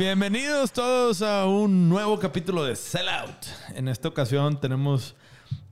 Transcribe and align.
Bienvenidos 0.00 0.72
todos 0.72 1.22
a 1.22 1.46
un 1.46 1.88
nuevo 1.88 2.18
capítulo 2.18 2.64
de 2.64 2.74
Sellout. 2.74 3.46
En 3.74 3.86
esta 3.86 4.08
ocasión 4.08 4.58
tenemos 4.58 5.14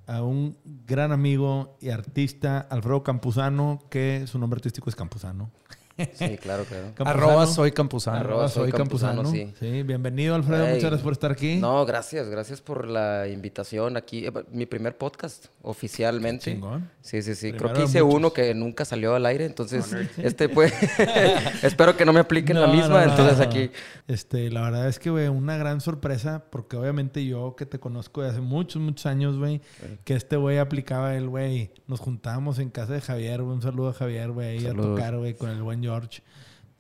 a 0.07 0.23
un 0.23 0.57
gran 0.65 1.13
amigo 1.13 1.77
y 1.81 1.89
artista, 1.91 2.61
Alfredo 2.71 3.03
Campuzano, 3.03 3.79
que 3.91 4.27
su 4.27 4.39
nombre 4.39 4.59
artístico 4.59 4.91
es 4.91 4.97
Campuzano. 4.97 5.51
Sí, 5.99 6.37
claro, 6.43 6.65
claro. 6.65 6.93
Campuzano. 6.95 7.11
Arroba 7.11 7.47
soy 7.47 7.73
Campuzano. 7.73 8.19
Arroba 8.19 8.49
soy 8.49 8.71
Campuzano, 8.71 9.25
sí. 9.25 9.53
bienvenido 9.83 10.37
Alfredo, 10.37 10.67
muchas 10.67 10.83
gracias 10.83 11.03
por 11.03 11.13
estar 11.13 11.33
aquí. 11.33 11.57
No, 11.57 11.85
gracias, 11.87 12.29
gracias 12.29 12.61
por 12.61 12.87
la 12.87 13.27
invitación 13.27 13.97
aquí. 13.97 14.27
Eh, 14.27 14.33
Mi 14.53 14.67
primer 14.67 14.97
podcast, 14.97 15.47
oficialmente. 15.63 16.53
Chingón. 16.53 16.89
Sí, 17.01 17.23
sí, 17.23 17.35
sí. 17.35 17.49
Primero 17.49 17.73
Creo 17.73 17.85
que 17.85 17.91
hice 17.91 18.03
uno 18.03 18.33
que 18.33 18.55
nunca 18.55 18.85
salió 18.85 19.15
al 19.17 19.27
aire, 19.27 19.45
entonces 19.45 19.93
este 20.19 20.49
pues 20.49 20.73
espero 21.63 21.97
que 21.97 22.05
no 22.05 22.13
me 22.13 22.21
apliquen 22.21 22.61
la 22.61 22.69
misma, 22.69 23.01
no, 23.01 23.07
no, 23.07 23.11
entonces 23.11 23.39
no. 23.39 23.45
aquí 23.45 23.71
Este, 24.07 24.51
la 24.51 24.63
verdad 24.63 24.89
es 24.89 24.99
que, 25.01 25.11
güey, 25.11 25.27
una 25.29 25.57
gran 25.57 25.81
sorpresa, 25.81 26.45
porque 26.51 26.77
obviamente 26.77 27.25
yo 27.25 27.57
que 27.57 27.67
te 27.67 27.81
conozco 27.81 28.23
de 28.23 28.31
hace 28.31 28.41
muchos, 28.41 28.81
muchos 28.81 29.07
años, 29.07 29.37
güey, 29.37 29.61
que 30.05 30.15
este 30.15 30.37
güey 30.37 30.59
aplicaba 30.59 31.17
el, 31.17 31.29
güey, 31.29 31.73
nos 31.89 31.99
juntábamos 32.01 32.59
en 32.61 32.71
casa 32.71 32.93
de 32.93 33.01
Javier, 33.01 33.43
un 33.43 33.63
saludo 33.63 33.89
a 33.89 33.93
Javier, 33.95 34.31
güey, 34.31 34.59
a 34.59 34.69
Saludos. 34.71 34.97
tocar, 34.97 35.17
güey, 35.17 35.35
con 35.35 35.51
el 35.51 35.63
buen 35.63 35.83
George. 35.89 36.23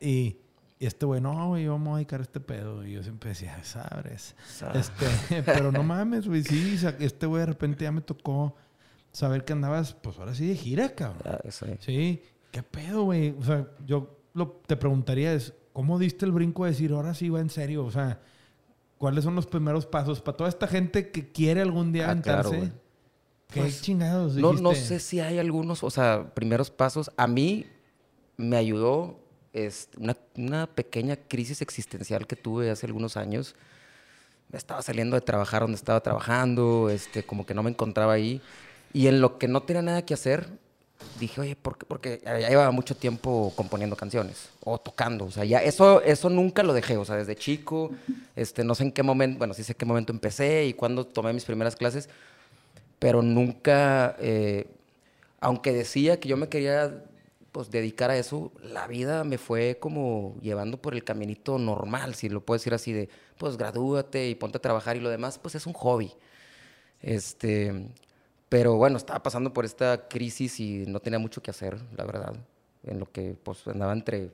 Y, 0.00 0.36
y 0.78 0.86
este 0.86 1.06
güey, 1.06 1.20
no, 1.20 1.48
güey, 1.48 1.66
vamos 1.66 1.94
a 1.94 1.96
dedicar 1.96 2.20
este 2.20 2.40
pedo. 2.40 2.86
Y 2.86 2.92
yo 2.92 3.02
siempre 3.02 3.30
decía, 3.30 3.62
sabres. 3.64 4.34
Este, 4.74 5.42
pero 5.46 5.72
no 5.72 5.82
mames, 5.82 6.26
güey, 6.28 6.42
sí, 6.44 6.78
este 7.00 7.26
güey 7.26 7.40
de 7.40 7.46
repente 7.46 7.84
ya 7.84 7.92
me 7.92 8.00
tocó 8.00 8.54
saber 9.12 9.44
que 9.44 9.52
andabas, 9.52 9.94
pues 9.94 10.18
ahora 10.18 10.34
sí 10.34 10.46
de 10.46 10.54
gira, 10.54 10.94
cabrón. 10.94 11.22
Ah, 11.24 11.40
eh. 11.44 11.78
Sí, 11.80 12.22
¿qué 12.52 12.62
pedo, 12.62 13.04
güey? 13.04 13.34
O 13.38 13.42
sea, 13.42 13.66
yo 13.86 14.18
lo, 14.34 14.60
te 14.66 14.76
preguntaría 14.76 15.32
es, 15.32 15.54
¿cómo 15.72 15.98
diste 15.98 16.24
el 16.26 16.32
brinco 16.32 16.64
de 16.64 16.70
decir, 16.70 16.92
ahora 16.92 17.14
sí 17.14 17.28
va 17.28 17.40
en 17.40 17.50
serio? 17.50 17.84
O 17.84 17.90
sea, 17.90 18.20
¿cuáles 18.98 19.24
son 19.24 19.34
los 19.34 19.46
primeros 19.46 19.86
pasos 19.86 20.20
para 20.20 20.36
toda 20.36 20.50
esta 20.50 20.68
gente 20.68 21.10
que 21.10 21.32
quiere 21.32 21.60
algún 21.60 21.92
día 21.92 22.10
Ah, 22.10 22.20
claro, 22.20 22.48
aventarse? 22.48 22.58
güey. 22.58 22.88
¿Qué 23.48 23.60
Pues, 23.62 23.80
chingados 23.80 24.36
No, 24.36 24.52
no 24.52 24.74
sé 24.74 25.00
si 25.00 25.20
hay 25.20 25.38
algunos, 25.38 25.82
o 25.82 25.90
sea, 25.90 26.34
primeros 26.34 26.70
pasos. 26.70 27.10
A 27.16 27.26
mí 27.26 27.66
me 28.38 28.56
ayudó 28.56 29.20
una, 29.98 30.16
una 30.36 30.66
pequeña 30.66 31.16
crisis 31.16 31.60
existencial 31.60 32.26
que 32.26 32.36
tuve 32.36 32.70
hace 32.70 32.86
algunos 32.86 33.18
años. 33.18 33.54
Me 34.50 34.56
estaba 34.56 34.80
saliendo 34.80 35.14
de 35.16 35.20
trabajar 35.20 35.60
donde 35.60 35.76
estaba 35.76 36.00
trabajando, 36.00 36.88
este, 36.88 37.22
como 37.22 37.44
que 37.44 37.52
no 37.52 37.62
me 37.62 37.68
encontraba 37.68 38.14
ahí. 38.14 38.40
Y 38.94 39.08
en 39.08 39.20
lo 39.20 39.36
que 39.36 39.48
no 39.48 39.62
tenía 39.62 39.82
nada 39.82 40.06
que 40.06 40.14
hacer, 40.14 40.48
dije, 41.20 41.42
oye, 41.42 41.56
¿por 41.56 41.76
qué? 41.76 41.84
Porque 41.84 42.22
ya 42.24 42.48
llevaba 42.48 42.70
mucho 42.70 42.96
tiempo 42.96 43.52
componiendo 43.54 43.94
canciones 43.96 44.48
o 44.64 44.78
tocando. 44.78 45.26
O 45.26 45.30
sea, 45.30 45.44
ya 45.44 45.58
eso, 45.58 46.00
eso 46.00 46.30
nunca 46.30 46.62
lo 46.62 46.72
dejé. 46.72 46.96
O 46.96 47.04
sea, 47.04 47.16
desde 47.16 47.36
chico, 47.36 47.90
este, 48.34 48.64
no 48.64 48.74
sé 48.74 48.84
en 48.84 48.92
qué 48.92 49.02
momento, 49.02 49.36
bueno, 49.36 49.52
sí 49.52 49.62
sé 49.62 49.74
qué 49.74 49.84
momento 49.84 50.12
empecé 50.12 50.64
y 50.64 50.72
cuándo 50.72 51.04
tomé 51.04 51.34
mis 51.34 51.44
primeras 51.44 51.76
clases 51.76 52.08
pero 52.98 53.22
nunca, 53.22 54.16
eh, 54.18 54.66
aunque 55.40 55.72
decía 55.72 56.18
que 56.18 56.28
yo 56.28 56.36
me 56.36 56.48
quería 56.48 57.04
pues, 57.52 57.70
dedicar 57.70 58.10
a 58.10 58.16
eso, 58.16 58.52
la 58.62 58.86
vida 58.86 59.24
me 59.24 59.38
fue 59.38 59.78
como 59.80 60.36
llevando 60.42 60.80
por 60.80 60.94
el 60.94 61.04
caminito 61.04 61.58
normal, 61.58 62.14
si 62.14 62.28
lo 62.28 62.44
puedo 62.44 62.58
decir 62.58 62.74
así, 62.74 62.92
de 62.92 63.08
pues 63.36 63.56
gradúate 63.56 64.28
y 64.28 64.34
ponte 64.34 64.58
a 64.58 64.60
trabajar 64.60 64.96
y 64.96 65.00
lo 65.00 65.10
demás, 65.10 65.38
pues 65.38 65.54
es 65.54 65.66
un 65.66 65.72
hobby. 65.72 66.12
Este, 67.00 67.88
pero 68.48 68.76
bueno, 68.76 68.96
estaba 68.96 69.22
pasando 69.22 69.52
por 69.52 69.64
esta 69.64 70.08
crisis 70.08 70.58
y 70.60 70.84
no 70.86 71.00
tenía 71.00 71.18
mucho 71.18 71.42
que 71.42 71.50
hacer, 71.50 71.78
la 71.96 72.04
verdad, 72.04 72.34
en 72.84 72.98
lo 72.98 73.10
que 73.10 73.36
pues 73.42 73.66
andaba 73.66 73.92
entre, 73.92 74.30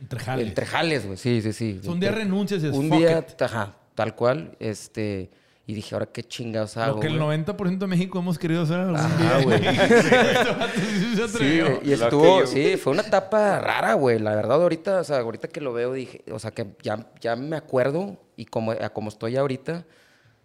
Entre 0.00 0.20
jales. 0.20 0.48
entre 0.48 0.66
jales, 0.66 1.06
güey, 1.06 1.16
sí, 1.16 1.42
sí, 1.42 1.52
sí. 1.52 1.80
Un 1.86 2.00
día 2.00 2.10
renuncias 2.10 2.62
y 2.62 2.66
un 2.66 2.90
día, 2.90 3.24
ajá, 3.40 3.76
tal 3.94 4.14
cual, 4.16 4.56
este, 4.58 5.30
y 5.66 5.74
dije, 5.74 5.94
ahora 5.94 6.06
qué 6.06 6.24
chingados 6.24 6.76
hago, 6.76 6.96
Lo 6.96 7.00
que 7.00 7.06
el 7.06 7.22
güey? 7.22 7.38
90% 7.44 7.78
de 7.78 7.86
México 7.86 8.18
hemos 8.18 8.38
querido 8.38 8.62
hacer 8.62 8.80
algún 8.80 8.96
Ajá, 8.96 9.38
día. 9.38 9.44
güey. 9.44 9.66
Este 9.66 11.28
sí 11.38 11.60
güey, 11.60 11.78
y 11.88 11.92
estuvo, 11.92 12.40
yo- 12.40 12.46
sí, 12.46 12.76
fue 12.76 12.92
una 12.92 13.02
etapa 13.02 13.60
rara, 13.60 13.94
güey. 13.94 14.18
La 14.18 14.34
verdad, 14.34 14.60
ahorita, 14.62 15.00
o 15.00 15.04
sea, 15.04 15.18
ahorita 15.18 15.48
que 15.48 15.60
lo 15.60 15.72
veo, 15.72 15.92
dije, 15.92 16.24
o 16.32 16.38
sea, 16.38 16.50
que 16.50 16.66
ya, 16.82 17.12
ya 17.20 17.36
me 17.36 17.56
acuerdo 17.56 18.16
y 18.36 18.46
como, 18.46 18.72
a 18.72 18.88
como 18.90 19.10
estoy 19.10 19.36
ahorita, 19.36 19.86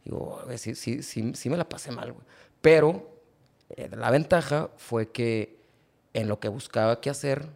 digo, 0.04 0.42
güey, 0.46 0.58
sí, 0.60 0.76
sí, 0.76 1.02
sí, 1.02 1.32
sí 1.34 1.50
me 1.50 1.58
la 1.58 1.68
pasé 1.68 1.92
mal, 1.92 2.12
güey. 2.12 2.26
Pero 2.62 3.10
eh, 3.70 3.90
la 3.98 4.12
ventaja 4.12 4.70
fue 4.78 5.12
que 5.12 5.58
en 6.14 6.28
lo 6.28 6.40
que 6.40 6.50
buscaba 6.50 7.02
qué 7.02 7.10
hacer, 7.10 7.48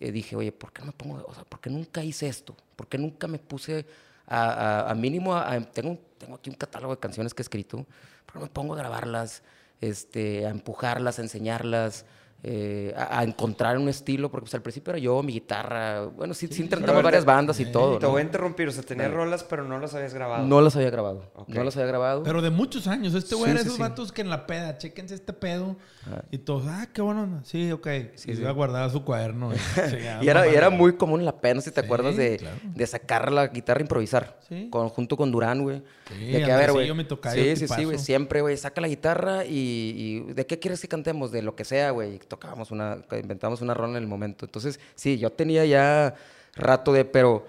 eh, 0.00 0.10
dije, 0.10 0.36
oye, 0.36 0.52
¿por 0.52 0.72
qué 0.72 0.80
no 0.80 0.86
me 0.86 0.92
pongo, 0.92 1.24
o 1.26 1.34
sea, 1.34 1.44
por 1.44 1.60
qué 1.60 1.70
nunca 1.70 2.02
hice 2.02 2.28
esto? 2.28 2.56
¿Por 2.76 2.88
qué 2.88 2.98
nunca 2.98 3.28
me 3.28 3.38
puse 3.38 3.84
a, 4.26 4.42
a- 4.86 4.90
a 4.90 4.94
mínimo, 4.94 5.34
a- 5.34 5.60
tengo, 5.60 5.98
tengo 6.18 6.36
aquí 6.36 6.50
un 6.50 6.56
catálogo 6.56 6.94
de 6.94 7.00
canciones 7.00 7.34
que 7.34 7.42
he 7.42 7.44
escrito, 7.44 7.78
¿por 8.26 8.32
qué 8.34 8.38
no 8.38 8.40
me 8.46 8.50
pongo 8.50 8.74
a 8.74 8.78
grabarlas, 8.78 9.42
este, 9.80 10.46
a 10.46 10.50
empujarlas, 10.50 11.18
a 11.18 11.22
enseñarlas, 11.22 12.04
eh, 12.42 12.92
a, 12.96 13.20
a 13.20 13.22
encontrar 13.24 13.78
un 13.78 13.88
estilo? 13.88 14.30
Porque 14.30 14.44
pues, 14.44 14.54
al 14.54 14.62
principio 14.62 14.92
era 14.92 14.98
yo, 14.98 15.22
mi 15.22 15.32
guitarra, 15.32 16.02
bueno, 16.06 16.34
sí, 16.34 16.48
sí, 16.50 16.62
intentamos 16.62 17.02
varias 17.02 17.24
bandas 17.24 17.58
y 17.60 17.66
todo, 17.66 17.98
Te 17.98 18.06
¿no? 18.06 18.12
voy 18.12 18.22
a 18.22 18.24
interrumpir, 18.24 18.68
o 18.68 18.72
sea, 18.72 18.82
tenías 18.82 19.10
rolas, 19.12 19.44
pero 19.44 19.64
no 19.64 19.78
las 19.78 19.94
habías 19.94 20.14
grabado. 20.14 20.46
No 20.46 20.60
las 20.60 20.74
había 20.76 20.90
grabado, 20.90 21.30
no 21.46 21.64
las 21.64 21.76
había 21.76 21.86
grabado. 21.86 22.22
Pero 22.22 22.42
de 22.42 22.50
muchos 22.50 22.86
años. 22.86 23.14
Este 23.14 23.34
güey 23.34 23.46
Sí, 23.46 23.50
era 23.52 23.60
sí, 23.60 23.66
esos 23.66 23.76
sí. 23.76 23.82
vatos 23.82 24.12
que 24.12 24.22
en 24.22 24.30
la 24.30 24.46
peda, 24.46 24.78
chéquense 24.78 25.14
este 25.14 25.32
pedo. 25.32 25.76
Ajá. 26.06 26.24
Y 26.30 26.38
todos, 26.38 26.64
ah, 26.66 26.88
qué 26.92 27.00
bueno. 27.02 27.40
Sí, 27.44 27.70
ok. 27.70 27.86
y 28.26 28.32
iba 28.32 28.50
a 28.50 28.52
guardar 28.52 28.90
su 28.90 29.04
cuaderno. 29.04 29.50
Y, 29.52 30.26
era, 30.28 30.48
y 30.50 30.54
era 30.54 30.70
muy 30.70 30.96
común 30.96 31.24
la 31.24 31.40
pena, 31.40 31.60
si 31.60 31.70
te 31.70 31.80
Sí, 31.80 31.84
acuerdas, 31.84 32.16
de, 32.16 32.38
claro. 32.38 32.56
de 32.64 32.86
sacar 32.86 33.30
la 33.32 33.48
guitarra 33.48 33.80
e 33.80 33.82
improvisar. 33.82 34.38
Sí. 34.48 34.68
Con, 34.70 34.88
junto 34.88 35.16
con 35.16 35.30
Durán, 35.30 35.62
güey. 35.62 35.82
Sí, 36.08 36.26
de 36.32 36.42
que, 36.44 36.52
a 36.52 36.56
ver, 36.56 36.72
güey. 36.72 36.88
Sí, 37.32 37.56
sí, 37.56 37.68
sí, 37.68 37.84
güey. 37.84 37.98
Siempre, 37.98 38.40
güey. 38.40 38.56
Saca 38.56 38.80
la 38.80 38.88
guitarra 38.88 39.44
y, 39.44 40.24
y 40.28 40.32
¿De 40.32 40.46
qué 40.46 40.58
quieres 40.58 40.80
que 40.80 40.88
cantemos? 40.88 41.30
De 41.32 41.42
lo 41.42 41.54
que 41.56 41.64
sea, 41.64 41.90
güey. 41.90 42.18
Tocábamos 42.32 42.70
una... 42.70 43.04
Inventamos 43.20 43.60
una 43.60 43.74
rola 43.74 43.98
en 43.98 44.02
el 44.04 44.08
momento. 44.08 44.46
Entonces, 44.46 44.80
sí, 44.94 45.18
yo 45.18 45.30
tenía 45.30 45.66
ya 45.66 46.14
rato 46.56 46.94
de... 46.94 47.04
Pero 47.04 47.46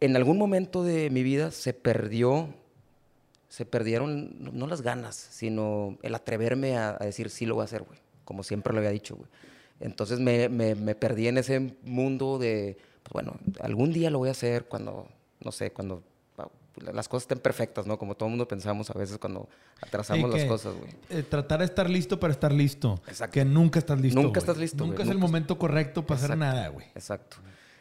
en 0.00 0.16
algún 0.16 0.38
momento 0.38 0.82
de 0.84 1.10
mi 1.10 1.22
vida 1.22 1.50
se 1.50 1.74
perdió... 1.74 2.48
Se 3.50 3.66
perdieron, 3.66 4.30
no, 4.56 4.66
las 4.66 4.80
ganas, 4.80 5.14
sino 5.14 5.98
el 6.00 6.14
atreverme 6.14 6.78
a, 6.78 6.96
a 6.98 7.04
decir 7.04 7.28
sí 7.28 7.44
lo 7.44 7.56
voy 7.56 7.62
a 7.62 7.64
hacer, 7.66 7.82
güey. 7.82 7.98
Como 8.24 8.42
siempre 8.42 8.72
lo 8.72 8.78
había 8.78 8.90
dicho, 8.90 9.16
güey. 9.16 9.28
Entonces 9.80 10.18
me, 10.18 10.48
me- 10.48 10.74
me 10.74 10.94
perdí 10.94 11.28
en 11.28 11.36
ese 11.36 11.74
mundo 11.82 12.38
de, 12.38 12.78
pues 13.02 13.12
bueno, 13.12 13.34
algún 13.60 13.92
día 13.92 14.08
lo 14.08 14.16
voy 14.16 14.30
a 14.30 14.32
hacer 14.32 14.64
cuando, 14.64 15.06
no 15.44 15.52
sé, 15.52 15.72
cuando 15.72 16.02
las 16.76 17.08
cosas 17.08 17.24
estén 17.24 17.38
perfectas, 17.38 17.86
¿no? 17.86 17.98
Como 17.98 18.14
todo 18.14 18.26
el 18.26 18.30
mundo 18.30 18.48
pensamos 18.48 18.90
a 18.90 18.94
veces 18.98 19.18
cuando 19.18 19.48
atrasamos 19.80 20.30
las 20.32 20.44
cosas, 20.44 20.74
güey. 20.74 20.90
eh, 21.10 21.22
tratar 21.22 21.60
de 21.60 21.66
estar 21.66 21.88
listo 21.90 22.18
para 22.18 22.32
estar 22.32 22.52
listo. 22.52 23.00
Exacto. 23.06 23.34
Que 23.34 23.44
nunca 23.44 23.78
estás 23.78 24.00
listo. 24.00 24.20
Nunca 24.20 24.40
estás 24.40 24.56
listo, 24.56 24.86
Nunca 24.86 25.02
es 25.02 25.08
el 25.08 25.18
momento 25.18 25.58
correcto 25.58 26.06
para 26.06 26.18
hacer 26.18 26.36
nada, 26.36 26.68
güey. 26.68 26.86
Exacto. 26.94 27.36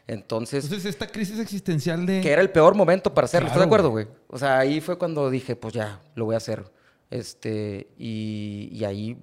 Entonces, 0.07 0.66
Entonces, 0.66 0.90
esta 0.90 1.07
crisis 1.07 1.40
existencial 1.40 2.06
de. 2.06 2.22
que 2.22 2.31
era 2.31 2.41
el 2.41 2.50
peor 2.50 2.75
momento 2.75 3.13
para 3.13 3.25
hacerlo, 3.25 3.47
¿estás 3.47 3.62
de 3.62 3.66
acuerdo, 3.66 3.91
güey? 3.91 4.07
O 4.28 4.38
sea, 4.38 4.57
ahí 4.57 4.81
fue 4.81 4.97
cuando 4.97 5.29
dije, 5.29 5.56
pues 5.56 5.73
ya, 5.73 6.02
lo 6.16 6.25
voy 6.25 6.34
a 6.34 6.38
hacer. 6.38 6.69
Este, 7.09 7.88
y, 7.97 8.69
y 8.73 8.84
ahí, 8.84 9.18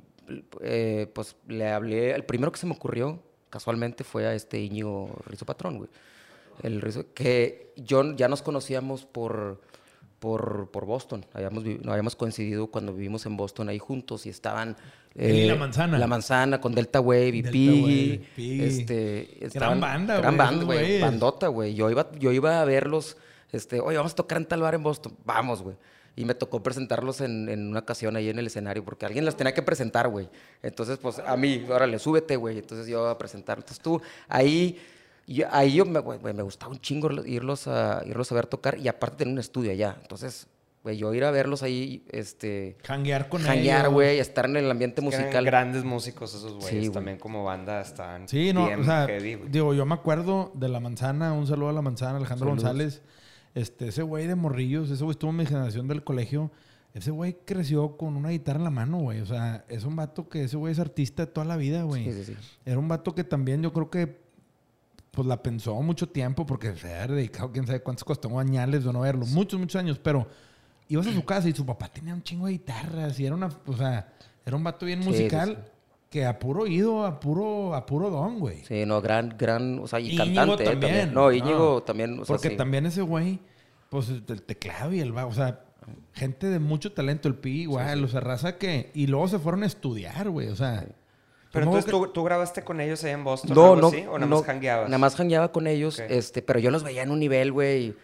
eh, 0.63 1.11
pues 1.15 1.37
le 1.47 1.69
hablé, 1.71 2.13
el 2.15 2.25
primero 2.25 2.53
que 2.53 2.59
se 2.59 2.67
me 2.67 2.73
ocurrió, 2.73 3.23
casualmente, 3.51 4.05
fue 4.05 4.27
a 4.27 4.35
este 4.35 4.61
Íñigo 4.61 5.11
Rizo 5.27 5.45
Patrón, 5.45 5.79
güey. 5.79 5.91
El 6.63 6.81
Rizo, 6.81 7.05
que 7.15 7.73
yo, 7.77 8.15
ya 8.17 8.29
nos 8.29 8.43
conocíamos 8.43 9.05
por, 9.05 9.61
por, 10.19 10.71
por 10.71 10.85
Boston. 10.87 11.25
Habíamos, 11.33 11.65
habíamos 11.87 12.17
coincidido 12.17 12.67
cuando 12.69 12.93
vivimos 12.95 13.25
en 13.27 13.37
Boston 13.37 13.69
ahí 13.69 13.79
juntos 13.79 14.27
y 14.27 14.31
estaban... 14.31 14.77
Y 15.15 15.47
La 15.47 15.57
Manzana. 15.57 15.99
La 15.99 16.07
Manzana 16.07 16.61
con 16.61 16.75
Delta 16.75 17.01
Wave 17.01 17.29
y 17.29 17.43
Delta 17.43 17.51
Piggy. 17.53 17.83
Wave, 17.83 18.29
Piggy. 18.37 18.63
Este, 18.63 19.45
estaban- 19.47 19.81
banda, 19.81 20.19
Gran 20.19 20.37
banda, 20.37 20.65
güey. 20.65 20.79
güeyes. 20.79 21.01
Bandota, 21.03 21.49
güey. 21.49 21.75
Yo 21.75 21.91
iba, 21.91 22.11
yo 22.21 22.31
iba 22.31 22.61
a 22.61 22.65
verlos, 22.65 23.17
este, 23.51 23.81
oye, 23.81 23.97
vamos 23.97 24.13
a 24.13 24.17
tocar 24.17 24.39
en 24.39 24.47
tal 24.47 24.61
bar 24.61 24.75
en 24.75 24.83
Boston. 24.85 25.17
Vamos, 25.25 25.63
güey. 25.63 25.77
Y 26.15 26.25
me 26.25 26.35
tocó 26.35 26.63
presentarlos 26.63 27.21
en, 27.21 27.49
en 27.49 27.69
una 27.69 27.81
ocasión 27.81 28.15
ahí 28.17 28.29
en 28.29 28.39
el 28.39 28.47
escenario, 28.49 28.85
porque 28.85 29.07
alguien 29.07 29.25
las 29.25 29.37
tenía 29.37 29.55
que 29.55 29.63
presentar, 29.63 30.09
güey. 30.09 30.29
Entonces, 30.63 30.99
pues, 30.99 31.19
a 31.21 31.37
mí, 31.37 31.65
órale, 31.69 31.99
súbete, 31.99 32.37
güey. 32.37 32.59
Entonces 32.59 32.87
yo 32.87 33.09
a 33.09 33.19
presentar. 33.19 33.59
Entonces 33.59 33.81
tú, 33.83 34.01
ahí, 34.29 34.79
yo, 35.35 35.47
ahí 35.51 35.75
yo 35.75 35.85
me, 35.85 36.01
güey, 36.01 36.19
me 36.21 36.43
gustaba 36.43 36.73
un 36.73 36.81
chingo 36.81 37.11
irlos 37.25 37.69
a, 37.69 38.03
irlos 38.07 38.31
a 38.33 38.35
ver 38.35 38.47
tocar 38.47 38.79
y 38.79 38.89
aparte 38.89 39.19
tener 39.19 39.33
un 39.33 39.39
estudio 39.39 39.73
allá. 39.73 39.97
Entonces, 40.01 40.49
Güey, 40.85 40.97
yo 40.97 41.13
ir 41.13 41.25
a 41.25 41.31
verlos 41.33 41.65
ahí, 41.65 42.05
este... 42.11 42.77
Janguear 42.85 43.29
con 43.29 43.43
Janguear, 43.43 43.81
ellos. 43.81 43.93
güey, 43.93 44.21
estar 44.21 44.47
en 44.47 44.57
el 44.57 44.71
ambiente 44.71 45.03
Es 45.03 45.09
que 45.09 45.15
eran 45.17 45.25
musical. 45.27 45.45
grandes 45.45 45.85
músicos 45.85 46.35
esos 46.35 46.55
güeyes. 46.55 46.71
güey. 46.71 46.91
También 46.91 47.19
como 47.19 47.43
banda 47.45 47.81
estaban 47.81 48.29
Sí, 48.29 48.53
no, 48.53 48.67
bien 48.67 48.81
o 48.81 48.85
sea, 48.85 49.07
heavy, 49.07 49.41
digo, 49.49 49.75
yo 49.75 49.85
me 49.85 49.95
acuerdo 49.95 50.53
de 50.55 50.69
La 50.69 50.79
Manzana, 50.79 51.33
un 51.33 51.49
saludo 51.49 51.71
a 51.71 51.73
La 51.73 51.83
Manzana, 51.83 52.19
Alejandro 52.19 52.47
Saludos. 52.47 52.63
González. 52.65 53.03
Este, 53.55 53.89
ese 53.89 54.03
güey 54.03 54.29
de 54.29 54.37
morrillos, 54.37 54.89
ese 54.91 55.03
güey 55.03 55.13
estuvo 55.13 55.31
en 55.33 55.39
mi 55.39 55.47
generación 55.47 55.89
del 55.89 56.05
colegio. 56.05 56.53
Ese 56.95 57.11
güey 57.11 57.37
creció 57.45 57.97
con 57.97 58.17
una 58.17 58.31
guitarra 58.31 58.59
en 58.59 58.65
la 58.65 58.71
mano, 58.71 58.99
güey. 58.99 59.21
O 59.21 59.27
sea, 59.27 59.65
es 59.69 59.85
un 59.85 59.97
vato 59.97 60.29
que 60.29 60.45
ese 60.45 60.57
güey 60.57 60.73
es 60.73 60.79
artista 60.79 61.27
de 61.27 61.33
toda 61.33 61.45
la 61.45 61.57
vida, 61.57 61.83
güey. 61.83 62.05
Sí, 62.05 62.13
sí, 62.13 62.35
sí. 62.35 62.37
Era 62.65 62.79
un 62.79 62.87
vato 62.87 63.15
que 63.15 63.25
también 63.25 63.63
yo 63.63 63.73
creo 63.73 63.91
que 63.91 64.28
pues 65.19 65.27
la 65.27 65.43
pensó 65.43 65.75
mucho 65.83 66.09
tiempo 66.09 66.47
porque 66.47 66.77
se 66.77 66.95
había 66.95 67.17
dedicado 67.17 67.51
quién 67.51 67.67
sabe 67.67 67.81
cuántos 67.81 68.05
costó 68.05 68.39
añales 68.39 68.85
de 68.85 68.93
no 68.93 69.01
verlo. 69.01 69.27
Muchos, 69.27 69.59
muchos 69.59 69.81
años. 69.81 69.99
Pero 69.99 70.29
ibas 70.87 71.09
a 71.09 71.13
su 71.13 71.25
casa 71.25 71.49
y 71.49 71.53
su 71.53 71.67
papá 71.67 71.89
tenía 71.89 72.15
un 72.15 72.23
chingo 72.23 72.47
de 72.47 72.53
guitarras 72.53 73.19
y 73.19 73.27
era 73.27 73.35
una, 73.35 73.49
o 73.67 73.77
sea, 73.77 74.13
era 74.47 74.57
un 74.57 74.63
vato 74.63 74.87
bien 74.87 75.01
musical 75.01 75.49
sí, 75.49 75.55
sí. 75.57 75.71
que 76.09 76.25
a 76.25 76.39
puro 76.39 76.63
oído, 76.63 77.05
a 77.05 77.19
puro, 77.19 77.75
a 77.75 77.85
puro 77.85 78.11
don, 78.11 78.39
güey. 78.39 78.65
Sí, 78.65 78.87
no, 78.87 79.03
gran, 79.03 79.35
gran, 79.37 79.81
o 79.81 79.89
sea, 79.89 79.99
y 79.99 80.11
Íñigo 80.11 80.25
cantante 80.25 80.63
eh, 80.63 80.67
también. 80.67 80.81
también. 80.81 81.15
No, 81.15 81.33
Íñigo 81.33 81.75
No, 81.75 81.83
también, 81.83 82.13
o 82.13 82.25
sea, 82.25 82.27
Porque 82.27 82.51
también 82.51 82.87
ese 82.87 83.03
güey, 83.03 83.41
pues 83.89 84.11
el 84.11 84.43
teclado 84.43 84.93
y 84.93 85.01
el 85.01 85.11
bajo, 85.11 85.31
o 85.31 85.35
sea, 85.35 85.65
gente 86.13 86.49
de 86.49 86.61
mucho 86.61 86.93
talento, 86.93 87.27
el 87.27 87.35
pi 87.35 87.63
igual, 87.63 88.05
o 88.05 88.07
sea, 88.09 88.21
raza 88.21 88.57
que... 88.57 88.93
Y 88.95 89.09
luego 89.09 89.27
se 89.27 89.41
fueron 89.41 89.65
a 89.65 89.67
estudiar, 89.67 90.31
güey, 90.31 90.47
o 90.47 90.55
sea... 90.55 90.87
Pero 91.59 91.67
¿cómo 91.67 91.79
entonces, 91.79 91.85
que- 92.01 92.07
¿tú, 92.09 92.13
tú 92.13 92.25
grabaste 92.25 92.63
con 92.65 92.81
ellos 92.81 93.03
ahí 93.05 93.13
en 93.13 93.25
Boston 93.25 93.53
o 93.53 93.55
No, 93.55 93.65
algo 93.75 93.81
no, 93.81 93.87
así? 93.89 94.01
¿O 94.09 94.19
nada 94.19 94.27
no, 94.27 94.37
más 94.37 94.45
jangueabas? 94.47 94.89
Nada 94.89 94.99
más 94.99 95.15
jangueaba 95.17 95.53
con 95.53 95.67
ellos, 95.67 95.99
Ok. 95.99 96.07
este, 96.11 96.43
pero 96.43 96.59
yo 96.59 96.71
los 96.71 96.83
veía 96.83 97.03
en 97.03 97.11
un 97.11 97.19
nivel, 97.21 97.53
güey, 97.53 97.95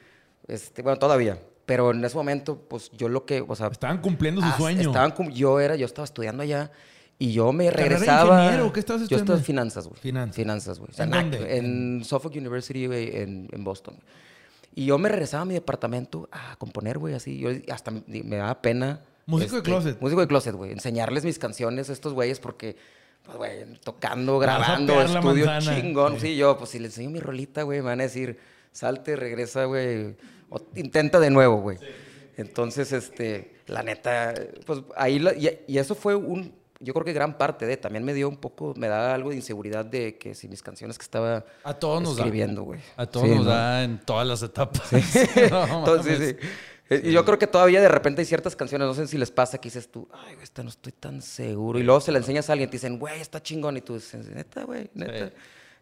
este, 0.49 0.83
bueno, 0.83 0.99
todavía. 0.99 1.39
Pero 1.67 1.93
en 1.93 2.05
ese 2.05 2.15
momento, 2.17 2.59
pues 2.69 2.91
yo 2.93 3.09
lo 3.09 3.25
que, 3.25 3.43
o 3.47 3.57
sea, 3.57 3.69
Estaban 3.69 3.99
cumpliendo 4.03 4.41
su 4.43 4.47
ah, 4.49 4.55
sueño. 4.59 4.91
Estaban 4.91 5.15
yo 5.33 5.61
era, 5.61 5.77
yo 5.77 5.87
estaba 5.87 6.05
estudiando 6.05 6.43
allá 6.43 6.71
y 7.19 7.33
yo 7.33 7.53
me 7.53 7.67
¿Carrera 7.67 7.83
de 7.85 7.89
regresaba. 8.01 8.43
ingeniero? 8.45 8.73
¿Qué 8.73 8.81
estabas 8.81 9.01
Yo 9.01 9.05
estudiando? 9.05 9.23
estaba 9.33 9.39
en 9.39 9.45
finanzas, 9.47 9.87
güey. 9.89 9.99
Finanzas. 10.01 10.37
Finanzas, 10.37 10.79
güey. 10.79 10.91
O 10.91 10.95
sea, 10.95 11.07
¿En 11.07 11.13
nac- 11.13 11.31
dónde? 11.31 11.57
En 11.57 12.05
Suffolk 12.05 12.35
University, 12.37 12.87
güey, 12.87 13.17
en, 13.17 13.49
en 13.51 13.65
Boston. 13.65 13.97
Y 14.75 14.87
yo 14.87 14.99
me 14.99 15.09
regresaba 15.09 15.43
a 15.43 15.47
mi 15.47 15.55
departamento 15.55 16.29
a 16.33 16.57
componer, 16.57 16.99
güey, 16.99 17.15
así. 17.15 17.39
Yo 17.39 17.49
hasta 17.73 17.93
me, 17.93 18.03
me 18.09 18.37
daba 18.37 18.61
pena. 18.61 19.01
este, 19.21 19.31
Músico 19.31 19.57
de 19.57 19.63
closet. 19.63 20.01
Músico 20.03 20.21
de 20.21 20.27
closet, 20.27 20.55
güey. 20.55 20.73
Enseñarles 20.73 21.25
mis 21.25 21.39
canciones 21.39 21.89
a 21.89 21.93
estos 21.95 22.13
güeyes 22.13 22.41
porque, 22.41 22.77
pues, 23.25 23.37
güey, 23.37 23.65
tocando, 23.83 24.39
grabando, 24.39 25.01
estudio 25.03 25.47
chingón. 25.61 26.15
Sí. 26.15 26.21
Sí, 26.29 26.37
yo, 26.37 26.57
pues 26.59 26.71
si 26.71 26.79
les 26.79 26.93
enseño 26.93 27.11
mi 27.11 27.21
rolita, 27.21 27.63
güey, 27.63 27.81
me 27.81 27.87
van 27.87 28.01
a 28.01 28.05
decir, 28.05 28.39
salte, 28.73 29.17
regresa, 29.17 29.65
güey. 29.65 30.15
O 30.51 30.61
intenta 30.77 31.19
de 31.21 31.31
nuevo, 31.31 31.57
güey. 31.61 31.79
Entonces, 32.37 32.93
este, 32.93 33.55
la 33.67 33.83
neta, 33.83 34.35
pues 34.67 34.81
ahí, 34.97 35.19
la- 35.19 35.35
y, 35.35 35.61
y 35.67 35.79
eso 35.79 35.95
fue 35.95 36.15
un, 36.17 36.53
yo 36.81 36.93
creo 36.93 37.05
que 37.05 37.13
gran 37.13 37.39
parte 37.39 37.65
de, 37.65 37.77
también 37.77 38.05
me 38.05 38.13
dio 38.13 38.29
un 38.29 38.37
poco, 38.37 38.75
me 38.77 38.89
da 38.89 39.15
algo 39.15 39.31
de 39.31 39.37
inseguridad 39.37 39.85
de 39.85 40.19
que 40.19 40.35
si 40.35 40.49
mis 40.49 40.63
canciones 40.63 40.99
que 40.99 41.03
estaba 41.05 41.45
A 41.63 41.75
todos 41.75 42.03
nos 42.03 42.17
da. 42.17 42.23
escribiendo, 42.25 42.63
güey. 42.65 42.81
A 42.97 43.07
todos 43.07 43.27
Sí, 43.29 43.35
nos 43.35 43.45
¿no? 43.47 43.51
da 43.53 43.85
en 43.85 43.99
todas 44.01 44.27
las 44.27 44.43
etapas. 44.43 44.83
No 45.51 45.79
Entonces, 45.79 46.19
mames. 46.19 46.37
Sí. 46.89 46.95
Eh, 46.95 47.01
Y 47.05 47.13
yo 47.13 47.25
creo 47.25 47.39
que 47.39 47.47
todavía 47.47 47.81
de 47.81 47.89
repente 47.89 48.21
hay 48.23 48.27
ciertas 48.27 48.55
canciones, 48.57 48.87
no 48.87 48.95
sé 48.95 49.07
si 49.07 49.19
les 49.19 49.31
pasa 49.31 49.59
que 49.59 49.69
dices 49.69 49.89
tú, 49.91 50.09
ay, 50.13 50.37
esta 50.43 50.63
no 50.63 50.69
estoy 50.71 50.93
tan 50.93 51.23
seguro. 51.23 51.79
Y 51.79 51.83
luego 51.83 52.01
se 52.01 52.13
la 52.13 52.19
enseñas 52.19 52.49
a 52.51 52.53
alguien 52.53 52.69
te 52.71 52.77
dicen, 52.77 52.99
güey, 52.99 53.21
está 53.21 53.43
chingón. 53.43 53.77
Y 53.77 53.81
tú 53.81 53.95
dices, 53.95 54.27
neta, 54.29 54.65
güey, 54.65 54.91
neta. 54.95 55.29
Sí. 55.29 55.33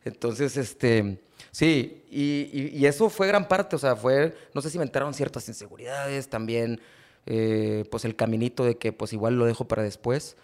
Entonces, 0.05 0.57
este, 0.57 1.21
sí, 1.53 2.03
y, 2.11 2.51
y- 2.53 2.71
y 2.77 2.87
eso 2.87 3.09
fue 3.09 3.29
gran 3.29 3.47
parte, 3.47 3.77
o 3.77 3.79
sea, 3.79 3.95
fue, 3.95 4.35
no 4.53 4.61
sé 4.61 4.69
si 4.69 4.77
me 4.79 4.85
entraron 4.85 5.15
ciertas 5.15 5.47
inseguridades, 5.49 6.29
también, 6.29 6.81
eh, 7.27 7.85
pues 7.91 8.05
el 8.05 8.17
caminito 8.17 8.65
de 8.65 8.77
que 8.77 8.93
pues 8.93 9.13
igual 9.13 9.39
lo 9.39 9.45
dejo 9.47 9.67
para 9.69 9.83
después. 9.85 10.37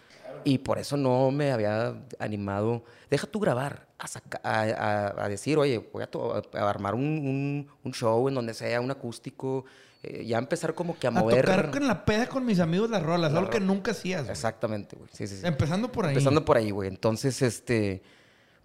Y 0.45 0.59
por 0.59 0.79
eso 0.79 0.95
no 0.95 1.29
me 1.31 1.51
había 1.51 2.01
animado, 2.19 2.85
deja 3.09 3.27
tú 3.27 3.41
grabar, 3.41 3.85
a, 3.97 4.07
saca- 4.07 4.39
a, 4.43 4.61
a- 4.61 5.25
a 5.25 5.27
decir, 5.27 5.57
oye, 5.57 5.79
voy 5.91 6.03
a, 6.03 6.69
armar 6.69 6.95
un, 6.95 7.01
un- 7.03 7.67
un 7.83 7.93
show 7.93 8.29
en 8.29 8.35
donde 8.35 8.53
sea 8.53 8.79
un 8.79 8.89
acústico, 8.91 9.65
eh, 10.03 10.25
ya 10.25 10.37
empezar 10.37 10.73
como 10.75 10.97
que 10.97 11.07
a 11.07 11.09
A 11.09 11.13
mover. 11.13 11.45
tocar 11.45 11.71
con 11.71 11.87
la 11.87 12.05
peda 12.05 12.27
con 12.27 12.45
mis 12.45 12.59
amigos 12.59 12.89
las 12.89 13.03
rolas, 13.03 13.31
La 13.33 13.39
algo 13.39 13.51
que 13.51 13.59
nunca 13.59 13.91
hacías. 13.91 14.21
güey. 14.21 14.31
Exactamente, 14.31 14.95
güey. 14.95 15.09
Sí, 15.13 15.27
sí, 15.27 15.37
sí. 15.37 15.45
Empezando 15.45 15.91
por 15.91 16.05
ahí. 16.05 16.11
Empezando 16.13 16.45
por 16.45 16.57
ahí, 16.57 16.71
güey. 16.71 16.87
Entonces, 16.89 17.41
este, 17.41 18.01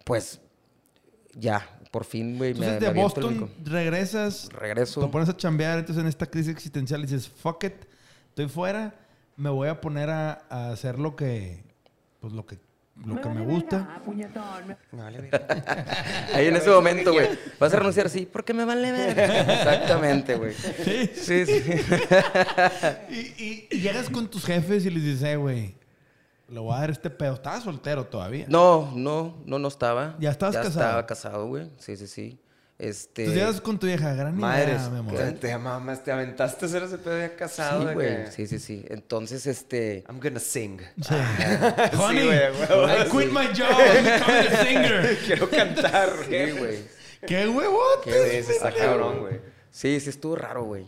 pues, 0.04 0.40
ya, 1.34 1.68
por 1.90 2.04
fin, 2.04 2.38
güey, 2.38 2.54
me, 2.54 2.66
Entonces 2.66 2.80
me 2.80 2.80
de 2.80 2.86
el 2.86 2.94
Boston 2.94 3.50
regresas, 3.64 4.48
Regreso. 4.52 5.00
te 5.00 5.08
pones 5.08 5.28
a 5.28 5.36
chambear, 5.36 5.78
entonces 5.80 6.00
en 6.02 6.08
esta 6.08 6.26
crisis 6.26 6.52
existencial 6.52 7.02
dices, 7.02 7.28
fuck 7.28 7.64
it, 7.64 7.74
estoy 8.28 8.48
fuera, 8.48 8.94
me 9.36 9.50
voy 9.50 9.68
a 9.68 9.80
poner 9.80 10.10
a, 10.10 10.44
a 10.48 10.70
hacer 10.70 10.98
lo 11.00 11.16
que, 11.16 11.64
pues 12.20 12.32
lo 12.32 12.46
que, 12.46 12.58
lo 13.04 13.20
que 13.20 13.28
me 13.28 13.44
gusta. 13.44 14.00
Me 14.92 15.02
vale 15.02 15.20
verga. 15.20 15.84
Ahí 16.34 16.46
en 16.46 16.56
ese 16.56 16.70
momento, 16.70 17.12
güey. 17.12 17.28
Vas 17.58 17.72
a 17.74 17.76
renunciar, 17.78 18.08
sí, 18.08 18.28
porque 18.30 18.54
me 18.54 18.64
vale 18.64 18.92
ver. 18.92 19.18
Exactamente, 19.50 20.36
güey. 20.36 20.54
Sí. 20.54 21.10
Sí, 21.14 21.46
sí. 21.46 21.62
Y, 23.10 23.14
y- 23.14 23.68
y 23.70 23.80
llegas 23.80 24.08
con 24.10 24.28
tus 24.30 24.44
jefes 24.44 24.86
y 24.86 24.90
les 24.90 25.02
dices, 25.02 25.22
eh, 25.24 25.36
güey, 25.36 25.74
le 26.48 26.60
voy 26.60 26.74
a 26.74 26.80
dar 26.80 26.90
este 26.90 27.10
pedo. 27.10 27.34
Estaba 27.34 27.60
soltero 27.60 28.04
todavía. 28.06 28.46
No, 28.48 28.92
no, 28.94 29.36
no, 29.44 29.58
no 29.58 29.68
estaba. 29.68 30.16
¿Ya 30.20 30.30
estabas 30.30 30.56
casado? 30.56 30.70
estaba 30.80 31.06
casado, 31.06 31.46
güey. 31.48 31.70
Sí, 31.78 31.96
sí, 31.96 32.06
sí. 32.06 32.38
Este. 32.78 33.28
Llegas 33.28 33.60
con 33.60 33.78
tu 33.78 33.86
vieja, 33.86 34.14
gran 34.14 34.36
Madres, 34.36 34.80
idea, 34.80 34.88
mi 34.90 34.98
amor. 34.98 35.14
te, 35.16 35.32
te 35.32 35.52
te 36.02 36.10
aventaste 36.12 36.64
a 36.64 36.68
hacer 36.68 36.82
ese 36.82 36.98
pedo 36.98 37.18
ya 37.20 37.36
casado. 37.36 37.86
Sí, 37.88 37.94
güey. 37.94 38.24
que, 38.24 38.30
Sí, 38.32 38.46
sí, 38.48 38.58
sí. 38.58 38.84
Entonces, 38.88 39.46
este. 39.46 40.04
I'm 40.08 40.18
gonna 40.20 40.40
sing. 40.40 40.80
Sí. 41.00 41.14
Honey, 41.96 42.24
güey, 42.24 42.38
I 42.38 43.08
quit 43.10 43.30
my 43.32 43.46
job, 43.46 43.70
I'm 43.78 44.04
becoming 44.04 44.46
a 44.52 44.64
singer. 44.64 45.18
Quiero 45.26 45.48
cantar, 45.48 46.10
Sí, 46.28 46.50
güey. 46.58 46.78
¡Qué 47.26 47.48
huevote! 47.48 48.10
Qué- 48.10 48.42
sí, 48.42 48.52
está 48.52 48.72
cabrón, 48.74 49.20
güey. 49.20 49.40
Sí, 49.70 49.98
sí, 50.00 50.10
estuvo 50.10 50.36
raro, 50.36 50.64
güey. 50.64 50.86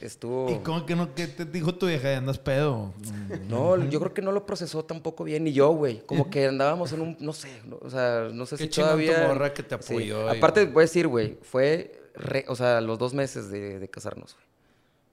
Estuvo. 0.00 0.50
¿Y 0.50 0.58
cómo 0.58 0.84
que 0.86 0.94
no? 0.96 1.14
¿Qué 1.14 1.26
te 1.26 1.44
dijo 1.44 1.74
tu 1.74 1.86
vieja? 1.86 2.16
¿Andas 2.16 2.38
pedo? 2.38 2.92
No, 3.48 3.76
yo 3.88 4.00
creo 4.00 4.14
que 4.14 4.22
no 4.22 4.32
lo 4.32 4.44
procesó 4.46 4.84
tampoco 4.84 5.24
bien, 5.24 5.44
ni 5.44 5.52
yo, 5.52 5.70
güey. 5.70 6.00
Como 6.06 6.28
que 6.30 6.46
andábamos 6.46 6.92
en 6.92 7.00
un, 7.00 7.16
no 7.20 7.32
sé, 7.32 7.48
no- 7.64 7.78
o 7.82 7.90
sea, 7.90 8.28
no 8.32 8.46
sé 8.46 8.56
Qué 8.56 8.64
si 8.64 8.68
tu 8.70 8.80
todavía... 8.82 9.26
morra 9.28 9.52
que 9.54 9.62
te 9.62 9.76
Sí. 9.82 9.92
apoyó 9.94 10.32
y- 10.32 10.36
Aparte, 10.38 10.64
voy 10.66 10.82
a 10.82 10.84
decir, 10.86 11.06
güey, 11.06 11.38
fue, 11.42 12.10
re- 12.14 12.44
o 12.48 12.56
sea, 12.56 12.80
los 12.80 12.98
dos 12.98 13.14
meses 13.14 13.50
de, 13.50 13.78
de 13.78 13.88
casarnos, 13.88 14.34
güey. 14.34 14.46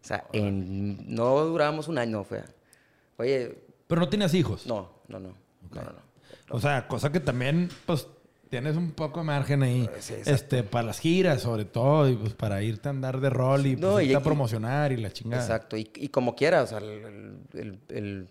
O 0.02 0.06
sea, 0.06 0.26
en, 0.34 1.14
no 1.16 1.40
duramos 1.46 1.88
un 1.88 1.98
año, 1.98 2.24
fue. 2.24 2.44
Oye, 3.18 3.58
Pero 3.88 4.02
no 4.02 4.10
tenías 4.10 4.34
hijos. 4.34 4.66
no, 4.66 4.90
no, 5.08 5.20
no, 5.20 5.30
no, 5.30 5.82
no, 5.82 5.82
no. 5.84 6.04
O 6.50 6.60
sea, 6.60 6.88
cosa 6.88 7.12
que 7.12 7.20
también, 7.20 7.70
pues, 7.86 8.08
tienes 8.54 8.76
un 8.78 8.92
poco 8.92 9.22
de 9.22 9.26
margen 9.26 9.64
ahí. 9.64 9.90
Sí, 10.00 10.14
este, 10.28 10.62
para 10.62 10.86
las 10.86 11.00
giras, 11.00 11.42
sobre 11.42 11.66
todo, 11.66 12.08
y 12.08 12.16
pues 12.16 12.34
para 12.36 12.62
irte 12.62 12.88
a 12.88 12.92
andar 12.92 13.20
de 13.20 13.32
rol 13.32 13.66
y, 13.66 13.76
pues, 13.76 13.82
No, 13.82 14.00
y- 14.00 14.06
irte 14.06 14.18
a 14.18 14.20
promocionar 14.22 14.92
y 14.92 14.98
la 14.98 15.12
chingada. 15.12 15.42
Exacto, 15.42 15.76
y, 15.76 15.90
y 15.96 16.10
como 16.10 16.36
quiera, 16.36 16.62
o 16.62 16.68
sea, 16.68 16.78
el, 16.78 17.38
el- 17.54 17.80
el- 17.90 18.28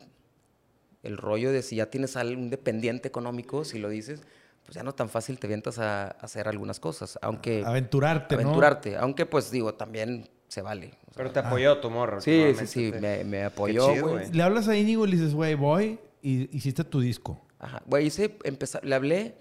el 1.02 1.16
rollo 1.16 1.50
de 1.50 1.62
si 1.62 1.74
ya 1.76 1.86
tienes 1.86 2.16
algún 2.16 2.50
dependiente 2.50 3.08
económico, 3.08 3.64
si 3.64 3.80
lo 3.80 3.88
dices, 3.88 4.22
pues 4.64 4.76
ya 4.76 4.84
no 4.84 4.94
tan 4.94 5.08
fácil 5.08 5.40
te 5.40 5.48
vientas 5.48 5.80
a, 5.80 6.04
a 6.04 6.10
hacer 6.10 6.46
algunas 6.46 6.78
cosas, 6.78 7.18
aunque... 7.20 7.64
Aventurarte, 7.66 8.36
¿no? 8.36 8.42
aventurarte. 8.42 8.96
Aunque, 8.96 9.26
pues 9.26 9.50
digo, 9.50 9.74
también 9.74 10.28
se 10.46 10.62
vale. 10.62 10.86
O 10.86 10.90
sea, 10.90 11.12
Pero 11.16 11.32
te 11.32 11.40
apoyó 11.40 11.78
tu 11.78 11.90
morro. 11.90 12.20
sí, 12.20 12.52
sí, 12.56 12.66
sí, 12.68 12.92
te- 12.92 13.00
me, 13.00 13.24
me 13.24 13.42
apoyó, 13.42 13.92
chido, 13.92 14.10
güey. 14.10 14.30
Le 14.30 14.42
hablas 14.44 14.68
a 14.68 14.76
Íñigo 14.76 15.04
y 15.04 15.10
le 15.10 15.16
dices, 15.16 15.34
güey, 15.34 15.56
voy 15.56 15.98
y 16.22 16.56
hiciste 16.56 16.84
tu 16.84 17.00
disco. 17.00 17.40
Ajá. 17.58 17.82
Güey, 17.86 18.06
hice, 18.06 18.36
empezar, 18.44 18.84
le 18.84 18.94
hablé 18.94 19.34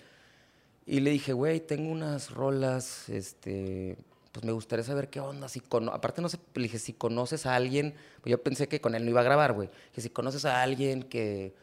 y 0.86 1.00
le 1.00 1.12
dije, 1.12 1.34
güey, 1.34 1.60
tengo 1.60 1.92
unas 1.92 2.32
rolas, 2.32 3.08
este, 3.10 3.98
pues 4.32 4.44
me 4.46 4.52
gustaría 4.52 4.84
saber 4.84 5.10
qué 5.10 5.20
onda. 5.20 5.48
Si 5.50 5.60
cono- 5.60 5.92
Aparte, 5.94 6.22
no 6.22 6.30
sé, 6.30 6.38
le 6.56 6.64
dije, 6.64 6.80
si 6.80 6.94
conoces 6.94 7.46
a 7.46 7.56
alguien, 7.56 7.94
pues 8.22 8.32
yo 8.32 8.42
pensé 8.42 8.68
que 8.68 8.82
con 8.82 8.96
él 8.96 9.04
no 9.06 9.10
iba 9.12 9.22
a 9.22 9.24
grabar, 9.24 9.54
güey. 9.54 9.70
Que 9.94 10.02
si 10.02 10.10
conoces 10.10 10.46
a 10.46 10.62
alguien 10.62 11.04
que, 11.04 11.54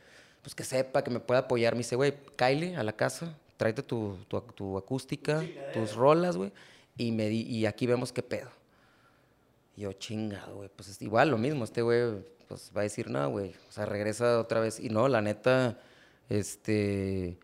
pues 0.43 0.55
que 0.55 0.65
sepa, 0.65 1.03
que 1.03 1.11
me 1.11 1.21
pueda 1.21 1.41
apoyar, 1.41 1.75
me 1.75 1.79
dice, 1.79 1.97
güey, 1.97 2.15
Kylie 2.37 2.77
a 2.77 2.83
la 2.83 2.93
casa, 2.95 3.37
tráete 3.57 3.83
tu, 3.83 4.17
tu, 4.29 4.41
tu 4.41 4.79
acústica, 4.79 5.43
tus 5.75 5.95
rolas, 5.95 6.37
güey, 6.37 6.53
y, 6.97 7.11
me 7.13 7.29
di- 7.29 7.43
y 7.43 7.67
aquí 7.67 7.87
vemos 7.87 8.13
qué 8.13 8.23
pedo. 8.23 8.51
Y 9.77 9.83
yo, 9.83 9.93
chingado, 9.93 10.57
güey. 10.57 10.69
Pues 10.75 10.89
es 10.89 11.03
igual, 11.03 11.31
lo 11.31 11.39
mismo. 11.39 11.65
Este 11.65 11.83
güey, 11.83 12.25
pues 12.49 12.71
va 12.77 12.81
a 12.81 12.85
decir, 12.85 13.11
no, 13.11 13.29
güey. 13.31 13.55
O 13.69 13.73
sea, 13.73 13.85
regresa 13.87 14.41
otra 14.41 14.59
vez. 14.61 14.81
Y 14.81 14.89
no, 14.91 15.07
la 15.09 15.21
neta, 15.23 15.79
este. 16.29 17.37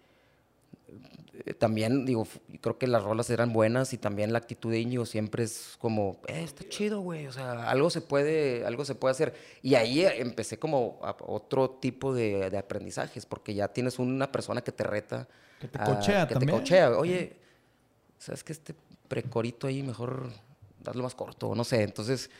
Eh, 1.47 1.55
También, 1.55 2.05
digo, 2.07 2.27
creo 2.61 2.79
que 2.79 2.87
las 2.87 3.03
rolas 3.03 3.29
eran 3.31 3.53
buenas 3.53 3.93
y 3.93 3.99
también 3.99 4.33
la 4.33 4.39
actitud 4.39 4.71
de 4.71 4.79
Íñigo 4.81 5.07
siempre 5.07 5.45
es 5.45 5.77
como, 5.79 6.21
eh, 6.29 6.43
está 6.45 6.69
chido, 6.69 7.01
güey. 7.01 7.27
O 7.27 7.33
sea, 7.33 7.69
algo 7.71 7.91
se 7.91 8.01
puede, 8.01 8.65
algo 8.67 8.85
se 8.85 8.95
puede 8.95 9.13
hacer. 9.13 9.35
Y 9.63 9.75
ahí 9.75 10.01
eh, 10.03 10.21
empecé 10.21 10.59
como 10.59 10.99
a- 11.03 11.17
otro 11.27 11.71
tipo 11.71 12.15
de, 12.15 12.51
de 12.51 12.59
aprendizajes, 12.59 13.27
porque 13.27 13.55
ya 13.55 13.69
tienes 13.69 13.99
una 13.99 14.31
persona 14.31 14.61
que 14.63 14.73
te 14.73 14.85
reta. 14.85 15.29
Que 15.61 15.69
te 15.69 15.79
a- 15.81 15.85
coachea 15.85 16.27
que 16.29 16.35
también. 16.35 16.51
te 16.51 16.57
coachea. 16.57 16.91
Oye, 16.99 17.37
¿sabes 18.19 18.45
que 18.45 18.53
este 18.53 18.75
precorito 19.09 19.67
ahí 19.67 19.83
mejor 19.83 20.31
darlo 20.83 21.03
más 21.03 21.15
corto? 21.15 21.55
No 21.55 21.65
sé. 21.65 21.83
Entonces, 21.83 22.31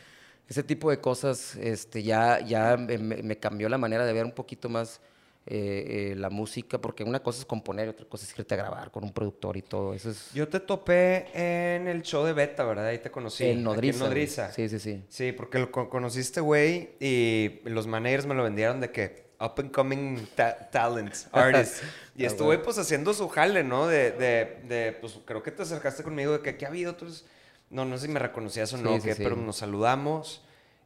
ese 0.47 0.61
tipo 0.63 0.89
de 0.91 0.99
cosas 0.99 1.55
este, 1.55 2.03
ya, 2.03 2.39
ya 2.39 2.77
me 2.77 3.37
cambió 3.39 3.67
la 3.67 3.77
manera 3.79 4.05
de 4.05 4.13
ver 4.13 4.25
un 4.25 4.31
poquito 4.31 4.69
más 4.69 5.01
eh, 5.47 6.11
eh, 6.11 6.15
la 6.15 6.29
música, 6.31 6.79
porque 6.79 7.03
una 7.03 7.21
cosa 7.21 7.39
es 7.39 7.45
componer 7.45 7.85
y 7.87 7.89
otra 7.89 8.05
cosa 8.07 8.25
es 8.25 8.37
irte 8.37 8.55
a 8.55 8.57
grabar 8.57 8.89
con 8.91 9.03
un 9.03 9.11
productor 9.13 9.57
y 9.57 9.61
todo. 9.61 9.93
Eso 9.93 10.09
es 10.09 10.31
Yo 10.33 10.47
te 10.47 10.59
topé 10.59 11.27
en 11.33 11.87
el 11.87 12.01
show 12.01 12.25
de 12.25 12.33
Beta, 12.33 12.63
¿verdad? 12.63 12.87
Ahí 12.87 12.97
te 12.99 13.11
conocí. 13.11 13.45
en 13.45 13.63
Nodriza. 13.63 13.99
güey. 13.99 14.09
Nodriza. 14.09 14.51
Sí, 14.51 14.67
sí, 14.69 14.79
sí. 14.79 15.03
Sí, 15.07 15.31
porque 15.33 15.59
lo 15.59 15.71
co- 15.71 15.89
conociste, 15.89 16.41
güey, 16.41 16.91
y 16.99 17.59
los 17.65 17.85
managers 17.87 18.25
me 18.25 18.33
lo 18.33 18.43
vendieron 18.43 18.81
de 18.81 18.91
que 18.91 19.25
up 19.39 19.53
and 19.57 19.71
coming 19.71 20.25
ta- 20.35 20.69
talents, 20.71 21.27
artists. 21.31 21.83
y 22.15 22.23
Ah, 22.23 22.27
estuve 22.27 22.57
pues 22.57 22.77
haciendo 22.79 23.13
su 23.13 23.27
jale, 23.29 23.63
¿no? 23.63 23.85
De, 23.85 24.11
de, 24.13 24.61
de, 24.67 24.91
pues 24.93 25.19
creo 25.25 25.43
que 25.43 25.51
te 25.51 25.61
acercaste 25.61 26.01
conmigo 26.03 26.31
de 26.33 26.39
que, 26.41 26.57
¿qué 26.57 26.65
ha 26.65 26.69
habido 26.69 26.91
otros? 26.93 27.25
No, 27.69 27.83
no 27.85 27.97
sé 27.97 28.07
si 28.07 28.11
me 28.11 28.19
reconocías 28.19 28.71
o 28.73 28.77
Sí, 28.77 28.83
no, 28.83 28.95
sí, 28.95 29.01
que, 29.09 29.13
sí. 29.15 29.21
pero 29.23 29.35
nos 29.35 29.57
saludamos 29.57 30.43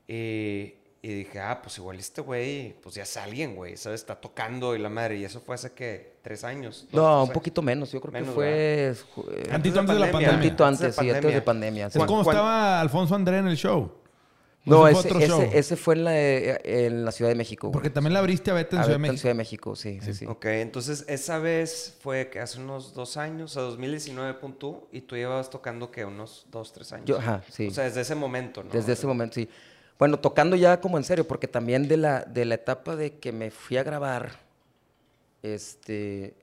y, 0.08 0.74
y 1.01 1.08
dije, 1.13 1.39
ah, 1.39 1.62
pues 1.62 1.77
igual 1.77 1.98
este 1.98 2.22
güey, 2.22 2.74
pues 2.82 2.96
ya 2.96 3.03
es 3.03 3.15
alguien, 3.18 3.56
güey, 3.56 3.77
¿sabes? 3.77 4.01
Está 4.01 4.15
tocando 4.20 4.75
y 4.75 4.79
la 4.79 4.89
madre. 4.89 5.18
Y 5.18 5.24
eso 5.24 5.39
fue 5.39 5.56
hace 5.56 5.72
que 5.72 6.18
tres 6.22 6.44
años. 6.44 6.88
dos, 6.91 6.94
No, 6.94 7.00
tres 7.01 7.13
un 7.15 7.20
años. 7.22 7.29
poquito 7.32 7.62
menos. 7.62 7.91
Yo 7.91 8.01
creo 8.01 8.12
Menos, 8.12 8.29
que 8.29 8.36
fue... 8.36 8.94
ju- 9.15 9.32
eh, 9.34 9.48
Tantito 9.50 9.79
antes 9.79 9.96
de 9.96 10.00
la 10.01 10.12
pandemia. 10.12 10.32
Tantito 10.39 10.65
Antes 10.65 10.82
antes, 10.84 10.96
sí, 10.98 11.10
antes 11.10 11.34
de 11.34 11.41
pandemia. 11.41 11.88
Es 11.88 11.94
sí. 11.94 12.00
como 12.00 12.24
¿Cuán- 12.24 12.36
estaba 12.36 12.82
Alfonso 12.82 13.15
André 13.15 13.38
en 13.38 13.48
el 13.48 13.56
show. 13.56 13.91
No, 14.65 14.86
Ese 14.89 15.08
fue 15.10 15.24
ese, 15.24 15.34
ese, 15.48 15.58
ese 15.58 15.75
fue 15.77 15.96
en 15.96 16.03
la, 16.03 16.20
eh, 16.20 16.86
en 16.86 17.06
la 17.06 17.12
Ciudad 17.13 17.29
de 17.32 17.36
México. 17.36 17.68
güey. 17.68 17.74
Porque 17.74 17.89
también 17.89 18.13
la 18.13 18.20
abriste 18.20 18.51
a 18.51 18.53
Beta 18.53 18.75
en 18.75 18.82
A 18.82 18.84
Ciudad 18.84 18.98
de 18.98 19.01
ver, 19.01 19.08
en 19.08 19.12
México. 19.13 19.22
Ciudad 19.22 19.34
de 19.34 19.38
México, 19.38 19.75
sí, 19.77 20.00
sí, 20.01 20.13
sí. 20.13 20.25
Ok, 20.25 20.46
entonces 20.48 21.06
esa 21.08 21.39
vez 21.39 21.98
fue 22.01 22.29
que 22.29 22.41
hace 22.41 22.60
unos 22.60 22.94
dos 22.94 23.15
años, 23.15 23.56
a 23.56 23.62
2019 23.62 24.34
punto, 24.36 24.89
y 24.91 25.00
tú 25.01 25.15
llevabas 25.15 25.50
tocando 25.50 25.89
que 25.91 26.03
unos 26.03 26.46
dos, 26.51 26.74
tres 26.74 26.91
años. 26.91 27.06
Yo, 27.08 27.18
ajá, 27.20 27.41
sí. 27.50 27.68
O 27.68 27.72
sea, 27.72 27.86
desde 27.86 28.01
ese 28.01 28.15
momento, 28.15 28.62
¿no? 28.62 28.70
Desde 28.70 28.91
ese 28.94 29.08
momento, 29.08 29.36
sí. 29.36 29.50
Bueno, 30.00 30.18
tocando 30.18 30.56
ya 30.56 30.79
como 30.79 30.98
en 30.98 31.03
serio, 31.03 31.27
porque 31.27 31.48
también 31.48 31.89
de 31.89 31.98
la, 31.98 32.22
de 32.22 32.46
la 32.46 32.56
etapa 32.56 32.96
de 32.96 33.20
que 33.20 33.34
me 33.34 33.51
fui 33.51 33.75
a 33.75 33.84
grabar, 33.84 34.39
este, 35.44 36.34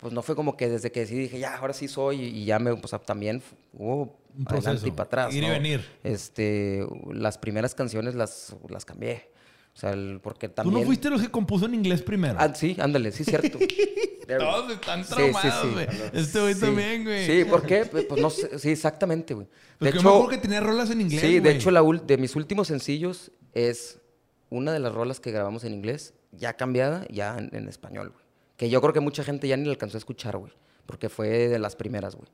pues 0.00 0.12
no 0.12 0.20
fue 0.20 0.36
como 0.36 0.54
que 0.54 0.68
desde 0.68 0.92
que 0.92 1.00
decidí 1.00 1.20
dije, 1.20 1.38
ya, 1.38 1.56
ahora 1.56 1.72
sí 1.72 1.88
soy, 1.88 2.22
y 2.22 2.44
ya 2.44 2.58
me, 2.58 2.76
pues 2.76 2.94
también 3.06 3.42
hubo 3.72 4.14
adelante 4.44 4.86
y 4.86 4.90
para 4.90 5.06
atrás. 5.06 5.34
ir 5.34 5.44
y 5.44 5.48
venir. 5.48 5.84
Este, 6.04 6.86
las 7.10 7.38
primeras 7.38 7.74
canciones 7.74 8.14
las, 8.14 8.54
las 8.68 8.84
cambié. 8.84 9.30
O 9.76 9.78
sea, 9.78 9.90
el- 9.90 10.20
porque 10.22 10.48
¿Tú 10.48 10.54
también... 10.54 10.80
no 10.80 10.86
fuiste 10.86 11.10
los 11.10 11.20
que 11.20 11.30
compuso 11.30 11.66
en 11.66 11.74
inglés 11.74 12.00
primero? 12.00 12.36
Ah, 12.40 12.54
sí, 12.54 12.74
ándale, 12.80 13.12
sí, 13.12 13.24
cierto. 13.24 13.58
Todos 14.26 14.72
están 14.72 15.04
Sí, 15.04 15.10
sí, 15.10 15.14
traumados, 15.16 15.62
sí. 15.62 15.68
güey. 15.72 15.86
Este 16.14 16.40
güey 16.40 16.54
Sí. 16.54 16.60
también, 16.60 17.04
güey. 17.04 17.26
Sí, 17.26 17.44
¿por 17.44 17.62
qué? 17.66 17.84
Pues 17.84 18.06
pues 18.06 18.20
no 18.20 18.30
sé, 18.30 18.58
sí, 18.58 18.70
exactamente, 18.70 19.34
güey. 19.34 19.46
Porque 19.78 19.92
De 19.92 19.98
yo 19.98 20.02
me 20.02 20.08
acuerdo 20.08 20.30
hecho, 20.30 20.30
que 20.30 20.38
tenía 20.48 20.60
rolas 20.60 20.90
en 20.90 21.02
inglés, 21.02 21.20
sí, 21.20 21.34
de 21.34 21.40
güey. 21.40 21.56
hecho, 21.56 21.70
la 21.70 21.82
de 21.82 22.16
mis 22.16 22.34
últimos 22.36 22.68
sencillos 22.68 23.30
es 23.52 24.00
una 24.48 24.72
de 24.72 24.80
las 24.80 24.92
rolas 24.94 25.20
que 25.20 25.30
grabamos 25.30 25.62
en 25.64 25.74
inglés, 25.74 26.14
ya 26.32 26.54
cambiada, 26.54 27.06
ya 27.10 27.36
en, 27.38 27.50
en 27.54 27.68
español, 27.68 28.08
güey. 28.10 28.24
Que 28.56 28.70
yo 28.70 28.80
creo 28.80 28.94
que 28.94 29.00
mucha 29.00 29.22
gente 29.22 29.46
ya 29.46 29.56
ni 29.58 29.66
la 29.66 29.72
alcanzó 29.72 29.96
a 29.96 30.00
escuchar, 30.00 30.38
güey. 30.38 30.52
Porque 30.86 31.08
fue 31.10 31.48
de 31.48 31.58
las 31.58 31.76
primeras, 31.76 32.16
güey. 32.16 32.28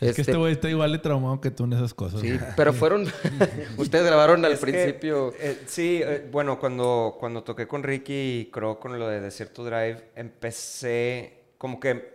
Es 0.00 0.14
que 0.14 0.20
Este, 0.20 0.22
este 0.22 0.36
güey 0.36 0.52
está 0.52 0.68
igual 0.70 0.92
de 0.92 0.98
traumado 0.98 1.40
que 1.40 1.50
tú 1.50 1.64
en 1.64 1.72
esas 1.72 1.92
cosas. 1.94 2.20
Sí, 2.20 2.38
pero 2.56 2.72
fueron... 2.72 3.06
Ustedes 3.76 4.06
grabaron 4.06 4.44
al 4.44 4.52
Es 4.52 4.60
que, 4.60 4.66
principio... 4.70 5.32
eh, 5.40 5.60
sí, 5.66 6.00
eh, 6.04 6.26
bueno, 6.30 6.58
cuando, 6.60 7.16
cuando 7.18 7.42
toqué 7.42 7.66
con 7.66 7.82
Ricky 7.82 8.40
y 8.46 8.50
Crow 8.52 8.78
con 8.78 8.98
lo 8.98 9.08
de 9.08 9.20
Desierto 9.20 9.64
Drive, 9.64 10.10
empecé 10.14 11.42
como 11.58 11.80
que, 11.80 12.12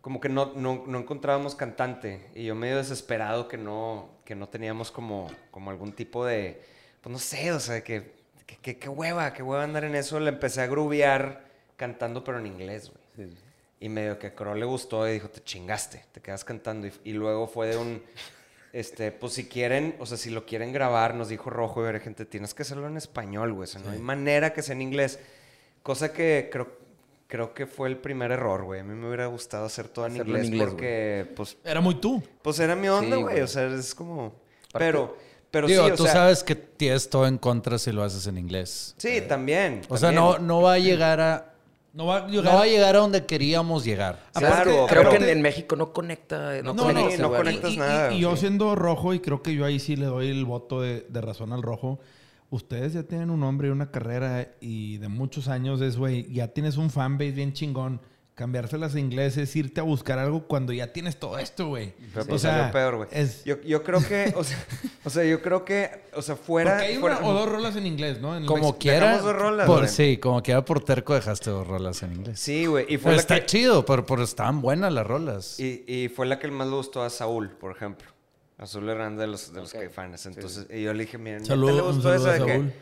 como 0.00 0.20
que 0.20 0.28
no, 0.28 0.52
no, 0.54 0.84
no 0.86 0.98
encontrábamos 0.98 1.54
cantante. 1.56 2.30
Y 2.34 2.44
yo 2.44 2.54
medio 2.54 2.76
desesperado 2.76 3.48
que 3.48 3.58
no, 3.58 4.10
que 4.24 4.34
no 4.36 4.48
teníamos 4.48 4.90
como, 4.92 5.28
como 5.50 5.70
algún 5.70 5.92
tipo 5.92 6.24
de, 6.24 6.62
pues 7.00 7.12
no 7.12 7.18
sé, 7.18 7.50
o 7.52 7.58
sea, 7.60 7.82
que, 7.82 8.12
que, 8.46 8.56
que- 8.58 8.78
que 8.78 8.88
hueva, 8.88 9.32
que 9.32 9.42
hueva 9.42 9.64
andar 9.64 9.82
en 9.84 9.96
eso. 9.96 10.20
Le 10.20 10.28
empecé 10.28 10.60
a 10.60 10.66
grubear 10.68 11.44
cantando, 11.76 12.22
pero 12.22 12.38
en 12.38 12.46
inglés, 12.46 12.92
güey. 13.16 13.28
Y 13.80 13.88
medio 13.88 14.18
que 14.18 14.28
a 14.28 14.34
Crow 14.34 14.54
le 14.54 14.64
gustó 14.64 15.08
y 15.08 15.12
dijo, 15.12 15.28
te 15.28 15.40
chingaste, 15.42 16.04
te 16.12 16.20
quedas 16.20 16.44
cantando. 16.44 16.86
Y, 16.88 16.92
y 17.04 17.12
luego 17.12 17.46
fue 17.46 17.68
de 17.68 17.76
un, 17.76 18.02
este, 18.72 19.12
pues 19.12 19.34
si 19.34 19.46
quieren, 19.48 19.94
o 20.00 20.06
sea, 20.06 20.16
si 20.16 20.30
lo 20.30 20.44
quieren 20.46 20.72
grabar, 20.72 21.14
nos 21.14 21.28
dijo 21.28 21.48
Rojo, 21.48 21.80
y 21.80 21.84
ver, 21.84 22.00
gente, 22.00 22.24
tienes 22.24 22.54
que 22.54 22.62
hacerlo 22.62 22.86
en 22.88 22.96
español, 22.96 23.52
güey. 23.52 23.64
O 23.64 23.66
sea, 23.66 23.80
no 23.80 23.90
hay 23.90 23.98
manera 23.98 24.52
que 24.52 24.62
sea 24.62 24.74
en 24.74 24.82
inglés. 24.82 25.20
Cosa 25.84 26.12
que 26.12 26.48
creo, 26.50 26.68
creo 27.28 27.54
que 27.54 27.66
fue 27.66 27.88
el 27.88 27.96
primer 27.98 28.32
error, 28.32 28.64
güey. 28.64 28.80
A 28.80 28.84
mí 28.84 28.94
me 28.94 29.06
hubiera 29.06 29.26
gustado 29.26 29.66
hacer 29.66 29.88
todo 29.88 30.06
en 30.06 30.12
Hacerlo 30.14 30.38
en 30.38 30.44
inglés, 30.44 30.52
inglés, 30.52 30.68
porque, 30.70 31.32
pues, 31.36 31.56
Era 31.64 31.80
muy 31.80 31.94
tú. 32.00 32.22
pues 32.42 32.58
era 32.58 32.74
mi 32.74 32.88
onda, 32.88 33.16
Sí, 33.16 33.22
güey. 33.22 33.34
güey. 33.34 33.40
o 33.42 33.46
sea, 33.48 33.66
es 33.68 33.94
como... 33.94 34.34
Pero, 34.72 35.16
pero 35.50 35.66
Digo, 35.68 35.86
sí, 35.86 35.90
o 35.92 35.94
tú 35.94 36.02
sea... 36.02 36.12
sabes 36.12 36.42
que 36.42 36.54
tienes 36.56 37.08
todo 37.08 37.26
en 37.26 37.38
contra 37.38 37.78
si 37.78 37.90
lo 37.92 38.02
haces 38.02 38.26
en 38.26 38.36
inglés. 38.38 38.94
Sí, 38.98 39.20
también. 39.22 39.82
O 39.88 39.96
sea, 39.96 40.08
también. 40.08 40.24
no, 40.24 40.38
no 40.40 40.62
va 40.62 40.74
a 40.74 40.78
llegar 40.78 41.20
a... 41.20 41.54
No 41.92 42.06
va 42.06 42.18
a 42.18 42.20
No 42.22 42.28
llegar. 42.28 42.54
va 42.54 42.62
a 42.62 42.66
llegar 42.66 42.96
a 42.96 42.98
donde 43.00 43.26
queríamos 43.26 43.84
llegar. 43.84 44.24
Claro, 44.34 44.86
creo 44.88 45.10
que 45.10 45.32
en, 45.32 45.42
México 45.42 45.74
no 45.74 45.92
conecta. 45.92 46.62
No, 46.62 46.74
No, 46.74 46.92
no, 46.92 47.16
no 47.16 47.30
conectas 47.32 47.70
y, 47.70 47.74
y- 47.74 47.78
nada, 47.78 48.12
y 48.12 48.20
yo 48.20 48.36
siendo 48.36 48.74
rojo, 48.74 49.14
y 49.14 49.20
creo 49.20 49.42
que 49.42 49.54
yo 49.54 49.64
ahí 49.64 49.78
sí 49.80 49.96
le 49.96 50.06
doy 50.06 50.28
el 50.28 50.44
voto 50.44 50.80
de, 50.80 51.06
de 51.08 51.20
razón 51.20 51.52
al 51.52 51.62
rojo. 51.62 51.98
Ustedes 52.50 52.94
ya 52.94 53.02
tienen 53.02 53.30
un 53.30 53.40
nombre 53.40 53.68
y 53.68 53.70
una 53.70 53.90
carrera 53.90 54.48
y 54.60 54.96
de 54.98 55.08
muchos 55.08 55.48
años 55.48 55.80
es, 55.82 55.96
güey, 55.98 56.32
ya 56.32 56.48
tienes 56.48 56.76
un 56.76 56.90
fanbase 56.90 57.32
bien 57.32 57.52
chingón. 57.52 58.00
Cambiárselas 58.38 58.94
a 58.94 59.00
inglés 59.00 59.36
es 59.36 59.56
irte 59.56 59.80
a 59.80 59.82
buscar 59.82 60.16
algo 60.20 60.46
cuando 60.46 60.72
ya 60.72 60.92
tienes 60.92 61.18
todo 61.18 61.40
esto, 61.40 61.66
güey. 61.66 61.92
Pero 62.14 62.24
O 62.24 62.28
pues 62.28 62.42
sea, 62.42 62.52
salió 62.56 62.72
peor, 62.72 62.96
güey. 62.98 63.08
es- 63.10 63.42
Yo, 63.44 63.60
yo 63.62 63.82
creo 63.82 64.00
que, 64.00 64.32
o 64.36 64.44
sea, 64.44 64.56
o 65.04 65.10
sea, 65.10 65.24
yo 65.24 65.42
creo 65.42 65.64
que, 65.64 66.02
o 66.14 66.22
sea, 66.22 66.36
fuera... 66.36 66.74
Porque 66.76 66.86
hay 66.86 66.98
fuera- 66.98 67.18
una 67.18 67.26
o 67.26 67.32
dos 67.32 67.48
rolas 67.50 67.74
en 67.74 67.86
inglés, 67.88 68.20
¿no? 68.20 68.36
En 68.36 68.42
el 68.42 68.48
Como 68.48 68.74
Mex- 68.74 68.78
quiera. 68.78 69.06
dejamos 69.10 69.24
dos 69.24 69.36
rolas, 69.36 69.66
por, 69.66 69.78
güey. 69.80 69.88
sí, 69.90 70.18
como 70.18 70.40
quiera 70.40 70.64
por 70.64 70.84
terco 70.84 71.14
dejaste 71.14 71.50
dos 71.50 71.66
rolas 71.66 72.00
en 72.04 72.12
inglés. 72.12 72.38
Sí, 72.38 72.66
güey. 72.66 72.84
Y 72.88 72.96
fue 72.98 73.06
Pero 73.10 73.16
la 73.16 73.20
está 73.22 73.40
que... 73.40 73.46
chido, 73.46 73.84
pero, 73.84 74.06
pero 74.06 74.22
estaban 74.22 74.60
buenas 74.60 74.92
las 74.92 75.04
rolas. 75.04 75.58
Y, 75.58 75.82
y 75.88 76.08
fue 76.08 76.24
la 76.26 76.38
que 76.38 76.46
más 76.48 76.68
le 76.68 76.74
gustó 76.76 77.02
a 77.02 77.10
Saúl, 77.10 77.50
por 77.50 77.72
ejemplo. 77.74 78.06
A 78.56 78.66
Saúl 78.66 78.88
Hernández 78.88 79.20
de 79.20 79.26
los, 79.26 79.52
de 79.52 79.60
los. 79.60 79.72
Caifanes. 79.72 80.26
Entonces, 80.26 80.66
y 80.72 80.82
yo 80.82 80.92
le 80.94 81.04
dije, 81.04 81.18
miren, 81.18 81.44
Saludo- 81.44 81.74
le 81.76 81.82
gustó 81.82 82.14
esa 82.14 82.32
de 82.34 82.44
que-. 82.44 82.72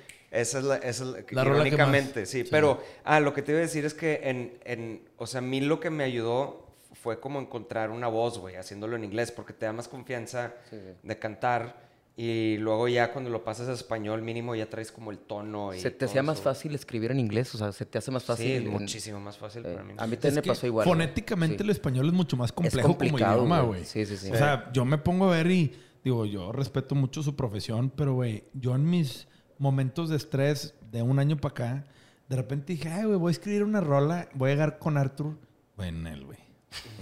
Esa 0.40 0.58
es 0.58 0.64
la, 0.64 0.76
esa 0.76 0.88
es 0.88 1.00
la, 1.10 1.18
La 1.18 1.24
que 1.24 1.34
irónicamente, 1.34 2.26
sí. 2.26 2.42
Sí. 2.44 2.48
Pero, 2.50 2.82
ah, 3.04 3.20
lo 3.20 3.32
que 3.34 3.42
te 3.42 3.52
iba 3.52 3.58
a 3.58 3.62
decir 3.62 3.84
es 3.84 3.94
que 3.94 4.20
en, 4.24 4.58
en, 4.64 5.02
o 5.16 5.26
sea, 5.26 5.38
a 5.38 5.42
mí 5.42 5.60
lo 5.60 5.80
que 5.80 5.90
me 5.90 6.04
ayudó 6.04 6.66
fue 6.94 7.20
como 7.20 7.40
encontrar 7.40 7.90
una 7.90 8.08
voz, 8.08 8.38
güey, 8.38 8.56
haciéndolo 8.56 8.96
en 8.96 9.04
inglés, 9.04 9.30
porque 9.32 9.52
te 9.52 9.66
da 9.66 9.72
más 9.72 9.88
confianza 9.88 10.54
Sí, 10.70 10.76
sí. 10.76 10.92
de 11.02 11.18
cantar. 11.18 11.86
Y 12.18 12.56
luego 12.56 12.88
ya 12.88 13.12
cuando 13.12 13.28
lo 13.28 13.44
pasas 13.44 13.68
a 13.68 13.74
español, 13.74 14.22
mínimo 14.22 14.54
ya 14.54 14.70
traes 14.70 14.90
como 14.90 15.10
el 15.10 15.18
tono. 15.18 15.74
Y 15.74 15.80
¿Se 15.80 15.90
te 15.90 16.06
hacía 16.06 16.22
más 16.22 16.40
fácil 16.40 16.74
escribir 16.74 17.10
en 17.10 17.20
inglés? 17.20 17.54
O 17.54 17.58
sea, 17.58 17.72
¿se 17.72 17.84
te 17.84 17.98
hace 17.98 18.10
más 18.10 18.24
fácil? 18.24 18.46
Sí, 18.46 18.52
en- 18.54 18.70
muchísimo 18.70 19.20
más 19.20 19.36
fácil 19.36 19.66
eh, 19.66 19.72
para 19.72 19.84
mí. 19.84 19.92
a 19.98 20.06
mí 20.06 20.16
también 20.16 20.36
me 20.36 20.42
pasó 20.42 20.66
igual. 20.66 20.86
Fonéticamente 20.86 21.62
el 21.62 21.68
español 21.68 22.06
es 22.06 22.14
mucho 22.14 22.38
más 22.38 22.52
complejo 22.52 22.88
como 22.88 22.96
complicado, 22.98 23.36
idioma, 23.40 23.60
güey. 23.60 23.80
güey. 23.80 23.84
Sí, 23.84 24.06
sí, 24.06 24.16
sí. 24.16 24.30
O 24.32 24.34
sea, 24.36 24.70
yo 24.72 24.86
me 24.86 24.96
pongo 24.96 25.26
a 25.30 25.36
ver 25.36 25.50
y 25.50 25.76
digo, 26.02 26.24
yo 26.24 26.52
respeto 26.52 26.94
mucho 26.94 27.22
su 27.22 27.36
profesión, 27.36 27.90
pero 27.94 28.14
güey, 28.14 28.44
yo 28.54 28.74
en 28.74 28.88
mis 28.88 29.28
momentos 29.58 30.08
de 30.10 30.16
estrés 30.16 30.74
de 30.90 31.02
un 31.02 31.18
año 31.18 31.36
para 31.36 31.52
acá, 31.52 31.84
de 32.28 32.36
repente 32.36 32.72
dije, 32.72 32.88
ay, 32.88 33.04
güey, 33.04 33.18
voy 33.18 33.30
a 33.30 33.32
escribir 33.32 33.62
una 33.62 33.80
rola, 33.80 34.28
voy 34.34 34.50
a 34.50 34.54
llegar 34.54 34.78
con 34.78 34.96
Arthur. 34.96 35.36
En 35.78 36.06
él, 36.06 36.24
güey. 36.24 36.38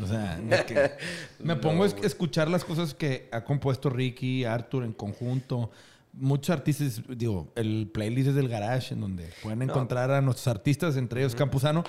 O 0.03 0.07
sea, 0.07 0.41
que 0.67 0.93
me 1.39 1.57
pongo 1.57 1.85
a 1.85 1.87
es- 1.87 1.97
escuchar 2.03 2.49
las 2.49 2.65
cosas 2.65 2.95
que 2.95 3.29
ha 3.33 3.43
compuesto 3.45 3.91
Ricky, 3.91 4.45
Arthur 4.45 4.85
en 4.85 4.93
conjunto. 4.93 5.71
Muchos 6.13 6.51
artistas, 6.51 7.03
digo, 7.09 7.53
el 7.57 7.91
playlist 7.93 8.29
es 8.29 8.35
del 8.37 8.49
Garage, 8.49 8.95
en 8.95 9.01
donde 9.01 9.31
pueden 9.43 9.63
encontrar 9.63 10.11
a 10.13 10.21
nuestros 10.21 10.47
artistas, 10.47 10.97
entre 10.97 11.21
ellos 11.23 11.35
Campuzano. 11.35 11.83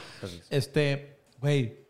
Este, 0.49 1.19
güey, 1.39 1.85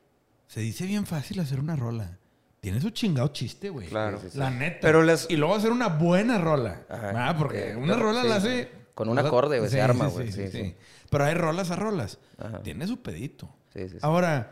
se 0.48 0.60
dice 0.60 0.86
bien 0.86 1.06
fácil 1.06 1.40
hacer 1.40 1.60
una 1.62 1.76
rola. 1.78 2.18
Tiene 2.66 2.82
su 2.82 2.90
chingado 2.90 3.28
chiste, 3.28 3.70
güey. 3.70 3.88
Claro. 3.88 4.18
Sí, 4.18 4.24
sí, 4.26 4.32
sí. 4.32 4.38
La 4.40 4.50
neta. 4.50 4.80
Pero 4.82 5.04
les- 5.04 5.28
Y 5.30 5.36
luego 5.36 5.54
hacer 5.54 5.72
una 5.72 5.88
buena 5.88 6.40
rola. 6.40 6.82
Ajá. 6.90 7.30
Ah, 7.30 7.36
porque 7.38 7.70
Eh, 7.74 7.76
una 7.76 7.96
rola 7.96 8.24
sí, 8.24 8.28
la 8.28 8.36
hace... 8.38 8.72
Con 8.96 9.08
un 9.08 9.20
acorde, 9.20 9.60
güey, 9.60 9.70
se 9.70 9.80
arma, 9.80 10.08
güey. 10.08 10.32
Sí, 10.32 10.48
Sí, 10.48 10.48
sí, 10.52 10.64
sí. 10.64 10.76
Pero 11.12 11.26
hay 11.26 11.36
rolas 11.36 11.70
a 11.70 11.76
rolas. 11.76 12.18
Ajá. 12.40 12.64
Tiene 12.64 12.88
su 12.88 13.00
pedito. 13.04 13.48
Sí, 13.72 13.82
sí, 13.84 13.90
sí. 13.90 13.98
Ahora, 14.02 14.52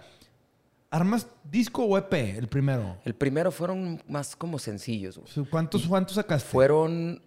¿armas 0.92 1.26
disco 1.44 1.86
o 1.86 1.98
EP 1.98 2.14
el 2.38 2.48
primero? 2.48 2.98
El 3.04 3.16
primero 3.16 3.52
fueron 3.52 4.00
más 4.08 4.36
como 4.36 4.60
sencillos. 4.60 5.18
güey. 5.18 5.48
¿Cuántos, 5.50 5.88
cuántos 5.88 6.14
sacaste? 6.18 6.48
Fueron 6.48 7.20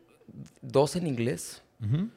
dos 0.63 0.95
en 0.95 1.09
inglés. 1.09 1.63
Ujú. 1.85 2.11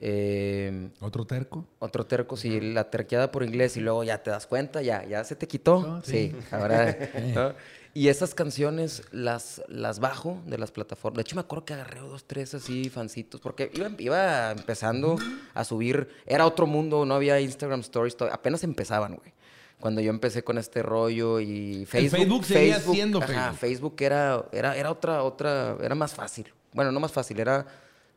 eh, 0.00 0.90
¿Otro 1.00 1.24
terco? 1.24 1.66
otro 1.78 2.04
terco, 2.06 2.36
sí, 2.36 2.60
la 2.60 2.90
terqueada 2.90 3.30
por 3.30 3.42
inglés 3.44 3.76
y 3.76 3.80
luego 3.80 4.02
ya 4.04 4.22
te 4.22 4.30
das 4.30 4.46
cuenta, 4.46 4.80
ya, 4.82 5.04
ya 5.04 5.22
se 5.24 5.36
te 5.36 5.46
quitó. 5.46 5.80
No, 5.86 6.02
sí. 6.02 6.32
sí. 6.32 6.36
ahora. 6.50 6.96
¿no? 7.34 7.52
Y 7.94 8.08
esas 8.08 8.34
canciones 8.34 9.02
las, 9.10 9.62
las 9.68 9.98
bajo 9.98 10.40
de 10.46 10.58
las 10.58 10.70
plataformas. 10.70 11.16
De 11.16 11.22
hecho, 11.22 11.34
me 11.36 11.40
acuerdo 11.40 11.64
que 11.64 11.74
agarré 11.74 12.00
dos, 12.00 12.24
tres 12.24 12.54
así, 12.54 12.88
fancitos, 12.90 13.40
porque 13.40 13.70
iba, 13.74 13.90
iba 13.98 14.50
empezando 14.52 15.16
a 15.54 15.64
subir. 15.64 16.08
Era 16.26 16.46
otro 16.46 16.66
mundo, 16.66 17.04
no 17.04 17.14
había 17.14 17.40
Instagram 17.40 17.80
Stories, 17.80 18.16
to- 18.16 18.32
apenas 18.32 18.62
empezaban, 18.62 19.16
güey. 19.16 19.32
Cuando 19.80 20.00
yo 20.00 20.10
empecé 20.10 20.42
con 20.44 20.58
este 20.58 20.82
rollo 20.82 21.40
y 21.40 21.86
Facebook. 21.86 22.18
Facebook 22.18 22.44
seguía 22.44 22.80
siendo 22.80 23.18
ajá, 23.22 23.26
Facebook. 23.54 23.58
Facebook 23.58 23.94
era, 24.00 24.44
era, 24.52 24.76
era 24.76 24.90
otra, 24.90 25.22
otra, 25.22 25.76
era 25.80 25.94
más 25.94 26.14
fácil. 26.14 26.52
Bueno, 26.72 26.92
no 26.92 27.00
más 27.00 27.12
fácil, 27.12 27.40
era 27.40 27.66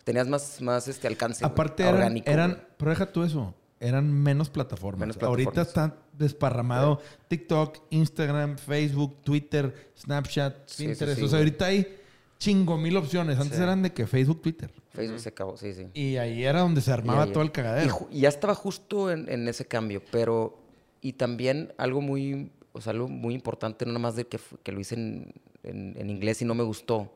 Tenías 0.03 0.27
más, 0.27 0.59
más 0.61 0.87
este 0.87 1.07
alcance. 1.07 1.43
güey, 1.45 1.51
Aparte 1.53 1.83
eran, 1.83 1.95
orgánico, 1.95 2.31
eran 2.31 2.67
pero 2.77 2.89
deja 2.89 3.05
tú 3.05 3.23
eso, 3.23 3.53
eran 3.81 4.11
menos 4.13 4.49
plataformas. 4.49 5.07
Menos 5.09 5.21
Ahorita 5.21 5.63
está 5.63 5.97
desparramado 6.17 7.01
TikTok, 7.27 7.79
Instagram, 7.89 8.57
Facebook, 8.57 9.17
Twitter, 9.23 9.91
Snapchat, 9.99 10.67
Sí, 10.69 10.75
sí, 10.83 10.87
Pinterest. 10.87 11.17
sí, 11.19 11.25
o 11.25 11.27
sea, 11.27 11.39
güey. 11.39 11.49
ahorita 11.49 11.65
hay 11.65 11.97
chingo 12.39 12.77
mil 12.77 12.95
opciones. 12.95 13.37
Antes 13.39 13.57
Sí. 13.57 13.63
eran 13.63 13.81
de 13.83 13.91
que 13.91 14.07
Facebook, 14.07 14.41
Twitter. 14.41 14.71
Facebook 14.91 15.19
se 15.19 15.29
acabó, 15.29 15.57
sí, 15.57 15.73
sí. 15.73 15.87
Y 15.93 16.15
ahí 16.17 16.43
era 16.43 16.61
donde 16.61 16.81
se 16.81 16.91
armaba 16.91 17.25
todo 17.27 17.43
el 17.43 17.51
cagadero. 17.51 18.07
y 18.11 18.21
ya 18.21 18.29
estaba 18.29 18.55
justo 18.55 19.11
en, 19.11 19.29
en 19.29 19.47
ese 19.47 19.65
cambio, 19.65 20.01
pero... 20.11 20.57
Y 21.01 21.13
también 21.13 21.73
algo 21.77 21.99
muy... 22.01 22.51
O 22.73 22.79
sea, 22.81 22.91
algo 22.93 23.07
muy 23.09 23.33
importante, 23.33 23.85
no 23.85 23.91
nada 23.91 24.03
más 24.03 24.15
de 24.15 24.27
que, 24.27 24.39
lo 24.71 24.79
hice 24.79 24.95
en, 24.95 25.33
en- 25.63 25.95
en 25.97 26.09
inglés 26.09 26.41
y 26.41 26.45
no 26.45 26.53
me 26.55 26.63
gustó. 26.63 27.11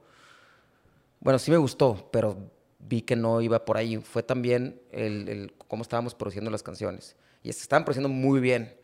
Bueno, 1.22 1.40
sí 1.40 1.50
me 1.52 1.58
gustó, 1.58 2.10
pero 2.12 2.38
vi 2.80 3.02
que 3.02 3.16
no 3.16 3.42
iba 3.42 3.66
por 3.66 3.78
ahí. 3.78 3.98
Fue 3.98 4.24
también 4.24 4.80
el, 4.92 5.28
el 5.30 5.54
cómo 5.68 5.82
estábamos 5.82 6.14
produciendo 6.16 6.52
las 6.52 6.64
canciones. 6.64 7.16
Y 7.44 7.52
se 7.54 7.62
estaban 7.62 7.84
produciendo 7.86 8.10
muy 8.10 8.40
bien. 8.40 8.76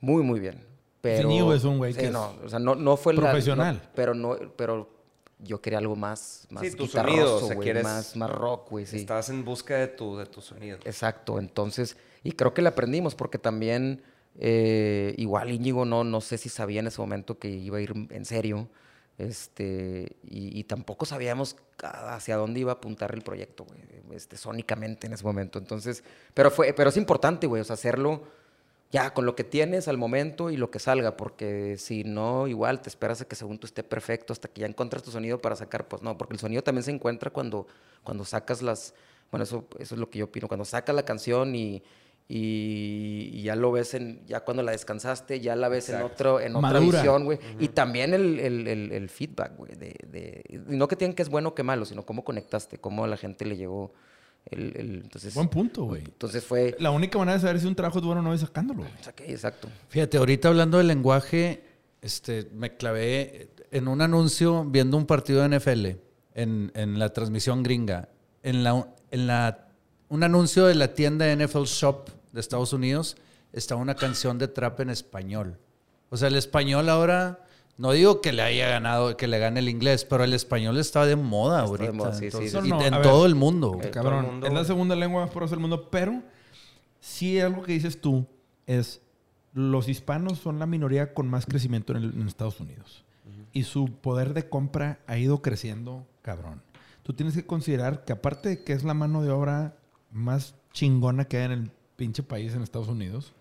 Muy, 0.00 0.22
muy 0.22 0.40
bien. 0.40 0.62
Pero, 1.00 1.28
Ñigo 1.28 1.52
es 1.54 1.64
un 1.64 1.78
güey 1.78 1.92
Sí, 1.92 2.00
que 2.00 2.06
es 2.06 2.12
no, 2.12 2.34
o 2.44 2.48
sea, 2.48 2.58
no, 2.58 2.74
no 2.74 2.96
fue 2.96 3.14
la- 3.14 3.20
profesional. 3.22 3.76
no, 3.82 3.90
pero 3.94 4.14
no, 4.14 4.36
pero 4.56 4.90
yo 5.38 5.60
quería 5.60 5.78
algo 5.78 5.94
más, 5.94 6.46
más 6.50 6.64
Sí, 6.64 6.74
tu 6.74 6.84
guitarroso, 6.84 7.16
sonido, 7.16 7.36
o 7.36 7.40
sea, 7.46 7.54
güey, 7.56 7.64
quieres- 7.66 7.82
más, 7.84 8.16
más 8.16 8.30
rock, 8.30 8.70
güey, 8.70 8.86
sí. 8.86 8.96
Estabas 8.96 9.28
en 9.28 9.44
busca 9.44 9.76
de 9.76 9.86
tu, 9.88 10.16
de 10.16 10.26
tu 10.26 10.40
sonido. 10.40 10.78
Exacto, 10.84 11.38
entonces, 11.38 11.96
y 12.24 12.32
creo 12.32 12.54
que 12.54 12.62
le 12.62 12.68
aprendimos 12.68 13.14
porque 13.14 13.38
también, 13.38 14.02
eh, 14.38 15.14
igual 15.18 15.50
Íñigo 15.50 15.84
no, 15.84 16.02
no 16.04 16.20
sé 16.20 16.38
si 16.38 16.48
sabía 16.48 16.80
en 16.80 16.88
ese 16.88 17.00
momento 17.00 17.38
que 17.38 17.48
iba 17.50 17.78
a 17.78 17.80
ir 17.80 17.92
en 18.10 18.24
serio, 18.24 18.68
este, 19.18 20.16
y, 20.24 20.62
tampoco 20.64 21.06
sabíamos 21.06 21.56
hacia 21.82 22.36
dónde 22.36 22.60
iba 22.60 22.72
a 22.72 22.74
apuntar 22.74 23.14
el 23.14 23.22
proyecto, 23.22 23.66
este, 24.12 24.36
sónicamente 24.36 25.06
en 25.06 25.14
ese 25.14 25.24
momento, 25.24 25.58
entonces, 25.58 26.04
pero 26.34 26.50
fue, 26.50 26.72
pero 26.74 26.90
es 26.90 26.96
importante, 26.96 27.46
güey, 27.46 27.62
o 27.62 27.72
hacerlo 27.72 28.24
ya 28.92 29.12
con 29.14 29.26
lo 29.26 29.34
que 29.34 29.42
tienes 29.42 29.88
al 29.88 29.96
momento 29.96 30.50
y 30.50 30.56
lo 30.56 30.70
que 30.70 30.78
salga, 30.78 31.16
porque 31.16 31.76
si 31.78 32.04
no, 32.04 32.46
igual 32.46 32.80
te 32.80 32.88
esperas 32.88 33.20
a 33.20 33.24
que 33.24 33.34
según 33.34 33.58
tú 33.58 33.66
esté 33.66 33.82
perfecto 33.82 34.32
hasta 34.32 34.48
que 34.48 34.60
ya 34.60 34.66
encuentras 34.66 35.02
tu 35.02 35.10
sonido 35.10 35.40
para 35.40 35.56
sacar, 35.56 35.88
pues 35.88 36.02
no, 36.02 36.16
porque 36.16 36.34
el 36.34 36.40
sonido 36.40 36.62
también 36.62 36.84
se 36.84 36.92
encuentra 36.92 37.30
cuando, 37.30 37.66
cuando 38.04 38.24
sacas 38.24 38.62
las, 38.62 38.94
bueno, 39.30 39.44
eso, 39.44 39.66
eso 39.78 39.94
es 39.94 40.00
lo 40.00 40.08
que 40.10 40.20
yo 40.20 40.26
opino, 40.26 40.46
cuando 40.46 40.64
sacas 40.64 40.94
la 40.94 41.04
canción 41.04 41.54
y, 41.54 41.82
y, 42.28 43.30
y 43.32 43.42
ya 43.42 43.54
lo 43.56 43.70
ves 43.72 43.94
en, 43.94 44.24
ya 44.26 44.40
cuando 44.40 44.62
la 44.62 44.72
descansaste, 44.72 45.40
ya 45.40 45.54
la 45.56 45.68
ves 45.68 45.88
en, 45.90 46.02
otro, 46.02 46.40
en 46.40 46.56
otra 46.56 46.72
Madura. 46.72 46.98
visión, 47.00 47.24
güey, 47.24 47.38
y 47.60 47.68
también 47.68 48.14
el, 48.14 48.40
el, 48.40 48.66
el, 48.66 48.92
el 48.92 49.08
feedback, 49.08 49.56
güey, 49.56 49.74
de, 49.76 50.44
no 50.66 50.88
que 50.88 50.96
tienen 50.96 51.14
que 51.14 51.22
es 51.22 51.28
bueno 51.28 51.50
o 51.50 51.54
que 51.54 51.62
malo, 51.62 51.84
sino 51.84 52.04
cómo 52.04 52.24
conectaste, 52.24 52.78
cómo 52.78 53.04
a 53.04 53.08
la 53.08 53.16
gente 53.16 53.44
le 53.44 53.56
llegó 53.56 53.92
el, 54.50 54.76
el 54.76 54.94
entonces, 55.04 55.34
Buen 55.34 55.48
punto, 55.48 55.84
güey. 55.84 56.02
entonces 56.04 56.44
fue, 56.44 56.74
La 56.78 56.90
única 56.90 57.18
manera 57.18 57.36
de 57.36 57.42
saber 57.42 57.60
si 57.60 57.66
un 57.66 57.74
trabajo 57.74 57.98
es 57.98 58.04
bueno 58.04 58.20
o 58.20 58.24
no 58.24 58.34
es 58.34 58.40
sacándolo. 58.40 58.80
güey. 58.80 58.92
saqué, 59.02 59.30
exacto. 59.30 59.68
Fíjate, 59.88 60.18
ahorita 60.18 60.48
hablando 60.48 60.78
del 60.78 60.86
lenguaje, 60.88 61.62
este, 62.02 62.48
me 62.54 62.76
clavé 62.76 63.48
en 63.72 63.88
un 63.88 64.00
anuncio 64.02 64.64
viendo 64.64 64.96
un 64.96 65.06
partido 65.06 65.42
de 65.46 65.58
NFL 65.58 65.86
en, 66.34 66.70
en 66.74 66.98
la 66.98 67.08
transmisión 67.12 67.62
gringa. 67.64 68.08
En, 68.44 68.62
la, 68.62 68.86
en 69.10 69.26
la, 69.26 69.65
un 70.08 70.22
anuncio 70.22 70.66
de 70.66 70.74
la 70.74 70.94
tienda 70.94 71.26
NFL 71.34 71.64
Shop 71.64 72.08
de 72.32 72.40
Estados 72.40 72.72
Unidos 72.72 73.16
estaba 73.52 73.80
una 73.80 73.94
canción 73.94 74.38
de 74.38 74.48
trap 74.48 74.80
en 74.80 74.90
español. 74.90 75.58
O 76.10 76.16
sea, 76.16 76.28
el 76.28 76.36
español 76.36 76.88
ahora, 76.88 77.40
no 77.78 77.92
digo 77.92 78.20
que 78.20 78.32
le 78.32 78.42
haya 78.42 78.68
ganado, 78.68 79.16
que 79.16 79.26
le 79.26 79.38
gane 79.38 79.60
el 79.60 79.68
inglés, 79.68 80.04
pero 80.04 80.24
el 80.24 80.34
español 80.34 80.78
está 80.78 81.04
de 81.06 81.16
moda 81.16 81.64
Está 81.64 81.76
de 81.76 81.84
ahorita. 81.86 81.92
moda, 81.92 82.12
sí, 82.12 82.18
sí, 82.18 82.24
Entonces, 82.26 82.52
sí. 82.52 82.58
y 82.66 82.70
No, 82.70 82.82
en 82.82 82.90
ver. 82.92 83.02
todo 83.02 83.26
el 83.26 83.34
mundo. 83.34 83.70
todo 83.72 83.82
el 83.82 83.90
Cabrón, 83.90 84.26
mundo, 84.26 84.46
es 84.46 84.52
la 84.52 84.64
segunda 84.64 84.94
lengua 84.94 85.22
más 85.22 85.30
porosa 85.30 85.52
del 85.52 85.60
mundo, 85.60 85.88
pero 85.90 86.22
sí 87.00 87.40
algo 87.40 87.62
que 87.62 87.72
dices 87.72 88.00
tú 88.00 88.26
es 88.66 89.00
los 89.52 89.88
hispanos 89.88 90.38
son 90.38 90.58
la 90.58 90.66
minoría 90.66 91.14
con 91.14 91.28
más 91.28 91.46
crecimiento 91.46 91.92
en, 91.96 92.02
el- 92.04 92.12
en 92.20 92.28
Estados 92.28 92.60
Unidos. 92.60 93.04
Y 93.52 93.62
su 93.62 93.86
poder 93.86 94.34
de 94.34 94.48
compra 94.50 94.98
ha 95.06 95.16
ido 95.16 95.40
creciendo, 95.40 96.06
cabrón. 96.20 96.60
Tú 97.02 97.14
tienes 97.14 97.34
que 97.34 97.46
considerar 97.46 98.04
que 98.04 98.12
aparte 98.12 98.50
de 98.50 98.64
que 98.64 98.74
es 98.74 98.84
la 98.84 98.92
mano 98.92 99.22
de 99.22 99.30
obra 99.30 99.75
más 100.16 100.54
chingona 100.72 101.24
que 101.26 101.36
hay 101.38 101.44
en 101.44 101.52
el 101.52 101.70
pinche 101.96 102.22
país 102.22 102.54
en 102.54 102.62
Estados 102.62 102.88
Unidos, 102.88 103.32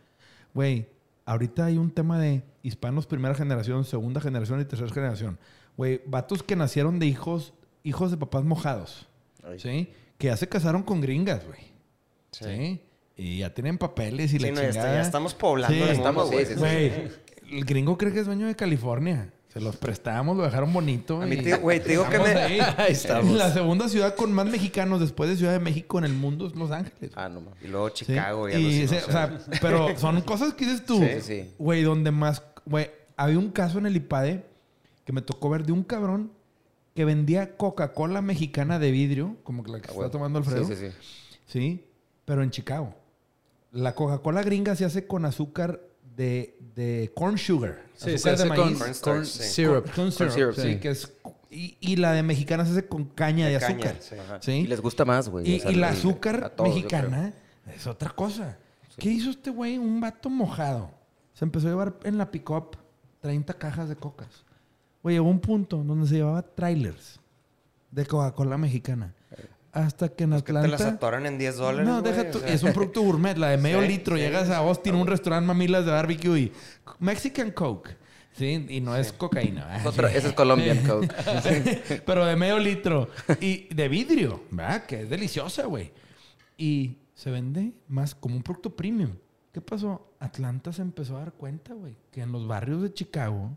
güey, 0.54 0.88
ahorita 1.26 1.66
hay 1.66 1.78
un 1.78 1.92
tema 1.92 2.20
de 2.20 2.44
hispanos 2.64 3.08
primera 3.08 3.36
generación, 3.36 3.84
segunda 3.86 4.22
generación 4.22 4.62
y 4.62 4.66
tercera 4.66 4.94
generación. 4.94 5.40
Güey, 5.78 6.02
vatos 6.06 6.44
que 6.44 6.56
nacieron 6.56 7.00
de 7.00 7.06
hijos, 7.08 7.54
hijos 7.84 8.12
de 8.12 8.18
papás 8.18 8.44
mojados. 8.44 9.08
¿Sí? 9.58 9.90
Que 10.18 10.28
ya 10.28 10.38
se 10.38 10.48
casaron 10.48 10.84
con 10.84 11.02
gringas, 11.02 11.46
güey. 11.46 11.60
¿Sí? 12.32 12.82
Y 13.18 13.40
ya 13.40 13.54
tienen 13.54 13.78
papeles 13.78 14.34
y 14.34 14.40
Sí, 14.40 14.40
la 14.40 14.52
no, 14.52 14.62
chingada. 14.62 14.96
ya 14.96 15.02
estamos 15.02 15.34
poblando 15.34 15.76
Sí, 15.86 15.92
estamos-. 15.92 16.30
Güey, 16.58 16.92
el 17.52 17.66
gringo 17.66 17.98
cree 17.98 18.12
que 18.14 18.20
es 18.22 18.26
dueño 18.26 18.48
de 18.48 18.56
California. 18.56 19.32
Se 19.56 19.62
los 19.62 19.78
prestamos, 19.78 20.36
lo 20.36 20.44
dejaron 20.44 20.74
bonito. 20.74 21.22
A 21.22 21.26
mí 21.26 21.38
y 21.38 21.42
te- 21.42 21.56
güey, 21.56 21.80
te 21.82 21.92
digo 21.92 22.08
que 22.10 22.20
me- 22.20 22.26
ahí. 22.26 22.60
Ahí 22.78 22.92
estamos. 22.92 23.32
La 23.38 23.54
segunda 23.54 23.88
ciudad 23.88 24.14
con 24.14 24.34
más 24.34 24.48
mexicanos 24.48 25.00
después 25.00 25.30
de 25.30 25.38
Ciudad 25.38 25.54
de 25.54 25.60
México 25.60 25.98
en 25.98 26.04
el 26.04 26.12
mundo 26.14 26.46
es 26.48 26.56
Los 26.56 26.72
Ángeles. 26.72 27.12
Ah, 27.16 27.30
no 27.30 27.40
mames. 27.40 27.64
Y 27.64 27.68
luego 27.70 27.88
¿sí? 27.88 28.06
Chicago 28.06 28.50
y, 28.50 28.54
Y 28.56 28.88
se- 28.90 29.00
¿no? 29.00 29.08
o 29.08 29.12
sea, 29.12 29.40
pero 29.62 29.88
son 29.98 30.20
cosas 30.24 30.54
que 30.56 30.66
dices 30.66 30.86
tú. 30.86 31.00
Sí, 31.00 31.22
sí. 31.22 31.54
Güey, 31.58 31.84
donde 31.84 32.12
más... 32.12 32.44
Güey, 32.66 32.92
había 33.16 33.40
un 33.40 33.50
caso 33.50 33.78
en 33.78 33.86
el 33.86 33.96
IPADE 33.96 34.46
que 35.06 35.14
me 35.14 35.22
tocó 35.22 35.50
ver 35.50 35.66
de 35.66 35.72
un 35.72 35.84
cabrón 35.86 36.34
que 36.94 37.06
vendía 37.06 37.56
Coca-Cola 37.56 38.22
mexicana 38.22 38.78
de 38.78 38.92
vidrio, 38.92 39.38
como 39.44 39.64
la 39.64 39.80
que 39.80 39.88
Ah, 39.88 39.92
está 39.92 39.94
güey. 39.94 40.12
tomando 40.12 40.40
Alfredo. 40.40 40.66
Sí, 40.66 40.76
sí, 40.76 40.88
sí. 40.90 40.96
Sí, 41.48 41.86
pero 42.26 42.44
en 42.44 42.52
Chicago. 42.52 42.94
La 43.72 43.96
Coca-Cola 43.96 44.44
gringa 44.44 44.76
se 44.76 44.84
hace 44.84 45.08
con 45.08 45.24
azúcar 45.24 45.80
de, 46.16 46.58
de 46.76 47.12
corn 47.16 47.38
sugar. 47.38 47.84
Sí, 47.96 48.18
se 48.18 48.30
azúcar 48.30 48.38
de 48.38 48.56
con 48.56 48.68
maíz. 48.68 48.80
Cornstarch, 48.80 49.16
corn 49.16 49.26
sí. 49.26 49.44
syrup. 49.44 49.96
Corn 49.96 50.12
syrup, 50.12 50.32
syrup, 50.32 50.56
sí, 50.56 50.62
sí. 50.62 50.80
que 50.80 50.90
es... 50.90 51.12
Y, 51.50 51.78
y 51.80 51.96
la 51.96 52.12
de 52.12 52.22
mexicana 52.24 52.66
se 52.66 52.72
hace 52.72 52.88
con 52.88 53.06
caña 53.06 53.46
de, 53.46 53.52
De 53.52 53.58
azúcar. 53.58 53.98
caña, 54.00 54.40
sí. 54.42 54.52
Y 54.52 54.68
les 54.68 54.82
gusta 54.82 55.06
más, 55.06 55.30
güey. 55.30 55.50
Y, 55.50 55.58
o 55.58 55.62
sea, 55.62 55.72
y 55.72 55.76
la 55.76 55.90
azúcar 55.90 56.50
todos, 56.56 56.70
mexicana 56.76 57.34
es 57.74 57.88
otra 57.88 58.10
cosa. 58.10 58.58
¿Qué 58.98 59.10
hizo 59.10 59.30
este 59.30 59.50
güey? 59.50 59.78
Un 59.78 60.02
vato 60.02 60.30
mojado. 60.30 60.92
Se 61.34 61.46
empezó 61.46 61.68
a 61.68 61.70
llevar 61.72 61.96
en 62.04 62.18
la 62.18 62.32
pick-up 62.32 62.78
30 63.22 63.54
cajas 63.56 63.90
de 63.90 63.96
cocas. 63.96 64.44
Güey, 65.02 65.16
llegó 65.16 65.30
un 65.30 65.40
punto 65.40 65.84
donde 65.84 66.08
se 66.08 66.16
llevaba 66.16 66.42
trailers 66.42 67.20
de 67.92 68.06
Coca-Cola 68.06 68.58
mexicana. 68.58 69.15
Hasta 69.76 70.10
que 70.10 70.24
en 70.24 70.32
Que 70.32 70.42
te 70.42 70.54
las 70.54 70.66
Atlanta... 70.66 70.88
atoran 70.96 71.26
en 71.26 71.38
10 71.38 71.58
dólares. 71.58 71.86
No, 71.88 72.02
deja 72.02 72.22
o 72.30 72.40
sea. 72.40 72.48
Es 72.48 72.64
un 72.64 72.72
producto 72.74 73.02
gourmet, 73.02 73.38
la 73.38 73.50
de 73.50 73.58
medio 73.58 73.82
Sí, 73.82 73.88
litro. 73.90 74.16
sí, 74.16 74.22
Llegas 74.22 74.48
sí. 74.48 74.54
a 74.54 74.58
Austin, 74.58 74.96
un 74.96 75.06
restaurante 75.06 75.46
mamilas 75.46 75.86
de 75.86 75.92
barbecue 75.92 76.40
y 76.40 76.52
Mexican 77.00 77.52
Coke. 77.52 77.98
Sí, 78.38 78.66
y 78.70 78.82
no 78.82 78.96
es 78.96 79.12
cocaína. 79.14 79.78
Es 79.78 79.86
otra- 79.86 80.12
ese 80.12 80.28
es 80.30 80.34
Colombian 80.34 80.86
Coke. 80.86 81.08
Pero 82.06 82.26
de 82.26 82.36
medio 82.36 82.58
litro. 82.60 83.10
Y 83.40 83.74
de 83.74 83.88
vidrio, 83.90 84.44
¿verdad? 84.52 84.86
Que 84.86 85.02
es 85.04 85.10
deliciosa, 85.10 85.66
güey. 85.66 85.92
Y 86.58 86.98
se 87.14 87.32
vende 87.32 87.74
más 87.88 88.16
como 88.16 88.36
un 88.36 88.44
producto 88.44 88.76
premium. 88.76 89.12
¿Qué 89.52 89.62
pasó? 89.62 90.14
Atlanta 90.20 90.74
se 90.74 90.82
empezó 90.82 91.16
a 91.16 91.20
dar 91.20 91.34
cuenta, 91.34 91.74
güey, 91.74 91.96
que 92.12 92.22
en 92.22 92.32
los 92.32 92.46
barrios 92.48 92.82
de 92.82 92.94
Chicago 92.94 93.52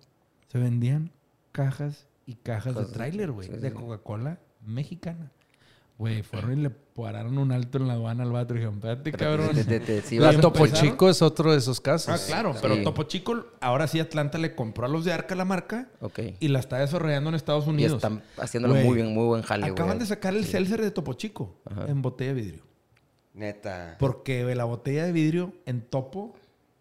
se 0.46 0.58
vendían 0.58 1.10
cajas 1.52 2.06
y 2.26 2.34
cajas 2.34 2.66
de 2.66 2.72
Cosas 2.74 2.88
de- 2.90 2.94
tráiler, 2.94 3.30
güey, 3.32 3.48
sí, 3.48 3.54
de 3.56 3.68
sí. 3.70 3.74
Coca-Cola 3.74 4.38
mexicana. 4.64 5.32
Güey, 5.98 6.22
fueron 6.22 6.52
y 6.56 6.62
le 6.62 6.70
pararon 6.70 7.36
un 7.38 7.50
alto 7.50 7.78
en 7.78 7.88
la 7.88 7.94
aduana 7.94 8.22
al 8.22 8.30
vato 8.30 8.54
y 8.54 8.58
dijeron, 8.58 8.76
espérate, 8.76 9.10
cabrón. 9.12 9.50
sí 10.04 10.18
La 10.18 10.26
vas- 10.28 10.40
Topo 10.40 10.64
empezaron- 10.64 10.90
Chico 10.92 11.10
es 11.10 11.22
otro 11.22 11.50
de 11.50 11.58
esos 11.58 11.80
casos. 11.80 12.08
Ah, 12.08 12.24
claro, 12.24 12.54
pero 12.62 12.76
Sí. 12.76 12.84
Topo 12.84 13.02
Chico, 13.02 13.46
ahora 13.60 13.88
sí 13.88 13.98
Atlanta 13.98 14.38
le 14.38 14.54
compró 14.54 14.86
a 14.86 14.88
los 14.88 15.04
de 15.04 15.12
Arca 15.12 15.34
la 15.34 15.44
marca 15.44 15.88
Ok. 16.00 16.20
y 16.38 16.48
la 16.48 16.60
está 16.60 16.78
desarrollando 16.78 17.30
en 17.30 17.34
Estados 17.34 17.66
Y 17.66 17.70
Unidos. 17.70 17.94
están 17.96 18.22
haciéndolo 18.36 18.74
Güey, 18.74 18.86
muy 18.86 18.94
bien, 18.94 19.12
muy 19.12 19.24
buen 19.26 19.42
jale, 19.42 19.62
güey. 19.62 19.72
Acaban 19.72 19.98
de 19.98 20.06
sacar 20.06 20.34
el 20.36 20.44
seltzer 20.44 20.80
de 20.80 20.92
Topo 20.92 21.14
Chico 21.14 21.56
Ajá. 21.68 21.86
en 21.88 22.00
botella 22.00 22.32
de 22.32 22.40
vidrio. 22.42 22.62
Neta. 23.34 23.96
Porque 23.98 24.44
la 24.54 24.64
botella 24.64 25.04
de 25.04 25.12
vidrio 25.12 25.52
en 25.66 25.80
Topo 25.82 26.34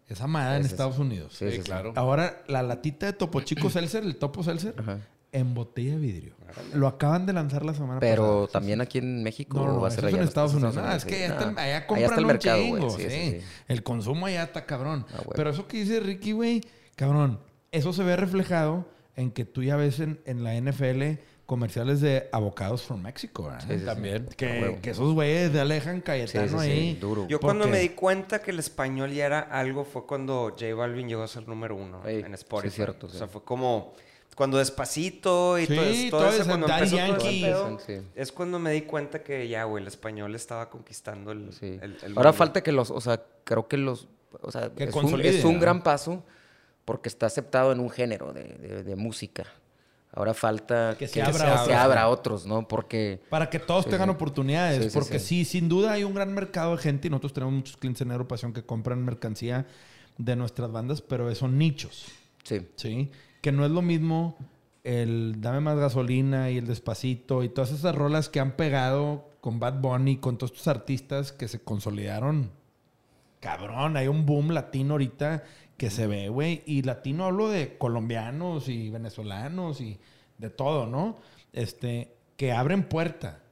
es 0.06 0.20
amada 0.20 0.56
en 0.56 0.64
Estados 0.64 0.98
Unidos. 0.98 1.34
Sí, 1.36 1.50
sí, 1.50 1.56
sí. 1.58 1.62
claro. 1.62 1.92
Ahora, 1.96 2.42
la 2.48 2.62
latita 2.62 3.06
de 3.06 3.12
Topo 3.14 3.40
Chico 3.42 3.68
Seltzer, 3.68 4.04
el 4.04 4.16
Topo 4.16 4.42
Seltzer, 4.42 4.74
Ajá. 4.78 4.98
En 5.32 5.54
botella 5.54 5.92
de 5.92 5.98
vidrio. 5.98 6.34
Lo 6.74 6.86
acaban 6.88 7.26
de 7.26 7.32
lanzar 7.34 7.64
la 7.64 7.74
semana 7.74 8.00
Pero 8.00 8.42
pasada. 8.46 8.48
también 8.60 8.80
aquí 8.80 8.98
en 8.98 9.22
México 9.22 9.58
No, 9.58 9.66
no, 9.66 9.72
no, 9.74 9.80
va 9.82 9.88
a 9.88 9.90
ser 9.90 10.00
eso 10.00 10.08
es 10.08 10.14
allá 10.14 10.22
en 10.22 10.28
Estados 10.28 10.54
Unidos. 10.54 10.76
Ah, 10.78 10.96
es 10.96 11.04
que 11.04 11.16
allá, 11.24 11.26
sí. 11.26 11.32
está- 11.48 11.60
Ah, 11.60 11.64
allá 11.64 11.86
compran 11.86 12.04
está 12.04 12.16
el 12.18 12.24
un 12.24 12.26
mercado, 12.28 12.62
chingo. 12.62 12.90
Sí, 12.90 13.02
sí. 13.02 13.10
sí, 13.10 13.40
sí. 13.40 13.46
El 13.68 13.82
consumo 13.82 14.26
allá 14.26 14.44
está 14.44 14.64
cabrón. 14.64 15.04
Ah. 15.14 15.22
Pero 15.34 15.50
eso 15.50 15.66
que 15.68 15.76
dice 15.78 16.00
Ricky, 16.00 16.32
güey, 16.32 16.62
cabrón, 16.96 17.40
eso 17.72 17.92
se 17.92 18.02
ve 18.02 18.16
reflejado 18.16 18.88
en 19.16 19.30
que 19.30 19.44
tú 19.44 19.62
ya 19.62 19.76
ves 19.76 20.00
en, 20.00 20.20
en 20.24 20.42
la 20.44 20.54
NFL 20.54 21.18
comerciales 21.44 22.00
de 22.00 22.28
Avocados 22.32 22.82
from 22.82 23.02
Mexico, 23.02 23.44
¿verdad? 23.44 23.60
Sí, 23.60 23.72
sí, 23.74 23.78
sí. 23.80 23.84
También. 23.84 24.26
A 24.30 24.34
Que, 24.34 24.46
huevo. 24.62 24.78
que 24.82 24.90
esos 24.90 25.12
güeyes 25.14 25.52
de 25.52 25.60
Alejan 25.60 26.00
Cayetano 26.02 26.46
Sí, 26.48 26.54
sí, 26.58 26.64
sí, 26.64 26.70
ahí. 26.70 26.94
duro. 26.94 27.26
Yo 27.28 27.40
¿Por 27.40 27.48
cuando 27.48 27.64
qué? 27.66 27.70
me 27.70 27.78
di 27.80 27.88
cuenta 27.90 28.40
que 28.40 28.50
el 28.50 28.58
español 28.58 29.12
ya 29.12 29.26
era 29.26 29.40
algo 29.40 29.84
fue 29.84 30.06
cuando 30.06 30.54
J 30.58 30.74
Balvin 30.74 31.08
llegó 31.08 31.22
a 31.22 31.28
ser 31.28 31.48
número 31.48 31.74
uno 31.76 32.06
Ey, 32.06 32.20
en 32.20 32.34
Spotify. 32.34 32.70
sí, 32.70 32.76
cierto, 32.76 33.06
O 33.06 33.10
sí. 33.10 33.18
sea, 33.18 33.28
fue 33.28 33.42
como... 33.44 33.92
cuando 34.38 34.56
Despacito 34.58 35.58
y 35.58 35.66
Sí, 35.66 35.74
todo, 35.74 35.84
eso, 35.84 36.10
todo 36.10 36.20
todo 36.20 36.30
eso, 36.30 36.46
cuando 36.46 36.66
empezó 36.68 36.96
todo 36.96 37.04
ese 37.16 37.40
Yankee. 37.40 37.42
pedo, 37.42 37.78
es 38.14 38.30
cuando 38.32 38.58
me 38.60 38.70
di 38.70 38.82
cuenta 38.82 39.22
que 39.24 39.48
ya, 39.48 39.64
güey, 39.64 39.82
el 39.82 39.88
español 39.88 40.34
estaba 40.36 40.70
conquistando 40.70 41.32
el, 41.32 41.52
Sí. 41.52 41.66
el- 41.82 41.96
el 42.02 42.12
Ahora 42.16 42.30
mundo. 42.30 42.32
falta 42.34 42.62
que 42.62 42.70
los, 42.70 42.90
o 42.92 43.00
sea, 43.00 43.20
creo 43.42 43.66
que 43.66 43.76
los, 43.76 44.06
o 44.40 44.52
sea, 44.52 44.70
Que 44.70 44.84
es, 44.84 45.44
un, 45.44 45.58
gran 45.58 45.82
paso 45.82 46.24
porque 46.84 47.08
está 47.08 47.26
aceptado 47.26 47.72
en 47.72 47.80
un 47.80 47.90
género 47.90 48.32
de, 48.32 48.44
de- 48.44 48.84
de 48.84 48.96
música. 48.96 49.44
Ahora 50.12 50.32
falta 50.34 50.92
Que 50.98 51.04
que, 51.06 51.08
se 51.08 51.20
abra 51.22 51.38
se, 51.38 51.62
otros. 51.64 51.76
abra 51.76 52.02
a 52.02 52.08
otros, 52.08 52.46
¿no? 52.46 52.66
Porque 52.66 53.20
Para 53.28 53.50
que 53.50 53.58
todos 53.58 53.84
Sí, 53.84 53.90
tengan 53.90 54.08
oportunidades. 54.08 54.82
Sí, 54.84 54.90
sí, 54.90 54.94
porque 54.98 55.18
sí. 55.18 55.44
sí. 55.44 55.58
sin 55.58 55.68
duda 55.68 55.92
hay 55.92 56.04
un 56.04 56.14
gran 56.14 56.32
mercado 56.32 56.76
de 56.76 56.82
gente 56.82 57.08
y 57.08 57.10
nosotros 57.10 57.32
tenemos 57.34 57.54
muchos 57.54 57.76
clientes 57.76 58.00
en 58.02 58.10
Agrupación 58.12 58.52
que 58.52 58.62
compran 58.64 59.04
mercancía 59.04 59.66
de 60.16 60.34
nuestras 60.36 60.70
bandas, 60.72 61.02
pero 61.02 61.32
son 61.34 61.58
nichos, 61.58 62.06
sí, 62.44 62.66
¿sí? 62.76 63.10
Que 63.40 63.52
no 63.52 63.64
es 63.64 63.70
lo 63.70 63.82
mismo 63.82 64.36
el 64.84 65.40
Dame 65.40 65.60
Más 65.60 65.78
Gasolina 65.78 66.50
y 66.50 66.58
el 66.58 66.66
Despacito 66.66 67.42
y 67.42 67.48
todas 67.48 67.72
esas 67.72 67.94
rolas 67.94 68.28
que 68.28 68.40
han 68.40 68.52
pegado 68.52 69.28
con 69.40 69.60
Bad 69.60 69.80
Bunny, 69.80 70.16
con 70.16 70.38
todos 70.38 70.52
estos 70.52 70.68
artistas 70.68 71.32
que 71.32 71.48
se 71.48 71.60
consolidaron. 71.60 72.50
Cabrón, 73.40 73.96
hay 73.96 74.08
un 74.08 74.26
boom 74.26 74.50
latino 74.50 74.94
ahorita 74.94 75.44
que 75.76 75.90
se 75.90 76.06
ve, 76.06 76.28
güey. 76.28 76.62
Y 76.66 76.82
latino 76.82 77.24
hablo 77.24 77.48
de 77.48 77.78
colombianos 77.78 78.68
y 78.68 78.90
venezolanos 78.90 79.80
y 79.80 79.98
de 80.38 80.50
todo, 80.50 80.86
¿no? 80.86 81.16
Este, 81.52 82.16
que 82.36 82.52
abren 82.52 82.88
puerta. 82.88 83.42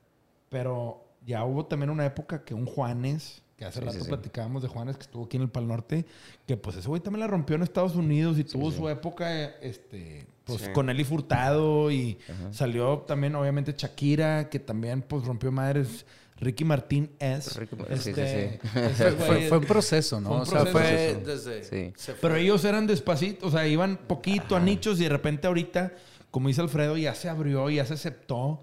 Pero 0.48 1.04
ya 1.24 1.44
hubo 1.44 1.66
también 1.66 1.90
una 1.90 2.06
época 2.06 2.44
que 2.44 2.54
un 2.54 2.66
Juanes, 2.66 3.42
que 3.56 3.64
hace 3.64 3.78
Sí, 3.80 3.84
rato 3.86 3.98
sí, 3.98 4.02
sí. 4.04 4.08
platicábamos 4.08 4.62
de 4.62 4.68
Juanes, 4.68 4.96
que 4.96 5.02
estuvo 5.02 5.24
aquí 5.24 5.36
en 5.38 5.44
el 5.44 5.48
Pal 5.48 5.66
Norte, 5.66 6.04
que 6.46 6.56
pues 6.56 6.76
ese 6.76 6.88
güey 6.88 7.00
también 7.00 7.20
la 7.20 7.26
rompió 7.26 7.56
en 7.56 7.62
Estados 7.62 7.94
Unidos 7.96 8.38
y 8.38 8.44
tuvo 8.44 8.70
su 8.70 8.88
época, 8.88 9.44
este, 9.60 10.26
pues 10.44 10.60
Sí. 10.62 10.72
con 10.72 10.90
Eli 10.90 11.04
Furtado 11.04 11.90
y 11.90 12.18
salió 12.50 12.98
también 13.06 13.34
obviamente 13.34 13.74
Shakira, 13.76 14.48
que 14.50 14.58
también 14.60 15.02
pues 15.02 15.24
rompió 15.24 15.50
madres. 15.50 16.04
Ricky 16.38 16.66
Martín 16.66 17.10
es. 17.18 17.56
Ricky 17.56 17.76
Martin, 17.76 17.96
sí, 17.96 18.02
sí, 18.12 18.20
este, 18.20 18.60
sí. 18.62 19.04
Fue, 19.48 19.56
un 19.58 19.64
proceso, 19.64 20.20
¿no? 20.20 20.28
Fue 20.28 20.36
un 20.36 20.42
o 20.42 20.44
sea, 20.46 20.60
fue 20.66 20.82
proceso. 20.82 21.20
desde... 21.20 21.64
Sí. 21.64 21.92
se 21.96 22.12
fue- 22.12 22.20
Pero 22.20 22.36
ellos 22.36 22.62
eran 22.66 22.86
despacitos, 22.86 23.48
o 23.48 23.56
sea, 23.56 23.66
iban 23.66 23.96
poquito 24.06 24.54
a 24.54 24.60
nichos 24.60 25.00
y 25.00 25.04
de 25.04 25.08
repente 25.08 25.46
ahorita, 25.46 25.94
como 26.30 26.48
dice 26.48 26.60
Alfredo, 26.60 26.94
ya 26.98 27.14
se 27.14 27.30
abrió, 27.30 27.70
ya 27.70 27.86
se 27.86 27.94
aceptó 27.94 28.60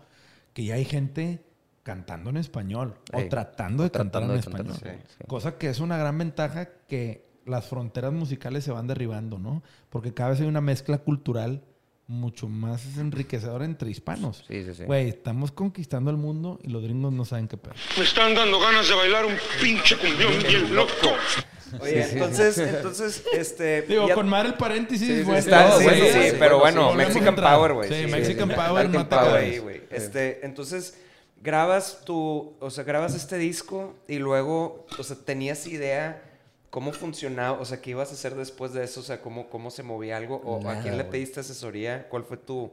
que 0.54 0.66
ya 0.66 0.76
hay 0.76 0.86
gente 0.86 1.42
cantando 1.84 2.30
en 2.30 2.38
español 2.38 2.96
o 3.12 3.22
tratando 3.30 3.84
de 3.84 3.92
cantar 3.92 4.22
tratando 4.24 4.34
en 4.36 4.40
de 4.42 4.46
cantar, 4.46 4.66
español. 4.76 5.00
sí, 5.08 5.14
sí. 5.20 5.24
Cosa 5.28 5.58
que 5.58 5.68
es 5.70 5.80
una 5.80 5.98
gran 5.98 6.18
ventaja 6.18 6.70
que 6.88 7.26
las 7.46 7.66
fronteras 7.68 8.14
musicales 8.14 8.64
se 8.64 8.72
van 8.72 8.88
derribando, 8.88 9.38
¿no? 9.38 9.62
Porque 9.90 10.14
cada 10.14 10.30
vez 10.32 10.40
hay 10.40 10.48
una 10.48 10.62
mezcla 10.62 10.98
cultural 11.00 11.62
mucho 12.08 12.48
más 12.48 12.98
enriquecedora 12.98 13.66
entre 13.66 13.90
hispanos. 13.90 14.44
Sí, 14.48 14.64
sí, 14.66 14.74
sí. 14.74 14.84
Güey, 14.86 15.10
estamos 15.10 15.52
conquistando 15.52 16.10
el 16.12 16.18
mundo 16.18 16.60
y 16.64 16.70
los 16.70 16.84
gringos 16.84 17.12
no 17.12 17.26
saben 17.26 17.48
qué 17.48 17.58
pedo. 17.58 17.74
Me 17.98 18.04
están 18.04 18.34
dando 18.34 18.60
ganas 18.60 18.88
de 18.88 18.96
bailar 18.96 19.26
un 19.26 19.34
pinche 19.62 19.98
cumbión 19.98 20.32
bien 20.48 20.74
loco. 20.76 20.92
Oye, 21.82 22.04
entonces, 22.14 22.58
entonces, 22.60 23.24
este... 23.34 23.82
Digo, 23.84 24.08
ya- 24.08 24.16
con 24.16 24.30
madre 24.30 24.50
el 24.50 24.54
paréntesis, 24.56 25.08
Sí, 25.08 25.18
sí, 25.18 25.24
güey. 25.24 25.40
está- 25.40 25.68
todo, 25.70 25.80
sí, 25.80 25.86
güey. 25.86 26.02
sí, 26.02 26.08
sí, 26.14 26.30
sí, 26.30 26.36
pero 26.40 26.60
bueno, 26.60 26.92
sí. 26.92 26.98
Mexican. 26.98 27.36
Power, 27.36 27.74
güey. 27.74 27.90
Sí, 27.90 28.06
sí, 28.06 28.12
Mexican 28.12 28.50
sí. 28.50 28.56
Power, 28.56 28.90
Mexican 28.90 28.94
no 28.94 29.08
te 29.08 29.16
Power 29.16 29.62
güey. 29.62 29.82
Este, 29.90 30.46
entonces, 30.46 30.98
grabas 31.44 32.04
tu, 32.06 32.54
o 32.60 32.70
sea, 32.70 32.84
grabas 32.84 33.14
este 33.16 33.38
disco 33.38 33.94
y 34.08 34.18
luego, 34.20 34.86
o 34.98 35.04
sea, 35.04 35.18
tenías 35.18 35.68
idea 35.68 36.22
cómo 36.70 36.92
funcionaba, 36.94 37.60
o 37.60 37.66
sea, 37.66 37.82
qué 37.82 37.92
ibas 37.92 38.10
a 38.10 38.14
hacer 38.14 38.34
después 38.36 38.74
de 38.74 38.84
eso, 38.84 39.02
o 39.02 39.04
sea, 39.04 39.22
cómo, 39.22 39.50
cómo 39.50 39.70
se 39.70 39.84
movía 39.84 40.18
algo, 40.18 40.38
o 40.38 40.68
a 40.70 40.80
quién 40.82 40.98
le 40.98 41.04
pediste 41.04 41.42
asesoría, 41.42 42.08
cuál 42.10 42.24
fue 42.24 42.38
tu 42.38 42.72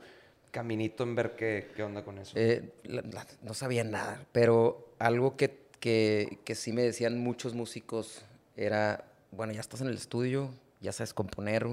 caminito 0.50 1.02
en 1.02 1.14
ver 1.14 1.36
qué, 1.36 1.70
qué 1.76 1.82
onda 1.82 2.02
con 2.04 2.18
eso. 2.18 2.32
Eh, 2.36 2.72
la- 2.84 3.02
la- 3.02 3.26
no 3.42 3.52
sabía 3.54 3.84
nada, 3.84 4.24
pero 4.32 4.88
algo 4.98 5.36
que, 5.36 5.66
que, 5.80 6.38
que 6.44 6.54
sí 6.54 6.72
me 6.72 6.82
decían 6.82 7.18
muchos 7.18 7.54
músicos 7.54 8.22
era, 8.56 9.04
bueno, 9.32 9.52
ya 9.52 9.60
estás 9.60 9.80
en 9.82 9.88
el 9.88 9.94
estudio, 9.96 10.50
ya 10.80 10.92
sabes 10.92 11.12
componer, 11.12 11.66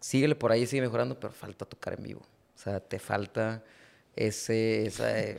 síguele 0.00 0.34
por 0.36 0.52
ahí, 0.52 0.66
sigue 0.66 0.82
mejorando, 0.82 1.18
pero 1.18 1.32
falta 1.32 1.64
tocar 1.64 1.94
en 1.98 2.04
vivo. 2.04 2.20
O 2.20 2.58
sea, 2.60 2.80
te 2.80 2.98
falta 2.98 3.62
ese... 4.26 4.86
esa, 4.86 5.18
eh, 5.18 5.38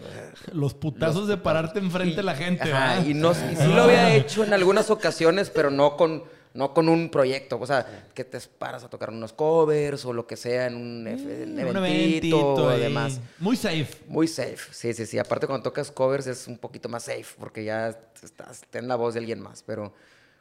Los 0.54 0.74
putazos 0.74 1.28
de 1.28 1.38
pararte 1.38 1.80
enfrente 1.80 2.18
de 2.18 2.24
la 2.24 2.36
gente, 2.36 2.72
Ajá, 2.72 3.06
y, 3.06 3.14
no, 3.14 3.32
y 3.32 3.56
sí 3.56 3.68
lo 3.68 3.84
había 3.84 4.16
hecho 4.16 4.44
en 4.44 4.54
algunas 4.54 4.90
ocasiones, 4.90 5.50
pero 5.50 5.70
no 5.70 5.98
con, 5.98 6.24
no 6.54 6.74
con 6.74 6.88
un 6.90 7.10
proyecto. 7.10 7.60
O 7.60 7.66
sea, 7.68 8.06
que 8.14 8.24
te 8.24 8.40
paras 8.58 8.84
a 8.84 8.90
tocar 8.90 9.10
unos 9.10 9.34
covers 9.34 10.06
o 10.06 10.14
lo 10.14 10.26
que 10.26 10.38
sea 10.38 10.68
en 10.68 10.76
un, 10.76 11.08
en 11.08 11.56
Mm, 11.56 11.68
Un 11.68 11.78
eventito 11.78 12.70
demás. 12.78 13.20
Muy 13.40 13.56
safe. 13.58 13.90
Muy 14.08 14.28
safe, 14.28 14.58
sí, 14.72 14.94
sí, 14.94 15.06
sí. 15.06 15.20
Aparte 15.20 15.46
cuando 15.46 15.64
tocas 15.64 15.92
covers 15.92 16.28
es 16.28 16.48
un 16.48 16.58
poquito 16.58 16.88
más 16.90 17.04
safe 17.04 17.26
porque 17.38 17.64
ya 17.64 17.90
estás 18.24 18.64
está 18.64 18.80
en 18.80 18.88
la 18.88 18.96
voz 18.96 19.14
de 19.14 19.20
alguien 19.20 19.42
más. 19.42 19.64
Pero 19.64 19.94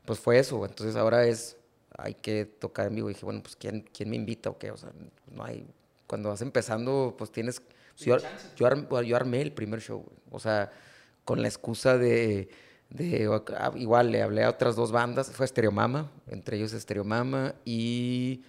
pues 0.05 0.19
fue 0.21 0.39
eso. 0.39 0.65
Entonces 0.65 0.97
ahora 0.97 1.27
es, 1.27 1.57
hay 1.97 2.15
que 2.15 2.45
tocar 2.45 2.87
en 2.87 2.95
vivo. 2.95 3.11
Y 3.11 3.15
dije, 3.15 3.25
bueno, 3.25 3.43
pues 3.43 3.57
¿quién, 3.57 3.85
quién 3.93 4.09
me 4.11 4.17
invita 4.17 4.49
o 4.51 4.59
qué? 4.59 4.71
O 4.71 4.77
sea, 4.77 4.91
no 5.35 5.45
hay... 5.45 5.67
Cuando 6.07 6.31
vas 6.31 6.41
empezando, 6.41 7.15
pues 7.19 7.31
tienes... 7.31 7.61
Yo, 8.07 8.17
yo, 8.57 8.67
ar- 8.67 9.05
yo 9.05 9.17
armé 9.17 9.41
el 9.43 9.53
primer 9.53 9.81
show, 9.81 10.03
güey. 10.03 10.17
O 10.31 10.39
sea, 10.39 10.71
con 11.25 11.43
la 11.43 11.49
excusa 11.49 11.99
de... 11.99 12.49
de 12.91 13.29
ah, 13.59 13.73
igual 13.77 14.11
le 14.13 14.23
hablé 14.23 14.45
a 14.45 14.51
otras 14.51 14.77
dos 14.77 14.93
bandas. 14.93 15.31
Fue 15.31 15.47
Stereomama, 15.47 16.11
entre 16.29 16.57
ellos 16.57 16.73
Stereomama 16.73 17.55
y... 17.65 18.43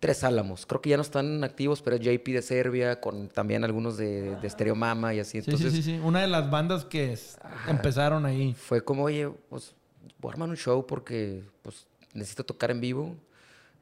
Tres 0.00 0.24
Álamos. 0.24 0.64
Creo 0.64 0.80
que 0.80 0.88
ya 0.88 0.96
no 0.96 1.02
están 1.02 1.44
activos, 1.44 1.82
pero 1.82 1.96
es 1.96 2.00
JP 2.02 2.26
de 2.32 2.40
Serbia, 2.40 3.02
con 3.02 3.28
también 3.28 3.64
algunos 3.64 3.98
de, 3.98 4.34
de 4.36 4.48
Stereo 4.48 4.74
Mama 4.74 5.12
y 5.12 5.20
así. 5.20 5.42
Sí, 5.42 5.50
Entonces, 5.50 5.72
sí, 5.74 5.82
sí, 5.82 5.96
sí. 5.96 6.00
Una 6.02 6.22
de 6.22 6.26
las 6.26 6.50
bandas 6.50 6.86
que 6.86 7.12
es- 7.12 7.36
empezaron 7.68 8.24
ahí. 8.24 8.54
fue 8.54 8.82
como, 8.82 9.02
oye, 9.04 9.28
pues 9.50 9.74
voy 10.18 10.30
a 10.30 10.32
armar 10.32 10.48
un 10.48 10.56
show 10.56 10.86
porque 10.86 11.44
pues 11.60 11.86
necesito 12.14 12.44
tocar 12.44 12.70
en 12.70 12.80
vivo. 12.80 13.14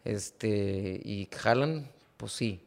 Este, 0.04 1.00
y 1.04 1.28
jalan, 1.32 1.88
pues 2.16 2.32
sí, 2.32 2.62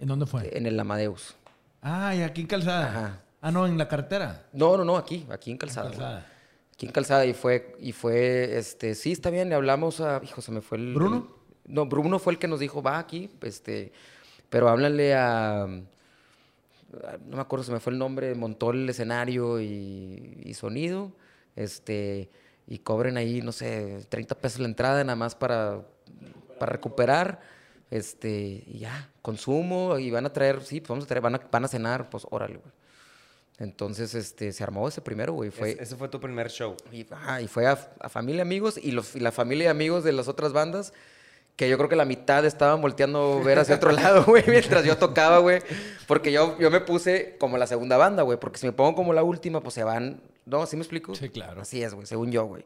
¿En 0.00 0.08
dónde 0.08 0.26
fue? 0.26 0.56
en 0.56 0.66
el 0.66 0.78
Amadeus. 0.80 1.36
Ah, 1.82 2.14
y 2.14 2.22
aquí 2.22 2.40
en 2.42 2.46
Calzada. 2.46 2.86
Ajá. 2.88 3.20
Ah, 3.40 3.50
no, 3.52 3.66
en 3.66 3.78
la 3.78 3.86
carretera. 3.88 4.46
No, 4.52 4.76
no, 4.76 4.84
no, 4.84 4.96
aquí, 4.96 5.26
aquí 5.30 5.50
en 5.50 5.58
Calzada. 5.58 5.88
güey. 5.88 5.98
Calzada. 5.98 6.26
Aquí 6.74 6.86
en 6.86 6.92
Calzada 6.92 7.26
y 7.26 7.34
fue, 7.34 7.76
y 7.80 7.92
fue, 7.92 8.56
este, 8.56 8.94
sí, 8.94 9.12
está 9.12 9.30
bien, 9.30 9.48
le 9.48 9.54
hablamos 9.56 10.00
a, 10.00 10.20
hijo, 10.22 10.40
se 10.40 10.52
me 10.52 10.60
fue 10.60 10.78
el... 10.78 10.94
¿Bruno? 10.94 11.16
el- 11.66 11.74
no, 11.74 11.86
Bruno 11.86 12.18
fue 12.18 12.32
el 12.32 12.38
que 12.38 12.46
nos 12.48 12.60
dijo, 12.60 12.82
va 12.82 12.98
aquí, 12.98 13.28
este, 13.42 13.92
pero 14.48 14.68
háblale 14.68 15.14
a, 15.14 15.64
a- 15.64 15.66
no 17.26 17.36
me 17.36 17.40
acuerdo, 17.40 17.64
se 17.64 17.72
me 17.72 17.80
fue 17.80 17.92
el 17.92 17.98
nombre, 17.98 18.34
montó 18.36 18.70
el 18.70 18.88
escenario 18.88 19.60
y, 19.60 20.40
y 20.44 20.54
sonido, 20.54 21.12
este, 21.56 22.30
y 22.68 22.78
cobren 22.78 23.16
ahí, 23.16 23.42
no 23.42 23.50
sé, 23.52 24.06
30 24.08 24.36
pesos 24.36 24.60
la 24.60 24.66
entrada 24.68 25.02
nada 25.04 25.16
más 25.16 25.34
para, 25.34 25.80
para 26.60 26.72
recuperar, 26.72 27.40
este, 27.90 28.64
y 28.66 28.78
ya, 28.80 29.10
consumo, 29.22 29.98
y 29.98 30.10
van 30.10 30.26
a 30.26 30.32
traer, 30.32 30.62
sí, 30.64 30.80
pues 30.80 30.88
vamos 30.88 31.04
a 31.04 31.08
traer, 31.08 31.22
van 31.22 31.34
a, 31.36 31.40
van 31.50 31.64
a 31.64 31.68
cenar, 31.68 32.10
pues 32.10 32.26
órale, 32.30 32.56
güey. 32.58 32.72
Entonces, 33.58 34.14
este, 34.14 34.52
se 34.52 34.62
armó 34.62 34.86
ese 34.86 35.00
primero, 35.00 35.32
güey, 35.32 35.50
fue... 35.50 35.70
Es- 35.72 35.80
ese 35.80 35.96
fue 35.96 36.08
tu 36.08 36.20
primer 36.20 36.48
show. 36.48 36.76
Y, 36.92 37.04
ajá, 37.12 37.42
y 37.42 37.48
fue 37.48 37.66
a, 37.66 37.76
a 37.98 38.08
familia, 38.08 38.42
amigos, 38.42 38.78
y, 38.80 38.92
los, 38.92 39.16
y 39.16 39.20
la 39.20 39.32
familia 39.32 39.64
y 39.64 39.68
amigos 39.68 40.04
de 40.04 40.12
las 40.12 40.28
otras 40.28 40.52
bandas, 40.52 40.92
que 41.56 41.68
yo 41.68 41.76
creo 41.76 41.88
que 41.88 41.96
la 41.96 42.04
mitad 42.04 42.44
estaban 42.46 42.80
volteando 42.80 43.42
ver 43.42 43.58
hacia 43.58 43.74
otro 43.74 43.90
lado, 43.92 44.24
güey, 44.26 44.44
mientras 44.46 44.84
yo 44.84 44.96
tocaba, 44.96 45.38
güey. 45.38 45.60
Porque 46.06 46.30
yo, 46.30 46.56
yo 46.60 46.70
me 46.70 46.80
puse 46.80 47.34
como 47.40 47.58
la 47.58 47.66
segunda 47.66 47.96
banda, 47.96 48.22
güey, 48.22 48.38
porque 48.38 48.58
si 48.58 48.66
me 48.66 48.72
pongo 48.72 48.94
como 48.94 49.12
la 49.12 49.24
última, 49.24 49.60
pues 49.60 49.74
se 49.74 49.82
van... 49.82 50.20
¿No? 50.46 50.64
¿Sí 50.64 50.76
me 50.76 50.82
explico? 50.82 51.14
Sí, 51.16 51.28
claro. 51.28 51.60
Así 51.62 51.82
es, 51.82 51.92
güey, 51.94 52.06
según 52.06 52.30
yo, 52.30 52.44
güey. 52.46 52.64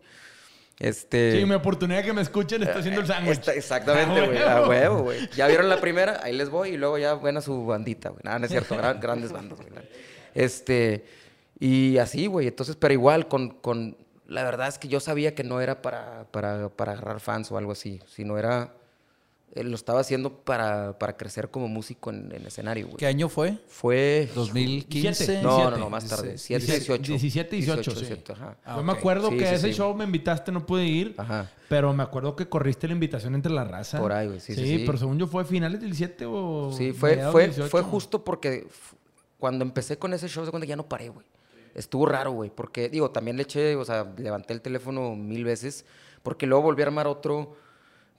Este... 0.78 1.38
Sí, 1.38 1.44
mi 1.46 1.54
oportunidad 1.54 2.02
que 2.02 2.12
me 2.12 2.22
escuchen 2.22 2.62
está 2.62 2.78
haciendo 2.80 3.00
el 3.02 3.06
sándwich. 3.06 3.38
Está- 3.38 3.54
exactamente, 3.54 4.20
A 4.20 4.26
güey. 4.26 4.38
A 4.42 4.66
huevo, 4.68 5.02
güey. 5.04 5.28
Ya 5.36 5.46
vieron 5.46 5.68
la 5.68 5.80
primera, 5.80 6.20
ahí 6.22 6.34
les 6.36 6.50
voy 6.50 6.70
y 6.70 6.76
luego 6.76 6.98
ya 6.98 7.14
ven 7.14 7.36
a 7.36 7.40
su 7.40 7.64
bandita, 7.66 8.08
güey. 8.08 8.20
Nada, 8.24 8.38
no 8.40 8.46
es 8.46 8.50
cierto, 8.50 8.76
gran- 8.76 8.98
grandes 9.00 9.30
bandas, 9.32 9.58
güey. 9.58 9.70
Este, 10.34 11.04
y 11.60 11.98
así, 11.98 12.26
güey. 12.26 12.48
Entonces, 12.48 12.76
pero 12.76 12.92
igual, 12.94 13.28
con, 13.28 13.50
con, 13.50 13.96
la 14.26 14.42
verdad 14.44 14.68
es 14.68 14.78
que 14.78 14.88
yo 14.88 14.98
sabía 14.98 15.34
que 15.34 15.44
no 15.44 15.60
era 15.60 15.82
para, 15.82 16.24
para, 16.30 16.68
para 16.70 16.92
agarrar 16.92 17.20
fans 17.20 17.52
o 17.52 17.58
algo 17.58 17.72
así, 17.72 18.00
sino 18.06 18.38
era, 18.38 18.62
eh, 18.64 18.68
lo 19.54 19.74
estaba 19.74 20.00
haciendo 20.00 20.32
para, 20.44 20.98
para 20.98 21.16
crecer 21.16 21.50
como 21.50 21.68
músico 21.68 22.10
en, 22.10 22.32
en 22.34 22.46
escenario, 22.46 22.86
güey. 22.86 22.96
¿Qué 22.96 23.06
año 23.06 23.28
fue? 23.28 23.58
Fue... 23.68 24.28
2015. 24.34 25.42
No, 25.42 25.50
no, 25.50 25.56
17. 25.56 25.78
no, 25.80 25.90
más 25.90 26.08
tarde. 26.08 26.28
17, 26.30 26.64
17, 26.64 27.02
18. 27.02 27.12
17, 27.12 27.56
18, 27.56 27.90
sí. 27.90 27.96
18, 28.00 28.32
ajá. 28.32 28.56
Ah, 28.64 28.76
Yo 28.76 28.82
me 28.82 28.92
ok. 28.92 28.98
acuerdo 28.98 29.28
Sí, 29.30 29.36
que 29.36 29.46
sí, 29.46 29.54
ese 29.54 29.68
sí. 29.68 29.74
show 29.74 29.94
me 29.94 30.04
invitaste, 30.04 30.52
no 30.52 30.64
pude 30.64 30.86
ir. 30.86 31.14
Ajá. 31.18 31.50
Pero 31.68 31.92
me 31.92 32.02
acuerdo 32.02 32.34
que 32.34 32.48
corriste 32.48 32.86
la 32.86 32.94
invitación 32.94 33.34
entre 33.34 33.52
la 33.52 33.64
raza. 33.64 33.98
Por 33.98 34.12
ahí, 34.12 34.26
güey, 34.28 34.40
sí, 34.40 34.54
sí, 34.54 34.64
sí. 34.78 34.82
pero 34.86 34.96
según 34.96 35.18
yo 35.18 35.26
fue 35.26 35.44
finales 35.44 35.80
del 35.80 35.90
17 35.90 36.24
o. 36.26 36.72
Sí, 36.76 36.92
fue, 36.92 37.16
fue, 37.30 37.44
18. 37.48 37.68
fue 37.68 37.82
justo 37.82 38.24
porque 38.24 38.66
cuando 39.38 39.64
empecé 39.64 39.98
con 39.98 40.14
ese 40.14 40.28
show, 40.28 40.44
se 40.44 40.50
cuenta 40.50 40.64
que 40.66 40.70
ya 40.70 40.76
no 40.76 40.88
paré, 40.88 41.08
güey. 41.10 41.26
Estuvo 41.74 42.06
raro, 42.06 42.32
güey, 42.32 42.50
porque, 42.50 42.88
digo, 42.88 43.10
también 43.10 43.36
le 43.36 43.42
eché, 43.44 43.76
o 43.76 43.84
sea, 43.84 44.06
levanté 44.16 44.52
el 44.54 44.60
teléfono 44.60 45.16
mil 45.16 45.44
veces, 45.44 45.84
porque 46.22 46.46
luego 46.46 46.62
volví 46.62 46.82
a 46.82 46.86
armar 46.86 47.06
otro, 47.06 47.56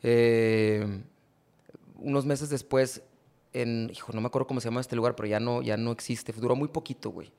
eh, 0.02 1.04
unos 1.96 2.26
meses 2.26 2.50
después, 2.50 3.02
en, 3.54 3.90
hijo, 3.94 4.12
no 4.14 4.22
me 4.22 4.28
acuerdo 4.28 4.48
cómo 4.48 4.60
se 4.62 4.70
llama 4.70 4.82
este 4.82 4.96
lugar, 4.96 5.16
pero 5.16 5.28
ya 5.28 5.40
no, 5.40 5.62
ya 5.62 5.78
no 5.78 5.92
existe. 5.92 6.34
Duró 6.34 6.56
muy 6.56 6.68
poquito, 6.70 7.10
güey. 7.12 7.32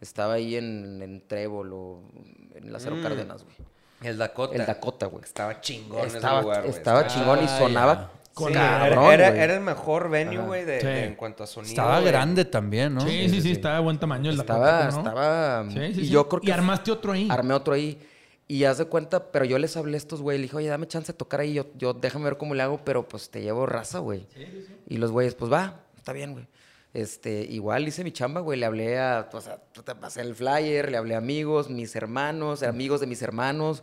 Estaba 0.00 0.34
ahí 0.34 0.56
en, 0.56 1.00
en 1.02 1.26
Trébol 1.26 1.72
o 1.72 2.02
en 2.54 2.72
Lázaro 2.72 2.96
Mm. 2.96 3.02
Cárdenas, 3.02 3.44
güey. 3.44 3.56
El 4.02 4.18
Dakota. 4.18 4.56
El 4.56 4.66
Dakota, 4.66 5.06
güey. 5.06 5.24
Estaba 5.24 5.60
chingón 5.60 6.04
Estaba, 6.06 6.38
ese 6.38 6.42
lugar, 6.42 6.62
güey. 6.62 6.74
estaba 6.74 7.06
chingón 7.06 7.38
y 7.40 7.44
Ah, 7.44 7.58
sonaba. 7.58 8.10
Con 8.34 8.52
cabrón, 8.52 9.12
era, 9.12 9.28
el 9.54 9.60
mejor 9.60 10.08
venue, 10.08 10.38
güey, 10.38 10.64
de, 10.64 10.80
Sí. 10.80 10.86
de- 10.86 11.04
en 11.04 11.14
cuanto 11.16 11.44
a 11.44 11.46
sonido. 11.46 11.70
Estaba 11.70 12.00
grande 12.00 12.46
también, 12.46 12.94
¿no? 12.94 13.02
Sí, 13.02 13.28
sí, 13.28 13.42
sí, 13.42 13.52
estaba 13.52 13.74
de 13.76 13.82
buen 13.82 13.98
tamaño 13.98 14.30
el 14.30 14.40
Estaba, 14.40 14.70
Dakota, 14.84 14.90
¿no? 14.90 14.98
estaba... 15.08 15.64
Sí, 15.70 15.94
sí, 15.94 16.00
y 16.00 16.04
sí. 16.06 16.08
yo 16.08 16.26
creo 16.28 16.40
que... 16.40 16.48
Y 16.48 16.50
armaste 16.50 16.90
otro 16.90 17.12
ahí. 17.12 17.28
Armé 17.30 17.52
otro 17.52 17.74
ahí. 17.74 17.98
Y 18.52 18.64
haz 18.64 18.76
de 18.78 18.84
cuenta, 18.84 19.32
pero 19.32 19.44
yo 19.46 19.56
les 19.58 19.76
hablé 19.78 19.94
a 19.94 19.98
estos 19.98 20.20
güey, 20.20 20.36
le 20.36 20.42
dije, 20.42 20.56
oye, 20.56 20.68
dame 20.68 20.86
chance 20.86 21.12
de 21.12 21.16
tocar 21.16 21.40
ahí, 21.40 21.54
yo, 21.54 21.66
yo 21.78 21.94
déjame 21.94 22.26
ver 22.26 22.36
cómo 22.36 22.54
le 22.54 22.62
hago, 22.62 22.84
pero 22.84 23.08
pues 23.08 23.30
te 23.30 23.40
llevo 23.40 23.64
raza, 23.64 23.98
güey. 24.00 24.26
Y 24.88 24.98
los 24.98 25.10
güeyes, 25.10 25.34
pues 25.34 25.50
va, 25.50 25.80
está 25.96 26.12
bien, 26.12 26.32
güey. 26.34 26.46
Este, 26.92 27.44
igual 27.48 27.88
hice 27.88 28.04
mi 28.04 28.12
chamba, 28.12 28.40
güey, 28.42 28.58
le 28.60 28.66
hablé 28.66 28.98
a, 28.98 29.30
o 29.32 29.40
sea, 29.40 29.56
te 29.84 29.94
pasé 29.94 30.20
el 30.20 30.34
flyer, 30.34 30.90
le 30.90 30.98
hablé 30.98 31.14
a 31.14 31.18
amigos, 31.18 31.70
mis 31.70 31.96
hermanos, 31.96 32.62
amigos 32.62 33.00
de 33.00 33.06
mis 33.06 33.22
hermanos, 33.22 33.82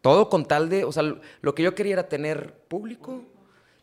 todo 0.00 0.28
con 0.28 0.44
tal 0.46 0.68
de, 0.68 0.84
o 0.84 0.92
sea, 0.92 1.02
lo- 1.02 1.20
lo 1.40 1.54
que 1.56 1.64
yo 1.64 1.74
quería 1.74 1.94
era 1.94 2.08
tener 2.08 2.52
público. 2.68 3.22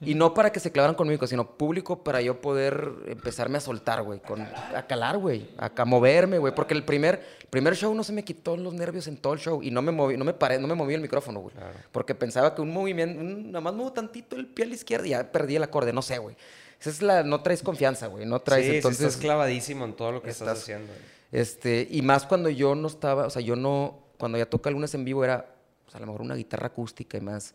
Y 0.03 0.15
no 0.15 0.33
para 0.33 0.51
que 0.51 0.59
se 0.59 0.71
clavaran 0.71 0.95
conmigo, 0.95 1.27
sino 1.27 1.51
público 1.57 2.03
para 2.03 2.21
yo 2.21 2.41
poder 2.41 2.91
empezarme 3.07 3.59
a 3.59 3.61
soltar, 3.61 4.01
güey. 4.01 4.19
con- 4.19 4.41
A 4.41 4.85
calar, 4.87 5.17
güey. 5.19 5.47
A, 5.57 5.71
a 5.75 5.85
moverme, 5.85 6.39
güey. 6.39 6.55
Porque 6.55 6.73
el 6.73 6.83
primer, 6.83 7.23
primer 7.51 7.75
show 7.75 7.93
no 7.93 8.03
se 8.03 8.11
me 8.11 8.23
quitó 8.23 8.57
los 8.57 8.73
nervios 8.73 9.05
en 9.07 9.17
todo 9.17 9.33
el 9.33 9.39
show. 9.39 9.61
Y 9.61 9.69
no 9.69 9.81
me 9.83 9.91
moví, 9.91 10.17
no 10.17 10.25
me 10.25 10.33
paré, 10.33 10.57
no 10.59 10.67
me 10.67 10.73
moví 10.73 10.95
el 10.95 11.01
micrófono, 11.01 11.39
güey. 11.41 11.53
Porque 11.91 12.15
pensaba 12.15 12.55
que 12.55 12.61
un 12.63 12.71
movimiento, 12.73 13.19
un- 13.21 13.51
nada 13.51 13.61
más 13.61 13.73
muevo 13.75 13.93
tantito 13.93 14.35
el 14.35 14.47
pie 14.47 14.65
a 14.65 14.67
la 14.69 14.73
izquierda 14.73 15.05
y 15.05 15.09
ya 15.11 15.31
perdí 15.31 15.55
el 15.55 15.63
acorde. 15.63 15.93
No 15.93 16.01
sé, 16.01 16.17
güey. 16.17 16.35
Esa 16.79 16.89
es 16.89 17.01
la, 17.03 17.21
no 17.21 17.41
traes 17.43 17.61
confianza, 17.61 18.07
güey. 18.07 18.25
No 18.25 18.39
traes, 18.39 18.65
sí, 18.65 18.75
entonces... 18.77 19.05
estás 19.05 19.21
clavadísimo 19.21 19.85
en 19.85 19.93
todo 19.93 20.11
lo 20.11 20.23
que 20.23 20.31
estás, 20.31 20.47
estás- 20.47 20.63
haciendo. 20.63 20.87
güey. 20.87 20.99
Este, 21.31 21.87
y 21.91 22.01
más 22.01 22.25
cuando 22.25 22.49
yo 22.49 22.73
no 22.73 22.87
estaba, 22.87 23.27
o 23.27 23.29
sea, 23.29 23.41
yo 23.43 23.55
no, 23.55 23.99
cuando 24.17 24.37
ya 24.39 24.47
toca 24.47 24.69
lunes 24.71 24.93
en 24.95 25.05
vivo 25.05 25.23
era, 25.23 25.45
pues, 25.85 25.95
a 25.95 25.99
lo 25.99 26.07
mejor 26.07 26.21
una 26.21 26.33
guitarra 26.35 26.67
acústica 26.67 27.17
y 27.17 27.21
más, 27.21 27.53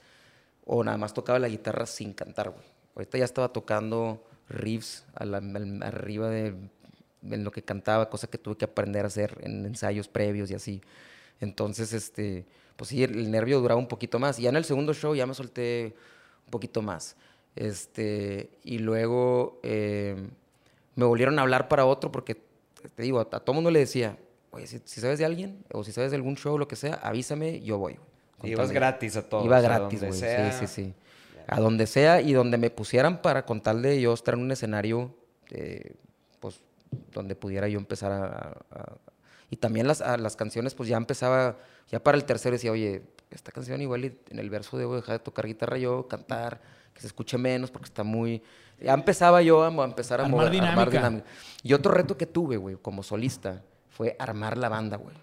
o 0.66 0.84
nada 0.84 0.98
más 0.98 1.14
tocaba 1.14 1.38
la 1.38 1.48
guitarra 1.48 1.86
sin 1.86 2.12
cantar, 2.12 2.50
güey. 2.50 2.66
Ahorita 2.94 3.18
ya 3.18 3.24
estaba 3.24 3.52
tocando 3.52 4.22
riffs 4.48 5.04
arriba 5.14 6.28
de 6.28 6.54
en 7.22 7.44
lo 7.44 7.50
que 7.50 7.62
cantaba, 7.62 8.10
cosa 8.10 8.26
que 8.28 8.38
tuve 8.38 8.56
que 8.56 8.64
aprender 8.64 9.04
a 9.04 9.08
hacer 9.08 9.38
en 9.42 9.64
ensayos 9.66 10.08
previos 10.08 10.50
y 10.50 10.54
así. 10.54 10.80
Entonces, 11.40 11.92
este, 11.92 12.46
pues 12.76 12.90
sí, 12.90 13.02
el 13.02 13.30
nervio 13.30 13.60
duraba 13.60 13.78
un 13.80 13.88
poquito 13.88 14.18
más. 14.18 14.38
Y 14.38 14.42
ya 14.42 14.50
en 14.50 14.56
el 14.56 14.64
segundo 14.64 14.94
show 14.94 15.14
ya 15.14 15.26
me 15.26 15.34
solté 15.34 15.94
un 16.44 16.50
poquito 16.50 16.82
más. 16.82 17.16
Este, 17.54 18.50
y 18.62 18.78
luego 18.78 19.60
eh, 19.62 20.16
me 20.94 21.04
volvieron 21.04 21.38
a 21.38 21.42
hablar 21.42 21.68
para 21.68 21.86
otro 21.86 22.12
porque, 22.12 22.36
te 22.94 23.02
digo, 23.02 23.18
a, 23.18 23.22
a 23.22 23.40
todo 23.40 23.54
mundo 23.54 23.70
le 23.70 23.80
decía, 23.80 24.18
oye, 24.50 24.66
si, 24.66 24.80
si 24.84 25.00
sabes 25.00 25.18
de 25.18 25.24
alguien 25.24 25.64
o 25.72 25.84
si 25.84 25.92
sabes 25.92 26.10
de 26.10 26.16
algún 26.16 26.36
show, 26.36 26.58
lo 26.58 26.68
que 26.68 26.76
sea, 26.76 26.94
avísame, 26.94 27.60
yo 27.62 27.78
voy. 27.78 27.98
Ibas 28.42 28.70
gratis 28.72 29.16
a 29.16 29.22
todos. 29.28 29.44
Iba 29.44 29.58
a 29.58 29.60
gratis, 29.60 30.00
donde 30.00 30.06
güey. 30.08 30.20
sea. 30.20 30.52
Sí, 30.52 30.66
sí, 30.66 30.84
sí. 30.84 30.94
A 31.48 31.60
donde 31.60 31.86
sea 31.86 32.20
y 32.20 32.32
donde 32.32 32.58
me 32.58 32.70
pusieran 32.70 33.22
para 33.22 33.44
con 33.46 33.60
tal 33.62 33.80
de 33.82 34.00
yo 34.00 34.12
estar 34.12 34.34
en 34.34 34.40
un 34.40 34.50
escenario, 34.50 35.14
eh, 35.50 35.94
pues, 36.40 36.60
donde 37.12 37.34
pudiera 37.36 37.68
yo 37.68 37.78
empezar 37.78 38.12
a... 38.12 38.24
a- 38.26 38.56
a- 38.80 38.96
y 39.48 39.56
también 39.56 39.86
las, 39.86 40.00
a 40.00 40.16
las 40.16 40.34
canciones, 40.34 40.74
pues 40.74 40.88
ya 40.88 40.96
empezaba, 40.96 41.56
ya 41.88 42.02
para 42.02 42.16
el 42.18 42.24
tercero 42.24 42.54
decía, 42.54 42.72
oye, 42.72 43.02
esta 43.30 43.52
canción 43.52 43.80
igual 43.80 44.04
y 44.04 44.18
en 44.30 44.40
el 44.40 44.50
verso 44.50 44.76
debo 44.76 44.96
dejar 44.96 45.18
de 45.18 45.24
tocar 45.24 45.46
guitarra 45.46 45.78
yo, 45.78 46.08
cantar, 46.08 46.60
que 46.92 47.00
se 47.00 47.06
escuche 47.06 47.38
menos 47.38 47.70
porque 47.70 47.84
está 47.84 48.02
muy... 48.02 48.42
Ya 48.80 48.92
empezaba 48.92 49.42
yo 49.42 49.62
a, 49.62 49.68
a 49.68 49.84
empezar 49.84 50.20
a 50.20 50.24
Armar 50.24 50.48
mover- 50.50 50.62
armar 50.68 50.90
dinámica. 50.90 51.24
Y 51.62 51.74
otro 51.74 51.92
reto 51.92 52.16
que 52.16 52.26
tuve, 52.26 52.56
güey, 52.56 52.74
como 52.74 53.04
solista, 53.04 53.62
fue 53.88 54.16
armar 54.18 54.58
la 54.58 54.68
banda, 54.68 54.96
güey. 54.96 55.14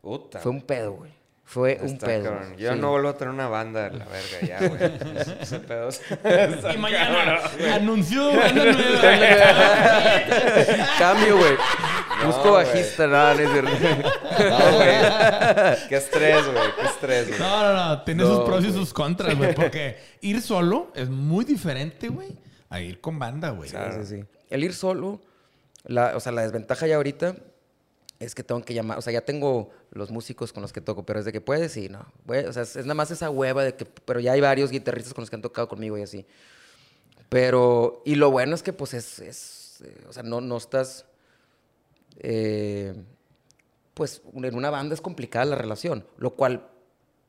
Puta. 0.00 0.38
Fue 0.38 0.52
un 0.52 0.62
pedo, 0.62 0.92
güey. 0.92 1.10
Fue 1.48 1.78
un 1.80 1.96
pedo. 1.96 2.24
cabrón. 2.24 2.56
Yo 2.58 2.72
Sí. 2.72 2.78
no 2.80 2.90
vuelvo 2.90 3.08
a 3.10 3.16
tener 3.16 3.32
una 3.32 3.46
banda, 3.46 3.88
la 3.88 4.04
verga, 4.06 4.40
ya, 4.42 4.58
güey. 4.68 4.80
Ese 5.40 5.60
pedo 5.60 5.88
está 5.88 6.74
Y 6.74 6.78
mañana 6.78 7.38
cabrón. 7.40 7.72
anunció 7.72 8.26
banda 8.36 8.64
nueva. 8.64 9.00
Cambio, 10.98 11.38
güey. 11.38 11.54
No, 12.20 12.26
Busco 12.26 12.52
bajista, 12.52 13.06
no, 13.06 13.34
no 13.34 13.40
es 13.40 13.50
cierto. 13.52 13.70
No, 13.70 14.76
güey. 14.76 14.88
Qué 15.88 15.96
estrés, 15.96 16.46
güey. 16.46 16.64
Qué 16.80 16.86
estrés, 16.86 17.28
güey. 17.28 17.38
No, 17.38 17.62
no, 17.62 17.74
no. 17.88 18.02
Tiene 18.02 18.22
No, 18.24 18.36
sus 18.36 18.44
pros 18.44 18.64
y 18.64 18.72
sus 18.72 18.92
contras, 18.92 19.36
güey. 19.36 19.54
Porque 19.54 19.98
ir 20.22 20.40
solo 20.42 20.90
es 20.94 21.08
muy 21.08 21.44
diferente, 21.44 22.08
güey, 22.08 22.36
a 22.70 22.80
ir 22.80 23.00
con 23.00 23.18
banda, 23.18 23.50
güey. 23.50 23.68
Sí, 23.70 23.76
sí, 24.00 24.06
sí. 24.16 24.24
El 24.50 24.64
ir 24.64 24.74
solo, 24.74 25.20
la, 25.84 26.16
o 26.16 26.20
sea, 26.20 26.32
la 26.32 26.42
desventaja 26.42 26.86
ya 26.86 26.96
ahorita 26.96 27.36
es 28.18 28.34
que 28.34 28.42
tengo 28.42 28.62
que 28.64 28.74
llamar, 28.74 28.98
o 28.98 29.02
sea, 29.02 29.12
ya 29.12 29.20
tengo 29.20 29.70
los 29.96 30.10
músicos 30.10 30.52
con 30.52 30.62
los 30.62 30.72
que 30.72 30.80
toco, 30.80 31.04
pero 31.04 31.18
es 31.18 31.24
de 31.24 31.32
que 31.32 31.40
puedes, 31.40 31.72
sí, 31.72 31.88
no. 31.88 32.06
O 32.26 32.52
sea, 32.52 32.62
es, 32.62 32.76
es 32.76 32.84
nada 32.86 32.94
más 32.94 33.10
esa 33.10 33.30
hueva 33.30 33.64
de 33.64 33.74
que, 33.74 33.84
pero 33.84 34.20
ya 34.20 34.32
hay 34.32 34.40
varios 34.40 34.70
guitarristas 34.70 35.14
con 35.14 35.22
los 35.22 35.30
que 35.30 35.36
han 35.36 35.42
tocado 35.42 35.68
conmigo 35.68 35.96
y 35.98 36.02
así. 36.02 36.26
Pero, 37.28 38.02
y 38.04 38.14
lo 38.14 38.30
bueno 38.30 38.54
es 38.54 38.62
que, 38.62 38.72
pues, 38.72 38.94
es, 38.94 39.18
es 39.18 39.80
eh, 39.84 40.04
o 40.08 40.12
sea, 40.12 40.22
no, 40.22 40.40
no 40.40 40.56
estás, 40.56 41.06
eh, 42.18 42.94
pues, 43.94 44.22
en 44.34 44.54
una 44.54 44.70
banda 44.70 44.94
es 44.94 45.00
complicada 45.00 45.44
la 45.44 45.56
relación, 45.56 46.06
lo 46.18 46.34
cual 46.34 46.68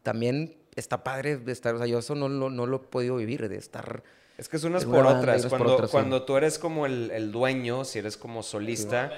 también 0.03 0.55
está 0.75 1.03
padre 1.03 1.37
de 1.37 1.51
estar, 1.51 1.73
o 1.75 1.77
sea, 1.79 1.87
yo 1.87 1.99
eso 1.99 2.13
no, 2.15 2.29
lo- 2.29 2.49
no 2.49 2.65
lo 2.67 2.77
he 2.77 2.79
podido 2.79 3.15
vivir, 3.15 3.47
de 3.49 3.57
estar... 3.57 4.03
Es 4.37 4.47
que 4.47 4.57
es 4.57 4.63
unas 4.63 4.85
por 4.85 5.03
banda 5.03 5.19
otras. 5.19 5.45
por 5.47 5.57
Cuando, 5.57 5.85
sí. 5.85 5.91
cuando 5.91 6.23
tú 6.23 6.37
eres 6.37 6.59
como 6.59 6.85
el, 6.85 7.09
el 7.09 7.31
dueño, 7.31 7.83
si 7.83 7.97
eres 7.99 8.17
como 8.17 8.43
solista, 8.43 9.11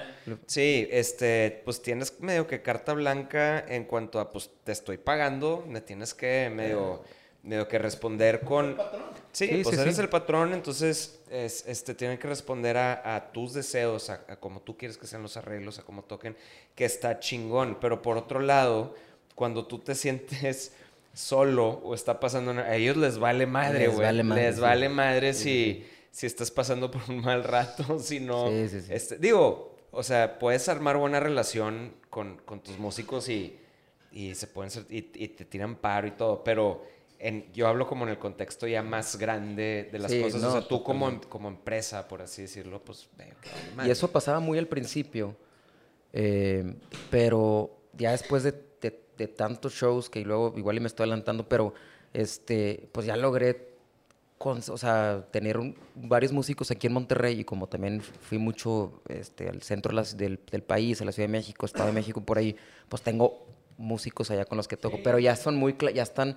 sí, 0.46 0.88
este, 0.90 1.60
pues 1.64 1.82
tienes 1.82 2.18
medio 2.20 2.46
que 2.46 2.62
carta 2.62 2.94
blanca 2.94 3.62
en 3.68 3.84
cuanto 3.84 4.18
a, 4.18 4.30
pues 4.30 4.50
te 4.64 4.72
estoy 4.72 4.96
pagando, 4.96 5.62
me 5.68 5.82
tienes 5.82 6.14
que 6.14 6.50
medio, 6.54 7.02
medio 7.42 7.68
que 7.68 7.78
responder 7.78 8.40
con... 8.40 8.78
Sí, 9.32 9.46
Sí, 9.46 9.60
pues 9.62 9.76
sí, 9.76 9.82
eres 9.82 9.96
sí. 9.96 10.00
el 10.00 10.08
patrón, 10.08 10.54
entonces 10.54 11.20
es, 11.30 11.64
este, 11.66 11.94
tienen 11.94 12.18
que 12.18 12.26
responder 12.26 12.76
a, 12.78 13.14
a 13.14 13.30
tus 13.30 13.52
deseos, 13.52 14.08
a, 14.10 14.24
a 14.26 14.36
cómo 14.36 14.60
tú 14.62 14.76
quieres 14.76 14.96
que 14.96 15.06
sean 15.06 15.22
los 15.22 15.36
arreglos, 15.36 15.78
a 15.78 15.82
cómo 15.82 16.02
toquen, 16.02 16.34
que 16.74 16.86
está 16.86 17.20
chingón. 17.20 17.76
Pero 17.78 18.00
por 18.02 18.16
otro 18.16 18.40
lado, 18.40 18.94
cuando 19.34 19.66
tú 19.66 19.78
te 19.78 19.94
sientes 19.94 20.72
solo 21.12 21.68
o 21.68 21.94
está 21.94 22.20
pasando, 22.20 22.52
a 22.52 22.74
ellos 22.76 22.96
les 22.96 23.18
vale 23.18 23.46
madre, 23.46 23.80
Les 23.80 23.94
güey. 23.94 24.06
vale 24.06 24.22
madre, 24.22 24.42
les 24.46 24.54
sí. 24.56 24.60
vale 24.60 24.88
madre 24.88 25.34
si, 25.34 25.86
si 26.10 26.26
estás 26.26 26.50
pasando 26.50 26.90
por 26.90 27.02
un 27.08 27.20
mal 27.20 27.44
rato, 27.44 27.98
si 27.98 28.20
no. 28.20 28.48
Sí, 28.48 28.68
sí, 28.68 28.80
sí. 28.82 28.92
Este, 28.92 29.18
digo, 29.18 29.76
o 29.90 30.02
sea, 30.02 30.38
puedes 30.38 30.68
armar 30.68 30.96
buena 30.96 31.18
relación 31.20 31.94
con, 32.10 32.36
con 32.44 32.60
tus 32.60 32.78
músicos 32.78 33.28
y, 33.28 33.58
y 34.12 34.34
se 34.34 34.46
pueden 34.46 34.70
ser- 34.70 34.86
y, 34.88 34.98
y 35.14 35.28
te 35.28 35.44
tiran 35.44 35.76
paro 35.76 36.06
y 36.06 36.12
todo, 36.12 36.44
pero 36.44 36.84
en, 37.18 37.52
yo 37.52 37.66
hablo 37.68 37.86
como 37.86 38.04
en 38.04 38.10
el 38.10 38.18
contexto 38.18 38.66
ya 38.66 38.82
más 38.82 39.16
grande 39.18 39.88
de 39.92 39.98
las 39.98 40.10
Sí, 40.10 40.22
cosas. 40.22 40.42
o 40.44 40.52
sea, 40.52 40.66
tú 40.66 40.82
como, 40.82 41.20
como 41.28 41.48
empresa, 41.48 42.06
por 42.08 42.22
así 42.22 42.42
decirlo, 42.42 42.82
pues, 42.82 43.08
Y 43.84 43.90
eso 43.90 44.10
pasaba 44.10 44.40
muy 44.40 44.58
al 44.58 44.68
principio. 44.68 45.36
eh, 46.12 46.74
pero 47.10 47.76
ya 47.92 48.12
después 48.12 48.42
de, 48.42 48.54
de- 49.20 49.28
tantos 49.28 49.74
shows 49.74 50.08
que 50.10 50.24
luego 50.24 50.54
igual 50.56 50.76
y 50.76 50.80
me 50.80 50.86
estoy 50.88 51.04
adelantando, 51.04 51.48
pero 51.48 51.74
este, 52.14 52.88
pues 52.92 53.06
ya 53.06 53.16
logré 53.16 53.68
con- 54.38 54.62
o 54.70 54.78
sea, 54.78 55.26
tener 55.30 55.58
un- 55.58 55.76
varios 55.94 56.32
músicos 56.32 56.70
aquí 56.70 56.86
en 56.86 56.94
Monterrey 56.94 57.40
y 57.40 57.44
como 57.44 57.66
también 57.68 58.00
fui 58.00 58.38
mucho 58.38 59.02
este, 59.08 59.48
al 59.48 59.62
centro 59.62 59.90
de 59.90 59.96
las- 59.96 60.16
del, 60.16 60.40
del 60.50 60.62
país, 60.62 61.00
a 61.00 61.04
la 61.04 61.12
Ciudad 61.12 61.28
de 61.28 61.32
México, 61.32 61.66
Estado 61.66 61.86
de 61.86 61.92
México, 61.92 62.22
por 62.22 62.38
ahí, 62.38 62.56
pues 62.88 63.02
tengo 63.02 63.46
músicos 63.76 64.30
allá 64.30 64.44
con 64.46 64.56
los 64.56 64.66
que 64.66 64.76
toco, 64.76 64.98
pero 65.04 65.18
ya 65.18 65.36
son 65.36 65.56
muy, 65.56 65.76
ya 65.94 66.02
están, 66.02 66.34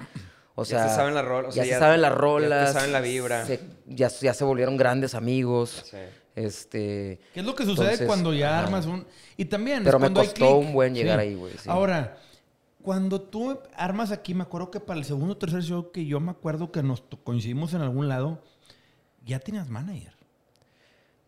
o 0.56 0.64
Ya 0.64 0.70
sea, 0.80 0.90
se 0.90 0.96
saben 0.96 1.14
la 1.16 1.22
rola, 1.22 1.48
o 1.50 1.52
sea, 1.52 1.64
ya, 1.64 1.70
ya- 1.70 1.76
se 1.76 1.80
saben 1.80 2.02
las 2.02 2.12
ya 2.12 2.16
rolas, 2.18 2.74
saben 2.74 2.92
la 2.92 3.00
vibra. 3.02 3.46
se- 3.46 3.60
ya, 3.88 4.10
ya 4.10 4.34
se 4.34 4.44
volvieron 4.44 4.76
grandes 4.78 5.16
amigos, 5.16 5.84
Sí. 5.90 5.98
este, 6.36 7.20
¿Qué 7.34 7.40
es 7.40 7.46
lo 7.46 7.56
que 7.56 7.64
sucede 7.66 7.86
Entonces, 7.86 8.08
cuando 8.08 8.34
ya 8.34 8.58
ajá. 8.58 8.66
armas 8.68 8.86
un... 8.86 9.06
Y 9.38 9.46
también 9.46 9.80
es 9.80 9.84
Pero 9.86 10.00
me 10.00 10.08
hay 10.08 10.14
costó 10.14 10.58
un 10.58 10.74
buen 10.74 10.94
llegar 10.94 11.20
ahí, 11.20 11.36
güey, 11.36 11.54
sí. 11.58 11.70
Ahora, 11.70 12.18
cuando 12.84 13.20
tú 13.22 13.58
armas 13.76 14.12
aquí, 14.12 14.34
me 14.36 14.44
acuerdo 14.44 14.70
que 14.70 14.80
para 14.80 15.00
el 15.00 15.06
segundo 15.06 15.34
o 15.34 15.38
tercer 15.38 15.64
show 15.64 15.92
que 15.92 16.06
yo 16.06 16.20
me 16.20 16.32
acuerdo 16.32 16.72
que 16.72 16.84
nos 16.84 17.02
coincidimos 17.24 17.74
en 17.74 17.82
algún 17.82 18.08
lado, 18.08 18.44
ya 19.26 19.40
tenías 19.40 19.70
manager. 19.70 20.14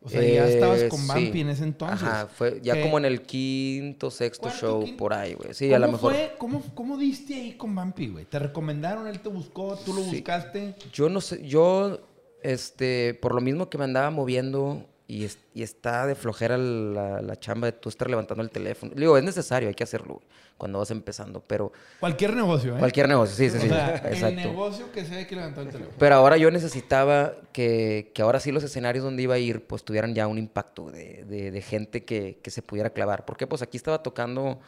O 0.02 0.10
sea, 0.10 0.22
ya 0.22 0.46
Eh, 0.46 0.54
estabas 0.54 0.84
con 0.84 1.00
sí. 1.00 1.08
Bampi 1.08 1.42
en 1.42 1.50
ese 1.50 1.64
entonces. 1.64 2.08
Ajá, 2.08 2.28
fue 2.28 2.60
ya 2.62 2.76
Que- 2.76 2.82
como 2.84 3.00
en 3.00 3.06
el 3.06 3.24
quinto, 3.24 4.12
sexto 4.12 4.44
Cuarto, 4.44 4.60
show, 4.60 4.84
quinto. 4.84 4.98
por 4.98 5.14
ahí, 5.14 5.34
güey. 5.34 5.56
Sí, 5.56 5.74
a 5.74 5.80
lo 5.80 5.88
¿Cómo 5.88 5.98
mejor. 5.98 6.14
fue? 6.14 6.36
¿Cómo, 6.38 6.62
¿Cómo 6.76 6.98
diste 6.98 7.34
ahí 7.34 7.54
con 7.54 7.74
Bampi, 7.74 8.10
güey? 8.10 8.26
¿Te 8.26 8.38
recomendaron? 8.38 9.08
¿Él 9.08 9.20
te 9.20 9.30
buscó? 9.30 9.76
¿Tú 9.84 9.94
lo 9.96 10.04
Sí. 10.04 10.12
buscaste? 10.18 10.76
Yo 10.94 11.10
no 11.10 11.22
sé, 11.22 11.48
yo, 11.48 12.02
este, 12.44 13.16
por 13.16 13.34
lo 13.34 13.42
mismo 13.42 13.68
que 13.68 13.80
me 13.80 13.86
andaba 13.86 14.12
moviendo 14.12 14.86
y, 15.08 15.26
es- 15.26 15.38
y 15.54 15.62
está 15.64 16.08
de 16.08 16.16
flojera 16.16 16.58
la, 16.58 17.22
la 17.22 17.36
chamba 17.40 17.68
de 17.68 17.74
tú 17.74 17.90
estar 17.90 18.10
levantando 18.10 18.42
el 18.44 18.50
teléfono. 18.50 18.92
Le 18.96 19.02
Digo, 19.02 19.18
es 19.18 19.24
necesario, 19.24 19.70
hay 19.70 19.76
que 19.76 19.84
hacerlo, 19.84 20.16
güey, 20.16 20.26
cuando 20.58 20.80
vas 20.80 20.90
empezando, 20.92 21.42
pero 21.46 21.72
Cualquier 22.00 22.36
negocio, 22.36 22.76
¿eh? 22.76 22.80
cualquier 22.80 23.08
negocio, 23.10 23.36
sí, 23.36 23.50
sí, 23.50 23.58
O 23.58 23.62
sí, 23.62 23.68
sea, 23.70 23.96
el 23.98 24.14
exacto. 24.14 24.36
negocio 24.36 24.92
que 24.92 25.06
sea 25.06 25.18
hay 25.18 25.26
que 25.26 25.36
levantar 25.36 25.66
el 25.66 25.72
teléfono. 25.72 25.96
Pero 26.00 26.16
ahora 26.16 26.38
yo 26.38 26.50
necesitaba 26.50 27.34
que, 27.54 28.12
que 28.16 28.22
ahora 28.22 28.40
sí 28.40 28.52
los 28.52 28.64
escenarios 28.64 29.04
donde 29.04 29.22
iba 29.24 29.36
a 29.36 29.40
ir, 29.40 29.66
pues 29.66 29.84
tuvieran 29.84 30.16
ya 30.16 30.28
un 30.28 30.38
impacto 30.38 30.90
de, 30.90 31.24
de- 31.26 31.52
de 31.52 31.62
gente 31.62 32.04
que, 32.04 32.40
que 32.42 32.50
se 32.52 32.62
pudiera 32.62 32.90
clavar. 32.90 33.26
Porque 33.26 33.46
pues 33.48 33.62
aquí 33.62 33.78
estaba 33.78 34.02
tocando 34.02 34.60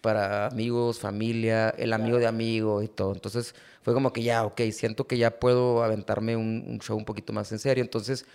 para 0.00 0.46
amigos, 0.48 0.98
familia, 0.98 1.70
el 1.78 1.92
amigo 1.92 2.18
de 2.18 2.26
amigo 2.26 2.82
y 2.82 2.88
todo. 2.88 3.12
Entonces 3.12 3.54
fue 3.82 3.94
como 3.94 4.12
que 4.12 4.22
ya, 4.22 4.44
ok, 4.44 4.60
siento 4.72 5.06
que 5.06 5.16
ya 5.16 5.38
puedo 5.38 5.82
aventarme 5.84 6.34
un, 6.36 6.64
un 6.66 6.80
show 6.80 6.96
un 6.96 7.04
poquito 7.04 7.32
más 7.32 7.52
en 7.52 7.58
serio. 7.60 7.82
Entonces, 7.84 8.26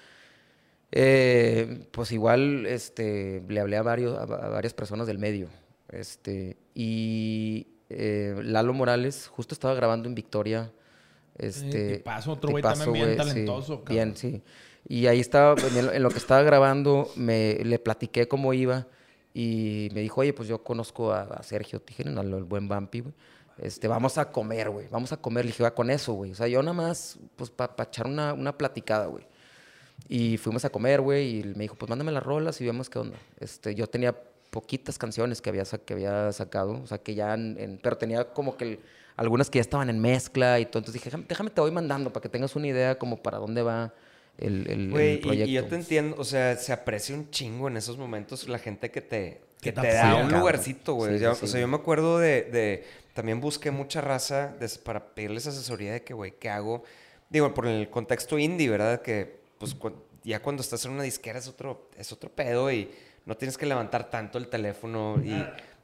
eh, 0.91 1.87
pues 1.91 2.11
igual 2.11 2.65
este, 2.65 3.43
le 3.47 3.59
hablé 3.59 3.77
a, 3.77 3.81
varios, 3.83 4.17
a, 4.17 4.25
va- 4.25 4.45
a 4.45 4.49
varias 4.49 4.73
personas 4.73 5.07
del 5.07 5.17
medio. 5.19 5.47
Este, 5.89 6.57
y 6.73 7.67
eh, 7.89 8.35
Lalo 8.43 8.73
Morales 8.73 9.27
justo 9.27 9.53
estaba 9.53 9.73
grabando 9.73 10.07
en 10.07 10.15
Victoria. 10.15 10.71
Este, 11.37 11.97
tipazo, 11.97 12.31
otro 12.31 12.49
güey 12.51 12.63
también 12.63 12.93
bien 12.93 13.11
sí, 13.11 13.17
talentoso, 13.17 13.83
cabrón. 13.83 13.95
bien, 13.95 14.17
sí. 14.17 14.41
Y 14.89 15.07
ahí 15.07 15.19
estaba, 15.19 15.55
en 15.75 16.01
lo, 16.01 16.09
que 16.09 16.17
estaba 16.17 16.41
grabando, 16.41 17.11
me, 17.15 17.55
le 17.63 17.77
platiqué 17.77 18.27
cómo 18.27 18.53
iba 18.53 18.87
y 19.33 19.89
me 19.93 19.99
dijo, 20.01 20.21
oye, 20.21 20.33
pues 20.33 20.47
yo 20.47 20.63
conozco 20.63 21.11
a, 21.11 21.23
a 21.23 21.43
Sergio 21.43 21.81
Tijerina, 21.81 22.21
al, 22.21 22.33
al 22.33 22.43
buen 22.45 22.67
Vampi, 22.67 23.01
güey. 23.01 23.13
Este, 23.59 23.87
vamos 23.87 24.17
a 24.17 24.31
comer, 24.31 24.69
güey, 24.69 24.87
vamos 24.87 25.11
a 25.11 25.17
comer. 25.17 25.43
Le 25.45 25.51
dije, 25.51 25.61
va 25.63 25.73
con 25.75 25.89
eso, 25.89 26.13
güey. 26.13 26.31
O 26.31 26.35
sea, 26.35 26.47
yo 26.47 26.61
nada 26.61 26.73
más, 26.73 27.19
pues, 27.35 27.49
para 27.49 27.73
echar 27.83 28.05
una, 28.07 28.33
una 28.33 28.57
platicada, 28.57 29.07
güey. 29.07 29.25
Y 30.09 30.37
fuimos 30.37 30.63
a 30.65 30.69
comer, 30.69 31.01
güey, 31.01 31.39
y 31.39 31.43
me 31.43 31.63
dijo, 31.65 31.75
pues 31.75 31.89
mándame 31.89 32.11
las 32.11 32.23
rolas 32.23 32.59
y 32.61 32.65
vemos 32.65 32.89
qué 32.89 32.99
onda. 32.99 33.17
Este, 33.39 33.75
yo 33.75 33.87
tenía 33.87 34.15
poquitas 34.49 34.97
canciones 34.97 35.41
que 35.41 35.49
había, 35.49 35.63
que 35.85 35.93
había 35.93 36.31
sacado, 36.31 36.81
o 36.81 36.87
sea, 36.87 36.97
que 36.99 37.13
ya, 37.15 37.33
en- 37.33 37.57
en- 37.59 37.79
pero 37.83 37.97
tenía 37.97 38.25
como 38.33 38.55
que 38.55 38.63
el- 38.63 38.79
algunas 39.17 39.49
que 39.49 39.57
ya 39.57 39.61
estaban 39.61 39.89
en 39.89 39.99
mezcla 39.99 40.59
y 40.59 40.65
todo. 40.65 40.79
Entonces 40.79 40.93
dije, 40.93 41.05
déjame, 41.05 41.25
déjame 41.27 41.49
te 41.49 41.59
voy 41.61 41.71
mandando 41.71 42.13
para 42.13 42.21
que 42.23 42.29
tengas 42.29 42.55
una 42.55 42.67
idea 42.67 42.97
como 42.97 43.21
para 43.21 43.37
dónde 43.39 43.61
va 43.63 43.93
el, 44.37 44.67
el- 44.67 44.79
el 44.85 44.91
Güey, 44.91 45.13
y- 45.15 45.17
proyecto. 45.17 45.49
y, 45.49 45.53
yo 45.53 45.65
te 45.65 45.75
entiendo, 45.75 46.15
o 46.19 46.23
sea, 46.23 46.55
se 46.55 46.71
aprecia 46.71 47.13
un 47.15 47.29
chingo 47.31 47.67
en 47.67 47.75
esos 47.75 47.97
momentos 47.97 48.47
la 48.47 48.59
gente 48.59 48.89
que 48.91 49.01
te, 49.01 49.41
Que 49.59 49.71
te 49.73 49.87
da 49.93 50.15
un 50.15 50.21
cabrón. 50.21 50.39
lugarcito, 50.39 50.93
güey. 50.93 51.13
Sí, 51.13 51.17
sí, 51.17 51.23
Ya- 51.23 51.33
sí, 51.35 51.45
o 51.45 51.47
sea, 51.47 51.59
yo 51.59 51.67
me 51.67 51.75
acuerdo 51.75 52.19
de, 52.19 52.43
de- 52.43 52.85
también 53.13 53.41
busqué 53.41 53.71
mucha 53.71 53.99
raza 53.99 54.55
para 54.83 55.13
pedirles 55.15 55.47
asesoría 55.47 55.93
de 55.93 56.03
que, 56.03 56.13
güey, 56.13 56.33
¿qué 56.39 56.49
hago? 56.49 56.83
Digo, 57.31 57.51
por 57.55 57.65
el 57.67 57.89
contexto 57.89 58.37
indie, 58.39 58.69
¿verdad? 58.69 59.01
Que, 59.01 59.36
pues, 59.57 59.73
cu- 59.75 59.93
ya 60.23 60.41
cuando 60.41 60.61
estás 60.61 60.83
en 60.85 60.91
una 60.91 61.03
disquera 61.03 61.39
es 61.39 61.47
otro, 61.47 61.89
es 61.97 62.11
otro 62.11 62.29
pedo 62.29 62.71
y 62.71 62.89
no 63.25 63.35
tienes 63.37 63.57
que 63.57 63.65
levantar 63.65 64.09
tanto 64.09 64.37
el 64.37 64.47
teléfono 64.47 65.21
y... 65.23 65.31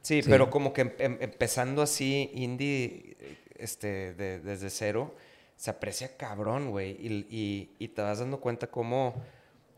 Sí, 0.02 0.22
Sí. 0.22 0.28
pero 0.28 0.50
como 0.50 0.74
que 0.74 0.82
em- 0.82 0.92
em- 0.98 1.18
empezando 1.20 1.80
así 1.80 2.30
indie, 2.34 3.16
este, 3.56 4.12
de- 4.14 4.38
desde 4.40 4.68
cero, 4.68 5.14
se 5.56 5.70
aprecia 5.70 6.16
cabrón, 6.18 6.70
güey. 6.70 6.90
Y, 7.00 7.26
y- 7.30 7.70
y 7.78 7.88
te 7.88 8.02
vas 8.02 8.18
dando 8.18 8.38
cuenta 8.38 8.66
cómo, 8.66 9.14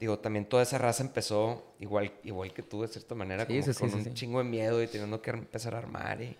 digo, 0.00 0.18
también 0.18 0.46
toda 0.46 0.64
esa 0.64 0.78
raza 0.78 1.04
empezó 1.04 1.74
igual, 1.78 2.12
igual 2.24 2.52
que 2.52 2.62
tú, 2.62 2.82
de 2.82 2.88
cierta 2.88 3.14
manera, 3.14 3.46
Sí, 3.46 3.60
como 3.60 3.72
sí, 3.72 3.80
con 3.80 3.90
sí, 3.90 3.96
un 3.98 4.04
sí. 4.04 4.14
chingo 4.14 4.38
de 4.38 4.44
miedo 4.44 4.82
y 4.82 4.88
teniendo 4.88 5.22
que 5.22 5.30
empezar 5.30 5.76
a 5.76 5.78
armar. 5.78 6.20
Y, 6.20 6.36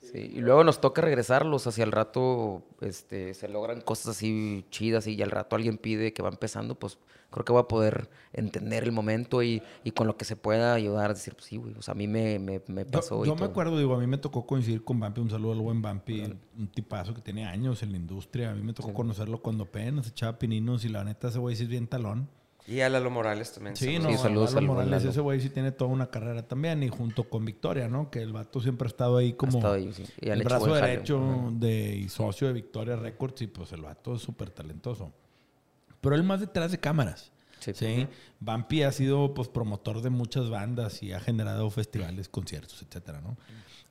Sí, 0.00 0.30
y 0.36 0.40
luego 0.40 0.62
nos 0.64 0.80
toca 0.80 1.02
regresarlos 1.02 1.66
hacia 1.66 1.84
el 1.84 1.92
rato, 1.92 2.62
este, 2.80 3.34
se 3.34 3.48
logran 3.48 3.80
cosas 3.80 4.16
así 4.16 4.64
chidas 4.70 5.06
y 5.06 5.20
al 5.22 5.30
rato 5.30 5.56
alguien 5.56 5.76
pide 5.76 6.12
que 6.12 6.22
va 6.22 6.28
empezando, 6.28 6.76
pues 6.78 6.98
creo 7.30 7.44
que 7.44 7.52
voy 7.52 7.60
a 7.60 7.68
poder 7.68 8.08
entender 8.32 8.84
el 8.84 8.92
momento 8.92 9.42
y, 9.42 9.60
y 9.84 9.90
con 9.90 10.06
lo 10.06 10.16
que 10.16 10.24
se 10.24 10.36
pueda 10.36 10.72
ayudar, 10.72 11.12
decir, 11.14 11.34
pues 11.34 11.46
sí, 11.46 11.56
güey, 11.56 11.74
o 11.76 11.82
sea, 11.82 11.92
a 11.92 11.94
mí 11.96 12.06
me, 12.06 12.38
me, 12.38 12.62
me 12.68 12.86
Yo, 12.90 12.90
pasó. 12.90 13.24
y 13.24 13.26
yo 13.26 13.34
me 13.34 13.40
todo. 13.40 13.50
acuerdo, 13.50 13.76
digo, 13.76 13.94
a 13.94 13.98
mí 13.98 14.06
me 14.06 14.18
tocó 14.18 14.46
coincidir 14.46 14.82
con 14.84 14.98
Bampi, 15.00 15.20
un 15.20 15.30
saludo 15.30 15.52
al 15.52 15.60
buen 15.60 15.82
Bampi, 15.82 16.22
un 16.56 16.68
tipazo 16.68 17.12
que 17.12 17.20
tiene 17.20 17.44
años 17.44 17.82
en 17.82 17.90
la 17.90 17.98
industria. 17.98 18.50
A 18.52 18.54
mí 18.54 18.62
me 18.62 18.72
tocó 18.72 18.94
conocerlo 18.94 19.42
cuando 19.42 19.64
apenas 19.64 20.06
echaba 20.08 20.38
pininos 20.38 20.84
y 20.84 20.88
la 20.88 21.04
neta 21.04 21.28
ese 21.28 21.38
güey 21.38 21.56
sí 21.56 21.64
es 21.64 21.68
bien 21.68 21.86
talón. 21.88 22.30
Y 22.68 22.80
a 22.82 22.88
Lalo 22.88 23.10
Morales 23.10 23.52
también. 23.52 23.74
Sí, 23.76 23.86
saludos. 23.86 24.02
no, 24.02 24.10
Sí, 24.10 24.22
saludos 24.22 24.50
Lalo 24.50 24.58
al 24.58 24.66
buen 24.66 24.76
Morales, 24.76 25.02
Lalo. 25.02 25.10
ese 25.10 25.20
güey 25.20 25.40
sí 25.40 25.50
tiene 25.50 25.72
toda 25.72 25.90
una 25.90 26.10
carrera 26.10 26.46
también 26.46 26.82
y 26.82 26.88
junto 26.88 27.24
con 27.24 27.44
Victoria, 27.44 27.88
¿no? 27.88 28.10
Que 28.10 28.20
el 28.20 28.32
vato 28.32 28.60
siempre 28.60 28.86
ha 28.86 28.90
estado 28.90 29.16
ahí 29.16 29.32
como 29.32 29.58
estado 29.58 29.74
ahí, 29.74 29.92
sí, 29.92 30.04
y 30.20 30.28
el 30.28 30.42
brazo 30.42 30.74
derecho 30.74 31.48
de, 31.52 31.96
y 31.96 32.08
socio 32.08 32.46
de 32.48 32.52
Victoria 32.52 32.96
Records 32.96 33.42
y 33.42 33.46
pues 33.46 33.72
el 33.72 33.80
vato 33.80 34.14
es 34.14 34.22
súper 34.22 34.50
talentoso. 34.50 35.12
Pero 36.00 36.14
él 36.14 36.22
más 36.22 36.40
detrás 36.40 36.70
de 36.70 36.78
cámaras. 36.78 37.32
Sí. 37.60 37.72
Sí. 37.74 38.06
Vampi 38.38 38.82
ha 38.84 38.92
sido 38.92 39.34
pues 39.34 39.48
promotor 39.48 40.00
de 40.00 40.10
muchas 40.10 40.48
bandas 40.48 41.02
y 41.02 41.12
ha 41.12 41.20
generado 41.20 41.68
festivales, 41.70 42.28
conciertos, 42.28 42.82
etcétera, 42.82 43.20
¿no? 43.20 43.36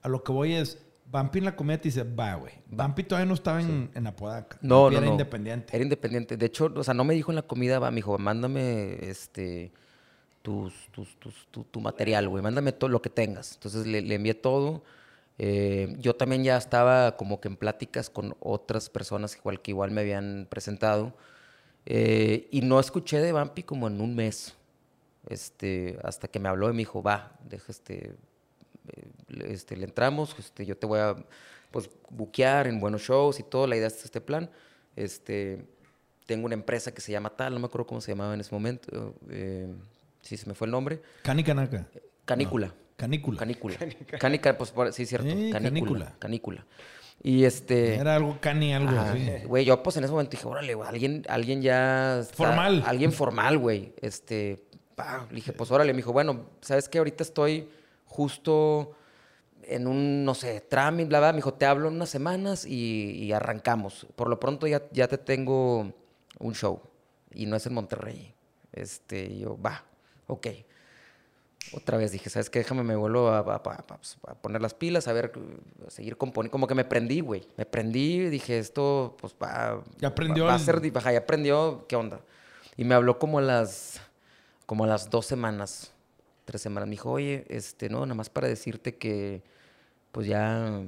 A 0.01 0.07
lo 0.09 0.23
que 0.23 0.31
voy 0.31 0.53
es, 0.53 0.77
Vampi 1.09 1.39
en 1.39 1.45
la 1.45 1.55
comedia 1.55 1.79
te 1.81 1.87
dice, 1.87 2.03
va, 2.03 2.35
güey. 2.35 2.53
Vampi 2.69 3.03
todavía 3.03 3.25
no 3.27 3.33
estaba 3.33 3.61
en, 3.61 3.89
en 3.95 4.07
Apodaca. 4.07 4.57
No, 4.61 4.89
era 4.91 5.01
no. 5.01 5.11
independiente. 5.11 5.73
Era 5.75 5.83
independiente. 5.83 6.35
De 6.37 6.45
hecho, 6.45 6.71
o 6.75 6.83
sea, 6.83 6.93
no 6.93 7.03
me 7.05 7.13
dijo 7.13 7.31
en 7.31 7.35
la 7.37 7.43
comida, 7.43 7.79
va, 7.79 7.89
me 7.91 7.97
dijo, 7.97 8.17
mándame 8.17 8.97
este 9.09 9.71
tus, 10.41 10.73
tus, 10.91 11.17
tus- 11.19 11.47
tu, 11.51 11.63
tu 11.63 11.79
material, 11.81 12.27
güey, 12.29 12.43
mándame 12.43 12.71
todo 12.71 12.89
lo 12.89 13.01
que 13.01 13.09
tengas. 13.09 13.53
Entonces 13.53 13.85
le, 13.87 14.01
le 14.01 14.15
envié 14.15 14.33
todo. 14.33 14.83
Eh, 15.39 15.95
yo 15.99 16.15
también 16.15 16.43
ya 16.43 16.57
estaba 16.57 17.15
como 17.15 17.39
que 17.39 17.47
en 17.47 17.57
pláticas 17.57 18.09
con 18.09 18.35
otras 18.39 18.89
personas 18.89 19.35
igual 19.37 19.61
que 19.61 19.71
igual 19.71 19.91
me 19.91 20.01
habían 20.01 20.47
presentado. 20.49 21.13
Eh, 21.85 22.47
y 22.51 22.61
no 22.61 22.79
escuché 22.81 23.19
de 23.19 23.31
Vampi 23.31 23.63
como 23.63 23.87
en 23.87 24.01
un 24.01 24.13
mes. 24.15 24.55
Este, 25.29 25.97
hasta 26.03 26.27
que 26.27 26.39
me 26.39 26.49
habló 26.49 26.69
y 26.69 26.73
me 26.73 26.79
dijo, 26.79 27.03
va, 27.03 27.33
deja 27.49 27.65
este, 27.71 28.15
eh, 28.87 29.09
este, 29.29 29.75
le 29.77 29.85
entramos, 29.85 30.35
este, 30.39 30.65
yo 30.65 30.77
te 30.77 30.85
voy 30.85 30.99
a 30.99 31.15
pues, 31.71 31.89
buquear 32.09 32.67
en 32.67 32.79
buenos 32.79 33.01
shows 33.01 33.39
y 33.39 33.43
todo, 33.43 33.67
la 33.67 33.75
idea 33.75 33.87
es 33.87 34.03
este 34.05 34.21
plan. 34.21 34.49
Este, 34.95 35.65
tengo 36.25 36.45
una 36.45 36.55
empresa 36.55 36.93
que 36.93 37.01
se 37.01 37.11
llama 37.11 37.29
tal, 37.29 37.53
no 37.53 37.59
me 37.59 37.65
acuerdo 37.67 37.85
cómo 37.87 38.01
se 38.01 38.11
llamaba 38.11 38.33
en 38.33 38.41
ese 38.41 38.53
momento, 38.53 39.13
eh, 39.29 39.67
sí 40.21 40.37
se 40.37 40.45
me 40.47 40.53
fue 40.55 40.65
el 40.67 40.71
nombre, 40.71 41.01
Cani 41.23 41.43
Canaca. 41.43 41.87
Canícula. 42.25 42.73
Canícula. 42.97 43.37
Canícula. 43.39 43.77
Canícula, 44.19 44.57
pues 44.57 44.71
por- 44.71 44.91
sí, 44.91 45.05
cierto. 45.05 45.27
Eh, 45.27 45.49
canícula. 45.51 45.61
canícula. 45.69 46.15
Canícula. 46.19 46.65
Y 47.21 47.43
este. 47.45 47.95
Era 47.95 48.15
algo 48.15 48.37
cani, 48.41 48.73
algo 48.73 48.89
Ajá. 48.89 49.11
así. 49.13 49.29
Güey, 49.45 49.65
yo 49.65 49.81
pues 49.83 49.97
en 49.97 50.03
ese 50.03 50.11
momento 50.11 50.31
dije, 50.31 50.47
órale, 50.47 50.73
güey, 50.73 50.89
alguien, 50.89 51.23
alguien 51.29 51.61
ya... 51.61 52.19
está- 52.19 52.35
Formal. 52.35 52.83
Alguien 52.85 53.11
formal, 53.11 53.57
güey. 53.59 53.93
Este, 54.01 54.63
le 55.29 55.35
dije, 55.35 55.53
pues 55.53 55.69
órale, 55.71 55.93
me 55.93 55.97
dijo, 55.97 56.11
bueno, 56.11 56.45
¿sabes 56.61 56.89
qué? 56.89 56.97
Ahorita 56.97 57.23
estoy 57.23 57.69
justo 58.05 58.95
en 59.67 59.87
un, 59.87 60.23
no 60.25 60.33
sé, 60.33 60.61
trámite, 60.61 61.09
bla, 61.09 61.19
bla. 61.19 61.31
Me 61.33 61.37
dijo, 61.37 61.53
te 61.53 61.65
hablo 61.65 61.87
en 61.89 61.95
unas 61.95 62.09
semanas 62.09 62.65
y, 62.65 63.11
y 63.23 63.31
arrancamos. 63.33 64.07
Por 64.15 64.29
lo 64.29 64.39
pronto 64.39 64.67
ya, 64.67 64.83
ya 64.91 65.07
te 65.07 65.17
tengo 65.17 65.93
un 66.39 66.53
show 66.55 66.81
y 67.33 67.45
no 67.45 67.55
es 67.55 67.65
en 67.65 67.73
Monterrey. 67.73 68.33
Este, 68.73 69.37
yo, 69.37 69.59
va, 69.61 69.83
ok. 70.27 70.47
Otra 71.73 71.97
vez 71.97 72.13
dije, 72.13 72.29
¿sabes 72.29 72.49
qué? 72.49 72.59
Déjame, 72.59 72.81
me 72.83 72.95
vuelvo 72.95 73.27
a, 73.27 73.39
a- 73.39 73.55
a- 73.55 73.61
pues, 73.87 74.17
a 74.25 74.35
poner 74.35 74.61
las 74.61 74.73
pilas, 74.73 75.07
a 75.09 75.13
ver, 75.13 75.33
a 75.85 75.91
seguir 75.91 76.15
componiendo. 76.15 76.51
Como 76.51 76.65
que 76.65 76.75
me 76.75 76.85
prendí, 76.85 77.19
güey. 77.19 77.45
Me 77.57 77.65
prendí, 77.65 78.29
dije, 78.29 78.57
esto, 78.57 79.17
pues 79.19 79.35
va. 79.41 79.83
Ya 79.99 80.07
aprendió 80.09 80.45
Va, 80.45 80.51
va 80.51 80.55
a 80.55 80.59
ser, 80.59 80.81
ajá, 80.95 81.11
ya 81.11 81.19
aprendió, 81.19 81.85
¿qué 81.89 81.97
onda? 81.97 82.21
Y 82.77 82.85
me 82.85 82.95
habló 82.95 83.19
como 83.19 83.39
a 83.39 83.41
las, 83.41 83.99
como 84.65 84.85
a 84.85 84.87
las 84.87 85.09
dos 85.09 85.25
semanas, 85.25 85.91
tres 86.45 86.61
semanas. 86.61 86.87
Me 86.87 86.91
dijo, 86.91 87.11
oye, 87.11 87.43
este, 87.49 87.89
no, 87.89 88.05
nada 88.05 88.15
más 88.15 88.29
para 88.29 88.47
decirte 88.47 88.95
que, 88.95 89.43
pues 90.17 90.25
ya, 90.25 90.81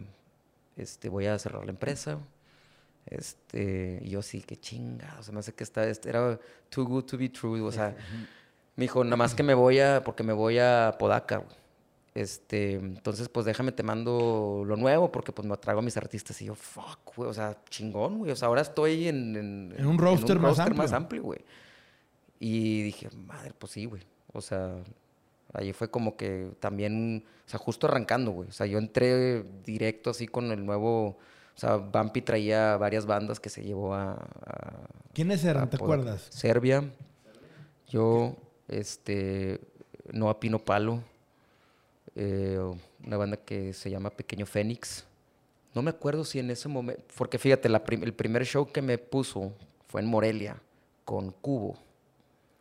este, 0.76 1.08
voy 1.08 1.28
a 1.28 1.38
cerrar 1.38 1.64
la 1.64 1.70
empresa. 1.70 2.18
Este, 3.06 4.00
y 4.02 4.10
yo 4.10 4.24
sí, 4.24 4.42
qué 4.42 4.58
chinga, 4.58 5.18
o 5.20 5.22
sea, 5.22 5.32
me 5.32 5.42
hace 5.42 5.54
que 5.54 5.64
está, 5.64 5.86
este, 5.88 6.10
era 6.10 6.40
too 6.70 6.84
good 6.84 7.04
to 7.04 7.16
be 7.16 7.30
true, 7.30 7.62
o 7.62 7.72
sea, 7.72 7.96
me 8.76 8.86
dijo, 8.86 9.04
nada 9.04 9.18
más 9.18 9.36
que 9.36 9.44
me 9.44 9.54
voy 9.54 9.78
a, 9.78 10.02
porque 10.04 10.24
me 10.24 10.34
voy 10.34 10.58
a 10.58 10.96
Podaca. 10.98 11.44
Este, 12.16 12.74
entonces, 12.74 13.30
pues 13.30 13.46
déjame, 13.46 13.72
te 13.72 13.84
mando 13.84 14.64
lo 14.66 14.76
nuevo, 14.76 15.12
porque 15.12 15.32
pues 15.32 15.48
me 15.48 15.56
traigo 15.58 15.82
a 15.82 15.84
mis 15.84 15.96
artistas. 15.96 16.42
Y 16.42 16.46
yo, 16.46 16.56
fuck, 16.56 17.16
güey, 17.16 17.30
o 17.30 17.34
sea, 17.36 17.56
chingón, 17.70 18.18
güey. 18.18 18.32
O 18.32 18.36
sea, 18.36 18.48
ahora 18.48 18.62
estoy 18.62 19.10
en... 19.10 19.36
En, 19.36 19.76
En 19.78 19.86
un 19.86 20.00
roster 20.00 20.40
más 20.40 20.58
roster 20.58 20.70
amplio. 20.70 20.84
más 20.84 20.94
amplio, 20.94 21.22
güey. 21.22 21.46
Y 22.40 22.82
dije, 22.82 23.10
madre, 23.16 23.54
pues 23.60 23.74
sí, 23.74 23.86
güey. 23.86 24.02
O 24.34 24.42
sea, 24.42 24.74
ahí 25.54 25.74
fue 25.74 25.90
como 25.90 26.16
que 26.18 26.52
también, 26.60 27.26
o 27.46 27.50
sea, 27.50 27.60
justo 27.60 27.88
arrancando, 27.88 28.32
güey. 28.32 28.50
O 28.50 28.52
sea, 28.52 28.66
yo 28.66 28.78
entré 28.78 29.44
directo 29.66 30.10
así 30.10 30.28
con 30.28 30.52
el 30.52 30.66
nuevo... 30.66 31.18
O 31.56 31.60
sea, 31.60 31.76
Bumpy 31.76 32.22
traía 32.22 32.78
varias 32.78 33.06
bandas 33.06 33.40
que 33.40 33.50
se 33.50 33.62
llevó 33.64 33.94
a... 33.94 34.14
a- 34.14 34.88
¿Quiénes 35.14 35.44
eran? 35.44 35.64
a 35.64 35.70
¿Te 35.70 35.76
acuerdas? 35.76 36.28
Serbia, 36.30 36.90
yo, 37.90 38.38
este, 38.70 39.60
Noah 40.14 40.40
Pino 40.40 40.60
Palo, 40.60 41.04
eh, 42.16 42.60
una 43.06 43.18
banda 43.18 43.38
que 43.38 43.74
se 43.74 43.90
llama 43.90 44.10
Pequeño 44.10 44.46
Fénix. 44.46 45.04
No 45.74 45.82
me 45.82 45.90
acuerdo 45.90 46.24
si 46.24 46.40
en 46.40 46.50
ese 46.50 46.68
momento, 46.70 47.04
porque 47.18 47.38
fíjate, 47.38 47.68
la 47.70 47.84
prim- 47.84 48.04
el 48.04 48.14
primer 48.14 48.46
show 48.46 48.72
que 48.72 48.82
me 48.82 48.98
puso 48.98 49.54
fue 49.88 50.02
en 50.02 50.08
Morelia, 50.08 50.62
con 51.06 51.32
Cubo. 51.32 51.78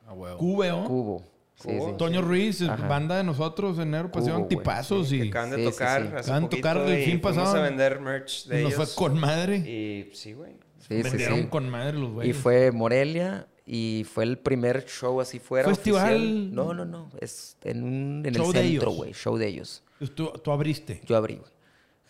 A 0.06 0.12
huevo. 0.12 0.38
Cubeo. 0.38 0.84
Cubo. 0.84 1.22
Sí, 1.60 1.68
Cubo. 1.68 1.90
sí. 1.90 1.94
Toño 1.98 2.22
Ruiz, 2.22 2.62
Ajá. 2.62 2.86
banda 2.86 3.16
de 3.16 3.24
nosotros 3.24 3.78
en 3.80 3.90
Negro 3.90 4.10
Pasión, 4.12 4.36
Cubo, 4.36 4.44
güey, 4.46 4.48
tipazos 4.58 5.08
Que 5.08 5.16
y 5.16 5.28
acaban 5.28 5.50
de 5.50 5.64
tocar 5.64 6.02
Acaban 6.16 6.42
de 6.48 6.56
tocar 6.56 6.76
el 6.78 7.00
y 7.00 7.04
fin 7.04 7.20
pasado. 7.20 7.56
a 7.56 7.62
vender 7.62 8.00
merch 8.00 8.46
de 8.46 8.62
nos 8.62 8.72
ellos. 8.74 8.94
fue 8.94 9.08
con 9.08 9.18
madre. 9.18 9.56
Y 9.56 10.10
sí, 10.14 10.32
güey. 10.34 10.52
Vendieron 10.88 11.40
sí. 11.42 11.46
con 11.48 11.68
madre 11.68 11.98
los 11.98 12.10
Y 12.10 12.12
güeyes. 12.12 12.36
fue 12.36 12.70
Morelia 12.72 13.46
y 13.66 14.06
fue 14.10 14.24
el 14.24 14.38
primer 14.38 14.86
show 14.86 15.20
así 15.20 15.38
fuera. 15.40 15.68
¿Festival? 15.68 16.14
oficial. 16.14 16.54
No, 16.54 16.72
no, 16.74 16.84
no. 16.84 17.10
Es 17.20 17.56
en, 17.64 17.82
un, 17.82 18.22
en 18.24 18.34
Show 18.34 18.52
el 18.52 18.52
centro, 18.56 18.90
güey. 18.92 19.12
Show 19.12 19.36
de 19.36 19.48
ellos. 19.48 19.82
Tú, 20.14 20.30
tú 20.42 20.52
abriste. 20.52 21.00
Yo 21.04 21.16
abrí, 21.16 21.34
güey. 21.36 21.50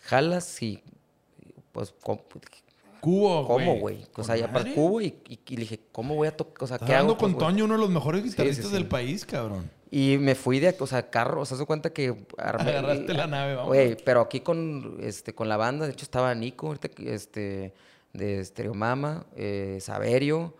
Jalas 0.03 0.61
y. 0.61 0.81
Pues, 1.71 1.91
¿cómo, 3.01 3.45
Cubo, 3.45 3.47
cómo, 3.47 3.75
güey? 3.79 4.05
O 4.15 4.23
sea, 4.23 4.35
¿Con 4.35 4.45
ya 4.45 4.51
para 4.51 4.73
cubo 4.73 5.01
y, 5.01 5.15
y- 5.27 5.39
y 5.47 5.55
le 5.55 5.61
dije, 5.61 5.79
¿cómo 5.91 6.15
voy 6.15 6.27
a 6.27 6.35
tocar? 6.35 6.63
O 6.63 6.67
sea, 6.67 6.77
¿qué 6.79 6.93
hago? 6.95 7.17
con 7.17 7.33
güey? 7.33 7.45
Toño, 7.47 7.65
uno 7.65 7.73
de 7.75 7.79
los 7.79 7.89
mejores 7.89 8.23
guitarristas 8.23 8.67
sí. 8.67 8.73
del 8.73 8.87
país, 8.87 9.25
cabrón. 9.25 9.69
Y 9.91 10.17
me 10.19 10.35
fui 10.35 10.59
de, 10.59 10.75
o 10.79 10.85
sea, 10.87 11.09
carro, 11.09 11.41
o 11.41 11.45
sea, 11.45 11.57
se 11.57 11.65
cuenta 11.65 11.91
que 11.91 12.11
armé- 12.37 12.69
Agarraste 12.69 13.13
la 13.13 13.25
nave, 13.27 13.55
vamos. 13.55 13.69
Güey, 13.69 13.97
pero 14.03 14.21
aquí 14.21 14.41
con, 14.41 14.97
este, 15.01 15.33
con 15.33 15.49
la 15.49 15.57
banda, 15.57 15.85
de 15.87 15.93
hecho 15.93 16.03
estaba 16.05 16.33
Nico, 16.35 16.75
este, 16.99 17.73
de 18.13 18.45
Stereomama, 18.45 19.25
eh, 19.35 19.79
Saverio, 19.81 20.53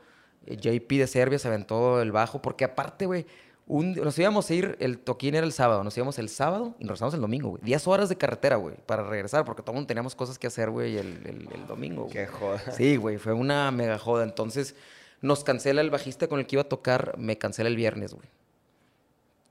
eh, 0.47 0.57
JP 0.57 0.97
de 0.97 1.05
Serbia 1.07 1.37
se 1.37 1.47
aventó 1.47 2.01
el 2.01 2.11
bajo, 2.11 2.41
porque 2.41 2.63
aparte, 2.65 3.05
güey, 3.05 3.25
un- 3.69 3.93
nos 3.93 4.19
íbamos 4.19 4.49
a 4.49 4.53
ir, 4.53 4.75
el 4.81 4.99
toquín 4.99 5.35
era 5.35 5.45
el 5.45 5.53
sábado, 5.53 5.83
nos 5.85 5.95
íbamos 5.95 6.19
el 6.19 6.27
sábado 6.27 6.75
y 6.79 6.83
nos 6.83 6.89
regresamos 6.89 7.13
el 7.13 7.21
domingo, 7.21 7.49
güey. 7.51 7.61
10 7.63 7.87
horas 7.87 8.09
de 8.09 8.17
carretera, 8.17 8.57
güey, 8.57 8.75
para 8.85 9.03
regresar, 9.07 9.45
porque 9.45 9.61
todo 9.61 9.71
el 9.71 9.75
mundo 9.75 9.87
teníamos 9.87 10.13
cosas 10.15 10.37
que 10.37 10.47
hacer, 10.47 10.69
güey, 10.69 10.97
el, 10.97 11.07
el- 11.25 11.47
el 11.53 11.67
domingo. 11.67 12.01
güey. 12.03 12.13
Qué 12.13 12.27
joda. 12.27 12.59
Sí, 12.75 12.97
güey, 12.97 13.17
fue 13.17 13.31
una 13.31 13.71
mega 13.71 13.97
joda. 13.97 14.23
Entonces, 14.25 14.75
nos 15.21 15.43
cancela 15.45 15.79
el 15.79 15.89
bajista 15.89 16.27
con 16.27 16.39
el 16.39 16.45
que 16.47 16.55
iba 16.55 16.63
a 16.63 16.67
tocar, 16.69 17.15
me 17.17 17.37
cancela 17.37 17.69
el 17.69 17.75
viernes, 17.77 18.13
güey. 18.13 18.27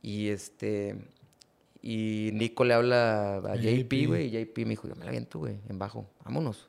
Y 0.03 0.29
este. 0.29 0.97
Y 1.81 2.31
Nico 2.35 2.65
le 2.65 2.75
habla 2.75 3.37
a 3.37 3.55
JP. 3.57 3.85
JP, 3.85 4.07
güey, 4.09 4.27
y 4.27 4.31
JP 4.45 4.59
me 4.65 4.71
dijo, 4.71 4.89
yo 4.89 4.97
me 4.97 5.05
la 5.05 5.11
viento, 5.13 5.39
güey, 5.39 5.59
en 5.69 5.79
bajo, 5.79 6.07
vámonos. 6.25 6.69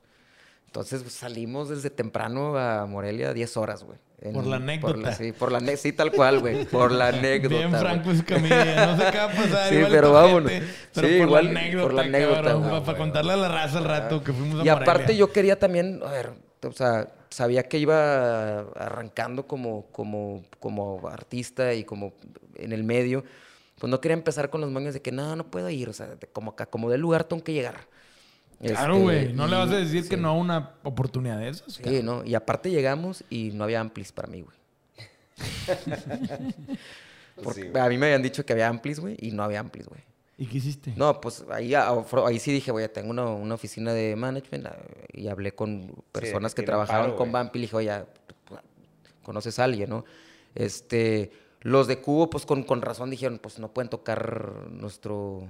Entonces 0.67 1.01
pues, 1.01 1.15
salimos 1.15 1.67
desde 1.69 1.89
temprano 1.89 2.55
a 2.59 2.85
Morelia 2.85 3.33
10 3.33 3.57
horas, 3.57 3.83
güey. 3.83 3.97
En- 4.21 4.33
Por 4.33 4.45
la 4.45 4.57
anécdota. 4.57 5.13
sí, 5.13 5.31
por 5.31 5.51
la 5.51 5.59
sí, 5.77 5.93
tal 5.93 6.11
cual, 6.11 6.39
güey. 6.39 6.65
Por 6.65 6.91
la 6.91 7.07
anécdota. 7.09 7.55
Bien. 7.55 7.71
Franco 7.71 8.11
Escamilla. 8.11 8.85
No 8.87 8.97
sé 8.97 9.11
qué 9.11 9.17
va 9.17 9.23
a 9.25 9.27
pasar. 9.29 9.69
Sí, 9.69 9.75
igual 9.75 9.91
pero 9.91 10.11
vámonos. 10.11 10.51
gente, 10.51 10.67
Pero 10.93 11.07
Sí, 11.07 11.17
por, 11.17 11.27
igual, 11.27 11.45
la 11.45 11.49
anécdota, 11.59 11.83
por 11.83 11.93
la 11.93 12.01
anécdota, 12.01 12.41
cabrón. 12.43 12.83
Para, 12.85 12.97
contarle 12.97 13.33
a 13.33 13.37
la 13.37 13.47
raza 13.47 13.77
al 13.77 13.85
rato 13.85 14.23
que 14.23 14.33
fuimos 14.33 14.61
a 14.61 14.65
Y 14.65 14.69
aparte 14.69 14.91
Morelia. 15.03 15.15
yo 15.19 15.31
quería 15.31 15.57
también, 15.59 16.01
a 16.05 16.11
ver, 16.11 16.31
o 16.63 16.71
sea, 16.73 17.07
sabía 17.29 17.63
que 17.63 17.77
iba 17.77 18.59
arrancando 18.59 19.47
como, 19.47 19.85
como, 19.91 20.43
como 20.59 21.07
artista 21.07 21.73
y 21.73 21.83
como 21.85 22.13
en 22.55 22.73
el 22.73 22.83
medio. 22.83 23.23
Pues 23.79 23.89
no 23.89 24.01
quería 24.01 24.15
empezar 24.17 24.49
con 24.49 24.59
los 24.59 24.69
mangas 24.69 24.93
de 24.93 25.01
que 25.01 25.13
no, 25.13 25.35
no 25.37 25.45
puedo 25.49 25.69
ir. 25.69 25.87
O 25.87 25.93
sea, 25.93 26.09
como, 26.33 26.55
como 26.69 26.89
del 26.89 26.99
lugar 26.99 27.23
tengo 27.23 27.41
que 27.43 27.53
llegar. 27.53 27.87
Claro, 28.61 28.93
Este, 28.95 29.03
güey. 29.03 29.33
No 29.33 29.47
le 29.47 29.55
vas 29.55 29.69
a 29.71 29.77
decir 29.77 30.07
que 30.09 30.17
no 30.17 30.29
a 30.29 30.33
una 30.33 30.73
oportunidad 30.83 31.39
de 31.39 31.49
esas. 31.49 31.73
Sí, 31.73 32.01
no. 32.03 32.25
Y 32.25 32.35
aparte 32.35 32.69
llegamos 32.71 33.23
y 33.29 33.51
no 33.53 33.63
había 33.63 33.79
amplis 33.79 34.11
para 34.11 34.27
mí, 34.27 34.41
güey. 34.41 34.57
Porque 37.43 37.61
Sí, 37.61 37.67
güey. 37.69 37.81
a 37.83 37.87
mí 37.87 37.97
me 37.97 38.07
habían 38.07 38.21
dicho 38.21 38.45
que 38.45 38.53
había 38.53 38.67
amplis, 38.67 38.99
güey, 38.99 39.15
y 39.19 39.31
no 39.31 39.43
había 39.43 39.61
amplis, 39.61 39.87
güey. 39.87 40.01
¿Y 40.37 40.45
qué 40.45 40.57
hiciste? 40.57 40.93
No, 40.95 41.19
pues 41.19 41.43
ahí, 41.51 41.73
ahí 41.75 42.39
sí 42.39 42.51
dije, 42.51 42.71
güey, 42.71 42.87
tengo 42.91 43.09
una, 43.11 43.25
una 43.25 43.55
oficina 43.55 43.93
de 43.93 44.15
management 44.15 44.67
y 45.13 45.27
hablé 45.27 45.53
con 45.53 45.93
personas 46.11 46.55
que 46.55 46.63
trabajaban 46.63 47.07
paro, 47.07 47.17
con. 47.17 47.31
Vampi 47.31 47.59
y 47.59 47.61
le 47.61 47.65
dije, 47.65 47.75
oye, 47.75 48.03
conoces 49.23 49.59
a 49.59 49.65
alguien, 49.65 49.89
¿no? 49.89 50.05
Este, 50.55 51.31
los 51.61 51.87
de 51.87 51.99
Cubo, 51.99 52.29
pues 52.29 52.45
con, 52.45 52.63
con 52.63 52.81
razón 52.81 53.09
dijeron, 53.09 53.39
pues 53.41 53.59
no 53.59 53.73
pueden 53.73 53.89
tocar 53.89 54.53
nuestro, 54.69 55.43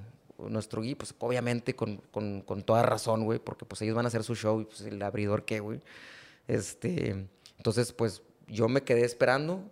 nuestro 0.47 0.81
gui, 0.81 0.95
pues 0.95 1.13
obviamente 1.19 1.75
con, 1.75 1.97
con, 2.11 2.41
con 2.41 2.63
toda 2.63 2.83
razón, 2.83 3.25
güey, 3.25 3.39
porque 3.39 3.65
pues 3.65 3.81
ellos 3.81 3.95
van 3.95 4.05
a 4.05 4.07
hacer 4.07 4.23
su 4.23 4.35
show 4.35 4.61
y 4.61 4.65
pues 4.65 4.81
el 4.81 5.01
abridor 5.01 5.45
qué, 5.45 5.59
güey. 5.59 5.79
Este, 6.47 7.27
entonces, 7.57 7.91
pues 7.93 8.21
yo 8.47 8.67
me 8.69 8.83
quedé 8.83 9.05
esperando 9.05 9.69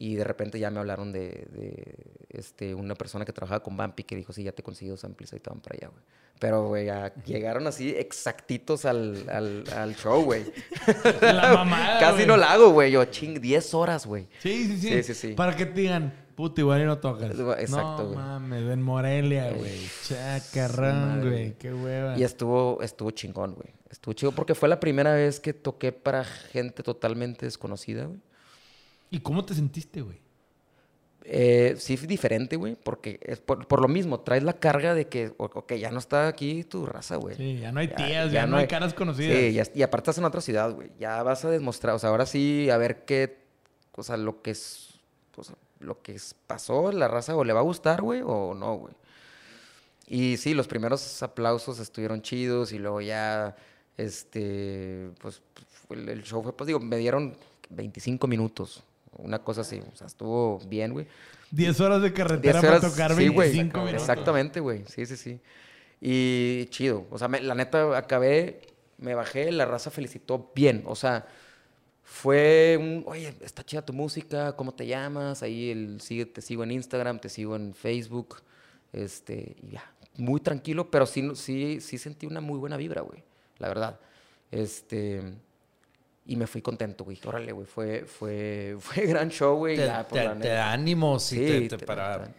y 0.00 0.14
de 0.14 0.22
repente 0.22 0.60
ya 0.60 0.70
me 0.70 0.78
hablaron 0.78 1.10
de, 1.12 1.48
de, 1.50 1.94
este, 2.30 2.72
una 2.74 2.94
persona 2.94 3.24
que 3.24 3.32
trabajaba 3.32 3.64
con 3.64 3.76
Vampi 3.76 4.04
que 4.04 4.14
dijo, 4.14 4.32
sí, 4.32 4.44
ya 4.44 4.52
te 4.52 4.62
conseguí 4.62 4.88
dos 4.88 5.04
amplis, 5.04 5.32
ahorita 5.32 5.50
van 5.50 5.60
para 5.60 5.76
allá, 5.76 5.88
güey. 5.88 6.02
Pero, 6.38 6.68
güey, 6.68 6.88
llegaron 7.26 7.66
así 7.66 7.90
exactitos 7.90 8.84
al, 8.84 9.28
al, 9.28 9.64
al 9.74 9.96
show, 9.96 10.22
güey. 10.22 10.44
La 11.20 11.52
mamada, 11.52 11.98
Casi 12.00 12.24
no 12.26 12.36
la 12.36 12.52
hago, 12.52 12.70
güey. 12.70 12.92
Yo, 12.92 13.04
ching, 13.06 13.40
10 13.40 13.74
horas, 13.74 14.06
güey. 14.06 14.28
Sí, 14.38 14.66
sí, 14.68 14.78
sí. 14.78 14.88
Sí, 14.88 15.02
sí, 15.02 15.14
sí. 15.14 15.28
Para 15.34 15.56
que 15.56 15.66
te 15.66 15.80
digan, 15.80 16.14
puta, 16.36 16.60
igual 16.60 16.80
y 16.82 16.84
no 16.84 16.98
tocas. 16.98 17.32
Exacto, 17.32 17.98
No 17.98 18.04
güey. 18.04 18.16
mames, 18.16 18.70
en 18.70 18.82
Morelia, 18.82 19.50
güey. 19.50 19.80
Chacarrón, 20.06 21.28
güey. 21.28 21.54
Qué 21.58 21.74
hueva. 21.74 22.16
Y 22.16 22.22
estuvo, 22.22 22.80
estuvo 22.82 23.10
chingón, 23.10 23.54
güey. 23.54 23.70
Estuvo 23.90 24.12
chido 24.12 24.30
porque 24.30 24.54
fue 24.54 24.68
la 24.68 24.78
primera 24.78 25.12
vez 25.14 25.40
que 25.40 25.52
toqué 25.54 25.90
para 25.90 26.22
gente 26.22 26.84
totalmente 26.84 27.46
desconocida, 27.46 28.04
güey. 28.04 28.20
¿Y 29.10 29.20
cómo 29.20 29.44
te 29.44 29.54
sentiste, 29.54 30.02
güey? 30.02 30.18
Eh, 31.30 31.74
sí, 31.78 31.96
diferente, 31.96 32.56
güey, 32.56 32.74
porque 32.76 33.20
es 33.22 33.38
por, 33.40 33.66
por 33.66 33.82
lo 33.82 33.88
mismo, 33.88 34.20
traes 34.20 34.42
la 34.42 34.54
carga 34.54 34.94
de 34.94 35.08
que, 35.08 35.32
ok, 35.36 35.74
ya 35.74 35.90
no 35.90 35.98
está 35.98 36.26
aquí 36.26 36.64
tu 36.64 36.86
raza, 36.86 37.16
güey. 37.16 37.36
Sí, 37.36 37.58
ya 37.58 37.70
no 37.70 37.80
hay 37.80 37.88
tías, 37.88 38.32
ya, 38.32 38.46
no 38.46 38.56
hay 38.56 38.66
caras 38.66 38.94
conocidas. 38.94 39.36
Sí, 39.36 39.52
ya- 39.52 39.64
y 39.74 39.82
aparte 39.82 40.04
estás 40.10 40.18
en 40.18 40.24
otra 40.24 40.40
ciudad, 40.40 40.72
güey. 40.72 40.90
Ya 40.98 41.22
vas 41.22 41.44
a 41.44 41.50
demostrar, 41.50 41.94
o 41.94 41.98
sea, 41.98 42.10
ahora 42.10 42.24
sí, 42.24 42.70
a 42.70 42.78
ver 42.78 43.04
qué, 43.04 43.36
o 43.94 44.02
sea, 44.02 44.16
lo 44.16 44.40
que 44.40 44.52
es, 44.52 45.00
o 45.36 45.44
sea, 45.44 45.54
lo 45.80 46.00
que 46.00 46.14
es- 46.14 46.34
pasó, 46.46 46.92
la 46.92 47.08
raza 47.08 47.36
o 47.36 47.44
le 47.44 47.52
va 47.52 47.60
a 47.60 47.64
gustar, 47.64 48.00
güey, 48.00 48.22
o 48.24 48.54
no, 48.54 48.76
güey. 48.76 48.94
Y 50.06 50.38
sí, 50.38 50.54
los 50.54 50.66
primeros 50.66 51.22
aplausos 51.22 51.78
estuvieron 51.78 52.22
chidos 52.22 52.72
y 52.72 52.78
luego 52.78 53.02
ya, 53.02 53.54
este, 53.98 55.10
pues, 55.20 55.42
el 55.90 56.22
show 56.22 56.42
fue, 56.42 56.56
pues 56.56 56.66
digo, 56.68 56.80
me 56.80 56.96
dieron 56.96 57.36
25 57.68 58.26
minutos, 58.26 58.82
una 59.18 59.38
cosa 59.40 59.60
así, 59.60 59.80
o 59.92 59.96
sea, 59.96 60.06
estuvo 60.06 60.58
bien, 60.66 60.92
güey. 60.92 61.06
10 61.50 61.80
horas 61.80 62.02
de 62.02 62.08
10 62.10 62.16
carretera 62.18 62.58
horas, 62.60 62.80
para 62.80 62.90
tocar 62.90 63.10
sí, 63.14 63.28
güey. 63.28 63.48
25 63.50 63.78
minutos. 63.78 64.00
Exactamente, 64.02 64.60
güey. 64.60 64.84
Sí, 64.86 65.06
sí, 65.06 65.16
sí. 65.16 65.40
Y 66.00 66.66
chido. 66.70 67.06
O 67.10 67.18
sea, 67.18 67.28
me- 67.28 67.40
la 67.40 67.54
neta, 67.54 67.96
acabé, 67.96 68.60
me 68.98 69.14
bajé, 69.14 69.50
la 69.52 69.64
raza 69.64 69.90
felicitó 69.90 70.50
bien. 70.54 70.82
O 70.86 70.94
sea, 70.94 71.26
fue 72.02 72.76
un, 72.80 73.04
oye, 73.06 73.34
está 73.40 73.64
chida 73.64 73.84
tu 73.84 73.92
música, 73.92 74.54
¿cómo 74.56 74.72
te 74.72 74.86
llamas? 74.86 75.42
Ahí 75.42 75.70
el, 75.70 76.00
sigue, 76.00 76.26
te 76.26 76.40
sigo 76.40 76.62
en 76.64 76.70
Instagram, 76.72 77.18
te 77.18 77.28
sigo 77.28 77.56
en 77.56 77.74
Facebook. 77.74 78.36
Este, 78.92 79.56
y 79.62 79.72
ya. 79.72 79.92
Muy 80.16 80.40
tranquilo, 80.40 80.90
pero 80.90 81.06
sí, 81.06 81.30
sí, 81.34 81.80
sí 81.80 81.98
sentí 81.98 82.26
una 82.26 82.40
muy 82.40 82.58
buena 82.58 82.76
vibra, 82.76 83.02
güey. 83.02 83.22
La 83.58 83.68
verdad. 83.68 84.00
Este. 84.50 85.22
Y 86.28 86.36
me 86.36 86.46
fui 86.46 86.62
contento, 86.62 87.04
güey. 87.04 87.18
Órale, 87.24 87.50
güey. 87.52 87.66
Fue, 87.66 88.04
fue, 88.04 88.76
fue 88.80 89.06
gran 89.06 89.28
show, 89.30 89.56
güey. 89.56 89.76
Te, 89.76 89.86
ya, 89.86 90.06
te- 90.06 90.24
la 90.24 90.38
te 90.38 90.48
da 90.48 90.70
ánimos 90.72 91.32
y 91.32 91.36
Sí, 91.36 91.46
te- 91.46 91.68
te- 91.70 91.76
te- 91.78 91.86
para 91.86 92.24
te- 92.24 92.30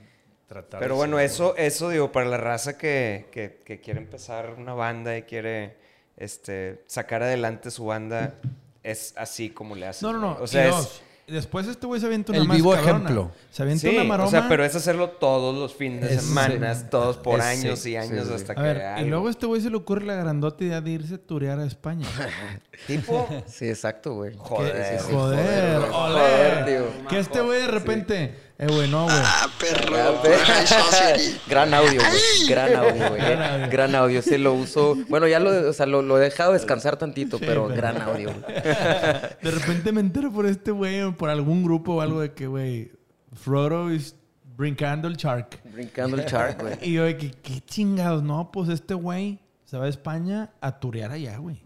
tratar 0.47 0.79
Pero 0.79 0.93
de 0.93 0.97
bueno, 0.97 1.19
eso, 1.19 1.55
eso 1.57 1.89
digo, 1.89 2.11
para 2.11 2.27
la 2.27 2.37
raza 2.37 2.77
que, 2.77 3.25
que, 3.31 3.59
que 3.65 3.81
quiere 3.81 3.99
empezar 3.99 4.55
una 4.57 4.73
banda 4.73 5.17
y 5.17 5.23
quiere 5.23 5.75
este, 6.17 6.83
sacar 6.87 7.23
adelante 7.23 7.71
su 7.71 7.85
banda, 7.85 8.35
es 8.83 9.13
así 9.17 9.49
como 9.49 9.75
le 9.75 9.87
hacen. 9.87 10.07
No, 10.07 10.13
no, 10.13 10.19
no. 10.19 10.29
güey. 10.33 10.41
O 10.41 10.45
y 10.45 10.47
sea, 10.47 10.65
es, 10.69 10.75
dos, 10.75 11.01
Después 11.31 11.67
este 11.67 11.85
güey 11.87 11.99
se 12.01 12.07
avienta 12.07 12.31
una 12.31 12.41
El 12.41 12.47
más 12.47 12.57
vivo 12.57 12.71
cabrona. 12.71 12.91
ejemplo. 12.99 13.31
Se 13.51 13.63
avienta 13.63 13.87
sí, 13.89 13.95
una 13.95 14.03
maroma. 14.03 14.27
o 14.27 14.31
sea, 14.31 14.47
pero 14.49 14.63
es 14.65 14.75
hacerlo 14.75 15.09
todos 15.11 15.55
los 15.55 15.73
fines 15.73 16.01
de 16.09 16.19
semana, 16.19 16.75
sí. 16.75 16.85
todos 16.89 17.17
por 17.17 17.39
Es- 17.39 17.45
años 17.45 17.79
sí, 17.79 17.91
y 17.91 17.95
años 17.97 18.23
sí, 18.23 18.29
sí. 18.29 18.33
hasta 18.35 18.53
A 18.53 18.55
que... 18.55 18.61
ver, 18.61 19.05
y 19.05 19.09
luego 19.09 19.27
a 19.27 19.31
este 19.31 19.45
güey 19.45 19.61
se 19.61 19.69
le 19.69 19.77
ocurre 19.77 20.05
la 20.05 20.15
grandota 20.15 20.63
idea 20.63 20.81
de 20.81 20.91
irse 20.91 21.15
a 21.15 21.17
turear 21.17 21.59
a 21.59 21.65
España. 21.65 22.07
Tipo, 22.87 23.27
Sí, 23.47 23.67
exacto, 23.67 24.13
güey. 24.15 24.33
Joder. 24.37 24.99
Joder, 25.01 25.79
güey. 25.79 25.91
olé. 25.91 25.91
Joder, 25.91 26.65
tío. 26.65 27.07
Que 27.09 27.19
este 27.19 27.41
güey 27.41 27.61
de 27.61 27.67
repente, 27.67 28.33
eh, 28.59 28.67
güey, 28.67 28.89
no, 28.89 29.05
güey. 29.05 29.15
Ah, 29.17 29.47
perro, 29.59 30.21
sí. 31.17 31.37
Gran 31.47 31.73
audio, 31.73 32.01
güey. 32.01 32.47
Gran 32.47 32.75
audio, 32.75 33.09
güey. 33.09 33.21
Gran 33.21 33.41
audio. 33.53 33.67
Gran 33.71 33.95
audio. 33.95 34.21
Sí, 34.21 34.37
lo 34.37 34.53
uso. 34.53 34.95
Bueno, 35.07 35.27
ya 35.27 35.39
lo, 35.39 35.69
o 35.69 35.73
sea, 35.73 35.85
lo, 35.85 36.01
lo 36.01 36.17
he 36.17 36.21
dejado 36.21 36.53
descansar 36.53 36.97
tantito, 36.97 37.37
Sí, 37.37 37.45
pero 37.47 37.67
pero- 37.67 37.75
gran 37.81 38.01
audio. 38.01 38.31
güey. 38.33 38.43
De 38.63 39.51
repente 39.51 39.91
me 39.91 40.01
entero 40.01 40.31
por 40.31 40.45
este 40.45 40.71
güey 40.71 41.01
o 41.01 41.15
por 41.15 41.29
algún 41.29 41.63
grupo 41.63 41.95
o 41.95 42.01
algo 42.01 42.19
de 42.21 42.33
que, 42.33 42.47
güey, 42.47 42.91
Frodo 43.33 43.91
is 43.91 44.15
brincando 44.57 45.07
el 45.07 45.15
shark. 45.15 45.61
Brincando 45.63 46.17
el 46.17 46.25
shark, 46.25 46.61
güey. 46.61 46.77
Y 46.81 46.93
yo 46.93 47.05
de 47.05 47.15
que, 47.17 47.31
qué 47.31 47.61
chingados, 47.61 48.21
no, 48.23 48.51
pues 48.51 48.69
este 48.69 48.93
güey 48.93 49.39
se 49.63 49.77
va 49.77 49.85
a 49.85 49.89
España 49.89 50.51
a 50.59 50.79
turear 50.79 51.11
allá, 51.11 51.37
güey. 51.37 51.63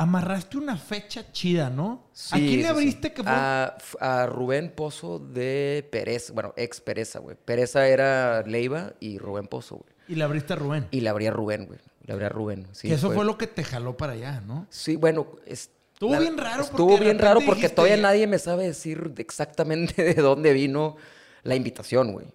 Amarraste 0.00 0.56
una 0.56 0.76
fecha 0.78 1.30
chida, 1.32 1.68
¿no? 1.68 2.06
¿A 2.12 2.16
Sí, 2.16 2.36
quién 2.48 2.62
le 2.62 2.68
abriste 2.68 3.08
sí. 3.08 3.14
que 3.14 3.22
fue? 3.22 3.30
A, 3.32 3.76
a 4.00 4.26
Rubén 4.26 4.72
Pozo 4.74 5.18
de 5.18 5.86
Pereza. 5.92 6.32
Bueno, 6.32 6.54
ex 6.56 6.80
Pereza, 6.80 7.18
güey. 7.18 7.36
Pereza 7.44 7.86
era 7.86 8.42
Leiva 8.46 8.94
y 8.98 9.18
Rubén 9.18 9.46
Pozo, 9.46 9.76
güey. 9.76 9.92
Y 10.08 10.14
le 10.14 10.24
abriste 10.24 10.54
a 10.54 10.56
Rubén. 10.56 10.88
Y 10.90 11.00
le 11.02 11.08
abría 11.10 11.30
Rubén, 11.30 11.66
güey. 11.66 11.78
Le 12.06 12.12
abría 12.14 12.30
Rubén. 12.30 12.66
Sí, 12.72 12.88
que 12.88 12.94
eso 12.94 13.10
fue... 13.12 13.24
lo 13.26 13.36
que 13.36 13.46
te 13.46 13.62
jaló 13.62 13.96
para 13.96 14.14
allá, 14.14 14.40
¿no? 14.40 14.66
Sí, 14.70 14.96
bueno, 14.96 15.26
es, 15.46 15.70
Estuvo 15.92 16.12
La- 16.12 16.18
bien 16.20 16.38
raro. 16.38 16.62
Estuvo 16.62 16.96
bien 16.98 17.18
raro 17.18 17.40
porque 17.40 17.56
dijiste, 17.56 17.76
todavía 17.76 17.98
nadie 17.98 18.26
me 18.26 18.38
sabe 18.38 18.64
decir 18.64 19.12
exactamente 19.18 20.02
de 20.14 20.14
dónde 20.14 20.54
vino 20.54 20.96
la 21.42 21.54
invitación, 21.56 22.12
güey. 22.12 22.26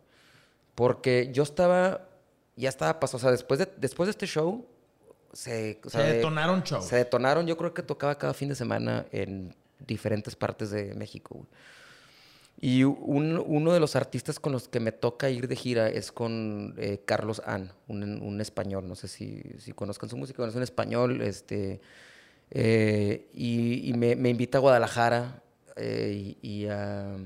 Porque 0.75 1.29
yo 1.33 1.41
estaba, 1.41 2.07
ya 2.55 2.69
estaba 2.69 2.99
pasado, 2.99 3.17
o 3.17 3.21
sea, 3.21 3.31
después 3.31 3.59
de, 3.59 3.67
después 3.77 4.05
de 4.07 4.11
este 4.11 4.27
show, 4.27 4.67
se, 5.35 5.79
o 5.85 5.89
sea, 5.89 6.03
detonaron 6.03 6.61
shows. 6.63 6.85
Se 6.85 6.95
detonaron, 6.95 7.45
yo 7.45 7.57
creo 7.57 7.73
que 7.73 7.83
tocaba 7.83 8.17
cada 8.17 8.33
fin 8.33 8.49
de 8.49 8.55
semana 8.55 9.05
en 9.11 9.53
diferentes 9.85 10.35
partes 10.35 10.71
de 10.71 10.95
México, 10.95 11.35
güey. 11.35 11.47
Y 12.61 12.83
un- 12.85 13.43
uno 13.45 13.73
de 13.73 13.81
los 13.81 13.97
artistas 13.97 14.39
con 14.39 14.53
los 14.53 14.69
que 14.69 14.79
me 14.79 14.93
toca 14.93 15.29
ir 15.29 15.49
de 15.49 15.57
gira 15.57 15.89
es 15.89 16.11
con 16.13 16.73
eh, 16.77 17.01
Carlos 17.03 17.41
An, 17.45 17.71
un, 17.89 18.01
un 18.21 18.39
español. 18.39 18.87
No 18.87 18.95
sé 18.95 19.09
si, 19.09 19.43
si 19.59 19.73
conozcan 19.73 20.09
su 20.09 20.15
música, 20.15 20.45
es 20.47 20.55
un 20.55 20.63
español. 20.63 21.21
Este, 21.21 21.81
eh, 22.51 23.27
y 23.33 23.89
y 23.89 23.93
me, 23.93 24.15
me 24.15 24.29
invita 24.29 24.57
a 24.59 24.61
Guadalajara 24.61 25.41
eh, 25.75 26.35
y, 26.41 26.49
y 26.63 26.67
a... 26.67 27.17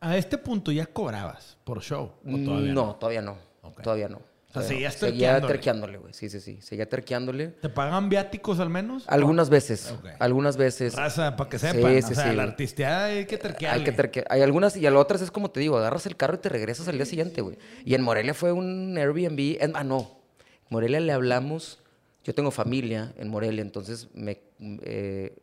A 0.00 0.16
este 0.18 0.36
punto 0.36 0.70
ya 0.70 0.84
cobrabas 0.84 1.56
por 1.64 1.80
show. 1.80 2.12
¿o 2.26 2.36
todavía 2.44 2.74
no, 2.74 2.94
todavía 2.96 3.22
no. 3.22 3.38
Todavía 3.82 4.08
no. 4.10 4.20
Sea, 4.60 4.68
Todavía 4.68 4.88
no. 4.88 4.92
seguías 4.94 4.94
Seguía 4.94 5.40
terqueándole. 5.46 5.98
güey. 5.98 6.14
Sí, 6.14 6.28
sí, 6.28 6.40
sí. 6.40 6.60
Seguía 6.62 6.88
terqueándole. 6.88 7.48
¿Te 7.48 7.68
pagan 7.68 8.08
viáticos 8.08 8.60
al 8.60 8.70
menos? 8.70 9.04
Algunas 9.08 9.50
veces. 9.50 9.94
Algunas 10.18 10.56
veces. 10.56 10.94
Raza, 10.94 11.36
para 11.36 11.50
que 11.50 11.58
Sí, 11.58 11.66
sepan. 11.66 12.02
sí, 12.02 12.12
o 12.12 12.14
sea, 12.14 12.30
sí. 12.30 12.36
la 12.36 12.42
artisteada 12.44 13.04
hay 13.06 13.26
que 13.26 13.38
terquearle. 13.38 13.78
Hay 13.80 13.84
que 13.84 13.92
terque- 13.96 14.24
Hay 14.30 14.42
algunas 14.42 14.76
y 14.76 14.86
a 14.86 14.90
las 14.90 15.00
otras 15.00 15.22
es 15.22 15.30
como 15.30 15.50
te 15.50 15.60
digo, 15.60 15.76
agarras 15.78 16.06
el 16.06 16.16
carro 16.16 16.34
y 16.36 16.38
te 16.38 16.48
regresas 16.48 16.88
al 16.88 16.96
día 16.96 17.06
siguiente, 17.06 17.40
güey. 17.40 17.58
Y 17.84 17.94
en 17.94 18.02
Morelia 18.02 18.34
fue 18.34 18.52
un 18.52 18.96
Airbnb. 18.96 19.58
en- 19.62 19.72
ah, 19.74 19.84
no. 19.84 20.18
En 20.40 20.66
Morelia 20.70 21.00
le 21.00 21.12
hablamos. 21.12 21.80
Yo 22.24 22.34
tengo 22.34 22.50
familia 22.50 23.12
en 23.18 23.28
Morelia, 23.28 23.60
entonces 23.62 24.08
me, 24.14 24.40
eh, 24.60 25.36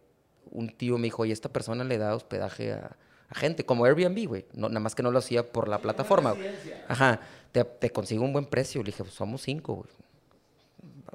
un 0.49 0.69
tío 0.75 0.97
me 0.97 1.03
dijo, 1.03 1.21
oye, 1.21 1.31
esta 1.31 1.49
persona 1.49 1.83
le 1.83 1.97
da 1.99 2.15
hospedaje 2.15 2.73
a, 2.73 2.97
a 3.31 3.35
gente, 3.35 3.65
como 3.65 3.85
Airbnb, 3.85 4.27
güey. 4.27 4.45
No, 4.53 4.67
nada 4.67 4.81
más 4.81 4.93
que 4.93 5.01
no 5.03 5.09
lo 5.09 5.19
hacía 5.19 5.49
por 5.51 5.69
la 5.69 5.79
plataforma. 5.79 6.33
güey. 6.33 6.49
Ajá. 6.89 7.21
Te, 7.53 7.63
te 7.63 7.89
consigo 7.89 8.25
un 8.25 8.33
buen 8.33 8.45
precio. 8.45 8.81
Le 8.81 8.87
dije, 8.87 9.03
pues 9.03 9.15
somos 9.15 9.41
cinco, 9.41 9.75
güey. 9.75 9.89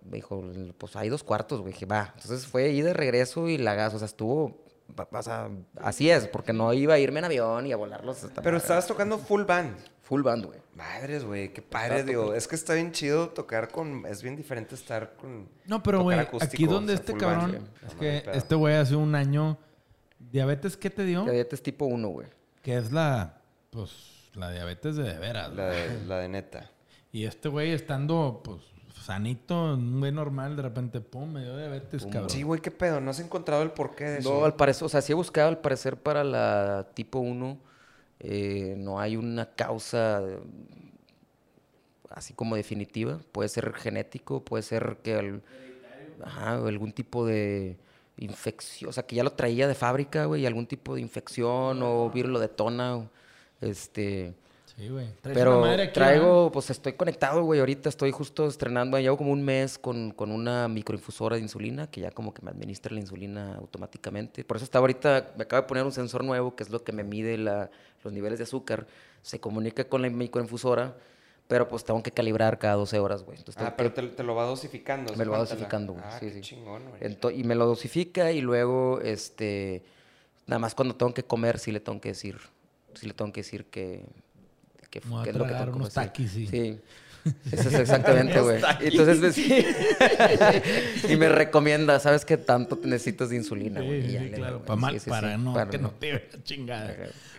Me 0.03 0.17
dijo, 0.17 0.43
pues 0.79 0.97
hay 0.97 1.11
dos 1.11 1.23
cuartos, 1.23 1.61
güey. 1.61 1.75
Dije, 1.75 1.85
va. 1.85 2.15
Entonces 2.17 2.47
fue 2.47 2.71
ir 2.71 2.85
de 2.85 2.95
regreso 2.95 3.49
y 3.49 3.59
la 3.59 3.75
gas, 3.75 3.93
o 3.93 3.99
sea, 3.99 4.07
estuvo. 4.07 4.65
O 5.11 5.23
sea, 5.23 5.51
así 5.81 6.09
es, 6.09 6.27
porque 6.29 6.55
no 6.55 6.73
iba 6.73 6.95
a 6.95 6.99
irme 6.99 7.19
en 7.19 7.27
avión 7.27 7.67
y 7.67 7.73
a 7.73 7.77
volarlos. 7.77 8.25
hasta 8.25 8.41
Pero 8.41 8.57
estabas 8.57 8.87
tocando 8.87 9.19
full 9.19 9.43
band. 9.43 9.77
Full 10.03 10.23
band, 10.23 10.47
güey. 10.47 10.61
Madres, 10.75 11.25
güey, 11.25 11.53
qué 11.53 11.61
padre, 11.61 12.03
digo. 12.03 12.33
Es 12.33 12.49
que 12.49 12.55
está 12.55 12.75
bien 12.75 12.93
chido 12.93 13.29
tocar 13.29 13.69
con. 13.69 14.07
Es 14.07 14.23
bien 14.23 14.37
diferente 14.37 14.75
estar 14.75 15.17
con. 15.17 15.49
No, 15.67 15.83
pero 15.83 16.03
güey, 16.03 16.19
aquí 16.19 16.65
o 16.65 16.71
donde 16.71 16.95
sea, 16.95 17.01
este 17.01 17.17
cabrón... 17.17 17.53
band. 17.53 17.69
Es 17.87 17.95
que 17.95 18.23
no 18.25 18.33
este 18.33 18.55
güey 18.55 18.75
hace 18.77 18.97
un 18.97 19.15
año... 19.15 19.59
¿Diabetes 20.31 20.77
qué 20.77 20.91
te 20.91 21.05
dio? 21.05 21.23
Diabetes 21.25 21.63
tipo 21.63 21.87
1, 21.87 22.09
güey. 22.09 22.29
Que 22.63 22.77
es 22.77 22.93
la... 22.93 23.41
Pues 23.71 23.91
la 24.35 24.51
diabetes 24.51 24.97
de 24.97 25.05
de 25.05 25.19
veras. 25.19 25.53
La 25.55 25.67
güey. 25.69 25.89
de, 25.89 26.07
la 26.07 26.19
de 26.19 26.29
neta. 26.29 26.71
Y 27.13 27.25
este 27.25 27.49
güey 27.49 27.73
estando, 27.73 28.41
pues, 28.45 28.61
sanito, 29.03 29.75
un 29.75 30.01
güey 30.01 30.13
normal, 30.13 30.57
de 30.57 30.63
repente, 30.63 31.01
pum, 31.01 31.33
me 31.33 31.43
dio 31.43 31.57
diabetes, 31.57 32.05
cabrón. 32.07 32.29
Sí, 32.31 32.43
güey, 32.43 32.61
qué 32.61 32.71
pedo. 32.71 33.01
No 33.01 33.11
has 33.11 33.21
encontrado 33.21 33.63
el 33.63 33.71
porqué 33.71 34.05
de 34.05 34.19
eso. 34.19 34.39
No, 34.41 34.45
al 34.45 34.55
parecer, 34.57 34.85
o 34.85 34.89
sea, 34.89 35.01
sí 35.01 35.13
he 35.13 35.15
buscado 35.15 35.49
al 35.49 35.59
parecer 35.59 35.97
para 35.97 36.25
la 36.25 36.89
tipo 36.95 37.19
1. 37.21 37.59
eh, 38.21 38.75
no 38.79 38.99
hay 39.01 39.17
una 39.17 39.55
causa 39.55 40.21
eh, 40.23 40.39
así 42.11 42.35
como 42.35 42.57
definitiva. 42.57 43.21
Puede 43.33 43.49
ser 43.49 43.73
genético, 43.75 44.45
puede 44.45 44.63
ser 44.63 44.99
que 45.03 45.15
al- 45.15 45.43
ajá, 46.25 46.55
algún 46.57 46.93
tipo 46.93 47.27
de 47.27 47.79
infección, 48.19 48.91
o 48.91 48.93
sea, 48.93 49.05
que 49.05 49.17
ya 49.17 49.23
lo 49.25 49.31
traía 49.33 49.69
de 49.69 49.75
fábrica, 49.75 50.25
güey, 50.27 50.47
algún 50.47 50.67
tipo 50.67 50.95
de 50.95 51.01
infección 51.01 51.83
o 51.83 52.11
virus 52.11 52.31
lo 52.33 52.39
detona. 52.41 52.97
o, 52.97 53.09
este, 53.61 54.35
Sí, 54.77 54.89
güey. 54.91 55.07
Pero 55.23 55.53
una 55.59 55.69
madre 55.69 55.83
aquí, 55.85 55.95
traigo, 55.95 56.53
pues 56.53 56.69
estoy 56.69 56.93
conectado, 56.93 57.43
güey. 57.45 57.61
Ahorita 57.61 57.89
estoy 57.89 58.11
justo 58.11 58.47
estrenando, 58.47 58.99
llevo 58.99 59.17
como 59.17 59.33
un 59.33 59.43
mes 59.43 59.79
con, 59.79 60.11
con 60.11 60.31
una 60.31 60.69
microinfusora 60.69 61.37
de 61.37 61.43
insulina 61.43 61.91
que 61.91 62.03
ya 62.03 62.11
como 62.11 62.35
que 62.35 62.43
me 62.43 62.51
administra 62.51 62.93
la 62.93 63.01
insulina 63.01 63.55
automáticamente. 63.57 64.45
Por 64.45 64.59
eso 64.59 64.65
estaba 64.65 64.83
ahorita, 64.83 65.33
me 65.39 65.45
acabo 65.45 65.63
de 65.63 65.69
poner 65.69 65.85
un 65.85 65.93
sensor 65.93 66.25
nuevo 66.25 66.55
que 66.55 66.63
es 66.63 66.69
lo 66.69 66.85
que 66.85 66.93
me 66.93 67.05
mide 67.05 67.39
la- 67.39 67.71
los 68.05 68.13
niveles 68.13 68.39
de 68.39 68.43
azúcar. 68.45 68.87
Se 69.23 69.41
comunica 69.41 69.85
con 69.85 70.03
la 70.03 70.11
microinfusora, 70.11 70.95
pero 71.49 71.69
pues 71.69 71.85
tengo 71.85 72.03
que 72.03 72.11
calibrar 72.11 72.59
cada 72.59 72.75
12 72.75 72.99
horas, 72.99 73.23
güey. 73.23 73.39
Entonces 73.39 73.63
Ah, 73.65 73.75
pero 73.77 73.95
que- 73.95 74.03
te, 74.03 74.09
te 74.09 74.23
lo 74.23 74.35
va 74.35 74.45
dosificando. 74.45 75.15
me 75.15 75.25
lo 75.25 75.33
va 75.33 75.39
dosificando, 75.39 75.93
güey. 75.93 76.05
Ah, 76.07 76.17
sí, 76.19 76.27
qué 76.27 76.33
sí. 76.33 76.41
chingón, 76.41 76.83
güey. 76.91 77.01
Ento- 77.03 77.33
y 77.37 77.45
me 77.45 77.55
lo 77.55 77.67
dosifica 77.67 78.33
y 78.33 78.41
luego, 78.41 79.01
este, 79.01 79.83
nada 80.47 80.59
más 80.59 80.75
cuando 80.75 80.95
tengo 80.97 81.15
que 81.15 81.23
comer, 81.23 81.59
sí 81.59 81.71
le 81.73 81.81
tengo 81.81 82.01
que 82.01 82.09
decir, 82.11 82.39
sí 82.95 83.07
le 83.07 83.15
tengo 83.15 83.33
que 83.33 83.41
decir 83.41 83.67
que, 83.67 84.05
que, 84.91 85.01
que 85.01 85.01
es 85.01 85.07
lo 85.07 85.23
que 85.23 85.33
tengo 85.33 85.47
que 85.47 85.53
unos 85.53 85.93
comer, 85.95 86.09
taquis, 86.09 86.31
sí. 86.33 86.47
Sí. 86.49 86.81
Eso 87.53 87.69
es 87.71 87.75
exactamente, 87.75 88.39
güey. 88.41 88.61
Y 88.83 88.87
Entonces, 88.87 89.19
pues, 89.19 89.35
sí. 89.35 89.67
y 91.13 91.17
me 91.17 91.29
recomienda, 91.29 91.99
¿sabes 91.99 92.25
qué 92.25 92.37
tanto 92.37 92.79
te 92.79 92.87
necesitas 92.87 93.31
de 93.31 93.37
insulina, 93.37 93.81
güey? 93.81 94.03
Sí, 94.03 94.17
sí, 94.19 94.31
claro. 94.31 94.59
doy, 94.59 94.67
Pa' 94.67 94.75
güey. 94.75 94.81
mal- 94.83 94.95
Sí, 94.95 95.01
sí, 95.01 95.11
para 95.11 95.37
sí, 95.37 95.43
no, 95.43 95.53
para 95.55 95.71
que 95.71 95.79
no 95.79 95.89
no. 95.89 95.91
te 95.95 96.13
vea 96.13 96.23
chingada. 96.45 96.97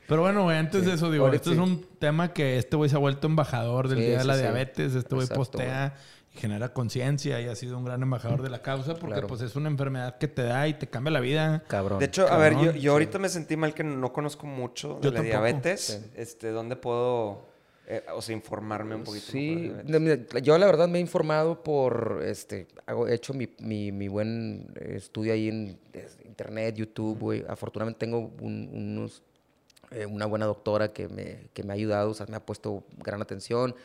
Pero 0.07 0.21
bueno, 0.21 0.43
güey, 0.43 0.57
antes 0.57 0.85
de 0.85 0.93
eso, 0.93 1.11
digo, 1.11 1.25
Ahora 1.25 1.35
este 1.35 1.51
es 1.51 1.57
un 1.57 1.85
tema 1.99 2.31
que 2.33 2.57
este 2.57 2.75
güey 2.77 2.89
se 2.89 2.95
ha 2.95 2.99
vuelto 2.99 3.27
embajador 3.27 3.87
del 3.89 3.99
Sí, 3.99 4.05
Día 4.05 4.17
de 4.19 4.23
la 4.25 4.35
sí. 4.35 4.41
Diabetes. 4.41 4.95
Este 4.95 5.13
güey 5.15 5.27
postea 5.27 5.95
y 6.33 6.37
genera 6.39 6.71
conciencia 6.73 7.41
y 7.41 7.47
ha 7.47 7.55
sido 7.55 7.77
un 7.77 7.83
gran 7.85 8.01
embajador 8.01 8.41
de 8.41 8.49
la 8.49 8.61
causa 8.61 8.93
porque 8.93 9.13
Claro. 9.15 9.27
pues 9.27 9.41
es 9.41 9.55
una 9.55 9.67
enfermedad 9.69 10.17
que 10.17 10.27
te 10.27 10.43
da 10.43 10.67
y 10.67 10.75
te 10.75 10.87
cambia 10.87 11.11
la 11.11 11.19
vida. 11.19 11.63
Cabrón. 11.67 11.99
De 11.99 12.05
hecho, 12.05 12.27
a 12.27 12.37
ver, 12.37 12.53
yo, 12.53 12.71
yo 12.71 12.79
sí. 12.81 12.87
ahorita 12.87 13.19
me 13.19 13.27
sentí 13.27 13.57
mal 13.57 13.73
que 13.73 13.83
no 13.83 14.13
conozco 14.13 14.47
mucho 14.47 14.95
de 14.95 15.01
Yo 15.01 15.09
la 15.11 15.17
tampoco. 15.17 15.23
diabetes. 15.23 15.81
Sí. 15.81 16.11
Este, 16.15 16.51
¿dónde 16.51 16.75
puedo, 16.77 17.41
eh, 17.87 18.03
o 18.15 18.21
sea, 18.21 18.33
informarme 18.35 18.95
un 18.95 19.03
poquito? 19.03 19.25
Sí, 19.31 19.73
mira, 19.85 20.17
yo 20.41 20.57
la 20.57 20.65
verdad 20.67 20.87
me 20.87 20.99
he 20.99 21.01
informado 21.01 21.63
por, 21.63 22.21
este, 22.23 22.67
hago, 22.85 23.07
he 23.09 23.15
hecho 23.15 23.33
mi, 23.33 23.49
mi, 23.59 23.91
mi 23.91 24.07
buen 24.07 24.71
estudio 24.79 25.33
ahí 25.33 25.49
en 25.49 25.77
es- 25.91 26.17
internet, 26.25 26.75
YouTube, 26.75 27.17
güey. 27.19 27.43
Afortunadamente 27.49 27.99
tengo 27.99 28.31
un- 28.41 28.69
unos, 28.73 29.23
eh, 29.91 30.05
una 30.05 30.25
buena 30.25 30.45
doctora 30.45 30.89
que 30.93 31.07
me, 31.07 31.49
que 31.53 31.63
me 31.63 31.73
ha 31.73 31.75
ayudado, 31.75 32.09
o 32.11 32.13
sea, 32.13 32.25
me 32.27 32.35
ha 32.37 32.45
puesto 32.45 32.83
gran 33.03 33.21
atención. 33.21 33.75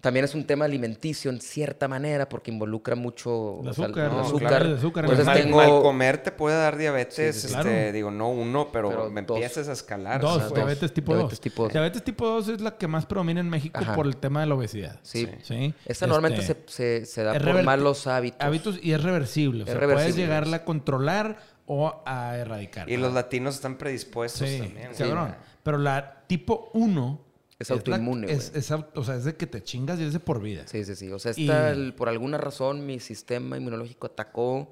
También 0.00 0.26
es 0.26 0.34
un 0.34 0.44
tema 0.44 0.66
alimenticio 0.66 1.30
en 1.30 1.40
cierta 1.40 1.88
manera 1.88 2.28
porque 2.28 2.50
involucra 2.50 2.94
mucho 2.94 3.60
El 3.62 3.68
o 3.68 3.72
sea, 3.72 3.84
azúcar, 3.86 4.10
el 4.10 4.16
los 4.18 4.26
azúcar. 4.26 4.50
niveles 4.52 4.68
de 4.68 4.74
azúcar 4.76 5.04
Entonces 5.04 5.24
mal, 5.24 5.34
sangre. 5.38 5.50
tengo... 5.50 5.56
mal 5.74 5.82
comer 5.82 6.18
te 6.22 6.30
puede 6.30 6.56
dar 6.58 6.76
diabetes, 6.76 7.36
Sí, 7.36 7.40
sí, 7.48 7.54
este, 7.56 7.62
claro. 7.70 7.92
digo, 7.92 8.10
no 8.10 8.28
uno, 8.28 8.68
pero, 8.70 8.90
Pero 8.90 9.10
me 9.10 9.22
dos. 9.22 9.36
empiezas 9.38 9.66
a 9.66 9.72
escalar. 9.72 10.20
Dos, 10.20 10.52
diabetes 10.52 10.92
tipo 10.92 11.12
2. 11.14 11.20
Diabetes 11.20 11.40
tipo 11.40 11.62
dos. 11.62 11.72
Diabetes 11.72 12.04
tipo 12.04 12.26
2 12.28 12.48
es 12.48 12.60
la 12.60 12.76
que 12.76 12.86
más 12.86 13.06
predomina 13.06 13.40
en 13.40 13.48
México 13.48 13.80
Ajá. 13.80 13.94
por 13.94 14.04
el 14.06 14.18
tema 14.18 14.40
de 14.42 14.46
la 14.46 14.54
obesidad. 14.56 14.98
Sí. 15.00 15.26
¿Sí? 15.42 15.72
Esta 15.86 16.06
normalmente 16.06 16.42
Este, 16.42 16.54
se, 16.66 17.00
se, 17.00 17.06
se 17.06 17.22
da 17.22 17.36
es 17.36 17.42
por 17.42 17.62
malos 17.62 18.06
hábitos. 18.06 18.42
Hábitos 18.46 18.78
y 18.82 18.92
es 18.92 19.02
reversible. 19.02 19.62
O 19.62 19.66
Es 19.66 19.70
sea, 19.72 19.80
puedes 19.80 19.88
reversible, 19.96 20.22
llegarla 20.22 20.56
a 20.58 20.64
controlar 20.66 21.38
o 21.66 22.02
a 22.06 22.36
erradicar. 22.36 22.88
Y 22.90 22.96
los 22.96 23.12
latinos 23.14 23.54
están 23.56 23.76
predispuestos 23.78 24.48
Sí, 24.48 24.58
también. 24.58 24.90
cabrón. 24.96 25.34
Pero 25.62 25.78
la 25.78 26.24
tipo 26.26 26.70
1 26.74 27.20
Es 27.58 27.70
autoinmune, 27.70 28.30
es, 28.30 28.50
güey. 28.50 28.58
es 28.60 28.70
o 28.70 29.04
sea, 29.04 29.16
es 29.16 29.24
de 29.24 29.36
que 29.36 29.46
te 29.46 29.62
chingas 29.62 29.98
y 30.00 30.04
es 30.04 30.12
de 30.12 30.20
por 30.20 30.42
vida. 30.42 30.66
Sí, 30.66 30.84
sí, 30.84 30.94
sí. 30.94 31.10
O 31.10 31.18
sea, 31.18 31.32
Y- 31.36 31.42
esta, 31.44 31.70
el- 31.70 31.94
por 31.94 32.08
alguna 32.08 32.36
razón 32.38 32.84
mi 32.86 33.00
sistema 33.00 33.56
inmunológico 33.56 34.06
atacó 34.08 34.70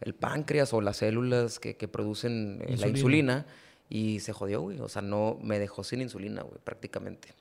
el 0.00 0.14
páncreas 0.14 0.72
o 0.72 0.80
las 0.80 0.98
células 0.98 1.58
que, 1.58 1.76
que 1.76 1.88
producen 1.88 2.60
eh, 2.62 2.76
la 2.78 2.88
Insulina. 2.88 2.96
insulina 2.96 3.46
y 3.88 4.20
se 4.20 4.32
jodió, 4.32 4.60
güey. 4.62 4.78
O 4.80 4.88
sea, 4.88 5.02
no 5.02 5.36
me 5.42 5.58
dejó 5.58 5.82
sin 5.82 6.00
insulina, 6.00 6.42
güey, 6.42 6.58
prácticamente. 6.62 7.34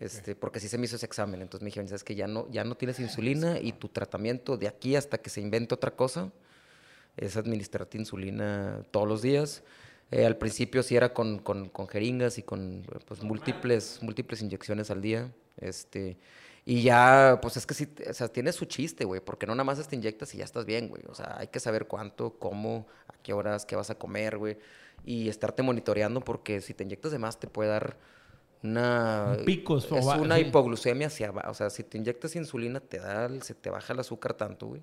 Este, 0.00 0.36
porque 0.36 0.60
sí 0.60 0.68
se 0.68 0.78
me 0.78 0.84
hizo 0.84 0.94
ese 0.96 1.06
examen. 1.06 1.40
Entonces 1.42 1.62
me 1.62 1.68
dijeron, 1.68 1.88
sabes 1.88 2.04
que 2.04 2.14
ya 2.14 2.28
no, 2.28 2.46
ya 2.52 2.62
no 2.62 2.76
tienes 2.76 3.00
insulina 3.00 3.58
y 3.58 3.72
tu 3.72 3.88
tratamiento 3.88 4.56
de 4.56 4.68
aquí 4.68 4.94
hasta 4.94 5.18
que 5.18 5.28
se 5.30 5.40
invente 5.40 5.74
otra 5.74 5.92
cosa 5.92 6.30
es 7.18 7.36
administrarte 7.36 7.98
insulina 7.98 8.82
todos 8.90 9.06
los 9.08 9.22
días. 9.22 9.62
Eh, 10.10 10.24
al 10.24 10.36
principio 10.38 10.82
sí 10.82 10.96
era 10.96 11.12
con, 11.12 11.38
con- 11.38 11.68
con 11.68 11.86
jeringas 11.86 12.38
y 12.38 12.42
con 12.42 12.86
pues, 13.06 13.22
múltiples, 13.22 13.98
múltiples 14.02 14.40
inyecciones 14.40 14.90
al 14.90 15.02
día. 15.02 15.30
Este, 15.58 16.16
y 16.64 16.82
ya, 16.82 17.38
pues 17.42 17.56
es 17.56 17.66
que 17.66 17.74
sí, 17.74 17.92
o 18.08 18.12
sea, 18.14 18.28
tiene 18.28 18.52
su 18.52 18.64
chiste, 18.64 19.04
güey, 19.04 19.20
porque 19.20 19.46
no 19.46 19.54
nada 19.54 19.64
más 19.64 19.86
te 19.86 19.96
inyectas 19.96 20.34
y 20.34 20.38
ya 20.38 20.44
estás 20.44 20.64
bien, 20.64 20.88
güey. 20.88 21.02
O 21.08 21.14
sea, 21.14 21.36
hay 21.38 21.48
que 21.48 21.60
saber 21.60 21.86
cuánto, 21.86 22.38
cómo, 22.38 22.86
a 23.08 23.14
qué 23.22 23.32
horas, 23.32 23.66
qué 23.66 23.76
vas 23.76 23.90
a 23.90 23.96
comer, 23.96 24.38
güey. 24.38 24.56
Y 25.04 25.28
estarte 25.28 25.62
monitoreando 25.62 26.20
porque 26.20 26.60
si 26.60 26.74
te 26.74 26.84
inyectas 26.84 27.12
de 27.12 27.18
más 27.18 27.38
te 27.38 27.46
puede 27.46 27.70
dar 27.70 27.96
una... 28.62 29.36
Un 29.38 29.44
picos 29.44 29.84
Es 29.92 30.04
una 30.06 30.38
hipoglucemia 30.38 31.06
hacia 31.06 31.28
abajo. 31.28 31.50
O 31.50 31.54
sea, 31.54 31.70
si 31.70 31.82
te 31.84 31.98
inyectas 31.98 32.34
insulina 32.36 32.80
te 32.80 32.98
da, 32.98 33.28
se 33.40 33.54
te 33.54 33.70
baja 33.70 33.92
el 33.92 34.00
azúcar 34.00 34.34
tanto, 34.34 34.66
güey, 34.66 34.82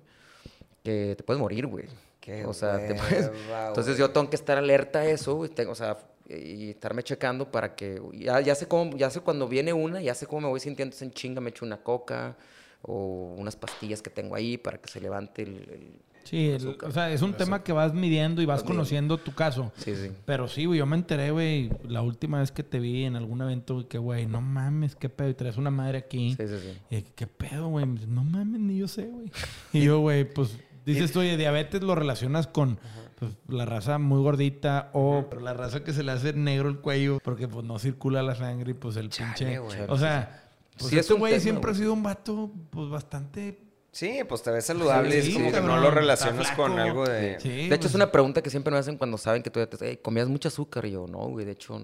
que 0.86 1.14
te 1.16 1.24
puedes 1.24 1.40
morir, 1.40 1.66
güey. 1.66 1.86
Qué 2.20 2.44
o 2.44 2.52
sea, 2.54 2.78
te 2.86 2.94
puedes... 2.94 3.30
Entonces 3.68 3.98
yo 3.98 4.10
tengo 4.10 4.28
que 4.30 4.36
estar 4.36 4.56
alerta 4.58 5.00
a 5.00 5.06
eso, 5.06 5.34
güey, 5.34 5.50
tengo- 5.50 5.72
o 5.72 5.74
sea, 5.74 5.96
y 6.28 6.70
estarme 6.70 7.02
checando 7.02 7.50
para 7.50 7.74
que 7.76 8.00
ya, 8.14 8.40
ya 8.40 8.54
sé 8.54 8.66
cómo, 8.66 8.96
ya 8.96 9.10
sé 9.10 9.20
cuando 9.20 9.46
viene 9.48 9.72
una, 9.72 10.00
ya 10.00 10.14
sé 10.14 10.26
cómo 10.26 10.42
me 10.42 10.48
voy 10.48 10.60
sintiendo, 10.60 10.88
entonces 10.94 11.02
en 11.08 11.12
chinga 11.12 11.40
me 11.40 11.50
echo 11.50 11.64
una 11.64 11.78
coca 11.78 12.36
o 12.82 13.34
unas 13.36 13.56
pastillas 13.56 14.02
que 14.02 14.10
tengo 14.10 14.34
ahí 14.34 14.58
para 14.58 14.78
que 14.78 14.88
se 14.88 15.00
levante 15.00 15.42
el, 15.42 15.54
el- 15.70 15.92
Sí, 16.24 16.48
el- 16.50 16.76
o 16.82 16.90
sea, 16.90 17.12
es 17.12 17.22
un 17.22 17.34
tema 17.34 17.62
que 17.62 17.70
vas 17.72 17.94
midiendo 17.94 18.42
y 18.42 18.46
vas 18.46 18.64
conociendo 18.64 19.16
tu 19.18 19.32
caso. 19.32 19.70
Sí, 19.76 19.94
sí. 19.94 20.10
Pero 20.24 20.48
sí, 20.48 20.64
güey, 20.64 20.80
yo 20.80 20.84
me 20.86 20.96
enteré, 20.96 21.30
güey, 21.30 21.70
la 21.88 22.02
última 22.02 22.40
vez 22.40 22.50
que 22.50 22.64
te 22.64 22.80
vi 22.80 23.04
en 23.04 23.14
algún 23.14 23.40
evento, 23.42 23.74
güey, 23.74 23.86
que, 23.86 23.98
güey, 23.98 24.26
no 24.26 24.40
mames, 24.40 24.96
qué 24.96 25.08
pedo, 25.08 25.28
y 25.28 25.34
traes 25.34 25.56
una 25.56 25.70
madre 25.70 25.98
aquí. 25.98 26.34
Sí, 26.36 26.48
sí, 26.48 26.54
sí. 26.60 26.96
Y 26.96 27.02
¿qué 27.14 27.28
pedo, 27.28 27.68
güey? 27.68 27.86
No 28.08 28.24
mames, 28.24 28.60
ni 28.60 28.78
yo 28.78 28.88
sé, 28.88 29.06
güey. 29.06 29.30
Y 29.72 29.84
yo, 29.84 30.00
güey, 30.00 30.24
pues, 30.28 30.58
dices 30.86 31.12
tú, 31.12 31.20
oye, 31.20 31.36
diabetes 31.36 31.82
lo 31.82 31.94
relacionas 31.94 32.46
con 32.46 32.78
pues, 33.18 33.32
la 33.48 33.66
raza 33.66 33.98
muy 33.98 34.22
gordita 34.22 34.90
o 34.92 35.28
la 35.42 35.52
raza 35.52 35.84
que 35.84 35.92
se 35.92 36.02
le 36.02 36.12
hace 36.12 36.32
negro 36.32 36.68
el 36.68 36.78
cuello 36.78 37.18
porque, 37.22 37.48
pues, 37.48 37.64
no 37.64 37.78
circula 37.78 38.22
la 38.22 38.34
sangre 38.34 38.70
y, 38.70 38.74
pues, 38.74 38.96
el 38.96 39.10
Chale, 39.10 39.34
pinche... 39.34 39.58
güey. 39.58 39.80
O 39.88 39.98
sea, 39.98 40.44
pues, 40.78 40.90
Sí, 40.90 40.98
este 40.98 41.14
güey 41.14 41.40
siempre 41.40 41.72
ha 41.72 41.74
sido 41.74 41.92
un 41.92 42.02
vato, 42.02 42.50
pues, 42.70 42.88
bastante... 42.88 43.65
Sí, 43.96 44.20
pues 44.28 44.42
te 44.42 44.50
ves 44.50 44.66
saludable 44.66 45.18
y 45.18 45.22
Sí, 45.22 45.28
es 45.28 45.34
como 45.36 45.46
que 45.46 45.52
cabrón, 45.52 45.76
no 45.76 45.80
lo 45.80 45.90
relacionas 45.90 46.50
con 46.50 46.78
algo 46.78 47.06
de... 47.08 47.40
Sí, 47.40 47.48
De 47.48 47.64
hecho, 47.64 47.76
pues, 47.78 47.86
es 47.86 47.94
una 47.94 48.12
pregunta 48.12 48.42
que 48.42 48.50
siempre 48.50 48.70
me 48.70 48.76
hacen 48.78 48.98
cuando 48.98 49.16
saben 49.16 49.42
que 49.42 49.48
tú 49.48 49.58
ya 49.58 49.66
te... 49.68 49.88
"Ey, 49.88 49.96
¿Comías 49.96 50.28
mucho 50.28 50.48
azúcar? 50.48 50.84
Y 50.84 50.90
yo, 50.90 51.06
no, 51.06 51.20
güey, 51.28 51.46
de 51.46 51.52
hecho, 51.52 51.80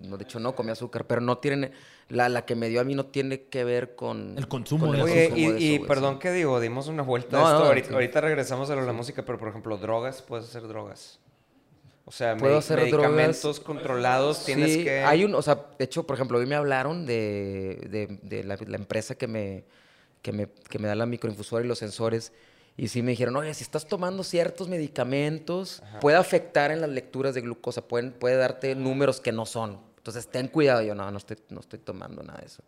no, 0.00 0.16
de 0.16 0.24
hecho 0.24 0.40
no 0.40 0.54
comía 0.54 0.72
azúcar. 0.72 1.06
Pero 1.06 1.20
no 1.20 1.36
tiene... 1.36 1.70
La, 2.08 2.30
la 2.30 2.46
que 2.46 2.54
me 2.54 2.70
dio 2.70 2.80
a 2.80 2.84
mí 2.84 2.94
no 2.94 3.04
tiene 3.04 3.42
que 3.42 3.64
ver 3.64 3.94
con... 3.94 4.38
El 4.38 4.48
consumo 4.48 4.86
con 4.86 4.96
el 4.96 5.02
y, 5.02 5.12
de 5.12 5.32
y 5.38 5.44
eso, 5.44 5.54
güey, 5.54 5.78
perdón 5.86 6.14
sí. 6.14 6.18
que 6.20 6.32
digo, 6.32 6.58
dimos 6.60 6.88
una 6.88 7.02
vuelta 7.02 7.36
No, 7.36 7.46
a 7.46 7.50
esto. 7.50 7.58
no, 7.60 7.66
ahorita, 7.66 7.88
sí. 7.88 7.94
ahorita 7.94 8.20
regresamos 8.22 8.70
a 8.70 8.74
lo 8.74 8.80
de 8.80 8.86
la 8.86 8.94
música, 8.94 9.22
pero 9.26 9.36
por 9.38 9.48
ejemplo, 9.48 9.76
drogas, 9.76 10.22
puedes 10.22 10.46
hacer 10.48 10.66
drogas. 10.66 11.20
O 12.06 12.10
sea, 12.10 12.38
Puedo 12.38 12.54
medi- 12.54 12.58
hacer 12.58 12.78
medicamentos 12.80 13.42
drogas. 13.42 13.60
controlados, 13.60 14.44
tienes 14.46 14.72
Sí, 14.72 14.84
que... 14.84 15.00
hay 15.04 15.24
un, 15.24 15.34
o 15.34 15.42
sea, 15.42 15.66
de 15.78 15.84
hecho, 15.84 16.04
por 16.06 16.14
ejemplo, 16.16 16.38
hoy 16.38 16.46
me 16.46 16.54
hablaron 16.56 17.04
de, 17.04 17.86
de- 17.90 18.18
de 18.22 18.44
la, 18.44 18.56
la 18.66 18.76
empresa 18.78 19.14
que 19.14 19.26
me, 19.28 19.64
que, 20.22 20.32
me, 20.32 20.48
que 20.48 20.78
me 20.78 20.88
da 20.88 20.94
la 20.94 21.06
microinfusora 21.06 21.64
y 21.64 21.68
los 21.68 21.78
sensores. 21.78 22.32
Y 22.76 22.88
sí 22.88 23.02
me 23.02 23.10
dijeron, 23.10 23.36
oye, 23.36 23.52
si 23.54 23.62
estás 23.62 23.86
tomando 23.86 24.24
ciertos 24.24 24.68
medicamentos, 24.68 25.82
puede 26.00 26.16
afectar 26.16 26.70
en 26.70 26.80
las 26.80 26.90
lecturas 26.90 27.34
de 27.34 27.42
glucosa, 27.42 27.82
pueden, 27.82 28.12
puede 28.12 28.36
darte 28.36 28.74
números 28.74 29.20
que 29.20 29.32
no 29.32 29.44
son. 29.44 29.78
Entonces, 29.98 30.28
ten 30.28 30.48
cuidado. 30.48 30.80
Yo, 30.82 30.94
no, 30.94 31.10
no 31.10 31.18
estoy, 31.18 31.36
no 31.50 31.60
estoy 31.60 31.78
tomando 31.78 32.22
nada 32.22 32.38
de 32.40 32.46
eso. 32.46 32.62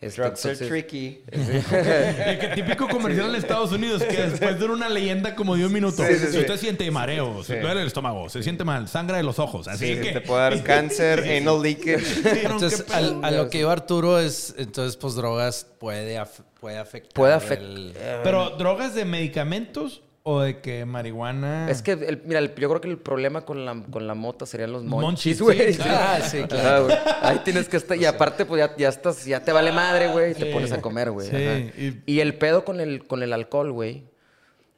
Este, 0.00 0.22
Drugs 0.22 0.44
are 0.46 0.52
entonces- 0.54 0.68
tricky. 0.68 1.22
El 1.32 2.38
que 2.38 2.48
típico 2.54 2.88
comercial 2.88 3.30
en 3.30 3.34
Estados 3.34 3.72
Unidos 3.72 4.02
que 4.04 4.16
después 4.16 4.58
de 4.60 4.66
una 4.66 4.88
leyenda 4.88 5.34
como 5.34 5.56
de 5.56 5.66
un 5.66 5.72
minuto. 5.72 6.04
Sí, 6.06 6.14
sí, 6.14 6.26
sí. 6.26 6.32
Si 6.34 6.38
usted 6.38 6.56
siente 6.56 6.88
mareo, 6.90 7.42
se 7.42 7.54
Sí. 7.54 7.60
duele 7.60 7.80
el 7.80 7.88
estómago, 7.88 8.28
se 8.28 8.42
siente 8.44 8.62
mal, 8.64 8.86
sangra 8.88 9.16
de 9.16 9.24
los 9.24 9.40
ojos. 9.40 9.66
Así 9.66 9.94
Sí, 9.96 10.00
que. 10.00 10.12
te 10.12 10.20
puede 10.20 10.40
dar 10.42 10.62
cáncer, 10.62 11.20
anal 11.42 11.60
leakage. 11.62 12.42
Entonces, 12.44 12.84
al- 12.92 13.24
a 13.24 13.30
lo 13.32 13.50
que 13.50 13.58
iba 13.58 13.72
Arturo 13.72 14.20
es, 14.20 14.54
entonces, 14.56 14.96
pues 14.96 15.14
drogas 15.16 15.66
puede, 15.80 16.16
af- 16.16 16.44
puede 16.60 16.78
afectar. 16.78 17.12
Puede 17.14 17.34
afectar. 17.34 17.66
el- 17.68 17.92
Pero, 18.22 18.50
¿drogas 18.50 18.94
de 18.94 19.04
medicamentos 19.04 20.02
o 20.30 20.40
de 20.40 20.60
que 20.60 20.84
marihuana? 20.84 21.70
Es 21.70 21.80
que, 21.82 21.92
el- 21.92 22.22
mira, 22.26 22.38
el- 22.40 22.54
yo 22.54 22.68
creo 22.68 22.80
que 22.80 22.88
el 22.88 22.98
problema 22.98 23.42
con 23.46 23.64
la, 23.64 23.82
con 23.90 24.06
la 24.06 24.14
mota 24.14 24.44
serían 24.46 24.72
los 24.72 24.84
Monchis, 24.84 25.40
monchis, 25.40 25.42
güey. 25.42 25.72
sí, 25.72 25.80
Ah, 25.88 26.20
sí, 26.20 26.42
claro. 26.44 26.68
Ajá, 26.68 26.80
güey. 26.80 26.96
Ahí 27.22 27.38
tienes 27.44 27.68
que 27.68 27.76
estar. 27.78 27.96
Y 27.96 28.04
aparte, 28.04 28.44
pues 28.44 28.58
ya, 28.60 28.76
ya 28.76 28.88
estás, 28.88 29.24
ya 29.24 29.42
te 29.42 29.52
vale 29.52 29.72
madre, 29.72 30.08
güey, 30.12 30.32
y 30.32 30.34
te 30.34 30.46
Sí. 30.46 30.52
pones 30.52 30.70
a 30.72 30.80
comer, 30.82 31.10
güey. 31.10 31.28
Sí, 31.28 32.02
y- 32.06 32.12
Y... 32.14 32.20
el 32.20 32.34
pedo 32.36 32.64
con 32.64 32.80
el, 32.80 33.06
con 33.06 33.22
el 33.22 33.32
alcohol, 33.32 33.72
güey. 33.72 34.04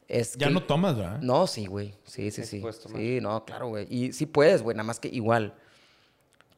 Es 0.08 0.34
Ya 0.36 0.48
que- 0.48 0.54
no 0.54 0.62
tomas, 0.62 0.96
¿verdad? 0.96 1.20
No, 1.20 1.46
sí, 1.46 1.66
güey. 1.66 1.94
Sí, 2.04 2.30
sí, 2.30 2.44
Sí, 2.44 2.60
sí. 2.62 2.88
Sí, 2.96 3.18
no, 3.20 3.44
claro, 3.44 3.68
güey. 3.68 3.86
Y 3.88 4.12
sí 4.12 4.26
puedes, 4.26 4.62
güey, 4.62 4.76
nada 4.76 4.84
más 4.86 4.98
que 5.00 5.08
igual. 5.08 5.54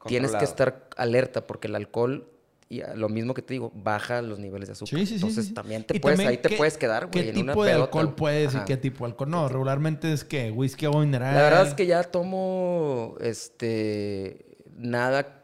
Tienes 0.07 0.32
que 0.34 0.45
estar 0.45 0.88
alerta 0.97 1.47
porque 1.47 1.68
el 1.68 1.76
alcohol, 1.76 2.26
y 2.73 2.81
a- 2.81 2.95
lo 2.95 3.09
mismo 3.09 3.35
que 3.35 3.43
te 3.43 3.55
digo, 3.55 3.70
baja 3.75 4.23
los 4.23 4.39
niveles 4.39 4.68
de 4.68 4.73
azúcar. 4.73 4.99
Sí, 5.01 5.07
sí, 5.07 5.14
Entonces 5.16 5.47
sí, 5.47 5.55
también 5.55 5.85
te 5.85 5.97
Y 5.97 6.01
puedes, 6.01 6.16
también, 6.18 6.31
ahí 6.31 6.43
te 6.43 6.49
¿qué- 6.49 6.57
puedes 6.57 6.79
quedar, 6.79 7.07
güey. 7.09 7.25
¿Qué 7.25 7.31
en 7.31 7.39
una 7.39 7.53
tipo 7.53 7.64
de 7.64 7.73
alcohol 7.73 8.14
puedes 8.14 8.55
y 8.55 8.59
qué 8.64 8.77
tipo 8.77 9.05
de 9.05 9.11
alcohol? 9.12 9.31
No, 9.31 9.49
regularmente 9.49 10.12
es 10.12 10.25
que 10.25 10.51
whisky 10.51 10.87
o 10.87 10.93
mineral. 11.01 11.35
La 11.35 11.43
verdad 11.43 11.66
es 11.68 11.75
que 11.75 11.87
ya 11.87 12.03
tomo 12.05 13.16
este 13.20 14.47
nada 14.77 15.41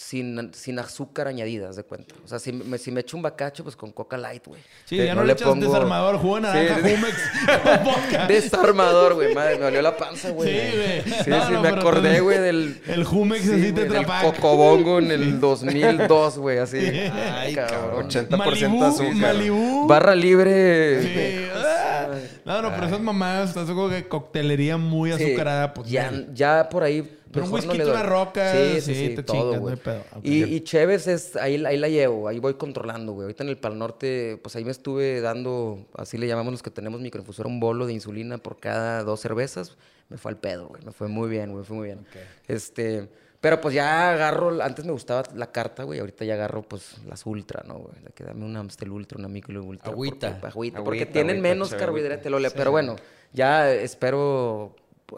sin, 0.00 0.50
sin 0.54 0.78
azúcar 0.78 1.28
añadida, 1.28 1.68
haz 1.68 1.76
de 1.76 1.82
cuenta. 1.84 2.14
O 2.24 2.28
sea, 2.28 2.38
si 2.38 2.52
me, 2.52 2.78
si 2.78 2.90
me 2.90 3.02
echo 3.02 3.18
un 3.18 3.22
bacacho, 3.22 3.62
pues 3.62 3.76
con 3.76 3.92
coca 3.92 4.16
light, 4.16 4.46
güey. 4.46 4.60
Sí, 4.86 4.96
Que 4.96 5.04
ya 5.04 5.14
no, 5.14 5.22
le 5.22 5.34
echas 5.34 5.60
desarmador, 5.60 6.16
jugo 6.16 6.36
de 6.36 6.40
naranja, 6.40 6.76
Sí. 6.76 6.96
Jumex. 6.96 8.28
Desarmador, 8.28 9.14
güey. 9.14 9.34
Madre, 9.34 9.56
me 9.58 9.64
dolió 9.64 9.82
la 9.82 9.96
panza, 9.96 10.30
güey. 10.30 10.48
Sí, 10.48 10.76
güey. 10.76 11.02
Sí, 11.22 11.30
No, 11.30 11.46
sí, 11.46 11.52
no, 11.52 11.60
me 11.60 11.68
acordé, 11.68 12.20
güey, 12.20 12.38
del... 12.38 12.80
El 12.88 13.04
Jumex 13.04 13.42
sí, 13.42 13.52
así 13.52 13.72
te 13.72 13.84
del 13.84 13.96
atrapa. 13.98 14.22
Cocobongo 14.22 14.98
en 15.00 15.10
el 15.10 15.38
2002, 15.38 16.38
güey, 16.38 16.58
así. 16.58 16.78
Ay, 16.78 17.54
cabrón. 17.54 18.08
80% 18.08 18.36
Malibu, 18.38 18.84
azúcar. 18.84 19.14
Malibu. 19.14 19.86
Barra 19.86 20.14
libre. 20.14 21.02
Sí. 21.02 21.48
ah. 21.54 22.08
No, 22.46 22.62
no, 22.62 22.70
pero 22.70 22.86
esas 22.86 23.00
mamadas, 23.00 23.50
estás 23.50 23.66
como 23.68 23.90
que 23.90 24.08
coctelería 24.08 24.78
muy 24.78 25.12
azucarada, 25.12 25.74
pues. 25.74 25.90
ya, 25.90 26.10
ya 26.32 26.68
por 26.70 26.84
ahí. 26.84 27.18
Pero 27.32 27.44
un 27.44 27.50
no 27.50 27.56
whisky, 27.56 27.78
doy. 27.78 27.90
una 27.90 28.02
roca, 28.02 28.52
Sí, 28.52 28.80
sí, 28.80 28.94
sí, 28.94 28.94
sí, 29.08 29.14
te 29.16 29.22
todo, 29.22 29.52
chingas, 29.54 29.70
no 29.70 29.76
pedo. 29.76 30.02
Y, 30.22 30.42
y 30.44 30.60
Chévez 30.62 31.06
es, 31.06 31.36
ahí, 31.36 31.64
ahí 31.64 31.76
la 31.78 31.88
llevo, 31.88 32.26
ahí 32.28 32.38
voy 32.38 32.54
controlando, 32.54 33.12
güey. 33.12 33.24
Ahorita 33.24 33.42
en 33.44 33.48
el 33.50 33.56
Pal 33.58 33.78
Norte, 33.78 34.38
pues 34.42 34.56
ahí 34.56 34.64
me 34.64 34.72
estuve 34.72 35.20
dando, 35.20 35.86
así 35.96 36.18
le 36.18 36.26
llamamos 36.26 36.52
los 36.52 36.62
que 36.62 36.70
tenemos 36.70 37.00
microinfusora, 37.00 37.48
un 37.48 37.60
bolo 37.60 37.86
de 37.86 37.92
insulina 37.92 38.38
por 38.38 38.58
cada 38.58 39.04
dos 39.04 39.20
cervezas. 39.20 39.76
Me 40.08 40.18
fue 40.18 40.32
al 40.32 40.38
pedo, 40.38 40.66
güey. 40.68 40.82
Me 40.84 40.90
fue 40.92 41.06
muy 41.06 41.28
bien, 41.28 41.50
güey, 41.50 41.58
me 41.60 41.64
fue 41.64 41.76
muy 41.76 41.86
bien. 41.86 42.04
Este, 42.48 43.08
pero 43.40 43.60
pues 43.60 43.74
ya 43.76 44.10
agarro, 44.12 44.60
antes 44.60 44.84
me 44.84 44.90
gustaba 44.90 45.22
la 45.36 45.52
carta, 45.52 45.84
güey. 45.84 46.00
Ahorita 46.00 46.24
ya 46.24 46.34
agarro, 46.34 46.62
pues, 46.62 46.96
las 47.06 47.24
ultra, 47.26 47.62
¿no, 47.66 47.74
güey? 47.78 47.94
La 48.02 48.10
que 48.10 48.24
dame 48.24 48.44
una 48.44 48.58
Amstel 48.60 48.90
Ultra, 48.90 49.18
una 49.18 49.28
micro 49.28 49.62
ultra. 49.62 49.92
Agüita. 49.92 50.32
porque- 50.32 50.46
agüita, 50.48 50.84
porque 50.84 50.98
Agüita, 51.02 51.12
tienen 51.12 51.36
agüita, 51.36 51.48
menos 51.48 51.74
carbohidratos. 51.74 52.30
Lole, 52.30 52.50
pero 52.50 52.72
bueno, 52.72 52.96
ya 53.32 53.72
espero 53.72 54.74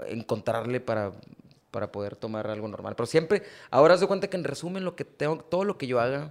encontrarle 0.08 0.80
para, 0.80 1.12
para 1.72 1.90
poder 1.90 2.14
tomar 2.14 2.46
algo 2.46 2.68
normal. 2.68 2.94
Pero 2.94 3.06
siempre, 3.06 3.42
ahora 3.70 3.96
de 3.96 4.06
cuenta 4.06 4.28
que 4.28 4.36
en 4.36 4.44
resumen, 4.44 4.84
lo 4.84 4.94
que 4.94 5.04
tengo, 5.04 5.38
todo 5.38 5.64
lo 5.64 5.76
que 5.76 5.88
yo 5.88 5.98
haga, 5.98 6.30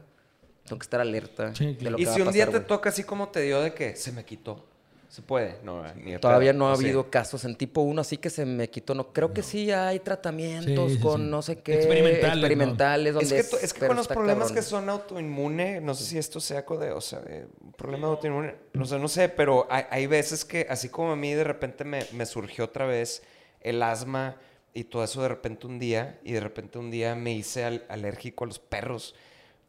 tengo 0.64 0.80
que 0.80 0.84
estar 0.86 1.02
alerta 1.02 1.54
Sí, 1.54 1.66
de 1.66 1.76
claro. 1.78 1.92
lo 1.92 1.98
que 1.98 2.04
Y 2.04 2.06
va 2.06 2.14
si 2.14 2.22
a 2.22 2.24
un 2.24 2.32
día 2.32 2.50
te 2.50 2.60
toca 2.62 2.90
así 2.90 3.04
como 3.04 3.28
te 3.28 3.42
dio 3.42 3.60
de 3.62 3.74
que 3.74 3.98
se 3.98 4.14
me 4.14 4.24
quitó. 4.24 4.64
¿Se 5.10 5.22
puede? 5.22 5.58
No, 5.62 5.84
ni 5.96 6.14
de 6.14 6.20
Todavía 6.20 6.54
no 6.54 6.70
ha 6.70 6.74
habido 6.74 7.10
casos 7.10 7.44
en 7.44 7.58
tipo 7.58 7.82
1, 7.82 8.00
así 8.00 8.16
que 8.18 8.30
se 8.30 8.46
me 8.46 8.70
quitó. 8.70 8.96
No, 8.96 9.12
creo 9.12 9.34
que 9.34 9.44
sí 9.44 9.70
hay 9.70 10.00
tratamientos 10.00 10.92
Sí, 10.92 10.96
sí, 10.98 11.02
con 11.04 11.22
sí. 11.24 11.28
no 11.28 11.42
sé 11.42 11.60
qué. 11.60 11.74
Experimentales, 11.74 12.32
¿no? 12.32 12.40
experimentales, 12.40 13.16
Es 13.34 13.50
que, 13.50 13.66
es 13.66 13.74
con 13.74 13.98
los 13.98 14.08
problemas 14.08 14.48
cabrón. 14.48 14.56
que 14.56 14.62
son 14.62 14.90
autoinmune, 14.90 15.82
no 15.82 15.96
sé 15.96 16.06
si 16.06 16.18
esto 16.18 16.40
sea 16.40 16.62
de, 16.62 16.92
o 16.94 17.02
sea, 17.02 17.20
de 17.20 17.46
un 17.60 17.74
problema 17.74 18.08
de 18.08 18.14
autoinmune, 18.14 18.56
no 18.72 18.86
sé, 18.86 19.00
no 19.00 19.10
sé, 19.10 19.28
pero 19.28 19.68
hay, 19.70 19.84
hay 19.90 20.08
veces 20.08 20.46
que, 20.46 20.66
así 20.70 20.88
como 20.88 21.12
a 21.12 21.16
mí 21.18 21.34
de 21.34 21.44
repente 21.44 21.84
me, 21.84 22.06
me 22.14 22.26
surgió 22.26 22.64
otra 22.64 22.86
vez 22.86 23.22
el 23.60 23.84
asma 23.84 24.38
y 24.74 24.86
todo 24.86 25.04
eso 25.04 25.22
de 25.22 25.28
repente 25.28 25.68
un 25.68 25.80
día, 25.80 26.20
y 26.24 26.32
de 26.34 26.40
repente 26.40 26.80
un 26.80 26.92
día 26.92 27.16
me 27.16 27.34
hice 27.34 27.64
al- 27.66 27.86
alérgico 27.90 28.44
a 28.44 28.48
los 28.48 28.60
perros. 28.60 29.16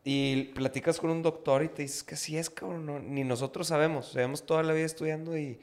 Y 0.04 0.44
platicas 0.54 0.98
con 0.98 1.10
un 1.10 1.22
doctor 1.22 1.62
y 1.62 1.68
te 1.68 1.82
dices 1.82 2.02
que 2.02 2.16
sí 2.16 2.36
es, 2.36 2.50
cabrón, 2.50 2.86
no, 2.86 2.98
ni 2.98 3.22
nosotros 3.24 3.68
sabemos, 3.68 4.12
llevamos 4.14 4.44
toda 4.44 4.62
la 4.64 4.72
vida 4.72 4.84
estudiando 4.86 5.38
y, 5.38 5.60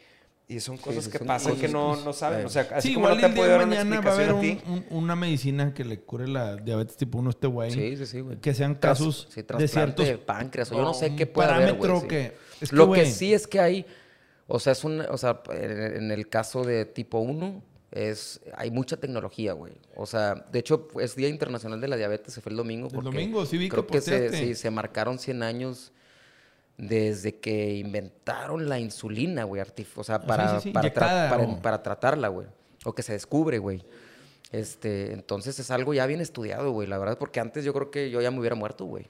y 0.47 0.61
son 0.61 0.77
cosas 0.77 1.03
sí, 1.05 1.11
que 1.11 1.17
son 1.17 1.27
pasan 1.27 1.51
cosas 1.53 1.65
que 1.67 1.71
no, 1.73 1.95
que- 1.97 2.03
no 2.05 2.13
saben. 2.13 2.45
O 2.45 2.49
sea, 2.49 2.67
así 2.73 2.87
sí, 2.89 2.93
como 2.93 3.07
igual 3.09 3.21
no 3.21 3.27
te 3.27 3.33
día 3.33 3.47
dar 3.47 3.59
de 3.59 3.65
una 3.65 3.75
mañana 3.83 4.01
va 4.01 4.11
a 4.11 4.13
haber 4.13 4.29
explicación 4.29 4.63
a 4.69 4.71
un- 4.73 4.85
ti. 4.85 4.87
un- 4.91 4.97
una 4.97 5.15
medicina 5.17 5.73
que 5.73 5.83
le 5.83 5.99
cure 5.99 6.27
la 6.27 6.55
diabetes 6.55 6.95
tipo 6.95 7.17
1 7.17 7.29
a 7.29 7.31
este 7.31 7.47
güey. 7.47 7.71
Sí, 7.71 7.97
sí, 7.97 8.05
sí, 8.05 8.19
güey. 8.21 8.37
Que 8.37 8.53
sean 8.53 8.75
casos 8.75 9.27
sí, 9.29 9.41
de 9.41 9.67
ciertos... 9.67 10.05
de 10.07 10.17
páncreas, 10.17 10.71
o 10.71 10.75
yo 10.75 10.81
no 10.83 10.93
sé 10.93 11.09
un 11.09 11.15
qué 11.17 11.25
puede 11.27 11.49
haber, 11.49 11.73
güey, 11.75 11.81
parámetro 11.91 12.01
sí. 12.01 12.07
que... 12.07 12.33
es 12.61 12.71
Lo 12.71 12.83
que 12.85 12.87
güey, 12.87 13.11
sí 13.11 13.33
es 13.33 13.45
que 13.45 13.59
hay, 13.59 13.85
o 14.47 14.57
sea, 14.59 14.71
es 14.71 14.83
un, 14.85 15.01
o 15.01 15.17
sea, 15.17 15.41
en, 15.51 15.95
en 16.03 16.11
el 16.11 16.29
caso 16.29 16.63
de 16.63 16.85
tipo 16.85 17.19
1, 17.19 17.61
es, 17.91 18.39
hay 18.55 18.69
mucha 18.71 18.97
tecnología, 18.97 19.53
güey. 19.53 19.73
O 19.95 20.05
sea, 20.05 20.35
de 20.35 20.59
hecho, 20.59 20.87
es 20.99 21.15
Día 21.15 21.27
Internacional 21.29 21.81
de 21.81 21.87
la 21.87 21.97
Diabetes, 21.97 22.33
se 22.33 22.41
fue 22.41 22.51
el 22.51 22.57
domingo. 22.57 22.87
El 22.93 23.03
domingo, 23.03 23.45
sí 23.45 23.57
vi 23.57 23.65
que 23.65 23.71
creo 23.71 23.87
que 23.87 24.01
se, 24.01 24.11
posteaste. 24.11 24.37
sí, 24.47 24.55
se 24.55 24.69
marcaron 24.71 25.17
100 25.19 25.43
años 25.43 25.91
desde 26.77 27.35
que 27.35 27.73
inventaron 27.75 28.69
la 28.69 28.79
insulina, 28.79 29.43
güey. 29.43 29.61
O 29.95 30.03
sea, 30.03 30.21
para, 30.21 30.59
sí, 30.59 30.69
sí, 30.69 30.71
para, 30.71 30.93
tra- 30.93 31.29
para- 31.29 31.61
para 31.61 31.83
tratarla, 31.83 32.27
güey. 32.29 32.47
O 32.85 32.93
que 32.95 33.03
se 33.03 33.13
descubre, 33.13 33.57
güey. 33.59 33.83
Este, 34.51 35.11
entonces 35.13 35.59
es 35.59 35.69
algo 35.71 35.93
ya 35.93 36.05
bien 36.05 36.21
estudiado, 36.21 36.71
güey, 36.71 36.87
la 36.87 36.97
verdad, 36.97 37.17
porque 37.17 37.39
antes 37.39 37.63
yo 37.65 37.73
creo 37.73 37.91
que 37.91 38.09
yo 38.09 38.21
ya 38.21 38.31
me 38.31 38.39
hubiera 38.39 38.55
muerto, 38.55 38.85
güey. 38.85 39.05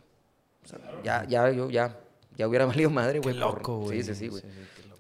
O 0.63 0.67
sea, 0.67 0.79
ya, 1.03 1.25
ya, 1.29 1.49
yo 1.51 1.69
ya, 1.69 1.97
ya 2.37 2.47
hubiera 2.47 2.65
valido 2.65 2.89
madre, 2.89 3.19
güey. 3.19 3.35
loco, 3.35 3.77
güey. 3.77 4.01
Sí, 4.03 4.13
sí, 4.13 4.19
sí, 4.19 4.27
güey. 4.29 4.43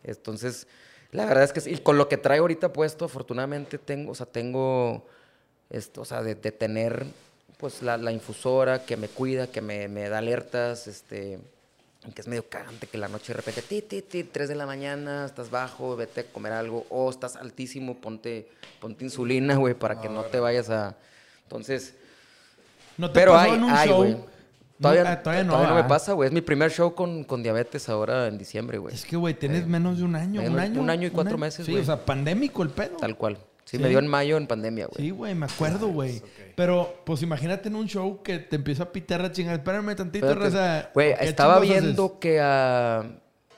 Entonces, 0.03 0.67
la 1.11 1.25
verdad 1.25 1.43
es 1.43 1.53
que 1.53 1.61
sí. 1.61 1.71
Y 1.71 1.77
con 1.77 1.97
lo 1.97 2.07
que 2.07 2.17
traigo 2.17 2.43
ahorita 2.43 2.73
puesto, 2.73 3.05
afortunadamente 3.05 3.77
tengo, 3.77 4.11
o 4.11 4.15
sea, 4.15 4.25
tengo, 4.25 5.05
esto, 5.69 6.01
o 6.01 6.05
sea, 6.05 6.21
de, 6.21 6.35
de 6.35 6.51
tener, 6.51 7.05
pues, 7.57 7.81
la, 7.81 7.97
la 7.97 8.11
infusora 8.11 8.85
que 8.85 8.97
me 8.97 9.07
cuida, 9.07 9.47
que 9.47 9.61
me, 9.61 9.87
me 9.87 10.09
da 10.09 10.19
alertas, 10.19 10.87
este, 10.87 11.39
que 12.13 12.21
es 12.21 12.27
medio 12.27 12.47
cagante 12.47 12.87
que 12.87 12.97
la 12.97 13.07
noche 13.07 13.33
de 13.33 13.37
repente, 13.37 13.61
ti, 13.61 13.81
ti, 13.81 14.01
ti, 14.01 14.23
3 14.23 14.49
de 14.49 14.55
la 14.55 14.65
mañana, 14.65 15.25
estás 15.25 15.49
bajo, 15.49 15.95
vete 15.95 16.21
a 16.21 16.23
comer 16.25 16.53
algo, 16.53 16.85
o 16.89 17.09
estás 17.09 17.35
altísimo, 17.35 17.97
ponte, 17.97 18.47
ponte 18.79 19.03
insulina, 19.03 19.55
güey, 19.55 19.73
para 19.73 19.99
que 19.99 20.09
no 20.09 20.23
te 20.23 20.39
vayas 20.39 20.69
a... 20.69 20.95
Entonces, 21.43 21.95
¿No 22.97 23.09
te 23.11 23.19
pero 23.19 23.31
pasó 23.33 23.51
hay, 23.51 23.57
en 23.57 23.63
un 23.63 23.71
hay, 23.71 23.89
show. 23.89 24.25
Todavía, 24.81 25.03
No, 25.03 25.09
ah, 25.09 25.21
todavía 25.23 25.43
no, 25.43 25.49
todavía 25.53 25.69
no 25.69 25.75
me 25.75 25.81
ah. 25.81 25.87
pasa, 25.87 26.13
güey. 26.13 26.27
Es 26.27 26.33
mi 26.33 26.41
primer 26.41 26.71
show 26.71 26.95
con, 26.95 27.23
con 27.25 27.43
diabetes 27.43 27.89
ahora 27.89 28.27
en 28.27 28.37
diciembre, 28.37 28.77
güey. 28.77 28.93
Es 28.95 29.05
que, 29.05 29.17
güey, 29.17 29.33
tienes 29.33 29.67
menos 29.67 29.97
de 29.97 30.05
un 30.05 30.15
año. 30.15 30.41
menos- 30.41 30.53
un 30.53 30.59
año. 30.59 30.81
un 30.81 30.89
año 30.89 31.07
y 31.07 31.09
cuatro 31.11 31.37
meses, 31.37 31.65
Sí, 31.65 31.71
güey. 31.73 31.83
o 31.83 31.85
sea, 31.85 32.05
pandémico 32.05 32.63
el 32.63 32.69
pedo. 32.69 32.95
Tal 32.97 33.17
cual. 33.17 33.37
Sí, 33.65 33.77
Sí. 33.77 33.83
me 33.83 33.89
dio 33.89 33.99
en 33.99 34.07
mayo 34.07 34.37
en 34.37 34.47
pandemia, 34.47 34.87
güey. 34.87 35.03
Sí, 35.05 35.11
güey, 35.11 35.35
me 35.35 35.45
acuerdo, 35.45 35.89
güey. 35.89 36.21
Pero, 36.55 37.01
pues 37.05 37.21
imagínate 37.21 37.67
en 37.69 37.75
un 37.75 37.87
show 37.87 38.23
que 38.23 38.39
te 38.39 38.55
empieza 38.55 38.83
a 38.83 38.91
pitar 38.91 39.21
la 39.21 39.31
chingada. 39.31 39.57
Espérame 39.57 39.95
tantito, 39.95 40.27
Espérate. 40.27 40.55
raza. 40.55 40.89
Güey, 40.93 41.15
¿Qué 41.17 41.25
estaba 41.25 41.59
viendo 41.59 42.17
que 42.19 42.39
a 42.41 43.03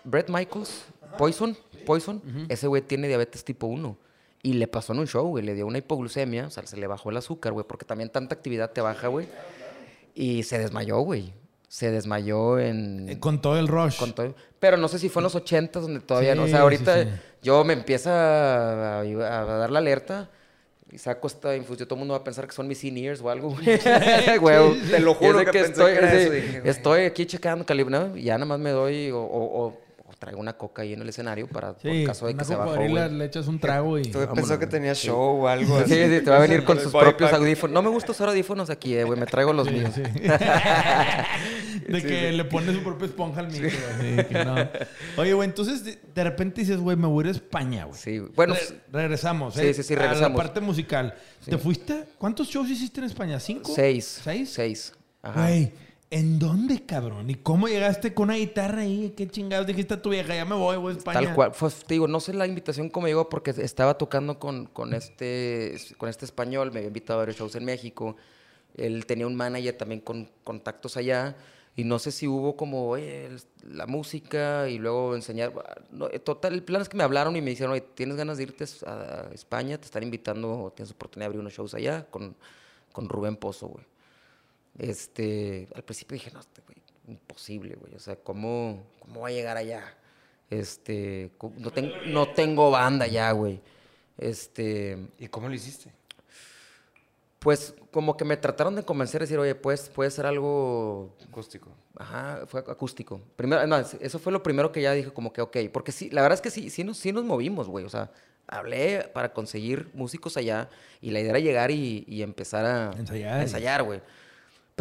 Brett 0.03 0.30
Michaels, 0.30 0.86
Poison, 1.17 1.55
Poison, 1.86 2.22
ese 2.49 2.67
güey 2.67 2.82
tiene 2.82 3.07
diabetes 3.07 3.43
tipo 3.45 3.67
1. 3.67 3.97
Y 4.43 4.53
le 4.53 4.67
pasó 4.67 4.91
en 4.93 4.99
un 4.99 5.07
show, 5.07 5.28
güey. 5.28 5.45
Le 5.45 5.53
dio 5.53 5.67
una 5.67 5.78
hipoglucemia, 5.78 6.47
o 6.47 6.49
sea, 6.49 6.65
se 6.65 6.76
le 6.76 6.88
bajó 6.88 7.11
el 7.11 7.17
azúcar, 7.17 7.53
güey, 7.53 7.65
porque 7.67 7.86
también 7.86 8.09
tanta 8.09 8.34
actividad 8.36 8.72
te 8.72 8.82
baja, 8.82 9.07
güey. 9.07 9.28
Y 10.22 10.43
se 10.43 10.59
desmayó, 10.59 10.99
güey. 10.99 11.34
Se 11.67 11.89
desmayó 11.89 12.59
en... 12.59 13.09
Eh, 13.09 13.19
Con 13.19 13.41
todo 13.41 13.57
el 13.57 13.67
rush. 13.67 13.97
con 13.97 14.13
todo- 14.13 14.36
Pero 14.59 14.78
no 14.78 14.88
sé 14.88 14.99
si 14.99 15.09
fue 15.09 15.22
en 15.22 15.24
los 15.24 15.36
80 15.36 15.80
donde 15.80 15.99
todavía 16.01 16.36
no. 16.36 16.43
O 16.43 16.45
Sí, 16.45 16.51
sea, 16.51 16.61
ahorita 16.61 17.03
sí, 17.03 17.09
sí. 17.09 17.15
yo 17.41 17.63
me 17.63 17.74
empieza 17.74 18.11
a, 18.11 18.99
a 18.99 19.45
dar 19.45 19.72
la 19.72 19.80
alerta 19.80 20.30
y 20.91 20.97
saco 20.97 21.28
esta 21.28 21.55
infusión. 21.55 21.88
Todo 21.88 21.95
el 21.95 21.99
mundo 21.99 22.13
va 22.13 22.19
a 22.19 22.24
pensar 22.24 22.45
que 22.45 22.53
son 22.53 22.67
mis 22.67 22.84
in-ears 22.84 23.22
o 23.22 23.30
algo, 23.30 23.49
güey. 23.51 23.65
Te 23.80 24.99
lo 24.99 25.13
juro 25.15 25.39
de 25.39 25.45
que 25.45 25.51
pensé 25.51 25.72
estoy, 25.72 25.93
que 25.93 25.97
era 25.97 26.11
sí, 26.11 26.17
eso, 26.17 26.32
dije, 26.32 26.61
estoy 26.65 27.01
aquí 27.05 27.26
checando 27.26 27.65
calibre, 27.65 27.97
y 28.15 28.24
ya 28.24 28.34
nada 28.34 28.45
más 28.45 28.59
me 28.59 28.72
doy 28.72 29.09
o- 29.11 29.19
o- 29.22 29.65
o 29.67 29.78
traigo 30.22 30.39
una 30.39 30.53
coca 30.53 30.84
ahí 30.84 30.93
en 30.93 31.01
el 31.01 31.09
escenario 31.09 31.47
para 31.47 31.74
por 31.74 31.82
Sí, 31.91 32.03
caso 32.05 32.28
de 32.28 32.36
que 32.36 32.45
se 32.45 32.55
bajó, 32.55 32.69
cocodrila, 32.74 33.07
güey. 33.07 33.17
le 33.17 33.26
echas 33.26 33.47
un 33.47 33.59
trago 33.59 33.97
y... 33.97 34.03
Vámonos, 34.11 34.36
pensado 34.36 34.59
que 34.59 34.67
tenía 34.67 34.93
show 34.93 35.41
o 35.43 35.47
algo 35.47 35.78
Sí, 35.80 35.84
así. 35.86 35.93
sí, 36.19 36.24
te 36.24 36.30
va 36.30 36.38
a 36.38 36.41
venir 36.41 36.63
con 36.65 36.80
sus 36.80 36.91
propios 36.91 37.32
pack. 37.32 37.39
audífonos. 37.39 37.74
No 37.74 37.82
me 37.82 37.89
gusta 37.89 38.11
usar 38.11 38.30
audífonos 38.30 38.69
aquí, 38.69 38.93
eh, 38.95 39.03
güey. 39.03 39.19
Me 39.19 39.26
traigo 39.26 39.51
los 39.51 39.72
míos. 39.72 39.89
Sí. 39.95 40.03
de 41.88 42.01
que 42.03 42.32
le 42.32 42.45
pone 42.45 42.72
su 42.72 42.84
propia 42.84 43.07
esponja 43.07 43.39
al 43.39 43.47
micro. 43.51 43.69
que 44.30 44.43
no. 44.45 44.55
Oye, 45.17 45.34
güey, 45.34 45.49
entonces 45.49 45.84
de, 46.13 46.24
repente 46.24 46.61
dices, 46.61 46.78
güey, 46.78 46.95
me 46.97 47.07
voy 47.07 47.24
a 47.26 47.30
ir 47.30 47.34
a 47.34 47.38
España, 47.38 47.86
güey. 47.86 47.97
Sí. 47.99 48.19
Bueno, 48.36 48.53
Re- 48.53 48.82
regresamos, 48.91 49.55
sí, 49.55 49.61
¿eh? 49.61 49.74
sí, 49.74 49.82
sí, 49.84 49.93
A 49.93 49.97
la 49.97 50.03
regresamos. 50.03 50.39
parte 50.39 50.61
musical. 50.61 51.15
¿Te 51.45 51.57
fuiste? 51.57 52.05
¿Cuántos 52.17 52.47
shows 52.47 52.69
hiciste 52.69 52.99
en 52.99 53.07
España? 53.07 53.39
¿Cinco? 53.39 53.72
seis. 53.74 54.22
¿Seis? 54.24 54.51
Seis. 54.53 54.93
Ajá. 55.24 55.47
Güey, 55.47 55.72
¿en 56.12 56.39
dónde, 56.39 56.86
cabrón? 56.86 57.30
¿Y 57.30 57.36
cómo 57.36 57.68
llegaste 57.68 58.14
con 58.14 58.26
una 58.26 58.36
guitarra 58.36 58.82
ahí? 58.82 59.14
¿Qué 59.16 59.28
chingados 59.28 59.66
dijiste 59.66 59.93
a 59.93 60.01
tu 60.01 60.09
vieja? 60.09 60.36
Ya 60.36 60.45
me 60.45 60.55
voy, 60.55 60.76
güey, 60.76 60.95
a 60.95 60.97
España. 60.97 61.22
Tal 61.22 61.34
cual. 61.34 61.53
Fue, 61.53 61.70
te 61.70 61.93
digo, 61.95 62.07
no 62.07 62.20
sé 62.20 62.34
la 62.34 62.45
invitación 62.45 62.89
cómo 62.89 63.07
llegó 63.07 63.30
porque 63.30 63.51
estaba 63.51 63.97
tocando 63.97 64.38
con, 64.38 64.66
con, 64.68 64.93
este, 64.93 65.78
con 65.97 66.09
este 66.09 66.26
español. 66.26 66.72
Me 66.72 66.80
había 66.80 66.88
invitado 66.89 67.20
a 67.20 67.22
varios 67.24 67.38
shows 67.38 67.55
en 67.55 67.64
México. 67.64 68.18
Él 68.76 69.05
tenía 69.05 69.26
un 69.26 69.36
manager 69.36 69.76
también 69.78 70.01
con 70.01 70.30
contactos 70.43 70.97
allá. 70.97 71.36
Y 71.78 71.86
no 71.86 71.97
sé 71.97 72.12
si 72.12 72.28
hubo 72.28 72.57
como, 72.57 72.89
oye, 72.89 73.30
la 73.64 73.88
música 73.88 74.68
y 74.68 74.78
luego 74.78 75.16
enseñar. 75.16 75.53
Eh, 76.12 76.20
total, 76.20 76.53
el 76.53 76.64
plan 76.64 76.82
es 76.82 76.89
que 76.89 76.97
me 76.97 77.03
hablaron 77.03 77.38
y 77.38 77.41
me 77.41 77.51
dijeron, 77.51 77.72
oye, 77.72 77.86
¿tienes 77.95 78.18
ganas 78.18 78.36
de 78.36 78.43
irte 78.43 78.66
a 78.86 79.30
España? 79.34 79.78
Te 79.78 79.86
están 79.86 80.03
invitando 80.03 80.74
tienes 80.76 80.91
oportunidad 80.91 81.24
de 81.24 81.28
abrir 81.28 81.39
unos 81.39 81.53
shows 81.53 81.74
allá 81.74 82.05
con, 82.12 82.36
con 82.91 83.07
Rubén 83.07 83.38
Pozo, 83.38 83.68
güey. 83.68 83.91
Este, 84.78 85.67
al 85.76 85.84
principio 85.84 86.15
dije, 86.15 86.32
no, 86.32 86.39
este 86.39 86.61
güey, 86.61 86.78
imposible, 87.07 87.76
güey. 87.76 87.95
O 87.95 87.99
sea, 87.99 88.15
¿cómo, 88.15 88.84
¿cómo 88.99 89.22
va 89.22 89.28
a 89.28 89.32
llegar 89.32 89.57
allá? 89.57 89.84
Este, 90.49 91.32
no, 91.57 91.72
ten- 91.72 91.91
no 92.07 92.30
tengo 92.34 92.72
banda 92.72 93.07
ya, 93.07 93.32
güey. 93.32 93.61
Este, 94.17 94.97
¿Y 95.19 95.28
cómo 95.28 95.47
lo 95.49 95.55
hiciste? 95.55 95.91
pues 97.39 97.74
como 97.89 98.17
que 98.17 98.24
me 98.24 98.38
trataron 98.38 98.76
de 98.76 98.84
convencer, 98.84 99.19
decir, 99.22 99.39
oye, 99.39 99.55
pues 99.55 99.89
puede 99.89 100.11
ser 100.11 100.28
algo 100.28 101.15
Acústico. 101.28 101.72
Ajá, 101.97 102.43
fue 102.45 102.59
acústico. 102.59 103.19
Primero, 103.36 103.65
no, 103.65 103.78
eso 103.80 104.19
fue 104.19 104.32
lo 104.32 104.43
primero 104.43 104.72
que 104.72 104.80
ya 104.80 104.91
dije, 104.93 105.11
como 105.11 105.34
que, 105.34 105.41
ok, 105.41 105.57
porque 105.74 105.91
sí, 105.91 106.11
la 106.11 106.22
verdad 106.22 106.36
es 106.36 106.41
que 106.41 106.51
sí, 106.51 106.69
sí 106.69 106.84
nos, 106.84 106.97
sí 106.99 107.11
nos 107.11 107.24
movimos, 107.24 107.67
güey. 107.67 107.84
O 107.84 107.89
sea, 107.89 108.11
hablé 108.45 109.09
para 109.11 109.34
conseguir 109.34 109.89
músicos 109.95 110.38
allá 110.38 110.69
y 111.01 111.09
la 111.09 111.19
idea 111.19 111.32
era 111.32 111.39
llegar 111.39 111.72
y, 111.72 112.05
y 112.07 112.22
empezar 112.22 112.63
a 112.63 112.91
Ensayar. 112.95 113.39
a 113.39 113.41
ensayar, 113.41 113.82
güey. 113.82 114.01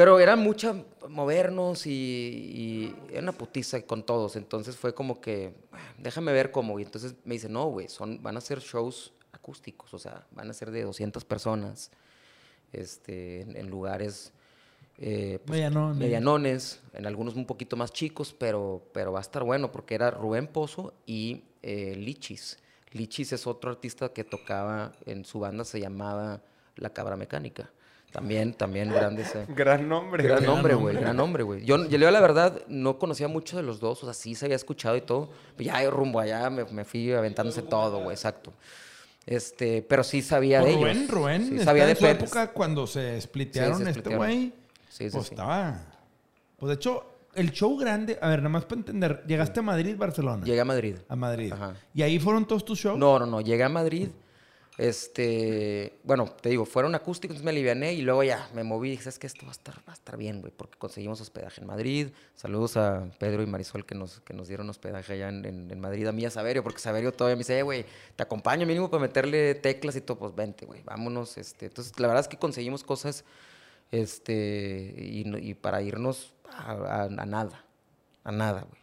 Pero 0.01 0.19
era 0.19 0.35
mucha 0.35 0.75
movernos 1.11 1.87
y, 1.87 1.91
y 1.91 2.97
era 3.11 3.21
una 3.21 3.33
putiza 3.33 3.83
con 3.83 4.03
todos. 4.03 4.35
Entonces 4.35 4.75
fue 4.75 4.95
como 4.95 5.21
que, 5.21 5.53
"Ah, 5.73 5.77
déjame 5.99 6.33
ver 6.33 6.51
cómo. 6.51 6.81
Y 6.81 6.85
entonces 6.85 7.17
me 7.25 7.35
dice, 7.35 7.51
no, 7.51 7.67
güey, 7.67 7.87
son, 7.89 8.23
van 8.23 8.39
a 8.39 8.41
ser 8.41 8.61
shows 8.61 9.13
acústicos. 9.31 9.93
O 9.93 9.99
sea, 9.99 10.27
van 10.31 10.49
a 10.49 10.55
ser 10.55 10.71
de 10.71 10.85
200 10.85 11.23
personas 11.27 11.91
este, 12.73 13.43
en, 13.43 13.59
en 13.59 13.69
lugares 13.69 14.33
eh, 14.97 15.39
pues, 15.45 15.59
Medianones. 15.59 15.99
medianones, 15.99 16.81
en 16.95 17.07
algunos 17.07 17.35
un 17.35 17.45
poquito 17.45 17.77
más 17.77 17.93
chicos, 17.93 18.35
pero, 18.39 18.83
pero 18.95 19.13
va 19.13 19.19
a 19.19 19.23
estar 19.23 19.45
bueno 19.45 19.71
porque 19.71 19.97
era 19.97 20.11
Rubén 20.11 20.47
Pozo 20.47 20.95
y 21.05 21.45
eh, 21.63 21.95
Lichis. 21.95 22.59
Lichis 22.93 23.35
es 23.35 23.47
otro 23.47 23.71
artista 23.71 24.15
que 24.15 24.25
tocaba 24.25 24.93
en 25.05 25.27
su 25.27 25.41
banda, 25.41 25.65
se 25.67 25.79
llamaba 25.79 26.41
La 26.77 26.89
Cabra 26.95 27.17
Mecánica. 27.17 27.71
También, 28.13 28.55
también 28.55 28.91
grande 28.91 29.23
ese. 29.23 29.47
Gran 29.55 29.89
nombre. 29.89 30.25
Gran 30.25 30.39
güey. 30.39 30.47
nombre, 30.51 30.75
güey, 30.75 30.97
gran 30.97 31.17
nombre, 31.17 31.43
güey. 31.45 31.65
Yo, 31.65 31.87
yo, 31.87 32.11
la 32.11 32.21
verdad, 32.21 32.61
no 32.67 32.99
conocía 32.99 33.29
mucho 33.29 33.57
de 33.57 33.63
los 33.63 33.79
dos, 33.79 34.03
o 34.03 34.07
sea, 34.07 34.15
sí 34.15 34.35
se 34.35 34.47
había 34.47 34.57
escuchado 34.57 34.97
y 34.97 35.01
todo. 35.03 35.31
pero 35.57 35.71
Ya 35.71 35.89
rumbo 35.91 36.19
allá 36.19 36.51
me, 36.51 36.65
me 36.65 36.85
fui 36.85 37.13
aventándose 37.13 37.63
todo, 37.63 37.99
güey, 38.03 38.15
exacto. 38.15 38.53
Este, 39.27 39.83
pero 39.83 40.03
sí 40.03 40.23
sabía 40.23 40.61
Pues 40.61 40.73
de 40.73 40.79
Rubén, 40.81 40.97
ellos. 40.97 41.11
Rubén, 41.11 41.49
Sí, 41.49 41.59
sabía 41.61 41.85
de 41.85 41.91
en 41.91 41.97
su 41.97 42.03
Pérez. 42.03 42.23
época 42.23 42.53
cuando 42.53 42.87
se 42.87 43.21
splitearon 43.21 43.79
Sí, 43.79 43.85
se 43.85 43.91
este 43.91 44.17
güey. 44.17 44.53
Sí, 44.89 45.05
sí, 45.05 45.11
pues 45.13 45.27
sí. 45.29 45.35
estaba... 45.35 45.81
Pues 46.59 46.69
de 46.71 46.75
hecho, 46.75 47.05
el 47.35 47.53
show 47.53 47.77
grande... 47.79 48.19
A 48.21 48.29
ver, 48.29 48.39
nada 48.41 48.49
más 48.49 48.65
para 48.65 48.81
entender. 48.81 49.23
Llegaste 49.29 49.61
a 49.61 49.63
Madrid, 49.63 49.95
Barcelona. 49.97 50.45
Llegué 50.45 50.61
a 50.61 50.65
Madrid. 50.65 50.97
A 51.09 51.15
Madrid. 51.17 51.53
Ajá. 51.53 51.75
¿Y 51.95 52.03
ahí 52.03 52.19
fueron 52.19 52.45
todos 52.47 52.65
tus 52.65 52.79
shows? 52.81 52.99
No, 52.99 53.19
no, 53.21 53.27
no. 53.27 53.41
Llegué 53.41 53.63
a 53.63 53.69
Madrid. 53.69 54.09
Este, 54.81 55.93
bueno, 56.05 56.25
te 56.41 56.49
digo, 56.49 56.65
fueron 56.65 56.95
acústicos, 56.95 57.43
me 57.43 57.51
aliviané 57.51 57.93
y 57.93 58.01
luego 58.01 58.23
ya 58.25 58.49
me 58.55 58.65
moví 58.65 58.89
y 58.89 58.91
dije, 58.93 59.03
¿sabes 59.03 59.19
qué? 59.19 59.27
Esto 59.27 59.45
va 59.45 59.51
a 59.51 59.53
estar, 59.53 59.75
va 59.87 59.93
a 59.93 59.93
estar 59.93 60.17
bien, 60.17 60.41
güey, 60.41 60.55
porque 60.57 60.79
conseguimos 60.79 61.21
hospedaje 61.21 61.61
en 61.61 61.67
Madrid. 61.67 62.09
Saludos 62.35 62.79
a 62.79 63.07
Pedro 63.19 63.43
y 63.43 63.47
Marisol 63.47 63.85
que 63.85 63.95
nos, 63.95 64.21
que 64.21 64.33
nos 64.33 64.49
dieron 64.49 64.71
hospedaje 64.71 65.13
allá 65.13 65.29
en, 65.29 65.45
en- 65.45 65.81
Madrid, 65.81 66.07
a 66.07 66.13
mí 66.13 66.25
a 66.25 66.31
Saverio, 66.31 66.63
porque 66.63 66.79
Saverio 66.79 67.13
todavía 67.13 67.37
me 67.37 67.41
dice, 67.41 67.59
"Eh, 67.59 67.63
güey, 67.63 67.85
te 68.17 68.23
acompaño 68.23 68.67
mínimo 68.67 68.89
para 68.91 69.03
meterle 69.03 69.55
teclas 69.55 69.97
y 69.97 70.01
todo, 70.01 70.19
pues 70.19 70.35
vente, 70.35 70.65
güey, 70.65 70.83
vámonos. 70.83 71.37
Este. 71.37 71.67
Entonces, 71.67 71.93
la 72.01 72.07
verdad 72.09 72.23
es 72.23 72.29
que 72.29 72.39
conseguimos 72.39 72.83
cosas 72.83 73.25
este, 73.91 74.95
y, 74.97 75.25
y 75.51 75.55
para 75.55 75.83
irnos 75.83 76.33
a- 76.51 77.05
a 77.05 77.09
nada, 77.27 77.67
a 78.25 78.33
nada, 78.33 78.63
güey. 78.63 78.81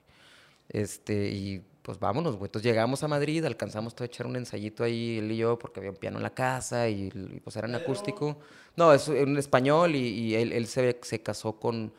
Este, 0.70 1.30
y 1.30 1.64
pues 1.88 2.00
vámonos, 2.00 2.36
güey. 2.36 2.50
Entonces 2.50 2.70
llegamos 2.70 3.02
a 3.04 3.08
Madrid, 3.08 3.46
alcanzamos 3.46 3.96
todo 3.96 4.04
a 4.04 4.08
echar 4.08 4.28
un 4.28 4.36
ensayito 4.36 4.84
ahí, 4.84 5.20
él 5.20 5.32
y 5.32 5.38
yo, 5.38 5.58
porque 5.58 5.80
había 5.80 5.90
un 5.90 5.96
piano 5.96 6.18
en 6.18 6.24
la 6.24 6.32
casa 6.34 6.90
y, 6.90 7.08
y, 7.08 7.40
pues 7.40 7.56
era 7.56 7.66
en 7.68 7.76
acústico. 7.76 8.38
No, 8.76 8.92
es 8.94 9.08
un 9.08 9.38
español 9.38 9.96
y, 9.96 10.00
y 10.10 10.36
él, 10.36 10.52
él 10.52 10.68
se, 10.68 11.00
se 11.02 11.22
casó 11.24 11.54
con, 11.54 11.94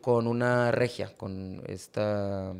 con 0.00 0.26
una 0.26 0.72
regia, 0.72 1.14
con 1.16 1.62
esta 1.68 2.54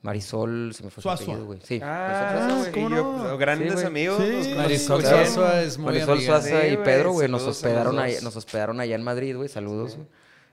Marisol, 0.00 0.72
se 0.74 0.84
me 0.84 0.90
fue 0.90 1.02
su 1.02 1.10
apellido, 1.10 1.44
güey. 1.44 1.58
Sí, 1.62 1.80
Ah, 1.82 2.08
Marisol 2.08 2.48
Suazua. 2.48 2.58
güey, 2.58 2.72
¿cómo 2.72 2.88
y 2.88 2.98
yo, 2.98 3.12
no? 3.12 3.22
pues, 3.28 3.38
grandes 3.38 3.80
Sí, 3.80 3.86
amigos. 3.86 4.22
Sí. 4.24 4.54
Marisol 4.56 5.00
allá. 5.00 5.10
Suazua 5.26 5.62
es 5.62 5.76
muy 5.78 5.86
Marisol 5.86 6.10
amiga. 6.18 6.40
Suaza 6.40 6.60
Sí, 6.62 6.66
y 6.68 6.76
Pedro, 6.78 7.12
güey, 7.12 7.28
nos 7.28 7.42
hospedaron, 7.42 7.98
ahí, 7.98 8.14
nos 8.22 8.34
hospedaron 8.36 8.80
allá 8.80 8.94
en 8.94 9.02
Madrid, 9.02 9.36
güey. 9.36 9.48
Saludos. 9.48 9.96
güey. 9.96 10.06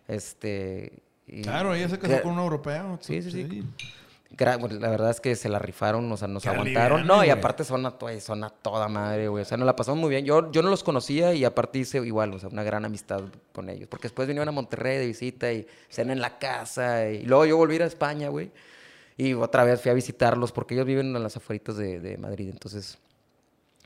Este. 0.07 0.99
y- 1.27 1.43
Claro, 1.43 1.73
ella 1.73 1.87
se 1.89 1.97
casó 1.97 2.21
con 2.23 2.33
un 2.33 2.39
europeo. 2.39 2.97
Sí, 3.01 3.21
sí, 3.21 3.31
sí. 3.31 3.63
La 4.37 4.89
verdad 4.89 5.11
es 5.11 5.21
que 5.21 5.35
se 5.35 5.49
la 5.49 5.59
rifaron, 5.59 6.11
o 6.11 6.17
sea, 6.17 6.27
nos 6.27 6.43
Qué 6.43 6.49
aguantaron. 6.49 7.07
No, 7.07 7.23
y 7.23 7.29
aparte 7.29 7.63
son 7.63 7.85
a, 7.85 7.95
son 8.19 8.43
a 8.43 8.49
toda 8.49 8.87
madre, 8.87 9.27
güey. 9.27 9.43
O 9.43 9.45
sea, 9.45 9.57
nos 9.57 9.65
la 9.65 9.75
pasamos 9.75 9.99
muy 9.99 10.09
bien. 10.09 10.25
Yo, 10.25 10.51
yo 10.51 10.61
no 10.61 10.69
los 10.69 10.83
conocía 10.83 11.33
y 11.33 11.45
aparte 11.45 11.79
hice 11.79 11.99
igual, 11.99 12.33
o 12.33 12.39
sea, 12.39 12.49
una 12.49 12.63
gran 12.63 12.85
amistad 12.85 13.21
con 13.53 13.69
ellos. 13.69 13.87
Porque 13.87 14.03
después 14.03 14.27
vinieron 14.27 14.49
a 14.49 14.51
Monterrey 14.51 14.97
de 14.97 15.07
visita 15.07 15.51
y 15.51 15.65
cena 15.89 16.13
en 16.13 16.19
la 16.19 16.37
casa. 16.37 17.09
Y 17.09 17.23
luego 17.23 17.45
yo 17.45 17.57
volví 17.57 17.77
a 17.77 17.85
España, 17.85 18.29
güey. 18.29 18.51
Y 19.17 19.33
otra 19.33 19.63
vez 19.63 19.81
fui 19.81 19.91
a 19.91 19.93
visitarlos 19.93 20.51
porque 20.51 20.73
ellos 20.73 20.85
viven 20.85 21.15
en 21.15 21.23
las 21.23 21.37
afueritas 21.37 21.77
de, 21.77 21.99
de 21.99 22.17
Madrid. 22.17 22.49
Entonces, 22.51 22.97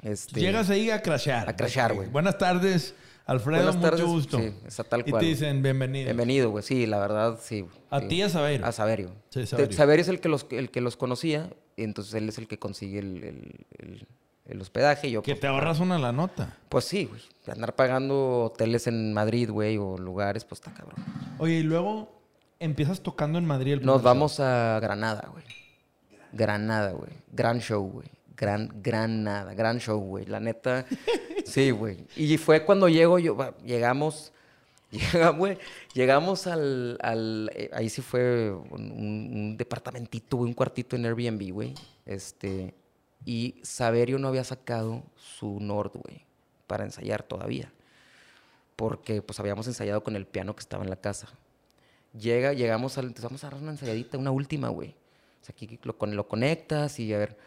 este... 0.01 0.39
Llegas 0.39 0.69
ahí 0.69 0.89
a 0.89 1.01
crashear. 1.01 1.47
A 1.49 1.55
crashear, 1.55 1.93
güey. 1.93 2.09
Buenas 2.09 2.37
tardes, 2.37 2.95
Alfredo. 3.29 3.63
Buenas 3.63 3.81
tardes. 3.81 4.01
Mucho 4.01 4.11
gusto. 4.13 4.37
Sí, 4.39 4.53
está 4.65 4.83
tal 4.83 5.01
Y 5.05 5.11
cual. 5.11 5.21
te 5.21 5.27
dicen 5.27 5.61
bienvenido. 5.61 6.05
Bienvenido, 6.05 6.49
güey. 6.51 6.63
Sí, 6.63 6.85
la 6.85 6.99
verdad, 6.99 7.39
sí. 7.41 7.65
A 7.89 7.99
sí. 8.01 8.07
ti 8.07 8.15
y 8.15 8.21
a 8.23 8.29
Saverio. 8.29 8.65
A 8.65 8.71
Saverio. 8.71 9.11
Sí, 9.29 9.45
Saverio. 9.45 9.75
Saverio 9.77 10.01
es 10.01 10.07
el 10.09 10.19
que 10.19 10.29
los, 10.29 10.45
el 10.51 10.71
que 10.71 10.81
los 10.81 10.95
conocía, 10.97 11.49
y 11.75 11.83
entonces 11.83 12.13
él 12.15 12.27
es 12.29 12.37
el 12.37 12.47
que 12.47 12.57
consigue 12.57 12.99
el, 12.99 13.23
el- 13.23 13.65
el- 13.79 14.07
el 14.45 14.61
hospedaje. 14.61 15.07
Y 15.07 15.11
yo, 15.11 15.21
Que 15.21 15.33
pues, 15.33 15.41
te 15.41 15.47
ahorras 15.47 15.79
una 15.79 15.99
la 15.99 16.11
nota. 16.11 16.57
pues 16.69 16.85
sí, 16.85 17.05
güey. 17.05 17.21
Andar 17.51 17.75
pagando 17.75 18.45
hoteles 18.45 18.87
en 18.87 19.13
Madrid, 19.13 19.49
güey, 19.51 19.77
o 19.77 19.97
lugares, 19.97 20.43
pues 20.43 20.59
está 20.59 20.73
cabrón. 20.73 21.03
Oye, 21.37 21.59
y 21.59 21.63
luego 21.63 22.11
empiezas 22.59 23.01
tocando 23.01 23.37
en 23.37 23.45
Madrid 23.45 23.73
el 23.73 23.85
Nos 23.85 24.01
vamos 24.01 24.39
a 24.39 24.79
Granada, 24.81 25.29
güey. 25.31 25.43
Granada, 26.33 26.91
güey. 26.91 27.11
Gran 27.31 27.59
show, 27.59 27.81
güey. 27.91 28.07
Gran, 28.39 28.69
Granada, 28.81 29.53
gran 29.53 29.79
show, 29.79 29.99
güey. 29.99 30.25
La 30.25 30.39
neta, 30.39 30.85
sí, 31.45 31.71
güey. 31.71 32.05
Y 32.15 32.37
fue 32.37 32.63
cuando 32.63 32.87
llego, 32.87 33.19
yo, 33.19 33.37
llegamos 33.65 34.31
Llega, 34.91 35.29
güey, 35.29 35.59
llegamos 35.93 36.47
al, 36.47 36.97
al- 37.03 37.51
eh, 37.53 37.69
ahí 37.73 37.89
sí 37.89 38.01
fue 38.01 38.51
un, 38.51 38.91
un- 38.91 39.55
departamentito, 39.57 40.37
güey, 40.37 40.47
un 40.49 40.55
cuartito 40.55 40.95
en 40.95 41.05
Airbnb, 41.05 41.51
güey. 41.53 41.75
Este, 42.07 42.73
y 43.23 43.59
Saverio 43.61 44.17
no 44.17 44.27
había 44.29 44.43
sacado 44.43 45.03
su 45.15 45.59
Nord, 45.59 45.91
güey, 45.93 46.25
para 46.65 46.85
ensayar 46.85 47.21
todavía. 47.21 47.71
Porque, 48.75 49.21
pues, 49.21 49.39
habíamos 49.39 49.67
ensayado 49.67 50.03
con 50.03 50.15
el 50.15 50.25
piano 50.25 50.55
que 50.55 50.61
estaba 50.61 50.83
en 50.83 50.89
la 50.89 50.95
casa. 50.95 51.27
Llega, 52.17 52.53
llegamos 52.53 52.97
al, 52.97 53.05
entonces 53.05 53.25
vamos 53.25 53.43
a 53.43 53.49
dar 53.51 53.61
una 53.61 53.71
ensayadita, 53.71 54.17
una 54.17 54.31
última, 54.31 54.69
güey. 54.69 54.89
O 55.41 55.45
sea, 55.45 55.53
aquí 55.53 55.79
lo, 55.83 55.95
lo 56.07 56.27
conectas 56.27 56.99
y, 56.99 57.13
a 57.13 57.19
ver, 57.19 57.37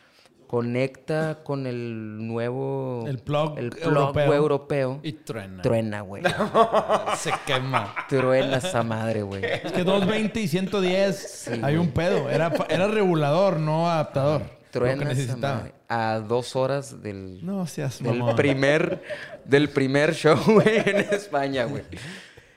conecta 0.52 1.42
con 1.44 1.66
el 1.66 2.26
nuevo... 2.26 3.06
El 3.08 3.20
plug 3.20 3.56
el 3.56 3.70
plug 3.70 3.86
europeo. 3.88 4.34
europeo. 4.34 5.00
Y 5.02 5.12
truena. 5.12 5.62
Truena, 5.62 6.02
güey. 6.02 6.22
Se 7.16 7.32
quema. 7.46 7.94
Truena 8.06 8.58
esa 8.58 8.82
madre, 8.82 9.22
güey. 9.22 9.42
Es 9.42 9.72
que 9.72 9.82
220 9.82 10.40
y 10.42 10.48
110 10.48 11.16
Sí, 11.16 11.60
hay 11.62 11.76
un 11.76 11.88
pedo. 11.92 12.28
Era, 12.28 12.52
era 12.68 12.86
regulador, 12.86 13.60
no 13.60 13.90
adaptador. 13.90 14.42
Truena 14.70 15.10
esa 15.12 15.38
madre. 15.38 15.72
A 15.88 16.18
dos 16.18 16.54
horas 16.54 17.02
del, 17.02 17.38
No 17.42 17.66
seas 17.66 18.02
del 18.02 18.22
primer 18.36 19.02
del 19.46 19.70
primer 19.70 20.14
show, 20.14 20.36
güey, 20.44 20.82
en 20.84 20.96
España, 21.14 21.64
güey. 21.64 21.84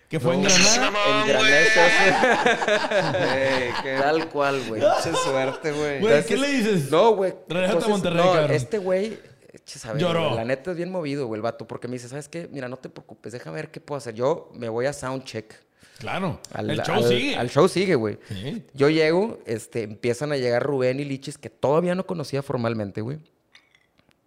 Que 0.09 0.19
fue 0.19 0.35
en 0.35 0.43
Granada. 0.43 1.21
En 1.21 1.27
Granada. 1.27 3.11
Güey, 3.11 3.73
qué 3.83 3.97
Tal 3.99 4.29
cual, 4.29 4.61
güey. 4.67 4.81
pinche 4.81 5.13
suerte, 5.17 5.71
güey. 5.71 5.99
Güey, 5.99 6.25
¿qué 6.25 6.37
le 6.37 6.47
dices? 6.51 6.91
No, 6.91 7.15
güey. 7.15 7.33
Regrésate 7.47 7.85
a 7.85 7.87
Monterrey, 7.87 8.23
no, 8.25 8.33
cabrón. 8.33 8.51
Este 8.51 8.77
güey, 8.77 9.17
saber, 9.65 10.01
Lloró. 10.01 10.23
güey, 10.25 10.35
La 10.35 10.45
neta 10.45 10.71
es 10.71 10.77
bien 10.77 10.91
movido, 10.91 11.25
güey, 11.27 11.39
el 11.39 11.41
vato, 11.41 11.67
porque 11.67 11.87
me 11.87 11.93
dice, 11.93 12.07
¿sabes 12.07 12.29
qué? 12.29 12.47
Mira, 12.51 12.67
no 12.69 12.77
te 12.77 12.89
preocupes, 12.89 13.33
déjame 13.33 13.55
ver 13.55 13.71
qué 13.71 13.79
puedo 13.79 13.97
hacer. 13.97 14.13
Yo 14.13 14.49
me 14.53 14.69
voy 14.69 14.85
a 14.85 14.93
soundcheck. 14.93 15.55
Claro. 15.97 16.39
Al, 16.53 16.69
el 16.69 16.81
show 16.83 16.95
al- 16.95 17.07
sigue. 17.07 17.35
Al 17.35 17.49
show 17.49 17.67
sigue, 17.67 17.95
güey. 17.95 18.19
Sí. 18.27 18.63
Yo 18.73 18.89
llego, 18.89 19.39
este, 19.45 19.83
empiezan 19.83 20.31
a 20.33 20.37
llegar 20.37 20.61
Rubén 20.61 20.99
y 20.99 21.05
Lichis, 21.05 21.37
que 21.37 21.49
todavía 21.49 21.95
no 21.95 22.05
conocía 22.05 22.43
formalmente, 22.43 23.01
güey. 23.01 23.17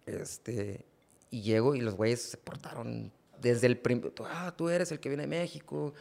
Este, 0.05 0.85
y 1.29 1.41
llego 1.41 1.75
y 1.75 1.81
los 1.81 1.95
güeyes 1.95 2.21
se 2.23 2.37
portaron 2.37 3.11
desde 3.41 3.67
el 3.67 3.77
primer... 3.77 4.11
Ah, 4.25 4.53
tú 4.55 4.69
eres 4.69 4.91
el 4.91 4.99
que 4.99 5.09
viene 5.09 5.23
de 5.23 5.27
México. 5.27 5.93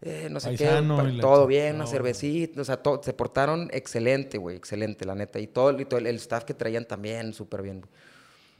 eh, 0.00 0.28
no 0.30 0.38
sé 0.40 0.48
Paisano 0.48 1.04
qué. 1.04 1.20
todo 1.20 1.46
bien, 1.46 1.74
una 1.76 1.84
todo. 1.84 1.92
cervecita. 1.92 2.60
O 2.60 2.64
sea, 2.64 2.76
to- 2.82 3.00
se 3.02 3.12
portaron 3.12 3.68
excelente, 3.72 4.38
güey. 4.38 4.56
Excelente, 4.56 5.04
la 5.04 5.14
neta. 5.14 5.38
Y 5.40 5.46
todo, 5.46 5.78
y 5.80 5.84
todo 5.84 5.98
el, 6.00 6.06
el 6.06 6.16
staff 6.16 6.44
que 6.44 6.54
traían 6.54 6.84
también 6.86 7.32
súper 7.32 7.62
bien. 7.62 7.84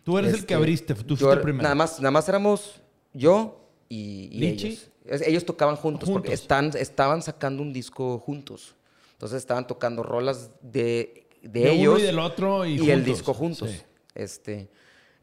Tú 0.04 0.18
eres 0.18 0.30
el 0.30 0.34
Este, 0.36 0.46
que 0.46 0.54
abriste. 0.54 0.94
Tú 0.94 1.14
yo 1.14 1.16
fuiste 1.16 1.32
era- 1.32 1.42
primero. 1.42 1.62
Nada 1.62 1.74
más, 1.74 1.98
nada 2.00 2.10
más 2.10 2.28
éramos 2.28 2.80
yo 3.12 3.68
y, 3.88 4.28
y 4.32 4.46
ellos. 4.46 4.90
Ellos 5.04 5.44
tocaban 5.46 5.76
juntos, 5.76 6.10
porque 6.10 6.34
están, 6.34 6.70
estaban 6.76 7.22
sacando 7.22 7.62
un 7.62 7.72
disco 7.72 8.18
juntos. 8.18 8.74
Entonces 9.12 9.38
estaban 9.38 9.66
tocando 9.66 10.02
rolas 10.02 10.50
de, 10.60 11.26
de, 11.42 11.60
De 11.60 11.70
uno 11.70 11.72
ellos 11.72 12.00
y 12.00 12.02
del 12.02 12.18
otro 12.18 12.66
y 12.66 12.90
el 12.90 13.04
disco 13.04 13.32
juntos. 13.32 13.70
Sí. 13.70 13.80
Este, 14.14 14.68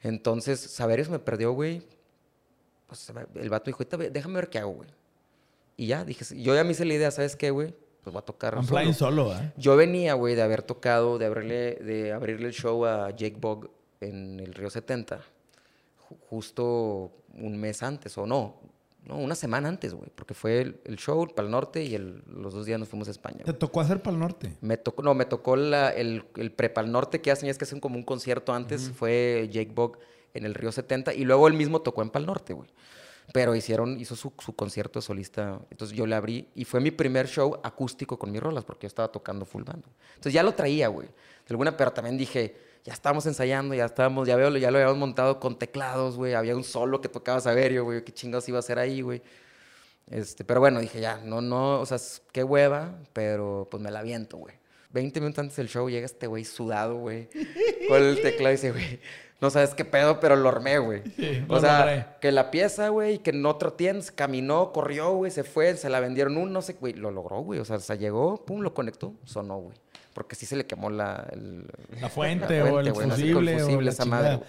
entonces, 0.02 0.60
Saberes 0.60 1.08
me 1.10 1.20
perdió, 1.20 1.52
güey. 1.52 1.84
Pues, 2.88 3.12
el 3.36 3.50
vato 3.50 3.66
dijo, 3.66 3.78
"Ahorita 3.80 3.98
ve- 3.98 4.10
déjame 4.10 4.36
ver 4.36 4.50
qué 4.50 4.60
hago, 4.60 4.72
güey. 4.74 4.90
Y 5.78 5.88
ya, 5.88 6.06
dije, 6.06 6.24
yo 6.42 6.56
ya 6.56 6.64
me 6.64 6.72
hice 6.72 6.86
la 6.86 6.94
idea, 6.94 7.12
¿sabes 7.12 7.36
qué, 7.36 7.50
güey? 7.52 7.74
Pues 8.04 8.14
voy 8.14 8.20
a 8.20 8.26
tocar 8.26 8.54
I'm 8.54 8.64
solo. 8.66 8.78
flying 8.80 8.94
solo, 8.94 9.34
¿eh? 9.36 9.52
Yo 9.58 9.76
venía, 9.76 10.14
güey, 10.14 10.36
de 10.36 10.42
haber 10.44 10.62
tocado, 10.62 11.18
de 11.18 11.26
abrirle, 11.26 11.76
de 11.76 12.14
abrirle 12.14 12.48
el 12.48 12.54
show 12.54 12.86
a 12.86 13.10
Jake 13.10 13.38
Bog 13.40 13.72
en 14.00 14.40
el 14.40 14.54
Río 14.54 14.70
70. 14.70 15.18
ju- 16.08 16.18
Justo 16.30 17.12
un 17.34 17.58
mes 17.58 17.82
antes, 17.84 18.16
o 18.18 18.26
no, 18.28 18.56
no, 19.06 19.18
una 19.18 19.34
semana 19.36 19.68
antes, 19.70 19.94
güey. 19.94 20.10
Porque 20.14 20.34
fue 20.36 20.62
el, 20.62 20.80
el 20.86 20.98
show 20.98 21.28
para 21.36 21.46
el 21.48 21.52
norte 21.52 21.84
y 21.84 21.96
el- 21.96 22.24
los 22.28 22.54
dos 22.54 22.66
días 22.66 22.80
nos 22.80 22.88
fuimos 22.88 23.08
a 23.08 23.12
España. 23.12 23.40
Te 23.40 23.44
güey. 23.46 23.58
tocó 23.60 23.82
hacer 23.82 24.02
para 24.02 24.14
el 24.14 24.20
norte. 24.20 24.56
Me 24.62 24.78
tocó, 24.78 25.02
no, 25.02 25.14
me 25.16 25.26
tocó 25.26 25.56
la- 25.56 25.90
el, 25.90 26.24
el 26.38 26.52
prepa 26.52 26.82
al 26.82 26.92
norte 26.92 27.22
que 27.22 27.32
hacen, 27.32 27.50
es 27.50 27.58
que 27.58 27.66
hacen 27.66 27.80
como 27.80 27.96
un 27.98 28.04
concierto 28.04 28.54
antes. 28.54 28.92
Fue 28.92 29.50
Jake 29.52 29.72
Bog 29.74 29.98
en 30.36 30.46
el 30.46 30.54
Río 30.54 30.72
70 30.72 31.14
y 31.14 31.24
luego 31.24 31.48
él 31.48 31.54
mismo 31.54 31.82
tocó 31.82 32.02
en 32.02 32.10
Pal 32.10 32.26
Norte, 32.26 32.54
güey. 32.54 32.70
Pero 33.34 33.56
hicieron, 33.56 34.00
hizo 34.00 34.16
su, 34.16 34.34
su 34.38 34.56
concierto 34.56 35.00
de 35.00 35.04
solista. 35.04 35.60
Entonces 35.72 35.98
yo 35.98 36.06
le 36.06 36.16
abrí 36.16 36.48
y 36.54 36.66
fue 36.66 36.80
mi 36.80 36.92
primer 36.92 37.28
show 37.28 37.60
acústico 37.64 38.20
con 38.20 38.32
mis 38.32 38.42
rolas 38.42 38.64
porque 38.64 38.86
yo 38.86 38.88
estaba 38.88 39.12
tocando 39.12 39.46
full 39.46 39.64
band. 39.64 39.84
Entonces 40.10 40.34
ya 40.34 40.44
lo 40.44 40.54
traía, 40.54 40.90
güey. 40.90 41.08
De 41.08 41.50
alguna, 41.50 41.76
pero 41.76 41.92
también 41.92 42.18
dije, 42.18 42.56
ya 42.84 42.94
estábamos 42.94 43.26
ensayando, 43.26 43.74
ya 43.74 43.86
estábamos, 43.86 44.28
ya 44.28 44.36
veo, 44.36 44.56
ya 44.58 44.70
lo 44.70 44.78
habíamos 44.78 44.98
montado 44.98 45.40
con 45.40 45.58
teclados, 45.58 46.18
güey. 46.18 46.36
Había 46.36 46.56
un 46.56 46.64
solo 46.64 47.02
que 47.02 47.10
tocaba 47.10 47.40
Saverio, 47.40 47.84
güey. 47.84 48.04
¿Qué 48.04 48.14
chingados 48.14 48.48
iba 48.48 48.58
a 48.58 48.60
hacer 48.60 48.78
ahí, 48.78 49.02
güey? 49.02 49.24
Este, 50.08 50.44
pero 50.44 50.60
bueno, 50.60 50.80
dije 50.80 51.02
ya, 51.02 51.18
no, 51.18 51.42
no, 51.42 51.80
o 51.80 51.86
sea, 51.86 51.98
qué 52.32 52.44
hueva, 52.44 53.00
pero 53.12 53.68
pues 53.72 53.82
me 53.82 53.90
la 53.90 54.00
aviento, 54.00 54.38
güey. 54.38 54.54
20 54.92 55.20
minutos 55.20 55.40
antes 55.40 55.58
del 55.58 55.68
show 55.68 55.90
llega 55.90 56.06
este 56.06 56.28
güey 56.28 56.46
sudado, 56.46 56.96
güey, 56.96 57.28
con 57.90 58.02
el 58.02 58.22
teclado 58.22 58.54
y 58.54 58.56
dice, 58.56 58.72
güey, 58.72 59.00
no 59.46 59.52
sabes 59.52 59.76
qué 59.76 59.86
pedo, 59.86 60.20
pero 60.20 60.36
lo 60.36 60.50
armé, 60.50 60.80
güey. 60.80 61.04
Sí, 61.16 61.46
o 61.48 61.60
sea, 61.60 62.18
que 62.20 62.32
la 62.32 62.50
pieza, 62.52 62.90
güey, 62.90 63.20
que 63.20 63.30
en 63.30 64.02
se 64.02 64.14
caminó, 64.14 64.72
corrió, 64.74 65.12
güey, 65.14 65.32
se 65.32 65.44
fue, 65.44 65.76
se 65.78 65.90
la 65.90 66.00
vendieron 66.00 66.36
un, 66.38 66.52
no 66.52 66.62
sé, 66.62 66.74
güey, 66.74 66.94
lo 66.94 67.12
logró, 67.12 67.42
güey. 67.42 67.60
O 67.60 67.66
sea, 67.66 67.80
se 67.80 67.98
llegó, 67.98 68.44
pum, 68.44 68.62
lo 68.62 68.74
conectó, 68.74 69.14
sonó, 69.24 69.60
güey. 69.60 69.78
Porque 70.14 70.36
sí 70.36 70.46
se 70.46 70.56
le 70.56 70.66
quemó 70.66 70.90
la... 70.90 71.28
el- 71.32 71.68
La 72.02 72.10
fuente 72.10 72.62
o 72.64 72.80
el 72.80 72.88
no 72.90 72.96
sé, 72.96 73.02
con 73.02 73.12
fusible 73.12 73.64
o 73.64 73.82
esa 73.82 74.04
chingada. 74.04 74.24
madre. 74.38 74.46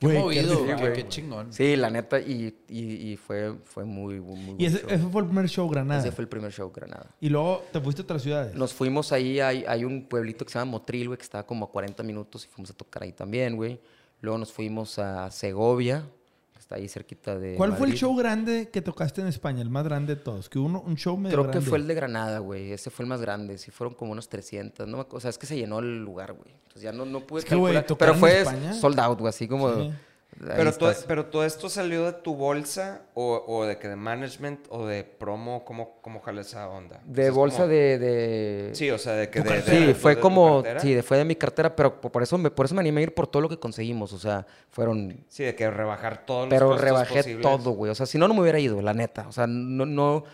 Qué 0.00 0.08
movido, 0.08 0.64
güey, 0.64 0.80
güey. 0.80 0.92
qué 0.94 1.08
chingón. 1.08 1.52
Sí, 1.52 1.76
la 1.76 1.90
neta, 1.90 2.18
y, 2.20 2.56
y, 2.68 3.10
y 3.12 3.16
fue, 3.18 3.54
fue 3.64 3.84
muy, 3.84 4.18
muy, 4.18 4.34
muy 4.40 4.54
Y 4.58 4.64
ese, 4.64 4.78
show. 4.78 4.88
ese 4.90 5.04
fue 5.08 5.20
el 5.20 5.26
primer 5.28 5.46
show, 5.48 5.68
Granada. 5.68 6.00
Ese 6.00 6.10
fue 6.10 6.22
el 6.22 6.28
primer 6.28 6.50
show, 6.50 6.72
Granada. 6.74 7.10
Y 7.20 7.28
luego 7.28 7.62
te 7.70 7.80
fuiste 7.82 8.00
a 8.00 8.04
otras 8.04 8.22
ciudades. 8.22 8.54
Nos 8.54 8.72
fuimos 8.72 9.12
ahí, 9.12 9.40
hay, 9.40 9.62
hay 9.68 9.84
un 9.84 10.06
pueblito 10.06 10.46
que 10.46 10.52
se 10.52 10.58
llama 10.58 10.70
Motril, 10.72 11.08
güey, 11.08 11.18
que 11.18 11.22
estaba 11.24 11.44
como 11.46 11.66
a 11.66 11.70
40 11.70 12.02
minutos 12.02 12.46
y 12.46 12.48
fuimos 12.48 12.70
a 12.70 12.74
tocar 12.74 13.02
ahí 13.02 13.12
también, 13.12 13.56
güey. 13.56 13.78
Luego 14.20 14.38
nos 14.38 14.52
fuimos 14.52 14.98
a 14.98 15.30
Segovia, 15.30 16.04
que 16.52 16.58
está 16.58 16.74
ahí 16.76 16.88
cerquita 16.88 17.38
de 17.38 17.56
¿Cuál 17.56 17.76
fue 17.76 17.88
el 17.88 17.94
show 17.94 18.14
grande 18.14 18.68
que 18.70 18.82
tocaste 18.82 19.20
en 19.20 19.26
España? 19.26 19.62
El 19.62 19.70
más 19.70 19.84
grande 19.84 20.16
de 20.16 20.20
todos. 20.20 20.48
Que 20.48 20.58
uno, 20.58 20.80
un 20.80 20.96
show 20.96 21.16
medio 21.16 21.40
Creo 21.40 21.50
que 21.50 21.60
fue 21.60 21.78
el 21.78 21.86
de 21.86 21.94
Granada, 21.94 22.38
güey. 22.38 22.72
Ese 22.72 22.90
fue 22.90 23.04
el 23.04 23.08
más 23.08 23.20
grande. 23.20 23.56
Sí, 23.58 23.70
fueron 23.70 23.94
como 23.94 24.12
unos 24.12 24.28
300. 24.28 24.86
No 24.86 25.06
o 25.10 25.20
sea, 25.20 25.30
es 25.30 25.38
que 25.38 25.46
se 25.46 25.56
llenó 25.56 25.78
el 25.78 26.04
lugar, 26.04 26.34
güey. 26.34 26.50
Entonces 26.52 26.82
ya 26.82 26.92
no, 26.92 27.04
no 27.04 27.26
pude 27.26 27.40
Es 27.40 27.44
que, 27.44 27.50
calcular. 27.50 27.86
Pero 27.98 28.14
fue 28.14 28.44
sold 28.74 29.00
out, 29.00 29.18
güey. 29.18 29.30
Así 29.30 29.48
como... 29.48 29.74
Sí. 29.74 29.92
Pero, 30.38 30.72
todo, 30.72 30.94
pero 31.06 31.26
todo 31.26 31.44
esto 31.44 31.68
salió 31.68 32.06
de 32.06 32.12
tu 32.14 32.34
bolsa 32.34 33.02
o, 33.12 33.44
o 33.46 33.66
de 33.66 33.76
que 33.78 33.88
de 33.88 33.96
management 33.96 34.60
o 34.70 34.86
de 34.86 35.04
promo, 35.04 35.64
¿cómo, 35.66 35.98
cómo 36.00 36.20
jala 36.20 36.40
esa 36.40 36.66
onda? 36.68 36.96
O 36.96 37.00
sea, 37.04 37.12
De 37.24 37.30
bolsa 37.30 37.56
como- 37.58 37.68
de, 37.68 37.98
de- 37.98 38.70
Sí, 38.74 38.90
o 38.90 38.96
sea, 38.96 39.12
de 39.16 39.28
que 39.28 39.42
de, 39.42 39.60
Sí, 39.62 39.92
fue 39.94 40.18
como... 40.18 40.62
Sí, 40.78 40.94
de- 40.94 41.02
fue 41.02 41.18
de 41.18 41.26
mi 41.26 41.36
cartera, 41.36 41.76
pero 41.76 42.00
por 42.00 42.22
eso, 42.22 42.38
me, 42.38 42.50
por 42.50 42.64
eso 42.64 42.74
me 42.74 42.80
animé 42.80 43.00
a 43.00 43.04
ir 43.04 43.14
por 43.14 43.26
todo 43.26 43.42
lo 43.42 43.48
que 43.50 43.58
conseguimos. 43.58 44.14
O 44.14 44.18
sea, 44.18 44.46
fueron 44.70 45.24
Sí, 45.28 45.44
de 45.44 45.54
que 45.54 45.70
rebajar 45.70 46.24
todos 46.24 46.42
los 46.42 46.48
Pero 46.48 46.74
rebajé 46.78 47.16
posibles. 47.18 47.42
todo, 47.42 47.72
güey. 47.72 47.90
O 47.92 47.94
sea, 47.94 48.06
si 48.06 48.16
no, 48.16 48.26
no 48.26 48.32
me 48.32 48.40
hubiera 48.40 48.58
ido, 48.58 48.80
la 48.80 48.94
neta. 48.94 49.28
O 49.28 49.32
sea, 49.32 49.46
no, 49.46 49.84
no, 49.84 50.24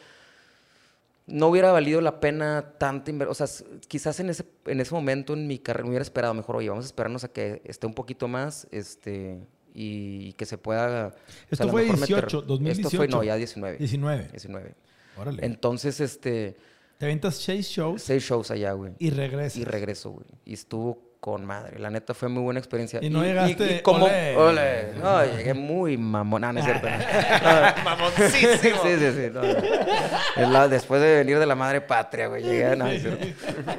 no 1.27 1.49
hubiera 1.49 1.73
valido 1.73 2.01
la 2.01 2.21
pena 2.21 2.75
tanta 2.79 3.11
inversión. 3.11 3.33
O 3.33 3.35
sea, 3.47 3.67
quizás 3.89 4.21
en 4.21 4.31
ese, 4.31 4.45
en 4.67 4.81
ese 4.81 4.95
momento 4.95 5.33
en 5.33 5.49
mi 5.49 5.59
carrera 5.59 5.83
me 5.85 5.91
hubiera 5.91 6.05
esperado 6.05 6.33
mejor, 6.35 6.55
oye, 6.55 6.69
vamos 6.69 6.85
a 6.85 6.87
esperarnos 6.87 7.25
a 7.25 7.29
que 7.29 7.61
esté 7.65 7.89
un 7.89 7.95
poquito 7.95 8.29
más, 8.29 8.69
este, 8.71 9.41
y, 9.77 10.33
que 10.33 10.47
se 10.47 10.57
pueda... 10.57 11.09
o 11.09 11.11
sea, 11.11 11.23
Esto 11.51 11.63
a 11.65 11.67
lo 11.67 11.73
fue 11.73 11.83
mejor 11.83 11.97
18, 11.99 12.27
Esto 12.27 12.39
fue, 12.41 12.47
2018. 12.49 13.17
no, 13.17 13.23
ya 13.23 13.37
19. 13.37 13.77
19. 13.79 14.29
19. 14.31 14.75
Órale. 15.19 15.45
Entonces, 15.47 16.01
este, 16.01 16.57
Te 16.99 17.05
aventas 17.07 17.37
seis 17.37 17.69
shows 17.69 18.03
seis 18.03 18.23
shows 18.23 18.51
allá, 18.51 18.73
güey. 18.73 18.93
y 18.99 19.11
regresas. 19.11 19.59
Y 19.59 19.65
regreso, 19.65 20.11
güey. 20.11 20.27
Y 20.45 20.55
estuvo 20.55 21.06
con 21.21 21.45
madre. 21.45 21.79
La 21.79 21.91
neta 21.91 22.15
fue 22.15 22.29
muy 22.29 22.43
buena 22.43 22.59
experiencia. 22.61 23.01
Y 23.03 23.11
no 23.11 23.23
llegaste, 23.25 23.83
como, 23.83 24.05
"Ole". 24.07 24.37
ole. 24.37 24.93
No, 25.03 25.25
llegué 25.25 25.55
muy 25.55 25.97
mamón. 25.97 26.43
No, 26.43 26.53
no 26.53 26.59
es 26.61 26.65
cierto. 26.65 26.87
Mamoncísimo. 27.85 28.83
Sí, 28.83 28.97
sí, 28.99 29.13
sí. 29.13 29.31
no, 29.33 30.49
no. 30.49 30.69
Después 30.69 31.01
de 31.01 31.17
venir 31.17 31.39
de 31.39 31.47
la 31.47 31.55
madre 31.55 31.81
patria, 31.81 32.29
güey. 32.29 32.43
Llegué, 32.43 32.77
no, 32.77 32.87
es 32.87 33.03
cierto. 33.03 33.27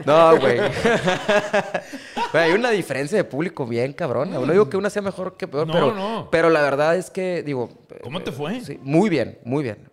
No, 0.05 0.37
güey. 0.37 0.59
Güey, 2.31 2.43
hay 2.43 2.51
una 2.51 2.71
diferencia 2.71 3.17
de 3.17 3.23
público 3.23 3.65
bien 3.65 3.93
cabrona. 3.93 4.37
No 4.37 4.51
digo 4.51 4.69
que 4.69 4.75
una 4.75 4.89
sea 4.89 5.01
mejor 5.01 5.37
que 5.37 5.47
peor, 5.47 5.65
No, 5.65 5.73
pero, 5.73 5.93
no. 5.95 6.27
pero 6.29 6.49
la 6.49 6.61
verdad 6.61 6.97
es 6.97 7.09
que, 7.09 7.41
digo... 7.41 7.69
¿Cómo 8.03 8.21
te 8.21 8.31
eh, 8.31 8.33
fue? 8.33 8.59
sí, 8.61 8.77
muy 8.81 9.09
bien, 9.09 9.39
muy 9.45 9.63
bien. 9.63 9.89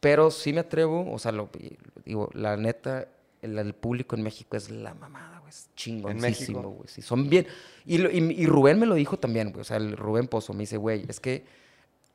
Pero 0.00 0.30
sí 0.30 0.52
me 0.54 0.60
atrevo, 0.60 1.12
o 1.12 1.18
sea, 1.18 1.32
lo, 1.32 1.50
digo, 2.04 2.30
la 2.32 2.56
neta, 2.56 3.06
el, 3.42 3.58
el 3.58 3.74
público 3.74 4.16
en 4.16 4.22
México 4.22 4.56
es 4.56 4.70
la 4.70 4.94
mamada. 4.94 5.33
Es 5.54 5.70
chingoncísimo, 5.76 6.62
güey. 6.70 6.88
Sí, 6.88 7.02
son 7.02 7.28
bien. 7.28 7.46
Y, 7.86 7.98
lo- 7.98 8.10
y, 8.10 8.16
y 8.18 8.46
Rubén 8.46 8.78
me 8.78 8.86
lo 8.86 8.94
dijo 8.94 9.18
también, 9.18 9.50
güey. 9.50 9.60
O 9.60 9.64
sea, 9.64 9.76
el 9.76 9.96
Rubén 9.96 10.26
Pozo 10.28 10.52
me 10.52 10.60
dice, 10.60 10.76
güey, 10.76 11.04
es 11.08 11.20
que 11.20 11.44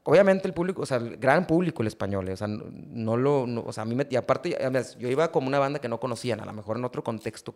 obviamente 0.03 0.47
el 0.47 0.53
público, 0.53 0.81
o 0.81 0.85
sea, 0.85 0.97
el 0.97 1.17
gran 1.17 1.45
público 1.47 1.81
el 1.81 1.87
español, 1.87 2.27
eh, 2.29 2.33
o 2.33 2.37
sea, 2.37 2.47
no, 2.47 2.65
no 2.69 3.17
lo, 3.17 3.45
no- 3.47 3.61
o 3.65 3.71
sea, 3.71 3.83
a 3.83 3.85
mí 3.85 3.95
me, 3.95 4.05
y 4.09 4.15
aparte, 4.15 4.55
además, 4.59 4.97
yo 4.99 5.07
iba 5.09 5.31
como 5.31 5.47
una 5.47 5.59
banda 5.59 5.79
que 5.79 5.87
no 5.87 5.99
conocían, 5.99 6.39
a 6.41 6.45
lo 6.45 6.53
mejor 6.53 6.77
en 6.77 6.85
otro 6.85 7.03
contexto, 7.03 7.55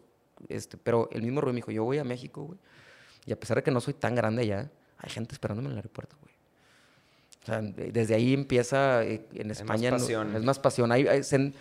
este, 0.50 0.78
pero 0.78 1.10
el 1.12 1.22
mismo 1.24 1.42
Rubén 1.42 1.56
me 1.56 1.60
dijo, 1.60 1.72
yo 1.72 1.84
voy 1.84 1.98
a 1.98 2.04
México, 2.04 2.44
güey, 2.44 2.60
y 3.26 3.32
a 3.32 3.40
pesar 3.40 3.58
de 3.58 3.64
que 3.64 3.72
no 3.72 3.82
soy 3.82 3.94
tan 3.94 4.16
grande 4.16 4.44
allá, 4.44 4.70
hay 5.00 5.10
gente 5.10 5.34
esperándome 5.34 5.68
en 5.68 5.72
el 5.74 5.78
aeropuerto, 5.80 6.16
güey. 6.22 6.34
O 7.42 7.46
sea, 7.46 7.62
de- 7.62 7.92
desde 7.92 8.16
ahí 8.16 8.34
empieza 8.34 9.04
eh, 9.04 9.26
en 9.34 9.48
más 9.50 9.60
España. 9.60 9.92
no- 9.92 9.98
pasión. 9.98 10.36
Es 10.36 10.44
más 10.44 10.60
pasión. 10.60 10.92
Hay- 10.94 11.08
hay- 11.08 11.24
se- 11.24 11.52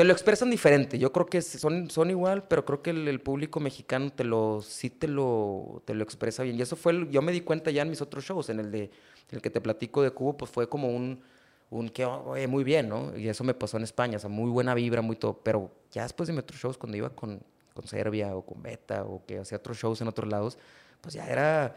te 0.00 0.04
lo 0.04 0.14
expresan 0.14 0.48
diferente. 0.50 0.98
Yo 0.98 1.12
creo 1.12 1.26
que 1.26 1.42
son, 1.42 1.90
son 1.90 2.08
igual, 2.08 2.44
pero 2.48 2.64
creo 2.64 2.80
que 2.82 2.88
el, 2.88 3.06
el 3.06 3.20
público 3.20 3.60
mexicano 3.60 4.10
te 4.10 4.24
lo, 4.24 4.62
sí 4.62 4.88
te 4.88 5.06
lo, 5.06 5.82
te 5.84 5.92
lo 5.92 6.02
expresa 6.02 6.42
bien. 6.42 6.56
Y 6.58 6.62
eso 6.62 6.74
fue, 6.74 6.92
el- 6.92 7.10
yo 7.10 7.20
me 7.20 7.32
di 7.32 7.42
cuenta 7.42 7.70
ya 7.70 7.82
en 7.82 7.90
mis 7.90 8.00
otros 8.00 8.24
shows, 8.24 8.48
en 8.48 8.60
el 8.60 8.70
de 8.70 8.84
en 8.84 9.36
el 9.36 9.42
que 9.42 9.50
te 9.50 9.60
platico 9.60 10.02
de 10.02 10.10
Cubo, 10.10 10.38
pues 10.38 10.50
fue 10.50 10.68
como 10.70 10.88
un, 10.88 11.20
un 11.68 11.90
que, 11.90 12.06
oye, 12.06 12.46
muy 12.48 12.64
bien, 12.64 12.88
¿no? 12.88 13.14
Y 13.16 13.28
eso 13.28 13.44
me 13.44 13.52
pasó 13.54 13.76
en 13.76 13.82
España, 13.84 14.16
o 14.16 14.20
sea, 14.20 14.30
muy 14.30 14.50
buena 14.50 14.72
vibra, 14.74 15.02
muy 15.02 15.16
todo. 15.16 15.34
Pero 15.44 15.70
ya 15.92 16.02
después 16.04 16.26
de 16.28 16.32
mis 16.32 16.42
otros 16.44 16.58
shows, 16.60 16.78
cuando 16.78 16.96
iba 16.96 17.10
con, 17.10 17.40
con 17.74 17.86
Serbia 17.86 18.34
o 18.34 18.40
con 18.46 18.62
Beta 18.62 19.04
o 19.04 19.22
que 19.26 19.38
hacía 19.40 19.58
otros 19.58 19.76
shows 19.78 20.00
en 20.00 20.08
otros 20.08 20.30
lados, 20.30 20.56
pues 21.02 21.14
ya 21.14 21.26
era 21.28 21.76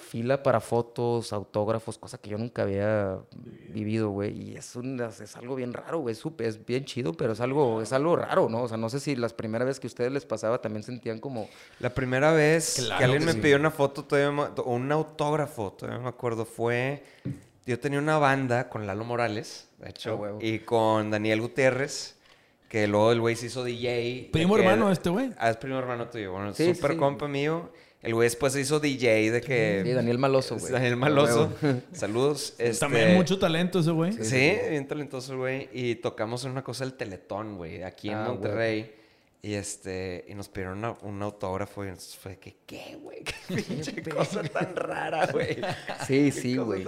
fila 0.00 0.42
para 0.42 0.60
fotos, 0.60 1.32
autógrafos, 1.32 1.98
cosa 1.98 2.18
que 2.18 2.30
yo 2.30 2.38
nunca 2.38 2.62
había 2.62 3.18
vivido, 3.68 4.10
güey. 4.10 4.50
Y 4.52 4.56
es, 4.56 4.74
un- 4.76 4.98
es 5.00 5.36
algo 5.36 5.54
bien 5.56 5.72
raro, 5.72 5.98
güey. 5.98 6.16
Es, 6.38 6.64
bien 6.64 6.84
chido, 6.84 7.12
pero 7.12 7.32
es 7.32 7.40
algo, 7.40 7.82
es 7.82 7.92
algo 7.92 8.16
raro, 8.16 8.48
¿no? 8.48 8.62
O 8.62 8.68
sea, 8.68 8.76
no 8.78 8.88
sé 8.88 9.00
si 9.00 9.16
las 9.16 9.34
primeras 9.34 9.66
veces 9.66 9.80
que 9.80 9.86
a 9.86 9.88
ustedes 9.88 10.12
les 10.12 10.24
pasaba 10.24 10.60
también 10.62 10.82
sentían 10.82 11.18
como... 11.18 11.48
La 11.80 11.92
primera 11.92 12.32
vez 12.32 12.76
Claro 12.76 12.98
que 12.98 13.04
alguien 13.04 13.20
que 13.22 13.26
me 13.26 13.32
sí. 13.32 13.40
pidió 13.40 13.56
una 13.56 13.70
foto, 13.70 14.04
todavía 14.04 14.30
me- 14.30 14.60
o 14.62 14.72
un 14.74 14.90
autógrafo, 14.92 15.72
todavía 15.72 16.00
me 16.00 16.08
acuerdo, 16.08 16.44
fue... 16.46 17.02
Yo 17.66 17.78
tenía 17.78 17.98
una 17.98 18.16
banda 18.16 18.70
con 18.70 18.86
Lalo 18.86 19.04
Morales, 19.04 19.68
de 19.78 19.90
hecho, 19.90 20.16
huevo. 20.16 20.38
y 20.40 20.60
con 20.60 21.10
Daniel 21.10 21.42
Gutiérrez, 21.42 22.16
que 22.70 22.86
luego 22.86 23.12
el 23.12 23.20
güey 23.20 23.36
se 23.36 23.46
hizo 23.46 23.62
DJ. 23.62 24.30
Primo 24.32 24.56
hermano 24.56 24.90
este 24.90 25.10
güey. 25.10 25.32
Ah, 25.36 25.50
es 25.50 25.58
primo 25.58 25.78
hermano 25.78 26.08
tuyo. 26.08 26.32
Bueno, 26.32 26.54
Sí, 26.54 26.74
súper 26.74 26.92
sí. 26.92 26.96
compa 26.96 27.28
mío. 27.28 27.70
El 28.02 28.14
güey 28.14 28.26
después 28.26 28.52
se 28.52 28.60
hizo 28.60 28.78
DJ 28.78 29.32
de 29.32 29.40
que... 29.40 29.82
Sí, 29.84 29.90
Daniel 29.92 30.18
Maloso, 30.18 30.56
güey. 30.56 30.72
Daniel 30.72 30.96
Maloso. 30.96 31.52
Saludos. 31.92 32.54
este, 32.58 32.78
También 32.78 33.14
mucho 33.14 33.38
talento 33.38 33.80
ese 33.80 33.90
güey. 33.90 34.12
Sí, 34.12 34.56
bien 34.70 34.86
talentoso 34.86 35.32
el 35.32 35.38
güey. 35.38 35.68
Y 35.72 35.96
tocamos 35.96 36.44
en 36.44 36.52
una 36.52 36.62
cosa 36.62 36.84
del 36.84 36.94
Teletón, 36.94 37.56
güey, 37.56 37.82
aquí 37.82 38.08
en 38.10 38.14
Ah, 38.18 38.24
Monterrey. 38.28 38.94
Y 39.42 39.54
este, 39.54 40.24
y 40.28 40.34
nos 40.34 40.48
pidieron 40.48 40.78
una- 40.78 40.96
un 41.02 41.22
autógrafo 41.22 41.84
y 41.84 41.88
entonces 41.88 42.16
fue 42.16 42.32
de 42.32 42.38
que, 42.38 42.56
¿qué, 42.66 42.96
güey? 43.00 43.22
Qué 43.48 43.62
pinche 43.62 44.02
cosa 44.02 44.42
tan 44.42 44.74
rara, 44.76 45.26
güey. 45.32 45.58
Sí, 46.06 46.30
sí, 46.32 46.56
güey. 46.56 46.84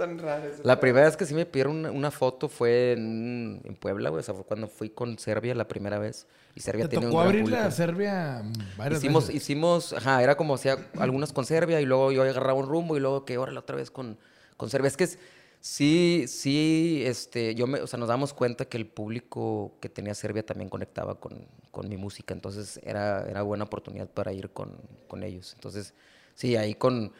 La 0.63 0.79
primera 0.79 1.05
vez 1.07 1.15
que 1.17 1.25
sí 1.25 1.33
me 1.33 1.45
pidieron 1.45 1.77
una, 1.77 1.91
una 1.91 2.11
foto 2.11 2.47
fue 2.49 2.93
en, 2.93 3.61
en 3.65 3.75
Puebla, 3.75 4.09
güey. 4.09 4.19
O 4.19 4.23
sea, 4.23 4.33
fue 4.33 4.43
cuando 4.45 4.67
fui 4.67 4.89
con 4.89 5.17
Serbia 5.19 5.55
la 5.55 5.67
primera 5.67 5.97
vez. 5.99 6.27
Y 6.55 6.59
Serbia 6.59 6.85
Te 6.85 6.89
tiene 6.89 7.05
un 7.05 7.11
tocó 7.11 7.21
gran 7.23 7.29
abrirle 7.29 7.57
a. 7.57 7.71
Serbia 7.71 8.43
varias 8.77 8.99
Hicimos, 8.99 9.27
veces. 9.27 9.41
hicimos, 9.41 9.93
ajá, 9.93 10.21
era 10.21 10.35
como 10.35 10.55
hacía 10.55 10.77
algunas 10.99 11.31
con 11.33 11.45
Serbia 11.45 11.79
y 11.81 11.85
luego 11.85 12.11
yo 12.11 12.23
agarraba 12.23 12.53
un 12.59 12.67
rumbo 12.67 12.97
y 12.97 12.99
luego 12.99 13.23
que 13.25 13.37
órale 13.37 13.57
otra 13.59 13.75
vez 13.75 13.89
con, 13.91 14.17
con 14.57 14.69
Serbia. 14.69 14.87
Es 14.89 14.97
que 14.97 15.05
es- 15.05 15.17
sí, 15.59 16.25
sí, 16.27 17.03
este, 17.05 17.53
yo 17.55 17.67
me, 17.67 17.79
o 17.81 17.87
sea, 17.87 17.99
nos 17.99 18.09
damos 18.09 18.33
cuenta 18.33 18.65
que 18.65 18.77
el 18.77 18.87
público 18.87 19.73
que 19.79 19.89
tenía 19.89 20.13
Serbia 20.15 20.45
también 20.45 20.69
conectaba 20.69 21.19
con, 21.19 21.45
con 21.71 21.87
mi 21.87 21.97
música, 21.97 22.33
entonces 22.33 22.79
era, 22.83 23.25
era 23.29 23.43
buena 23.43 23.63
oportunidad 23.65 24.09
para 24.09 24.33
ir 24.33 24.49
con, 24.49 24.71
con 25.07 25.23
ellos. 25.23 25.53
Entonces, 25.53 25.93
sí, 26.35 26.55
ahí 26.55 26.73
con, 26.73 27.13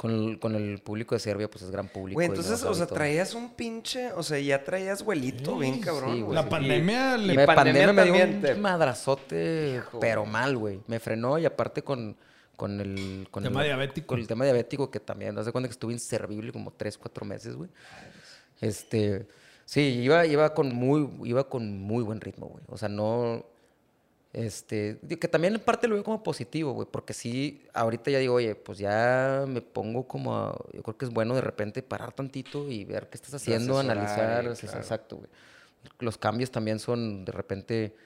con, 0.00 0.10
el, 0.12 0.38
con 0.38 0.54
el 0.54 0.78
público 0.78 1.14
de 1.14 1.18
Serbia, 1.18 1.46
pues 1.50 1.62
es 1.62 1.70
gran 1.70 1.86
público. 1.86 2.16
Güey, 2.16 2.28
entonces, 2.28 2.62
o 2.62 2.72
sea, 2.72 2.86
traías 2.86 3.34
un 3.34 3.50
pinche, 3.50 4.10
o 4.14 4.22
sea, 4.22 4.38
ya 4.38 4.64
traías 4.64 5.04
vuelito 5.04 5.58
bien 5.58 5.78
cabrón. 5.78 6.14
sí, 6.14 6.22
güey. 6.22 6.34
La 6.34 6.44
sí. 6.44 6.48
pandemia 6.48 7.18
Y- 7.18 7.26
le 7.26 7.34
y 7.34 7.36
Me 7.36 7.44
pandemia 7.44 7.86
pandemia, 7.88 7.92
me 7.92 8.04
dio 8.04 8.12
también 8.14 8.36
un 8.36 8.40
te- 8.40 8.54
madrazote, 8.54 9.74
Hijo, 9.76 10.00
pero 10.00 10.24
mal, 10.24 10.56
güey. 10.56 10.80
Me 10.86 11.00
frenó 11.00 11.38
y 11.38 11.44
aparte 11.44 11.82
con, 11.82 12.16
con 12.56 12.80
el... 12.80 13.28
Con 13.30 13.42
Tema 13.42 13.60
el, 13.60 13.66
diabético. 13.66 14.06
Con 14.06 14.20
el 14.20 14.26
tema 14.26 14.44
diabético 14.46 14.90
que 14.90 15.00
también, 15.00 15.34
no 15.34 15.44
sé 15.44 15.52
cuenta 15.52 15.68
que 15.68 15.72
estuve 15.72 15.92
inservible 15.92 16.50
como 16.50 16.72
3, 16.72 16.96
4 16.96 17.26
meses, 17.26 17.54
güey. 17.54 17.68
Este... 18.62 19.28
Sí, 19.66 19.80
iba, 20.02 20.24
iba, 20.24 20.54
con 20.54 20.74
muy, 20.74 21.10
iba 21.28 21.46
con 21.46 21.78
muy 21.78 22.02
buen 22.02 22.22
ritmo, 22.22 22.46
güey. 22.46 22.64
O 22.68 22.78
sea, 22.78 22.88
no... 22.88 23.44
Este, 24.32 24.98
que 25.20 25.26
también 25.26 25.54
en 25.54 25.60
parte 25.60 25.88
lo 25.88 25.96
veo 25.96 26.04
como 26.04 26.22
positivo, 26.22 26.72
güey, 26.72 26.86
porque 26.90 27.12
sí, 27.12 27.64
ahorita 27.74 28.12
ya 28.12 28.18
digo, 28.18 28.34
oye, 28.34 28.54
pues 28.54 28.78
ya 28.78 29.44
me 29.48 29.60
pongo 29.60 30.06
como, 30.06 30.36
a- 30.36 30.56
yo 30.72 30.82
creo 30.84 30.96
que 30.96 31.04
es 31.04 31.10
bueno 31.12 31.34
de 31.34 31.40
repente 31.40 31.82
parar 31.82 32.12
tantito 32.12 32.68
y 32.70 32.84
ver 32.84 33.08
qué 33.08 33.16
estás 33.16 33.34
haciendo, 33.34 33.72
asesorar, 33.76 33.96
analizar, 33.98 34.46
eh, 34.46 34.54
claro. 34.56 34.78
exacto, 34.78 35.16
güey. 35.16 35.28
Los 35.98 36.16
cambios 36.16 36.50
también 36.52 36.78
son 36.78 37.24
de 37.24 37.32
repente, 37.32 37.96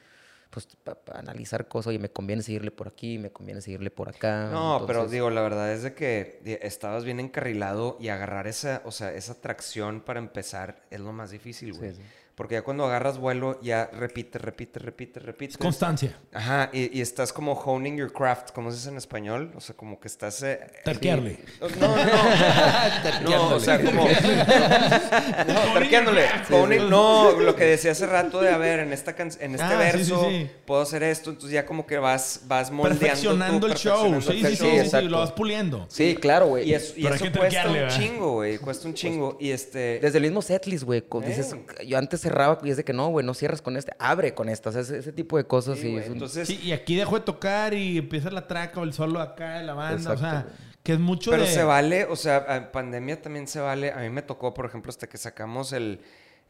pues, 0.55 0.69
para 1.05 1.19
analizar 1.19 1.67
cosas, 1.67 1.89
oye, 1.89 1.99
me 1.99 2.09
conviene 2.11 2.43
seguirle 2.43 2.71
por 2.71 2.87
aquí, 2.87 3.19
me 3.19 3.31
conviene 3.33 3.61
seguirle 3.61 3.91
por 3.91 4.09
acá. 4.09 4.49
No, 4.53 4.85
pero 4.87 5.09
digo, 5.09 5.29
la 5.31 5.41
verdad 5.43 5.73
es 5.73 5.83
de 5.83 5.95
que 5.95 6.39
estabas 6.63 7.05
bien 7.05 7.19
encarrilado 7.19 7.97
y 8.01 8.09
agarrar 8.09 8.47
esa, 8.47 8.81
o 8.85 8.93
sea, 8.93 9.13
esa 9.13 9.35
tracción 9.41 10.01
para 10.01 10.21
empezar 10.21 10.77
es 10.91 11.01
lo 11.01 11.13
más 11.13 11.31
difícil, 11.33 11.73
güey. 11.75 11.91
Sí, 11.91 11.97
sí. 11.97 12.03
Porque 12.37 12.57
ya 12.57 12.63
cuando 12.63 12.85
agarras 12.85 13.19
vuelo, 13.19 13.61
ya 13.63 13.89
repite, 13.93 14.41
repite, 14.41 14.81
repite, 14.81 15.21
repite. 15.21 15.53
Es 15.53 15.57
constancia. 15.59 16.19
Ajá, 16.33 16.69
y, 16.73 16.99
y 16.99 17.01
estás 17.01 17.33
como 17.33 17.53
honing 17.53 17.97
your 17.97 18.13
craft, 18.13 18.51
¿cómo 18.51 18.73
se 18.73 18.79
dice 18.79 18.89
en 18.89 18.97
español? 18.97 19.53
O 19.55 19.61
sea, 19.61 19.77
como 19.77 20.01
que 20.01 20.09
estás... 20.09 20.43
eh, 20.43 20.59
Terquearle. 20.85 21.39
No, 21.61 21.69
no, 21.69 21.97
no. 21.97 23.31
no, 23.31 23.55
o 23.55 23.61
sea, 23.61 23.81
como... 23.81 24.05
No, 25.47 25.75
terqueándole. 25.75 26.27
Honing- 26.51 26.89
no, 26.89 27.33
lo 27.39 27.55
que 27.55 27.65
decía 27.67 27.93
hace 27.93 28.07
rato 28.07 28.41
de, 28.41 28.51
a 28.51 28.59
ver, 28.59 28.81
en, 28.81 28.93
esta 28.93 29.15
can- 29.15 29.31
en 29.39 29.53
este 29.55 29.65
Ah, 29.65 29.91
sí, 29.93 30.05
sí, 30.05 30.11
verso 30.11 30.31
sí. 30.45 30.51
puedo 30.66 30.80
hacer 30.82 31.03
esto, 31.03 31.30
entonces 31.30 31.53
ya 31.53 31.66
como 31.66 31.86
que 31.86 31.99
vas, 31.99 32.42
vas 32.47 32.70
moldeando 32.70 32.99
tú, 32.99 33.05
Perfeccionando 33.07 33.66
el 33.66 33.74
show. 33.74 34.11
perfeccionando 34.11 34.20
Sí, 34.32 34.40
el 34.40 34.47
sí, 34.47 34.57
show. 34.57 34.66
sí, 34.70 34.72
sí, 34.76 34.78
exacto. 34.84 35.09
Lo 35.09 35.18
vas 35.18 35.32
puliendo. 35.32 35.86
Sí, 35.88 36.16
claro, 36.16 36.47
güey. 36.49 36.68
Y 36.68 36.74
eso, 36.74 36.95
y 36.97 37.07
eso 37.07 37.24
que 37.24 37.32
cuesta 37.32 37.66
un 37.68 37.72
¿verdad? 37.74 37.97
chingo, 37.99 38.32
güey. 38.34 38.59
Cuesta 38.59 38.88
un 38.88 38.95
chingo. 38.95 39.36
Y 39.40 39.51
este... 39.51 39.99
Desde 40.01 40.18
el 40.18 40.24
mismo 40.24 40.42
setlist, 40.42 40.84
güey. 40.84 41.03
Dices, 41.26 41.55
yo 41.86 41.99
antes 41.99 42.20
cerraba 42.20 42.59
y 42.62 42.70
es 42.70 42.76
de 42.76 42.84
que 42.84 42.92
no, 42.92 43.09
güey, 43.09 43.24
no 43.26 43.34
cierras 43.34 43.61
con 43.62 43.76
este, 43.76 43.92
abre 43.99 44.34
con 44.34 44.49
esta. 44.49 44.70
O 44.70 44.72
sea, 44.72 44.82
ese, 44.82 44.99
ese 44.99 45.12
tipo 45.12 45.36
de 45.36 45.45
cosas. 45.45 45.78
Sí, 45.78 45.82
Sí, 45.88 45.97
es 45.97 46.07
un- 46.07 46.12
Entonces... 46.14 46.49
Sí, 46.49 46.61
y 46.62 46.72
aquí 46.72 46.97
dejo 46.97 47.14
de 47.18 47.24
tocar 47.24 47.74
y 47.74 47.99
empieza 47.99 48.30
la 48.30 48.47
traca 48.47 48.80
o 48.80 48.84
el 48.84 48.92
solo 48.92 49.20
acá 49.20 49.59
de 49.59 49.64
la 49.64 49.74
banda. 49.74 49.97
Exacto, 49.97 50.18
o 50.18 50.30
sea, 50.30 50.47
que 50.82 50.92
es 50.92 50.99
mucho 50.99 51.30
Pero 51.30 51.45
de... 51.45 51.49
se 51.49 51.62
vale, 51.62 52.05
o 52.05 52.16
sea, 52.16 52.45
en 52.57 52.70
pandemia 52.70 53.20
también 53.22 53.47
se 53.49 53.59
vale. 53.61 53.90
A 53.92 53.99
mí 53.99 54.11
me 54.11 54.22
tocó, 54.22 54.53
por 54.55 54.66
ejemplo, 54.66 54.90
hasta 54.90 55.07
que 55.09 55.16
sacamos 55.18 55.72
el, 55.72 56.01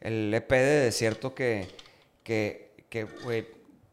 el 0.01 0.33
EP 0.33 0.49
de 0.51 0.57
Desierto 0.85 1.33
que, 1.33 1.67
que, 2.23 2.71
que, 2.89 3.03
güey, 3.23 3.45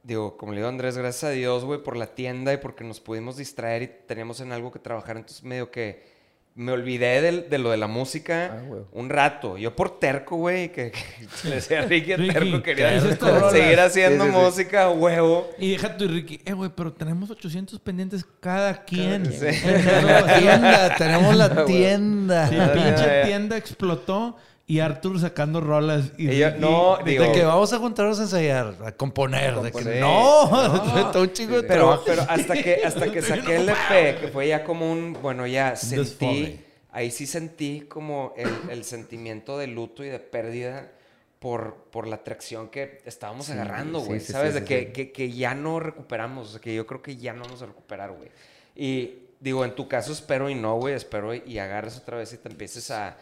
digo, 0.03 0.36
como 0.36 0.53
le 0.53 0.59
digo 0.59 0.66
a 0.66 0.70
Andrés, 0.70 0.96
gracias 0.98 1.24
a 1.24 1.30
Dios, 1.30 1.64
güey, 1.64 1.82
por 1.82 1.96
la 1.96 2.07
tienda 2.09 2.53
y 2.53 2.57
porque 2.59 2.84
nos 2.84 3.00
pudimos 3.00 3.36
distraer 3.36 3.82
y 3.82 3.90
teníamos 4.07 4.40
en 4.40 4.53
algo 4.53 4.70
que 4.72 4.78
trabajar. 4.78 5.16
Entonces, 5.16 5.42
medio 5.44 5.70
que 5.70 6.11
me 6.55 6.70
olvidé 6.70 7.22
del- 7.22 7.48
de, 7.48 7.57
lo 7.57 7.70
de 7.70 7.78
la 7.78 7.86
música 7.86 8.59
Ah, 8.59 8.74
un 8.92 9.09
rato. 9.09 9.57
Yo 9.57 9.74
por 9.74 9.98
terco, 9.98 10.36
güey, 10.36 10.70
que, 10.70 10.90
que 10.90 11.00
le 11.48 11.55
decía 11.55 11.80
a 11.80 11.86
Ricky, 11.86 12.14
Ricky, 12.14 12.32
terco, 12.34 12.62
quería 12.62 13.00
seguir 13.50 13.80
haciendo 13.80 14.24
Sí, 14.26 14.30
sí, 14.30 14.36
sí. 14.36 14.42
música, 14.44 14.90
huevo. 14.90 15.48
Y 15.59 15.70
deja 15.70 15.96
tú 15.96 16.05
y 16.05 16.09
Ricky, 16.09 16.40
eh, 16.44 16.53
güey, 16.53 16.70
pero 16.76 16.92
tenemos 16.92 17.30
800 17.30 17.80
pendientes 17.80 18.26
cada 18.40 18.84
quien. 18.84 19.24
En 19.32 20.07
la 20.07 20.38
tienda, 20.38 20.94
tenemos 20.96 21.34
la 21.36 21.64
tienda. 21.64 22.50
Ah, 22.53 22.72
pinche 22.74 23.22
tienda 23.24 23.57
explotó 23.57 24.36
y 24.67 24.79
Arthur 24.81 25.21
sacando 25.21 25.61
rolas. 25.61 26.13
Y, 26.19 26.27
no, 26.59 26.99
de 27.05 27.11
digo- 27.11 27.25
De 27.25 27.33
que 27.33 27.45
vamos 27.45 27.73
a 27.73 27.79
juntarnos 27.79 28.19
a 28.21 28.23
ensayar, 28.23 28.77
a 28.85 28.93
componer. 28.93 29.55
De 29.57 29.63
que 29.65 29.73
componer. 29.73 30.01
no, 30.01 30.51
No. 30.69 31.11
todo 31.13 31.23
un 31.25 31.33
chingo 31.33 31.57
de 31.61 31.63
Pero, 31.69 31.81
trabajo. 31.85 32.05
pero 32.07 32.23
hasta 32.29 32.55
que, 32.55 32.81
hasta 32.85 33.11
que 33.13 33.23
saqué 33.23 33.57
el 33.57 33.69
EP, 33.69 34.21
que 34.21 34.29
fue 34.33 34.49
ya 34.49 34.65
como 34.65 34.91
un, 34.91 35.17
bueno, 35.21 35.47
ya 35.47 35.77
sentí, 35.77 36.61
ahí 36.91 37.11
sí 37.11 37.27
sentí 37.27 37.83
como 37.89 38.33
el, 38.37 38.49
el 38.71 38.85
sentimiento 38.85 39.59
de 39.59 39.67
luto 39.67 40.05
y 40.05 40.09
de 40.09 40.19
pérdida 40.21 40.93
por, 41.39 41.75
por 41.91 42.07
la 42.07 42.17
atracción 42.17 42.69
que 42.69 43.03
estábamos 43.05 43.51
agarrando, 43.51 44.01
sí, 44.01 44.07
güey, 44.07 44.21
sí, 44.21 44.33
¿sabes? 44.33 44.55
sí, 44.55 44.61
de 44.61 44.61
sí, 44.61 44.67
que. 44.67 44.93
Que, 44.93 45.13
que 45.13 45.33
ya 45.33 45.55
no 45.57 45.81
recuperamos, 45.81 46.49
o 46.49 46.51
sea, 46.53 46.61
que 46.61 46.73
yo 46.75 46.87
creo 46.87 47.03
que 47.03 47.17
ya 47.17 47.33
no 47.33 47.43
vamos 47.45 47.61
a 47.63 47.67
recuperar, 47.67 48.13
güey. 48.13 48.31
Y 48.77 49.19
digo, 49.41 49.65
en 49.65 49.75
tu 49.75 49.89
caso 49.89 50.13
espero 50.13 50.49
y 50.49 50.55
no, 50.55 50.77
güey, 50.77 50.95
espero 50.95 51.35
y, 51.35 51.43
y 51.45 51.59
agarres 51.59 51.97
otra 51.99 52.17
vez 52.17 52.33
y 52.33 52.39
te 52.39 52.49
empieces 52.49 52.93
a, 52.93 53.19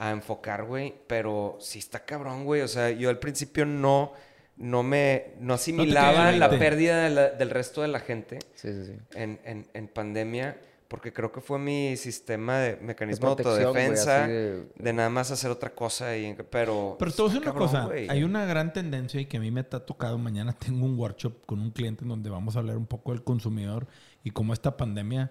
a 0.00 0.10
enfocar, 0.10 0.64
güey, 0.64 0.94
pero 1.06 1.56
sí 1.60 1.78
está 1.78 2.04
cabrón, 2.04 2.44
güey, 2.44 2.62
o 2.62 2.68
sea, 2.68 2.90
yo 2.90 3.08
al 3.10 3.18
principio 3.20 3.64
no... 3.66 4.12
No 4.56 4.82
me 4.82 5.28
no 5.40 5.54
asimilaba 5.54 6.28
el 6.28 6.38
la 6.38 6.48
20. 6.48 6.62
pérdida 6.62 7.04
de 7.04 7.08
la- 7.10 7.30
del 7.30 7.48
resto 7.48 7.80
de 7.80 7.88
la 7.88 7.98
gente 7.98 8.40
Sí, 8.56 8.68
sí, 8.74 8.84
sí. 8.84 8.92
en, 9.14 9.40
en- 9.44 9.66
en 9.72 9.88
pandemia, 9.88 10.60
porque 10.86 11.14
creo 11.14 11.32
que 11.32 11.40
fue 11.40 11.58
mi 11.58 11.96
sistema 11.96 12.58
de 12.58 12.76
mecanismo 12.76 13.34
de, 13.34 13.42
autodefensa, 13.42 14.24
así 14.24 14.32
de... 14.32 14.66
de- 14.76 14.92
nada 14.92 15.08
más 15.08 15.30
hacer 15.30 15.50
otra 15.50 15.70
cosa, 15.74 16.14
y, 16.14 16.36
pero... 16.50 16.96
Pero 16.98 17.10
te 17.10 17.22
voy 17.22 17.30
a 17.30 17.32
decir 17.32 17.48
está 17.48 17.52
una 17.52 17.58
cabrón, 17.58 17.68
cosa. 17.68 17.84
güey. 17.86 18.10
Hay 18.10 18.22
una 18.22 18.44
gran 18.44 18.70
tendencia 18.74 19.18
y 19.18 19.24
que 19.24 19.38
a 19.38 19.40
mí 19.40 19.50
me 19.50 19.60
ha 19.60 19.64
tocado. 19.64 20.18
Mañana 20.18 20.52
tengo 20.52 20.84
un 20.84 20.98
workshop 20.98 21.46
con 21.46 21.58
un 21.60 21.70
cliente 21.70 22.02
en 22.04 22.10
donde 22.10 22.28
vamos 22.28 22.54
a 22.56 22.58
hablar 22.58 22.76
un 22.76 22.86
poco 22.86 23.12
del 23.12 23.24
consumidor 23.24 23.86
y 24.24 24.30
cómo 24.30 24.52
esta 24.52 24.76
pandemia 24.76 25.30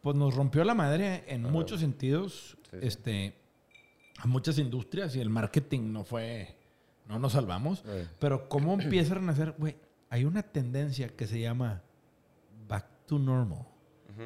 pues 0.00 0.16
nos 0.16 0.34
rompió 0.34 0.64
la 0.64 0.72
madre 0.74 1.24
en 1.26 1.42
muchos 1.42 1.80
sentidos. 1.80 2.56
Este, 2.80 3.34
a 4.22 4.26
muchas 4.26 4.58
industrias 4.58 5.16
y 5.16 5.20
el 5.20 5.30
marketing 5.30 5.92
no 5.92 6.04
fue... 6.04 6.56
No 7.08 7.18
nos 7.18 7.32
salvamos. 7.32 7.82
Pero 8.18 8.48
cómo 8.48 8.74
empieza 8.74 9.12
a 9.12 9.16
renacer... 9.16 9.54
Güey, 9.58 9.76
hay 10.10 10.24
una 10.24 10.42
tendencia 10.42 11.08
que 11.08 11.26
se 11.26 11.40
llama 11.40 11.82
back 12.68 12.86
to 13.06 13.18
normal. 13.18 13.66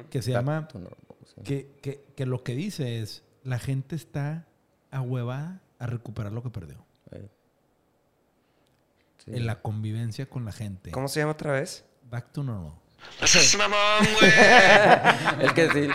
Que 0.09 0.21
se 0.21 0.31
llama... 0.31 0.67
Tú 0.67 0.79
no, 0.79 0.89
no, 0.89 1.15
sí. 1.25 1.41
que, 1.43 1.71
que- 1.81 2.05
que 2.15 2.25
lo 2.25 2.43
que 2.43 2.53
dice 2.55 2.99
es, 3.01 3.23
la 3.43 3.57
gente 3.59 3.95
está 3.95 4.47
ahuevada 4.91 5.61
a 5.79 5.87
recuperar 5.87 6.31
lo 6.31 6.43
que 6.43 6.49
perdió. 6.49 6.85
Eh. 7.11 7.29
Sí. 9.23 9.31
En 9.33 9.45
la 9.47 9.61
convivencia 9.61 10.29
con 10.29 10.45
la 10.45 10.51
gente. 10.51 10.91
¿Cómo 10.91 11.07
se 11.07 11.19
llama 11.21 11.31
otra 11.31 11.53
vez? 11.53 11.85
Back 12.09 12.31
to 12.33 12.43
normal. 12.43 12.73
No 13.21 13.27
seas 13.27 13.57
mamón, 13.57 14.07
güey. 14.19 14.31
El 15.41 15.53
que 15.53 15.69
sí. 15.71 15.87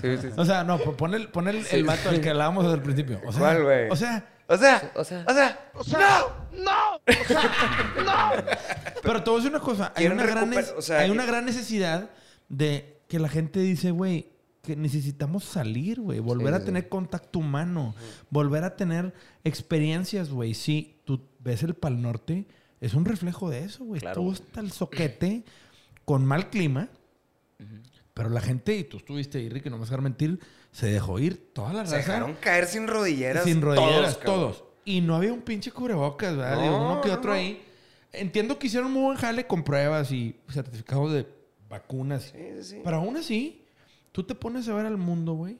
Sí, 0.00 0.16
sí, 0.16 0.28
sí. 0.28 0.34
O 0.36 0.44
sea, 0.44 0.62
no, 0.64 0.78
pon 0.78 1.14
el, 1.14 1.28
pon 1.28 1.48
el, 1.48 1.66
el 1.70 1.84
vato 1.84 2.08
al 2.10 2.20
que 2.20 2.30
hablábamos 2.30 2.64
desde 2.64 2.76
el 2.76 2.82
principio. 2.82 3.20
O 3.26 3.32
sea, 3.32 3.40
¿Cuál, 3.40 3.62
güey? 3.64 3.90
O 3.90 3.96
sea, 3.96 4.24
O 4.46 4.56
sea, 4.56 4.90
O 4.94 5.04
sea- 5.04 5.24
o 5.26 5.34
sea, 5.34 5.70
O 5.74 5.84
sea, 5.84 6.24
no. 6.52 7.00
pero 9.02 9.22
te 9.22 9.30
voy 9.30 9.40
a 9.40 9.42
decir 9.42 9.50
una 9.56 9.60
cosa. 9.64 9.92
Hay 9.96 10.06
una, 10.06 10.24
gran, 10.26 10.52
o 10.76 10.82
sea, 10.82 11.00
hay 11.00 11.10
una 11.10 11.24
gran 11.26 11.44
necesidad 11.44 12.10
de 12.48 13.02
que 13.08 13.18
la 13.18 13.28
gente 13.28 13.60
dice, 13.60 13.90
güey, 13.90 14.32
que 14.62 14.76
necesitamos 14.76 15.44
salir, 15.44 16.00
güey. 16.00 16.20
Volver 16.20 16.48
Sí, 16.48 16.54
a 16.54 16.58
sí, 16.60 16.64
tener 16.66 16.88
contacto 16.88 17.38
humano. 17.38 17.94
Volver 18.30 18.64
a 18.64 18.76
tener 18.76 19.12
experiencias, 19.44 20.30
güey. 20.30 20.54
Sí, 20.54 21.00
tú 21.04 21.28
ves 21.40 21.62
el 21.62 21.74
Pal 21.74 22.00
Norte, 22.02 22.46
es 22.80 22.94
un 22.94 23.04
reflejo 23.04 23.50
de 23.50 23.64
eso, 23.64 23.84
güey. 23.84 24.00
Claro, 24.00 24.20
Todo 24.22 24.32
está 24.32 24.60
el 24.60 24.70
soquete 24.70 25.44
con 26.10 26.26
mal 26.26 26.50
clima. 26.50 26.88
Pero 28.14 28.30
la 28.30 28.40
gente, 28.40 28.76
y 28.76 28.82
tú 28.82 28.96
estuviste 28.96 29.38
ahí, 29.38 29.48
Ricky, 29.48 29.70
no 29.70 29.76
me 29.76 29.82
vas 29.82 29.90
a 29.90 29.92
dejar 29.92 30.02
mentir, 30.02 30.40
se 30.72 30.88
dejó 30.90 31.20
ir 31.20 31.52
toda 31.52 31.72
la 31.72 31.86
se 31.86 31.94
raza. 31.98 32.14
dejaron 32.14 32.34
caer 32.40 32.66
sin 32.66 32.88
rodilleras. 32.88 33.44
Sin 33.44 33.62
rodilleras, 33.62 34.16
cabrón. 34.16 34.24
todos. 34.40 34.64
Y 34.84 35.02
no 35.02 35.14
había 35.14 35.32
un 35.32 35.42
pinche 35.42 35.70
cubrebocas, 35.70 36.36
¿verdad? 36.36 36.56
No, 36.56 36.62
Digo, 36.62 36.76
uno 36.78 37.00
que 37.00 37.12
otro 37.12 37.30
no. 37.30 37.36
ahí. 37.36 37.62
Entiendo 38.12 38.58
que 38.58 38.66
hicieron 38.66 38.90
muy 38.90 39.02
buen 39.02 39.18
jale 39.18 39.46
con 39.46 39.62
pruebas 39.62 40.10
y 40.10 40.34
certificados 40.48 41.12
de 41.12 41.28
vacunas. 41.68 42.32
Sí, 42.36 42.64
sí. 42.64 42.80
Pero 42.82 42.96
aún 42.96 43.16
así, 43.16 43.64
tú 44.10 44.24
te 44.24 44.34
pones 44.34 44.68
a 44.68 44.74
ver 44.74 44.86
al 44.86 44.96
mundo, 44.96 45.34
güey. 45.34 45.58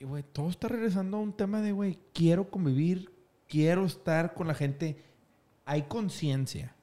Y, 0.00 0.06
güey, 0.06 0.22
todo 0.32 0.48
está 0.48 0.68
regresando 0.68 1.18
a 1.18 1.20
un 1.20 1.34
tema 1.34 1.60
de, 1.60 1.72
güey, 1.72 1.98
quiero 2.14 2.48
convivir, 2.48 3.12
quiero 3.46 3.84
estar 3.84 4.32
con 4.32 4.48
la 4.48 4.54
gente. 4.54 4.96
Hay 5.66 5.82
conciencia 5.82 6.74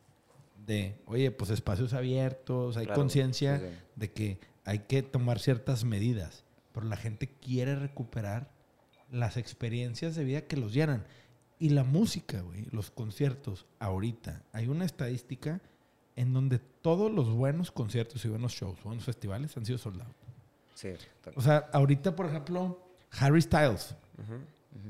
de, 0.70 1.02
oye, 1.08 1.32
pues 1.32 1.50
espacios 1.50 1.94
abiertos, 1.94 2.78
hay 2.78 2.86
Claro, 2.86 3.02
conciencia 3.02 3.58
sí, 3.58 3.66
sí. 3.66 3.72
de 3.96 4.12
que 4.12 4.40
hay 4.66 4.80
que 4.80 5.02
tomar 5.02 5.40
ciertas 5.40 5.84
medidas. 5.84 6.46
Pero 6.72 6.86
la 6.86 6.96
gente 6.96 7.28
quiere 7.28 7.76
recuperar 7.76 8.52
las 9.12 9.36
experiencias 9.36 10.16
de 10.16 10.24
vida 10.24 10.42
que 10.42 10.58
los 10.58 10.72
llenan. 10.72 11.06
Y 11.58 11.70
la 11.70 11.84
música, 11.84 12.42
güey, 12.42 12.66
los 12.72 12.92
conciertos, 12.92 13.66
ahorita, 13.80 14.44
hay 14.54 14.68
una 14.68 14.86
estadística 14.86 15.60
en 16.16 16.34
donde 16.34 16.60
todos 16.60 17.12
los 17.12 17.30
buenos 17.32 17.72
conciertos 17.72 18.24
y 18.24 18.30
buenos 18.30 18.54
shows, 18.54 18.82
buenos 18.84 19.04
festivales 19.06 19.58
han 19.58 19.66
sido 19.66 19.80
soldados. 19.80 20.16
Sí. 20.76 20.90
O 21.36 21.42
sea, 21.42 21.68
ahorita, 21.74 22.16
por 22.16 22.28
ejemplo, 22.28 22.88
Harry 23.20 23.42
Styles. 23.42 23.96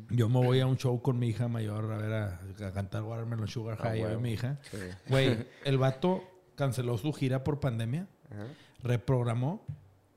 Yo 0.09 0.27
me 0.29 0.43
voy 0.43 0.59
a 0.59 0.67
un 0.67 0.77
show 0.77 1.01
con 1.01 1.17
mi 1.19 1.27
hija 1.29 1.47
mayor 1.47 1.91
a 1.91 1.97
ver 1.97 2.13
a, 2.13 2.41
a 2.67 2.71
cantar 2.73 3.03
Watermelon 3.03 3.47
Sugar 3.47 3.77
Ah, 3.79 3.83
High, 3.83 3.99
yo 3.99 4.05
y 4.05 4.09
huevo. 4.09 4.21
mi 4.21 4.31
hija. 4.33 4.59
Sí. 4.71 4.77
Güey, 5.07 5.47
el 5.65 5.77
vato 5.77 6.23
canceló 6.55 6.97
su 6.97 7.13
gira 7.13 7.43
por 7.43 7.59
pandemia, 7.59 8.07
reprogramó 8.83 9.65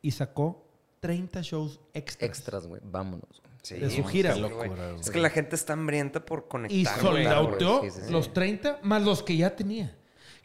y 0.00 0.10
sacó 0.12 0.66
30 1.00 1.42
shows 1.42 1.80
extras. 1.94 2.28
Extras, 2.28 2.66
güey. 2.66 2.80
Vámonos. 2.84 3.42
Sí, 3.62 3.76
de 3.76 3.90
su 3.90 4.02
gira. 4.04 4.34
Locura, 4.36 4.66
güey. 4.90 5.00
Es 5.00 5.10
que 5.10 5.20
la 5.20 5.30
gente 5.30 5.54
está 5.54 5.72
hambrienta 5.74 6.24
por 6.24 6.40
Y 6.40 6.48
conectar. 6.48 7.00
güey. 7.00 7.24
soldauteó 7.24 7.78
güey. 7.78 7.90
Sí, 7.90 8.00
sí, 8.00 8.06
sí. 8.06 8.12
los 8.12 8.32
30 8.32 8.80
más 8.82 9.02
los 9.02 9.22
que 9.22 9.36
ya 9.36 9.54
tenía. 9.54 9.96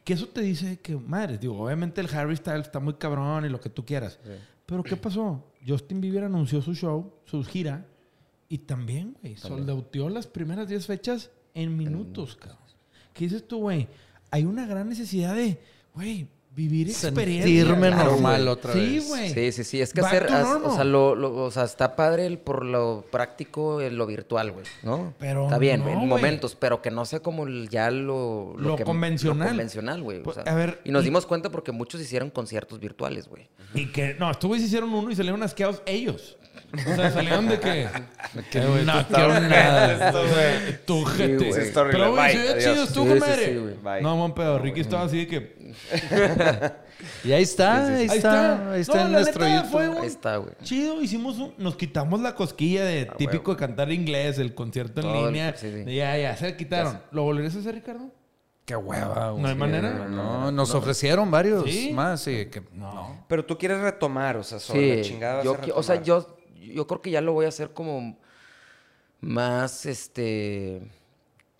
Que 0.04 0.14
eso 0.14 0.28
te 0.28 0.42
dice 0.42 0.80
que, 0.80 0.96
madre, 0.96 1.38
digo, 1.38 1.60
obviamente 1.66 2.00
el 2.00 2.16
Harry 2.16 2.36
Styles 2.38 2.68
está 2.68 2.80
muy 2.80 2.94
cabrón 2.94 3.46
y 3.46 3.50
lo 3.50 3.60
que 3.60 3.70
tú 3.70 3.84
quieras. 3.86 4.20
Pero 4.66 4.84
¿qué 4.84 4.96
pasó? 4.96 5.52
Justin 5.68 6.00
Bieber 6.00 6.24
anunció 6.24 6.62
su 6.62 6.74
show, 6.76 7.12
su 7.26 7.44
gira, 7.44 7.86
y 8.50 8.60
también, 8.60 9.18
güey, 9.22 9.36
soldauteó 9.36 10.10
las 10.10 10.28
primeras 10.28 10.70
10 10.70 10.86
fechas 10.86 11.32
en 11.54 11.76
minutos, 11.76 12.36
cabrón. 12.36 12.60
¿Qué 13.14 13.26
dices 13.26 13.48
tú, 13.48 13.60
güey? 13.60 13.88
Hay 14.32 14.46
una 14.46 14.66
gran 14.66 14.90
necesidad 14.90 15.36
de, 15.36 15.60
güey, 15.94 16.28
vivir 16.58 16.90
experiencias. 16.90 17.46
Sentirme 17.68 17.90
Claro, 17.92 18.12
normal 18.12 18.48
otra 18.48 18.74
Sí, 18.74 18.96
vez. 18.96 19.08
güey. 19.08 19.30
Sí, 19.34 19.52
sí, 19.52 19.64
sí. 19.64 19.80
Es 19.82 19.94
que 19.94 20.02
Back 20.02 20.14
hacer. 20.24 20.34
o, 20.64 20.74
sea, 20.76 20.84
lo, 20.84 21.14
lo- 21.16 21.36
o 21.46 21.52
sea, 21.52 21.64
está 21.64 21.96
padre 21.96 22.26
el- 22.26 22.40
por 22.40 22.66
lo 22.66 23.06
práctico, 23.12 23.80
en 23.80 23.96
lo 23.98 24.08
virtual, 24.08 24.52
güey. 24.52 24.66
¿no? 24.82 25.14
Pero 25.20 25.44
Está 25.46 25.60
bien, 25.60 25.82
no, 25.82 25.90
en 25.90 26.08
momentos, 26.08 26.56
pero 26.56 26.82
que 26.82 26.90
no 26.90 27.06
sea 27.06 27.20
como 27.20 27.46
el- 27.46 27.70
ya 27.70 27.92
lo. 27.92 28.56
Lo 28.58 28.76
que- 28.76 28.84
convencional. 28.84 29.40
Lo 29.40 29.52
convencional, 29.52 30.02
güey. 30.02 30.20
o 30.20 30.24
Pues, 30.24 30.36
sea, 30.36 30.52
a 30.52 30.56
ver, 30.56 30.82
y 30.84 30.92
nos 30.92 31.04
y- 31.04 31.06
dimos 31.06 31.28
cuenta 31.28 31.50
porque 31.52 31.72
muchos 31.72 32.02
hicieron 32.02 32.32
conciertos 32.32 32.80
virtuales, 32.80 33.28
güey. 33.28 33.48
Y 33.76 33.92
que, 33.92 34.16
no, 34.16 34.32
estos 34.32 34.48
güeyes 34.48 34.66
hicieron 34.68 34.92
uno 34.94 35.12
y 35.12 35.16
salieron 35.16 35.44
asqueados 35.44 35.84
ellos. 35.86 36.38
O 36.74 36.96
sea, 36.96 37.12
salieron 37.12 37.48
de 37.48 37.60
que. 37.60 37.88
Que 38.52 38.58
Eh, 38.62 38.84
no 38.84 39.06
tú 39.06 39.14
nada. 39.14 40.12
O 40.22 40.28
sea, 40.28 40.82
tu 40.86 41.06
gente. 41.06 41.54
Sí. 41.54 41.72
Pero, 41.74 42.12
güey, 42.12 42.36
se 42.36 42.58
chido, 42.60 42.84
estuvo 42.84 43.04
Sí, 43.04 43.10
con 43.10 43.14
sí, 43.14 43.20
madre. 43.20 43.46
sí, 43.46 43.58
güey. 43.58 43.74
Bye. 43.82 44.02
No, 44.02 44.18
buen 44.18 44.34
pedo. 44.34 44.60
Ricky 44.60 44.82
estaba 44.82 45.04
así 45.04 45.20
de 45.20 45.28
que. 45.28 45.56
Y 47.24 47.32
ahí 47.32 47.44
está, 47.44 47.86
ahí 47.88 47.94
Ahí 47.96 48.06
está, 48.06 48.16
está. 48.18 48.72
ahí 48.72 48.82
está 48.82 48.96
No, 48.96 49.02
en 49.06 49.12
la 49.12 49.20
nuestro 49.20 49.44
neta, 49.46 49.56
YouTube. 49.58 49.72
fue 49.72 49.88
un- 49.90 49.98
Ahí 49.98 50.08
está, 50.08 50.38
güey. 50.38 50.52
Chido, 50.64 51.02
hicimos 51.02 51.38
un- 51.38 51.54
nos 51.58 51.76
quitamos 51.76 52.20
la 52.22 52.34
cosquilla 52.34 52.84
de 52.86 53.06
típico 53.18 53.52
de 53.52 53.58
cantar 53.58 53.92
inglés, 53.92 54.40
el 54.40 54.56
concierto 54.56 55.02
en 55.02 55.08
Todo 55.08 55.20
el- 55.28 55.34
línea. 55.34 55.56
sí, 55.56 55.72
sí. 55.86 55.96
ya, 55.96 56.18
ya, 56.18 56.36
se 56.36 56.56
quitaron. 56.58 57.00
¿Lo 57.12 57.22
volverías 57.24 57.56
a 57.56 57.60
hacer, 57.60 57.76
Ricardo? 57.76 58.10
Qué 58.66 58.76
hueva, 58.76 59.30
güey. 59.32 59.44
No 59.44 59.48
hay 59.50 59.56
manera. 59.56 60.08
No, 60.10 60.52
nos 60.52 60.74
ofrecieron 60.74 61.30
varios 61.30 61.70
¿Sí? 61.70 61.92
más 61.94 62.26
que 62.26 62.64
no. 62.74 63.24
Pero 63.28 63.46
tú 63.46 63.58
quieres 63.58 63.80
retomar, 63.80 64.36
o 64.38 64.44
sea, 64.44 64.60
sobre 64.60 64.98
la 64.98 65.04
Sí, 65.04 65.10
chingada. 65.12 65.36
vas 65.36 65.46
yo, 65.46 65.54
a 65.54 65.62
qui- 65.62 65.72
o 65.76 65.84
sea, 65.84 66.02
yo, 66.02 66.38
yo 66.56 66.88
creo 66.88 67.02
que 67.02 67.12
ya 67.12 67.22
lo 67.22 67.34
voy 67.34 67.46
a 67.46 67.50
hacer 67.50 67.72
como 67.74 68.18
más, 69.22 69.86
este, 69.86 70.82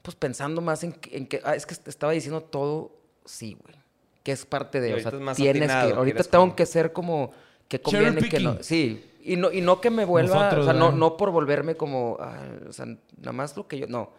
pues 0.02 0.16
pensando 0.16 0.62
más 0.62 0.84
en, 0.84 0.94
que- 0.94 1.16
en 1.18 1.28
que, 1.28 1.42
ah, 1.44 1.56
es 1.56 1.66
que 1.66 1.76
estaba 1.90 2.12
diciendo 2.12 2.42
todo, 2.42 3.00
sí, 3.26 3.56
güey, 3.62 3.76
que 4.28 4.34
es 4.34 4.46
parte 4.46 4.80
Y 4.80 4.82
de, 4.82 4.94
o 4.96 5.00
sea, 5.00 5.12
más 5.14 5.38
tienes 5.38 5.70
atinado, 5.70 5.92
que, 5.92 5.96
ahorita 6.00 6.24
tengo 6.26 6.44
como- 6.44 6.56
que 6.58 6.66
ser 6.66 6.92
como, 6.92 7.32
que 7.70 7.80
conviene 7.80 8.28
que 8.28 8.42
no, 8.42 8.58
sí, 8.62 9.10
y 9.24 9.38
no, 9.38 9.54
y 9.54 9.62
no 9.62 9.80
que 9.80 9.90
me 9.90 10.04
vuelva, 10.04 10.36
Nosotros, 10.36 10.64
o 10.68 10.70
sea, 10.70 10.74
no, 10.78 10.92
no 10.92 11.16
por 11.16 11.32
volverme 11.32 11.76
como, 11.76 12.18
ah, 12.20 12.44
o 12.68 12.74
sea, 12.74 12.88
nada 12.88 13.32
más 13.32 13.56
lo 13.56 13.70
que 13.70 13.80
yo, 13.80 13.88
no, 13.88 14.12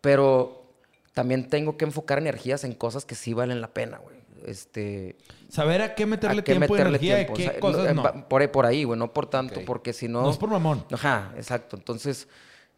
pero 0.00 0.64
también 1.12 1.48
tengo 1.48 1.76
que 1.76 1.84
enfocar 1.84 2.18
energías 2.18 2.64
en 2.64 2.72
cosas 2.74 3.04
que 3.04 3.14
sí 3.14 3.32
valen 3.32 3.60
la 3.60 3.68
pena, 3.72 3.98
güey, 3.98 4.16
este... 4.44 5.14
Saber 5.48 5.82
a 5.82 5.94
qué 5.94 6.04
meterle 6.04 6.40
¿A 6.40 6.42
qué 6.42 6.52
tiempo 6.56 6.72
meterle 6.72 6.88
energía 6.98 7.16
tiempo? 7.18 7.34
qué 7.34 7.46
O 7.48 7.50
sea, 7.52 7.60
cosas 7.60 7.90
eh, 7.90 7.94
no. 7.94 8.28
Por, 8.28 8.42
ahí- 8.42 8.48
por 8.48 8.66
ahí, 8.66 8.82
güey, 8.82 8.98
no 8.98 9.12
por 9.12 9.26
tanto, 9.30 9.60
porque 9.64 9.92
si 9.92 10.08
no... 10.08 10.22
No 10.22 10.30
es 10.30 10.36
por 10.36 10.50
mamón. 10.50 10.84
Ajá, 10.90 11.32
exacto. 11.36 11.76
Entonces, 11.76 12.26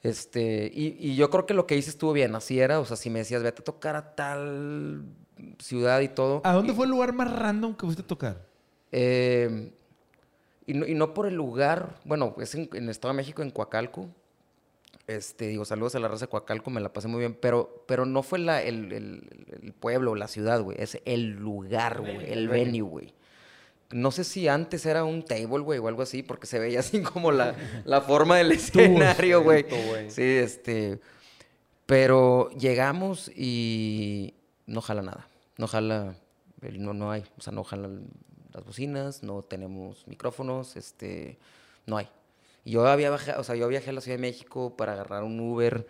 este, 0.03 0.71
y, 0.75 0.95
y 0.99 1.17
yo 1.17 1.31
creo 1.31 1.47
que 1.47 1.55
lo 1.55 1.67
que 1.67 1.75
hice 1.75 1.89
estuvo 1.89 2.13
bien, 2.13 2.35
así 2.35 2.61
era, 2.61 2.81
o 2.81 2.85
sea, 2.85 2.99
si 2.99 3.09
me 3.09 3.21
decías, 3.21 3.43
vete 3.43 3.63
a 3.63 3.65
tocar 3.65 3.97
a 3.97 4.15
tal 4.15 5.05
ciudad 5.59 6.01
y 6.01 6.09
todo. 6.09 6.41
¿A 6.45 6.53
dónde 6.53 6.72
fue 6.72 6.85
el 6.87 6.91
lugar 6.91 7.12
más 7.12 7.30
random 7.32 7.74
que 7.74 7.87
fuiste 7.87 8.03
a 8.03 8.07
tocar? 8.07 8.47
eh, 8.93 9.70
y, 10.66 10.72
no, 10.74 10.87
y 10.87 10.95
no 10.95 11.12
por 11.12 11.26
el 11.26 11.35
lugar, 11.35 11.99
bueno, 12.05 12.35
es 12.39 12.55
en, 12.55 12.70
en 12.72 12.85
el 12.85 12.89
Estado 12.91 13.12
de 13.12 13.16
México, 13.18 13.43
en 13.43 13.51
Coacalco. 13.51 14.09
Este, 15.07 15.49
digo, 15.49 15.66
saludos 15.66 15.95
a 15.95 15.99
la 15.99 16.09
raza 16.09 16.24
de 16.24 16.30
Coacalco, 16.30 16.70
me 16.70 16.80
la 16.80 16.91
pasé 16.91 17.09
muy 17.09 17.20
bien, 17.20 17.37
pero, 17.39 17.85
pero 17.87 18.07
no 18.07 18.22
fue 18.22 18.39
la, 18.39 18.62
el, 18.62 18.91
el- 18.93 19.47
el 19.62 19.72
pueblo, 19.74 20.14
la 20.14 20.28
ciudad, 20.28 20.62
güey, 20.62 20.78
es 20.80 20.99
el 21.05 21.32
lugar, 21.32 22.01
güey, 22.01 22.32
el 22.32 22.49
venue, 22.49 22.80
güey. 22.80 23.12
No 23.91 24.11
sé 24.11 24.24
si 24.24 24.49
antes 24.49 24.87
era 24.87 25.05
un 25.05 25.22
table, 25.24 25.59
güey, 25.59 25.78
o 25.78 25.89
algo 25.89 26.01
así, 26.01 26.22
porque 26.22 26.47
se 26.47 26.59
veía 26.59 26.80
así 26.80 27.03
como 27.03 27.30
la, 27.32 27.55
la 27.85 28.01
forma 28.01 28.39
del 28.39 28.53
escenario, 28.53 29.43
güey. 29.43 29.66
Sí, 30.11 30.22
este. 30.22 30.99
Pero 31.85 32.49
llegamos 32.59 33.30
y 33.37 34.32
no 34.67 34.81
jala 34.81 35.03
nada. 35.03 35.29
No 35.59 35.67
jala. 35.67 36.15
No, 36.61 36.95
no 36.95 37.11
hay. 37.11 37.25
O 37.39 37.43
sea, 37.43 37.53
no 37.53 37.65
jalan 37.65 38.07
las 38.53 38.65
bocinas, 38.65 39.23
no 39.23 39.43
tenemos 39.43 40.07
micrófonos, 40.07 40.77
este. 40.77 41.39
No 41.86 41.97
hay. 41.99 42.09
Y 42.65 42.73
yo 42.73 42.86
había 42.86 43.11
bajado, 43.11 43.41
o 43.41 43.45
sea, 43.45 43.55
yo 43.57 43.69
viajé 43.69 43.91
a 43.91 43.93
la 43.93 44.01
Ciudad 44.01 44.16
de 44.16 44.23
México 44.23 44.74
para 44.77 44.93
agarrar 44.95 45.23
un 45.24 45.39
Uber 45.39 45.86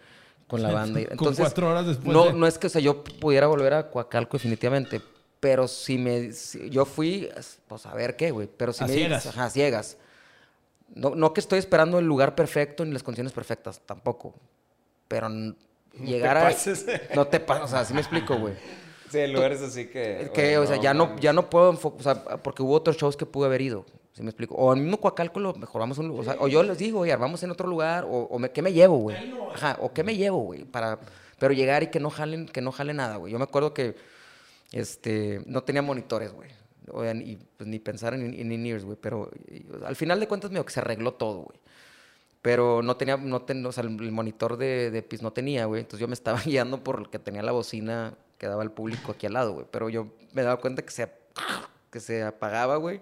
con 0.48 0.62
la 0.62 0.70
banda. 0.72 1.01
Con 1.05 1.12
Entonces, 1.12 1.38
cuatro 1.44 1.70
horas 1.70 1.86
después 1.86 2.12
No, 2.12 2.26
de- 2.26 2.32
no 2.32 2.46
es 2.46 2.59
que, 2.59 2.66
o 2.66 2.70
sea, 2.70 2.80
yo 2.80 3.05
pudiera 3.05 3.46
volver 3.46 3.74
a 3.74 3.90
Coacalco 3.90 4.36
definitivamente. 4.36 5.01
Pero 5.38 5.68
si 5.68 5.98
me... 5.98 6.32
si- 6.32 6.70
yo 6.70 6.84
fui, 6.86 7.28
pues 7.68 7.84
a 7.86 7.94
ver 7.94 8.16
qué, 8.16 8.30
güey. 8.30 8.48
Pero 8.56 8.72
si 8.72 8.82
A 8.82 8.86
me 8.88 8.94
ciegas. 8.94 9.26
Ajá, 9.26 9.51
ciegas. 9.51 9.98
No, 10.94 11.14
no 11.14 11.32
que 11.34 11.40
estoy 11.40 11.59
esperando 11.59 11.98
el 11.98 12.06
lugar 12.06 12.34
perfecto 12.34 12.84
ni 12.84 12.92
las 12.92 13.02
condiciones 13.02 13.32
perfectas, 13.32 13.80
tampoco. 13.86 14.34
Pero 15.06 15.28
llegar 16.02 16.36
a... 16.38 16.42
pases. 16.44 16.86
No 17.14 17.26
te 17.26 17.40
pases, 17.40 17.64
o 17.64 17.68
sea, 17.68 17.80
así 17.80 17.94
me 17.94 18.00
explico, 18.00 18.36
güey. 18.38 18.54
Sí, 19.10 19.26
lugares 19.28 19.60
así 19.62 19.86
que. 19.86 20.30
Que, 20.34 20.58
o 20.58 20.66
sea, 20.66 20.76
ya 20.80 20.92
no, 20.94 21.16
ya 21.18 21.32
no 21.32 21.48
puedo 21.48 21.70
enfocar, 21.70 22.00
o 22.00 22.02
sea, 22.02 22.36
porque 22.42 22.62
hubo 22.62 22.74
otros 22.74 22.96
shows 22.96 23.16
que 23.16 23.26
pude 23.26 23.46
haber 23.46 23.60
ido, 23.60 23.86
¿sí 24.12 24.22
me 24.22 24.30
explico? 24.30 24.56
O 24.56 24.72
al 24.72 24.80
mismo 24.80 24.98
Coacalco 24.98 25.38
lo 25.38 25.54
mejor 25.54 25.80
vamos 25.80 25.98
a 25.98 26.00
un 26.00 26.08
lugar, 26.08 26.22
o 26.22 26.24
sea, 26.32 26.36
o 26.40 26.48
yo 26.48 26.62
les 26.64 26.78
digo, 26.78 27.00
oye, 27.00 27.14
vamos 27.14 27.40
en 27.44 27.50
otro 27.52 27.68
lugar, 27.68 28.04
o, 28.04 28.22
o 28.22 28.38
me- 28.40 28.50
¿qué 28.50 28.60
me 28.60 28.72
llevo, 28.72 28.96
güey? 28.96 29.16
Ajá, 29.54 29.76
o 29.80 29.92
¿qué 29.92 30.02
me 30.02 30.16
llevo, 30.16 30.38
güey? 30.38 30.64
Para, 30.64 30.98
pero 31.38 31.54
llegar 31.54 31.84
y 31.84 31.88
que 31.88 32.00
no 32.00 32.10
jalen, 32.10 32.46
que 32.46 32.60
no 32.60 32.72
jale 32.72 32.92
nada, 32.92 33.16
güey. 33.16 33.32
Yo 33.32 33.38
me 33.38 33.44
acuerdo 33.44 33.72
que, 33.72 33.94
este, 34.72 35.40
no 35.46 35.62
tenía 35.62 35.82
monitores, 35.82 36.32
güey. 36.32 36.50
Y 37.24 37.36
pues, 37.56 37.68
ni 37.68 37.78
pensar 37.78 38.14
en, 38.14 38.34
en 38.34 38.52
in-ears, 38.52 38.84
güey, 38.84 38.98
pero 39.00 39.30
y, 39.48 39.64
o 39.72 39.78
sea, 39.78 39.88
al 39.88 39.96
final 39.96 40.18
de 40.20 40.26
cuentas, 40.28 40.50
medio 40.50 40.66
que 40.66 40.72
se 40.72 40.80
arregló 40.80 41.14
todo, 41.14 41.42
güey. 41.42 41.58
Pero 42.44 42.82
no 42.82 42.96
tenía, 42.98 43.16
no 43.16 43.40
ten- 43.40 43.64
o 43.64 43.72
sea, 43.72 43.84
el 43.84 43.98
el 44.02 44.12
monitor 44.12 44.58
de, 44.58 44.90
de 44.90 45.02
PIS 45.02 45.22
no 45.22 45.32
tenía, 45.32 45.64
güey. 45.64 45.80
Entonces 45.80 46.00
yo 46.00 46.08
me 46.08 46.12
estaba 46.12 46.38
guiando 46.44 46.84
por 46.84 47.00
el 47.00 47.08
que 47.08 47.18
tenía 47.18 47.42
la 47.42 47.52
bocina 47.52 48.12
que 48.36 48.46
daba 48.46 48.60
al 48.60 48.70
público 48.70 49.12
aquí 49.12 49.24
al 49.26 49.32
lado, 49.32 49.54
güey. 49.54 49.66
Pero 49.70 49.88
yo 49.88 50.08
me 50.34 50.42
daba 50.42 50.58
cuenta 50.60 50.82
que 50.82 50.90
se, 50.90 51.08
que 51.90 52.00
se 52.00 52.22
apagaba, 52.22 52.76
güey. 52.76 53.00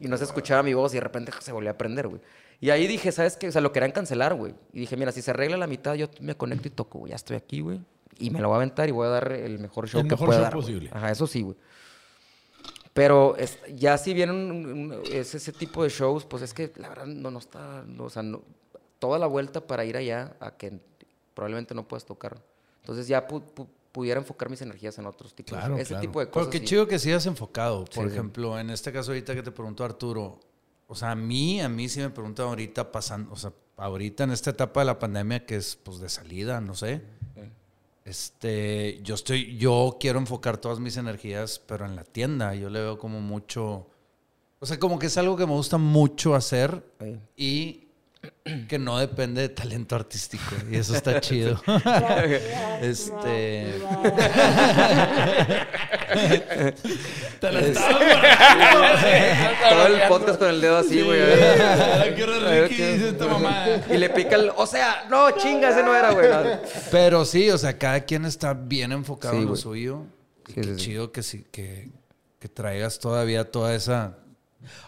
Y 0.00 0.08
no 0.08 0.16
se 0.16 0.24
escuchaba 0.24 0.64
mi 0.64 0.74
voz 0.74 0.92
y 0.92 0.96
de 0.96 1.02
repente 1.02 1.30
se 1.40 1.52
volvió 1.52 1.70
a 1.70 1.74
prender, 1.78 2.08
güey. 2.08 2.20
Y 2.60 2.70
ahí 2.70 2.88
dije, 2.88 3.12
¿sabes 3.12 3.36
qué? 3.36 3.46
O 3.46 3.52
sea, 3.52 3.60
lo 3.60 3.70
querían 3.70 3.92
cancelar, 3.92 4.34
güey. 4.34 4.54
Y 4.72 4.80
dije, 4.80 4.96
mira, 4.96 5.12
si 5.12 5.22
se 5.22 5.30
arregla 5.30 5.56
la 5.56 5.68
mitad, 5.68 5.94
yo 5.94 6.08
me 6.20 6.34
conecto 6.34 6.66
y 6.66 6.72
toco, 6.72 6.98
güey. 6.98 7.10
Ya 7.10 7.16
estoy 7.16 7.36
aquí, 7.36 7.60
güey. 7.60 7.80
Y 8.18 8.30
me 8.30 8.40
lo 8.40 8.48
voy 8.48 8.54
a 8.54 8.56
aventar 8.56 8.88
y 8.88 8.92
voy 8.92 9.06
a 9.06 9.10
dar 9.10 9.30
el 9.30 9.60
mejor 9.60 9.86
show 9.88 10.00
El 10.00 10.08
que 10.08 10.14
mejor 10.14 10.26
pueda 10.26 10.38
show 10.40 10.44
dar, 10.44 10.52
güey. 10.54 10.62
posible. 10.64 10.90
Ajá, 10.92 11.12
eso 11.12 11.28
sí, 11.28 11.42
güey. 11.42 11.56
Pero 12.98 13.36
es- 13.36 13.58
ya 13.74 13.96
si 13.96 14.12
vienen 14.14 14.36
un- 14.36 14.66
un- 14.92 15.02
es 15.10 15.34
ese 15.34 15.52
tipo 15.52 15.82
de 15.82 15.88
shows, 15.88 16.24
pues 16.24 16.42
es 16.42 16.52
que 16.52 16.72
la 16.76 16.88
verdad 16.88 17.06
no, 17.06 17.30
no 17.30 17.38
está, 17.38 17.84
no, 17.86 18.04
o 18.04 18.10
sea, 18.10 18.22
no- 18.22 18.42
toda 18.98 19.18
la 19.18 19.26
vuelta 19.26 19.66
para 19.66 19.84
ir 19.84 19.96
allá 19.96 20.36
a 20.40 20.56
que 20.56 20.78
probablemente 21.34 21.74
no 21.74 21.86
puedas 21.86 22.04
tocar. 22.04 22.36
Entonces 22.80 23.06
ya 23.06 23.26
pu- 23.28 23.42
pu- 23.54 23.68
pudiera 23.92 24.20
enfocar 24.20 24.50
mis 24.50 24.60
energías 24.62 24.98
en 24.98 25.06
otros 25.06 25.34
tipos, 25.34 25.56
Claro, 25.56 25.76
ese 25.76 25.88
claro. 25.88 26.00
tipo 26.02 26.20
de 26.20 26.26
Pero 26.26 26.32
cosas. 26.34 26.48
qué 26.50 26.58
sí. 26.58 26.64
chido 26.64 26.86
que 26.88 26.98
sigas 26.98 27.24
enfocado. 27.26 27.84
Por 27.84 27.94
Sí, 27.94 28.00
sí. 28.00 28.06
ejemplo, 28.08 28.58
en 28.58 28.70
este 28.70 28.92
caso 28.92 29.12
ahorita 29.12 29.34
que 29.34 29.42
te 29.42 29.50
preguntó 29.52 29.84
Arturo, 29.84 30.40
o 30.86 30.94
sea, 30.94 31.12
a 31.12 31.14
mí, 31.14 31.60
a 31.60 31.68
mí 31.68 31.88
sí 31.88 32.00
me 32.00 32.10
preguntan 32.10 32.46
ahorita 32.48 32.90
pasando, 32.90 33.32
o 33.32 33.36
sea, 33.36 33.52
ahorita 33.76 34.24
en 34.24 34.32
esta 34.32 34.50
etapa 34.50 34.80
de 34.80 34.86
la 34.86 34.98
pandemia 34.98 35.46
que 35.46 35.56
es 35.56 35.76
pues 35.76 36.00
de 36.00 36.08
salida, 36.08 36.60
no 36.60 36.74
sé. 36.74 37.00
Este, 38.08 39.00
yo 39.02 39.14
estoy, 39.14 39.56
yo 39.58 39.98
quiero 40.00 40.18
enfocar 40.18 40.56
todas 40.56 40.80
mis 40.80 40.96
energías, 40.96 41.58
pero 41.66 41.84
en 41.84 41.94
la 41.94 42.04
tienda 42.04 42.54
yo 42.54 42.70
le 42.70 42.80
veo 42.80 42.98
como 42.98 43.20
mucho, 43.20 43.86
o 44.60 44.66
sea, 44.66 44.78
como 44.78 44.98
que 44.98 45.06
es 45.06 45.18
algo 45.18 45.36
que 45.36 45.46
me 45.46 45.52
gusta 45.52 45.76
mucho 45.78 46.34
hacer 46.34 46.82
Sí. 47.00 47.18
y 47.36 47.87
que 48.68 48.78
no 48.78 48.98
depende 48.98 49.42
de 49.42 49.48
talento 49.50 49.94
artístico 49.94 50.54
y 50.70 50.76
eso 50.76 50.94
está 50.96 51.20
chido. 51.22 51.60
este, 52.82 53.74
Te 57.40 57.52
la 57.52 57.60
Es- 57.60 57.66
estaba 57.76 57.98
Todo 59.70 59.86
el 59.86 60.08
podcast 60.08 60.38
con 60.38 60.48
el 60.48 60.60
dedo 60.60 60.78
así, 60.78 61.02
güey. 61.02 61.20
Ahora 61.22 62.14
quiero 62.14 62.34
A 62.34 62.38
ver 62.38 62.62
Ricky 62.64 62.76
qué- 62.76 62.92
dice 62.94 63.08
esta 63.10 63.26
mamada. 63.26 63.84
Y 63.90 63.96
le 63.98 64.10
pica 64.10 64.36
el. 64.36 64.50
O 64.56 64.66
sea, 64.66 65.06
no, 65.10 65.30
chinga, 65.32 65.70
ese 65.70 65.82
no 65.82 65.94
era, 65.94 66.10
güey. 66.12 66.28
Pero 66.90 67.24
sí, 67.24 67.50
o 67.50 67.58
sea, 67.58 67.76
cada 67.78 68.00
quien 68.00 68.24
está 68.24 68.54
bien 68.54 68.92
enfocado 68.92 69.34
Sí, 69.34 69.40
en 69.42 69.46
lo 69.46 69.56
suyo. 69.56 70.02
Y 70.48 70.52
qué 70.54 70.64
sí, 70.64 70.70
sí. 70.70 70.76
chido 70.76 71.12
que 71.12 71.22
sí, 71.22 71.44
que, 71.50 71.90
que 72.40 72.48
traigas 72.48 72.98
todavía 72.98 73.50
toda 73.50 73.74
esa 73.74 74.16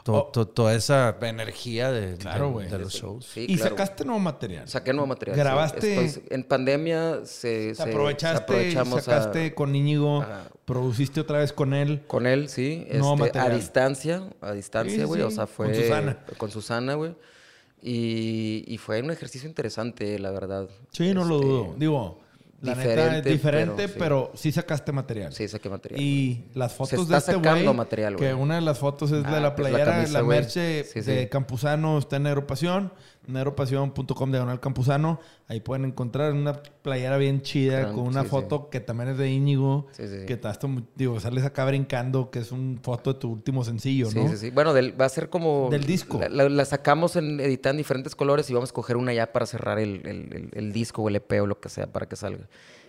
to- 0.03 0.13
Oh. 0.15 0.25
to- 0.33 0.49
toda 0.49 0.75
esa 0.75 1.17
energía 1.23 1.91
de, 1.93 2.17
Claro, 2.17 2.47
de- 2.47 2.53
güey. 2.53 2.69
de 2.69 2.79
los 2.79 2.93
shows. 2.93 3.25
Sí, 3.27 3.47
y 3.49 3.57
claro. 3.57 3.71
sacaste 3.71 4.05
nuevo 4.05 4.21
material. 4.21 4.69
Saqué 4.69 4.93
nuevo 4.93 5.07
material. 5.07 5.37
sí. 5.37 5.41
Grabaste- 5.41 6.05
Estoy- 6.05 6.23
en 6.31 6.45
pandemia 6.45 7.21
se, 7.25 7.75
se- 7.75 7.83
aprovechaste, 7.83 8.43
aprovechamos 8.43 8.99
a- 8.99 9.03
sacaste 9.03 9.55
con 9.55 9.75
Íñigo, 9.75 10.25
produciste 10.65 11.21
otra 11.21 11.39
vez 11.39 11.53
con 11.53 11.73
él. 11.75 12.03
con 12.07 12.27
él, 12.27 12.49
sí. 12.49 12.87
Nuevo 12.91 13.15
este, 13.15 13.23
a 13.23 13.27
material. 13.43 13.57
distancia, 13.61 14.23
a 14.41 14.53
distancia, 14.53 14.97
Sí, 14.99 15.05
güey. 15.05 15.21
sí, 15.21 15.27
O 15.27 15.31
sea, 15.31 15.47
con 15.47 15.55
fue. 15.55 15.75
Susana. 15.75 16.19
Con 16.37 16.51
Susana, 16.51 16.95
güey. 16.95 17.15
Y, 17.83 18.65
y 18.67 18.77
fue 18.79 19.01
un 19.01 19.11
ejercicio 19.11 19.49
interesante, 19.49 20.19
la 20.19 20.31
verdad. 20.31 20.69
Sí, 20.93 21.15
no 21.15 21.25
lo 21.25 21.37
Este, 21.37 21.47
dudo. 21.47 21.75
Digo, 21.79 22.21
la 22.63 22.75
neta 22.75 22.83
es 22.83 23.25
diferente, 23.25 23.31
diferente, 23.31 23.89
pero 23.89 23.99
pero 23.99 24.31
sí. 24.35 24.43
sí, 24.43 24.53
sacaste 24.53 24.93
material. 24.93 25.33
Sí, 25.33 25.49
saqué 25.49 25.69
material. 25.71 26.01
Y 26.03 26.45
las 26.55 26.73
fotos 26.75 26.93
está 27.01 27.15
de 27.15 27.19
este 27.19 27.33
sacando 27.33 27.65
güey, 27.65 27.75
material, 27.75 28.17
que 28.17 28.33
güey. 28.33 28.43
una 28.43 28.57
de 28.57 28.61
las 28.61 28.79
fotos 28.79 29.11
es 29.13 29.25
Ah, 29.25 29.35
de 29.35 29.41
la 29.41 29.55
que 29.55 29.63
es 29.63 29.71
la 29.71 29.71
playera, 29.71 29.85
la, 29.87 29.93
camisa, 29.93 30.21
güey. 30.21 30.39
merch 30.41 30.55
de, 30.55 30.85
Sí, 30.93 31.03
sí. 31.03 31.11
de 31.11 31.29
Campuzano, 31.29 31.99
está 31.99 32.17
en 32.17 32.25
Neuropasión, 32.25 32.93
neuropasión.com 33.27 34.31
diagonal 34.31 34.61
Campuzano. 34.61 35.21
Ahí 35.49 35.61
pueden 35.61 35.85
encontrar 35.85 36.33
una 36.33 36.63
playera 36.63 37.17
bien 37.17 37.43
chida 37.43 37.81
Gran- 37.81 37.95
con 37.95 38.05
una 38.07 38.21
sí, 38.23 38.27
sí. 38.27 38.31
foto 38.31 38.71
que 38.71 38.81
también 38.81 39.11
es 39.11 39.19
de 39.19 39.31
Íñigo, 39.31 39.87
Sí, 39.93 40.07
sí, 40.07 40.21
sí. 40.21 40.27
que 40.27 40.35
está, 40.35 40.57
digo, 40.97 41.19
sales 41.21 41.45
acá 41.45 41.65
brincando, 41.65 42.31
que 42.31 42.39
es 42.41 42.53
una 42.53 42.81
foto 42.81 43.15
de 43.15 43.19
tu 43.21 43.31
último 43.33 43.65
sencillo, 43.65 44.11
Sí, 44.11 44.19
¿no? 44.19 44.29
sí, 44.31 44.37
sí. 44.37 44.51
Bueno, 44.51 44.73
del- 44.75 44.99
va 45.01 45.07
a 45.07 45.09
ser 45.09 45.29
como... 45.29 45.69
Del 45.71 45.85
disco. 45.85 46.19
La, 46.21 46.29
la- 46.29 46.49
la 46.49 46.65
sacamos 46.65 47.17
en 47.17 47.41
editar 47.41 47.71
en 47.73 47.79
diferentes 47.79 48.15
colores 48.15 48.49
y 48.51 48.55
vamos 48.55 48.69
a 48.69 48.71
escoger 48.71 48.97
una 48.97 49.13
ya 49.13 49.33
para 49.33 49.47
cerrar 49.47 49.79
el, 49.79 50.07
el- 50.07 50.33
el- 50.35 50.51
el 50.53 50.73
disco 50.73 51.03
o 51.03 51.09
el 51.09 51.17
EP 51.17 51.41
o 51.43 51.47
lo 51.47 51.61
que 51.61 51.69
sea 51.69 51.87
para 51.93 52.07
que 52.09 52.17
salga. 52.17 52.49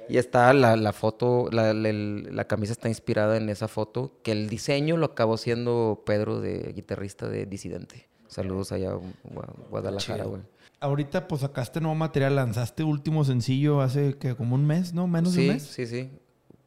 Y 0.09 0.17
está 0.17 0.51
la, 0.53 0.75
la 0.75 0.91
foto, 0.93 1.47
la, 1.51 1.73
la- 1.73 1.91
la 1.93 2.43
camisa 2.45 2.73
está 2.73 2.89
inspirada 2.89 3.37
en 3.37 3.49
esa 3.49 3.67
foto, 3.67 4.19
que 4.23 4.31
el 4.33 4.49
diseño 4.49 4.97
lo 4.97 5.05
acabó 5.05 5.37
siendo 5.37 6.03
Pedro, 6.05 6.41
de 6.41 6.73
guitarrista 6.73 7.29
de 7.29 7.45
Disidente. 7.45 8.07
Saludos 8.31 8.71
allá 8.71 8.91
a 8.91 8.95
Gua- 8.95 9.53
Guadalajara, 9.69 10.23
güey. 10.23 10.41
Ahorita 10.79 11.27
pues 11.27 11.41
sacaste 11.41 11.81
nuevo 11.81 11.95
material, 11.95 12.35
lanzaste 12.37 12.83
último 12.83 13.25
sencillo 13.25 13.81
hace 13.81 14.17
que 14.17 14.35
como 14.35 14.55
un 14.55 14.65
mes, 14.65 14.93
¿no? 14.93 15.05
Menos 15.05 15.33
de 15.33 15.41
un 15.41 15.47
mes. 15.55 15.63
sí, 15.63 15.85
sí. 15.85 16.09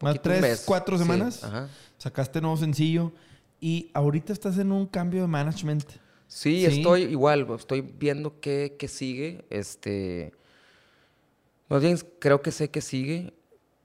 Más 0.01 0.21
tres, 0.21 0.43
mes. 0.43 0.63
cuatro 0.67 0.99
Sí, 0.99 1.03
semanas. 1.03 1.43
Ajá. 1.43 1.69
Sacaste 1.97 2.41
nuevo 2.43 2.57
sencillo 2.59 3.13
y 3.61 3.91
ahorita 3.95 4.33
estás 4.35 4.59
en 4.59 4.73
un 4.73 4.87
cambio 4.87 5.23
de 5.23 5.29
management. 5.29 5.85
Sí, 6.27 6.61
Sí. 6.61 6.67
estoy 6.67 7.03
igual, 7.05 7.47
estoy 7.57 7.81
viendo 7.81 8.39
qué, 8.41 8.77
qué 8.79 8.87
sigue. 8.87 9.45
Este. 9.49 10.33
Más 11.71 11.81
bien 11.81 11.99
creo 12.19 12.43
que 12.43 12.51
sé 12.53 12.71
que 12.71 12.83
sigue, 12.83 13.33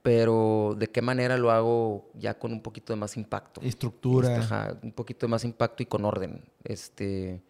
pero 0.02 0.76
de 0.78 0.88
qué 0.88 1.00
manera 1.00 1.38
lo 1.38 1.50
hago 1.50 2.10
ya 2.14 2.38
con 2.38 2.52
un 2.52 2.60
poquito 2.62 2.92
de 2.92 2.98
más 2.98 3.16
impacto. 3.16 3.60
Estructura. 3.62 4.32
Este, 4.38 4.44
ajá, 4.44 4.78
un 4.82 4.92
poquito 4.92 5.26
de 5.26 5.30
más 5.30 5.44
impacto 5.44 5.82
y 5.82 5.86
con 5.86 6.04
orden. 6.04 6.44
Este. 6.62 7.40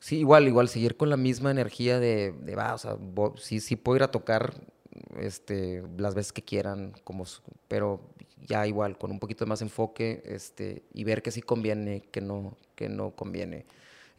Sí, 0.00 0.18
igual, 0.18 0.46
igual, 0.46 0.68
seguir 0.68 0.96
con 0.96 1.10
la 1.10 1.16
misma 1.16 1.50
energía 1.50 1.98
de, 1.98 2.32
va, 2.56 2.74
o 2.74 2.78
sea, 2.78 2.96
sí, 3.36 3.60
sí 3.60 3.74
puedo 3.76 3.96
ir 3.96 4.02
a 4.04 4.10
tocar 4.10 4.54
este, 5.18 5.82
las 5.96 6.14
veces 6.14 6.32
que 6.32 6.42
quieran, 6.42 6.92
como, 7.04 7.24
pero 7.66 8.00
ya 8.46 8.66
igual, 8.66 8.96
con 8.96 9.10
un 9.10 9.18
poquito 9.18 9.44
de 9.44 9.48
más 9.48 9.60
enfoque, 9.62 10.22
este, 10.24 10.82
y 10.94 11.02
ver 11.04 11.22
que 11.22 11.32
sí 11.32 11.42
conviene, 11.42 12.02
que 12.12 12.20
no, 12.20 12.56
que 12.76 12.88
no 12.88 13.10
conviene. 13.10 13.66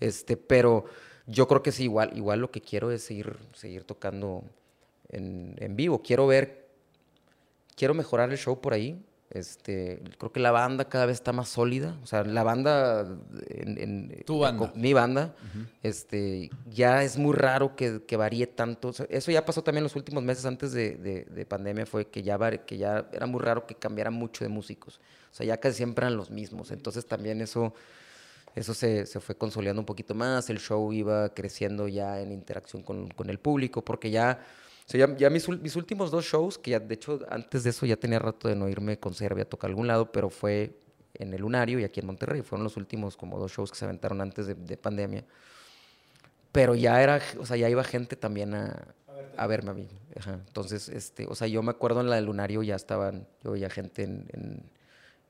Este, 0.02 0.36
pero 0.38 0.86
yo 1.28 1.48
creo 1.48 1.64
que 1.64 1.72
sí, 1.72 1.84
igual, 1.84 2.12
igual 2.16 2.40
lo 2.42 2.52
que 2.52 2.62
quiero 2.62 2.92
es 2.92 3.04
seguir, 3.04 3.38
seguir 3.54 3.84
tocando 3.86 4.44
en 5.12 5.76
vivo. 5.76 6.02
Quiero 6.02 6.28
ver, 6.28 6.68
quiero 7.76 7.94
mejorar 7.94 8.30
el 8.32 8.38
show 8.38 8.60
por 8.60 8.74
ahí. 8.74 9.02
Este, 9.32 10.02
creo 10.18 10.32
que 10.32 10.40
la 10.40 10.50
banda 10.52 10.86
cada 10.90 11.06
vez 11.06 11.16
está 11.16 11.32
más 11.34 11.50
sólida. 11.50 11.96
O 12.02 12.08
sea, 12.08 12.24
la 12.24 12.42
banda, 12.44 13.02
en, 13.48 13.78
en- 13.78 14.24
Tu 14.26 14.40
banda. 14.40 14.72
mi 14.76 14.94
banda, 14.94 15.36
este, 15.84 16.50
ya 16.72 17.04
es 17.04 17.16
muy 17.18 17.36
raro 17.36 17.76
que, 17.76 18.02
que 18.08 18.18
varíe 18.18 18.48
tanto. 18.48 18.88
O 18.88 18.94
sea, 18.94 19.06
eso 19.10 19.30
ya 19.32 19.46
pasó 19.46 19.62
también 19.64 19.84
los 19.84 19.96
últimos 19.96 20.24
meses 20.24 20.46
antes 20.46 20.72
de, 20.72 20.96
de- 20.96 21.26
de 21.26 21.46
pandemia, 21.46 21.86
fue 21.86 22.08
que 22.08 22.24
ya, 22.24 22.38
que 22.66 22.78
ya 22.78 23.08
era 23.14 23.28
muy 23.28 23.40
raro 23.40 23.68
que 23.68 23.76
cambiara 23.76 24.10
mucho 24.10 24.44
de 24.44 24.50
músicos. 24.50 25.00
O 25.32 25.36
sea, 25.36 25.46
ya 25.46 25.58
casi 25.58 25.78
siempre 25.78 26.06
eran 26.06 26.18
los 26.18 26.32
mismos. 26.32 26.72
Entonces 26.72 27.06
también 27.06 27.40
eso, 27.42 27.74
eso 28.56 28.74
se, 28.74 29.06
se 29.06 29.20
fue 29.20 29.36
consolidando 29.36 29.80
un 29.82 29.86
poquito 29.86 30.16
más. 30.16 30.50
El 30.50 30.58
show 30.60 30.92
iba 30.92 31.30
creciendo 31.36 31.88
ya 31.88 32.20
en 32.20 32.32
interacción 32.32 32.82
con, 32.82 33.10
con 33.10 33.30
el 33.30 33.38
público, 33.38 33.86
porque 33.86 34.10
ya, 34.10 34.40
o 34.90 34.92
sea, 34.92 35.06
ya, 35.06 35.16
ya 35.18 35.30
mis, 35.30 35.48
mis 35.48 35.76
últimos 35.76 36.10
dos 36.10 36.26
shows, 36.26 36.58
que 36.58 36.72
ya, 36.72 36.80
de 36.80 36.96
hecho, 36.96 37.20
antes 37.30 37.64
de 37.64 37.70
eso 37.70 37.86
ya 37.86 37.96
tenía 37.96 38.18
rato 38.18 38.48
de 38.48 38.56
no 38.56 38.68
irme 38.68 38.98
con 38.98 39.14
Serbia 39.14 39.44
a 39.44 39.46
tocar 39.46 39.68
a 39.68 39.70
algún 39.70 39.86
lado, 39.86 40.12
pero 40.12 40.32
fue 40.32 40.80
en 41.14 41.32
el 41.32 41.42
Lunario 41.42 41.78
y 41.80 41.84
aquí 41.84 42.00
en 42.00 42.08
Monterrey. 42.08 42.42
Fueron 42.42 42.64
los 42.64 42.76
últimos 42.76 43.16
como 43.16 43.38
dos 43.38 43.52
shows 43.52 43.70
que 43.70 43.78
se 43.78 43.86
aventaron 43.86 44.20
antes 44.20 44.48
de, 44.48 44.56
de 44.56 44.78
pandemia. 44.78 45.26
Pero 46.52 46.74
ya 46.74 47.04
era, 47.04 47.22
o 47.38 47.46
sea, 47.46 47.56
ya 47.56 47.70
iba 47.70 47.84
gente 47.84 48.16
también 48.16 48.56
a, 48.56 48.88
a 49.38 49.46
verme 49.46 49.70
a 49.70 49.74
mí. 49.76 49.88
Ajá. 50.18 50.40
Entonces, 50.48 50.90
este, 50.90 51.28
o 51.28 51.36
sea, 51.36 51.48
yo 51.48 51.62
me 51.62 51.70
acuerdo 51.70 52.02
en 52.02 52.10
la 52.10 52.16
del 52.16 52.26
Lunario 52.26 52.64
ya 52.64 52.76
estaban, 52.76 53.28
yo 53.44 53.52
veía 53.52 53.70
gente 53.70 54.02
en, 54.02 54.26
en, 54.34 54.72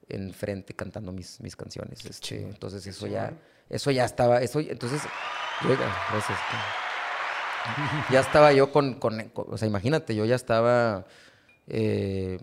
en 0.07 0.34
frente 0.34 0.73
cantando 0.73 1.11
mis, 1.11 1.41
mis 1.41 1.57
canciones. 1.57 2.06
Este, 2.06 2.44
entonces 2.44 2.88
eso 2.88 3.07
ya, 3.07 3.34
eso 3.68 3.91
ya 3.91 4.06
estaba, 4.06 4.41
eso, 4.41 4.61
entonces, 4.61 5.02
yo, 5.64 5.76
gracias. 5.76 6.40
Ya 8.11 8.19
estaba 8.19 8.52
yo 8.53 8.72
con, 8.72 8.95
con- 8.95 9.30
con- 9.30 9.45
o 9.49 9.57
sea, 9.57 9.68
imagínate, 9.68 10.15
yo 10.15 10.26
ya 10.26 10.36
estaba, 10.36 11.06
eh, 11.68 12.40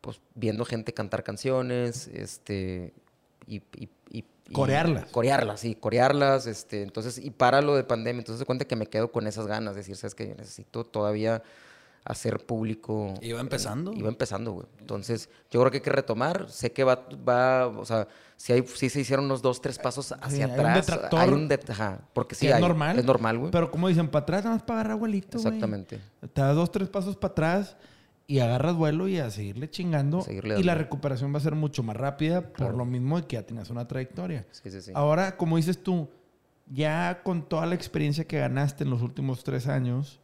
pues, 0.00 0.20
viendo 0.34 0.64
gente 0.64 0.92
cantar 0.92 1.22
canciones, 1.22 2.08
este, 2.08 2.92
y, 3.46 3.56
y- 3.76 3.88
y- 4.10 4.24
y- 4.48 4.52
Corearlas. 4.52 5.06
Corearlas, 5.10 5.60
sí, 5.60 5.74
corearlas, 5.74 6.46
este, 6.46 6.82
entonces, 6.82 7.18
y 7.18 7.30
para 7.30 7.62
lo 7.62 7.74
de 7.76 7.84
pandemia, 7.84 8.20
entonces 8.20 8.40
se 8.40 8.46
cuenta 8.46 8.64
que 8.66 8.76
me 8.76 8.86
quedo 8.86 9.10
con 9.12 9.26
esas 9.26 9.46
ganas, 9.46 9.74
de 9.74 9.80
decir, 9.80 9.96
sabes 9.96 10.14
que 10.14 10.28
yo 10.28 10.34
necesito 10.34 10.84
todavía 10.84 11.42
hacer 12.04 12.44
público. 12.44 13.14
Iba 13.20 13.40
empezando. 13.40 13.92
Iba 13.92 14.08
empezando, 14.08 14.52
güey. 14.52 14.66
Entonces, 14.80 15.28
yo 15.50 15.60
creo 15.60 15.70
que 15.70 15.76
hay 15.78 15.82
que 15.82 15.90
retomar. 15.90 16.50
Sé 16.50 16.72
que 16.72 16.82
va, 16.84 17.06
va 17.28 17.68
o 17.68 17.84
sea, 17.84 18.08
si, 18.36 18.52
hay, 18.52 18.66
si 18.66 18.88
se 18.88 19.00
hicieron 19.00 19.26
unos 19.26 19.40
dos, 19.42 19.60
tres 19.60 19.78
pasos 19.78 20.12
hacia 20.20 20.46
hay 20.46 20.50
un 20.52 20.58
atrás. 20.58 20.86
detractor 20.86 21.20
hay 21.20 21.28
un 21.30 21.48
det- 21.48 21.70
ajá, 21.70 22.00
porque 22.12 22.34
sí 22.34 22.48
es 22.48 22.54
hay. 22.54 22.60
normal. 22.60 22.98
Es 22.98 23.04
normal, 23.04 23.38
güey. 23.38 23.50
Pero 23.52 23.70
como 23.70 23.86
dicen, 23.88 24.08
para 24.08 24.22
atrás 24.24 24.44
nada 24.44 24.56
más 24.56 24.64
para 24.64 24.80
agarrar 24.80 24.98
güey. 24.98 25.18
Exactamente. 25.18 26.00
Te 26.32 26.40
das 26.40 26.56
dos, 26.56 26.72
tres 26.72 26.88
pasos 26.88 27.16
para 27.16 27.32
atrás 27.32 27.76
y 28.26 28.40
agarras 28.40 28.74
vuelo 28.74 29.06
y 29.06 29.18
a 29.18 29.30
seguirle 29.30 29.70
chingando. 29.70 30.22
Seguirle 30.22 30.58
y 30.58 30.62
la 30.64 30.74
recuperación 30.74 31.32
va 31.32 31.36
a 31.38 31.40
ser 31.40 31.54
mucho 31.54 31.82
más 31.84 31.96
rápida 31.96 32.40
por 32.40 32.52
Claro. 32.52 32.76
lo 32.78 32.84
mismo 32.84 33.20
de 33.20 33.26
que 33.28 33.34
ya 33.36 33.42
tienes 33.44 33.70
una 33.70 33.86
trayectoria. 33.86 34.44
Sí, 34.50 34.70
sí, 34.72 34.80
sí. 34.82 34.92
Ahora, 34.94 35.36
como 35.36 35.56
dices 35.56 35.80
tú, 35.82 36.08
ya 36.66 37.20
con 37.22 37.48
toda 37.48 37.66
la 37.66 37.74
experiencia 37.74 38.24
que 38.24 38.38
ganaste 38.38 38.84
en 38.84 38.90
los 38.90 39.02
últimos 39.02 39.44
tres 39.44 39.66
años, 39.68 40.20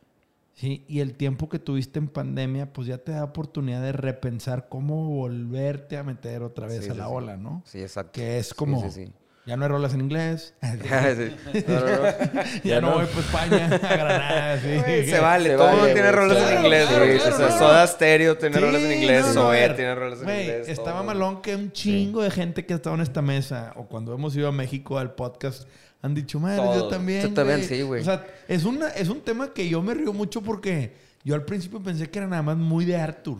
¿sí? 0.58 0.84
Y 0.88 1.00
el 1.00 1.14
tiempo 1.14 1.48
que 1.48 1.58
tuviste 1.58 1.98
en 1.98 2.08
pandemia, 2.08 2.72
pues 2.72 2.86
ya 2.88 2.98
te 2.98 3.12
da 3.12 3.24
oportunidad 3.24 3.80
de 3.82 3.92
repensar 3.92 4.68
cómo 4.68 5.08
volverte 5.08 5.96
a 5.96 6.02
meter 6.02 6.42
otra 6.42 6.66
vez 6.66 6.84
Sí, 6.84 6.90
a 6.90 6.92
sí, 6.92 6.98
la 6.98 7.04
sí. 7.06 7.10
ola, 7.12 7.36
¿no? 7.36 7.62
Sí, 7.64 7.80
exacto. 7.80 8.12
Que 8.12 8.38
es 8.38 8.52
como, 8.54 8.82
sí, 8.82 8.90
sí. 9.06 9.12
ya 9.46 9.56
no 9.56 9.64
hay 9.64 9.70
rolas 9.70 9.94
en 9.94 10.00
inglés, 10.02 10.54
Sí. 10.62 11.62
No, 11.66 11.80
no, 11.80 11.86
no. 11.86 12.02
ya, 12.42 12.60
Ya 12.64 12.80
no, 12.80 12.92
voy 12.94 13.06
para 13.06 13.20
España, 13.20 13.66
a 13.66 13.96
Granada, 13.96 14.60
se 14.60 15.20
vale, 15.20 15.50
Se 15.50 15.56
todo 15.56 15.66
vale, 15.78 15.92
tiene 15.94 16.12
rolas 16.12 16.36
Claro, 16.38 16.52
en 16.58 16.64
inglés, 16.64 16.86
claro, 16.88 17.04
güey. 17.06 17.18
claro, 17.18 17.34
o 17.34 17.38
sea. 17.38 17.58
Soda 17.58 17.86
Stereo 17.86 18.36
tiene 18.36 18.56
Sí, 18.56 18.60
rolas 18.62 18.82
en 18.82 18.92
inglés, 18.92 19.26
no, 19.26 19.34
no, 19.34 19.40
a 19.40 19.44
Zoé 19.44 19.68
tiene 19.70 19.94
rolas 19.94 20.18
en 20.18 20.24
güey, 20.24 20.40
inglés. 20.42 20.68
Estaba 20.68 20.98
todo. 20.98 21.04
malón 21.04 21.40
que 21.42 21.54
un 21.56 21.72
chingo 21.72 22.22
de 22.22 22.30
gente 22.30 22.66
que 22.66 22.72
ha 22.74 22.76
estado 22.76 22.96
en 22.96 23.02
esta 23.02 23.22
mesa 23.22 23.72
o 23.76 23.86
cuando 23.86 24.12
hemos 24.12 24.34
ido 24.36 24.48
a 24.48 24.52
México 24.52 24.98
al 24.98 25.14
podcast 25.14 25.68
han 26.02 26.14
dicho, 26.14 26.38
madre, 26.38 26.62
yo 26.76 26.88
también. 26.88 27.28
Tú 27.28 27.34
también, 27.34 27.62
sí, 27.64 27.82
güey. 27.82 28.02
O 28.02 28.04
sea, 28.04 28.26
es, 28.46 28.64
una, 28.64 28.88
es 28.90 29.08
un 29.08 29.20
tema 29.20 29.52
que 29.52 29.68
yo 29.68 29.82
me 29.82 29.94
río 29.94 30.12
mucho 30.12 30.40
porque 30.42 30.92
yo 31.24 31.34
al 31.34 31.44
principio 31.44 31.82
pensé 31.82 32.08
que 32.08 32.18
era 32.18 32.28
nada 32.28 32.42
más 32.42 32.56
muy 32.56 32.84
de 32.84 32.96
Arthur. 32.96 33.38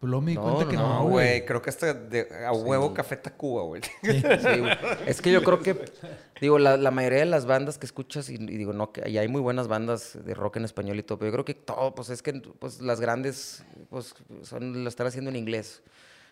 Pero 0.00 0.12
luego 0.12 0.22
me 0.24 0.30
di 0.30 0.36
No, 0.38 0.42
cuenta 0.44 0.66
que 0.66 0.76
no, 0.78 1.00
no, 1.00 1.08
güey. 1.10 1.44
creo 1.44 1.60
que 1.60 1.68
hasta 1.68 1.92
de- 1.92 2.26
a 2.46 2.52
huevo 2.52 2.94
Café 2.94 3.16
Tacuba, 3.18 3.64
güey. 3.64 3.82
Sí, 4.02 4.58
güey. 4.60 4.72
Es 5.06 5.20
que 5.20 5.30
yo 5.30 5.42
creo 5.42 5.60
que, 5.60 5.76
digo, 6.40 6.58
la, 6.58 6.78
la 6.78 6.90
mayoría 6.90 7.18
de 7.18 7.26
las 7.26 7.44
bandas 7.44 7.76
que 7.76 7.84
escuchas, 7.84 8.30
y, 8.30 8.36
y 8.36 8.56
digo, 8.56 8.72
no, 8.72 8.92
que 8.92 9.06
y 9.10 9.18
hay 9.18 9.28
muy 9.28 9.42
buenas 9.42 9.68
bandas 9.68 10.18
de 10.24 10.32
rock 10.32 10.56
en 10.56 10.64
español 10.64 10.98
y 10.98 11.02
todo, 11.02 11.18
pero 11.18 11.28
yo 11.28 11.32
creo 11.34 11.44
que 11.44 11.52
todo, 11.52 11.94
pues 11.94 12.08
es 12.08 12.22
que 12.22 12.32
pues, 12.32 12.80
las 12.80 12.98
grandes, 12.98 13.62
pues 13.90 14.14
son, 14.42 14.84
lo 14.84 14.88
están 14.88 15.06
haciendo 15.06 15.28
en 15.28 15.36
inglés. 15.36 15.82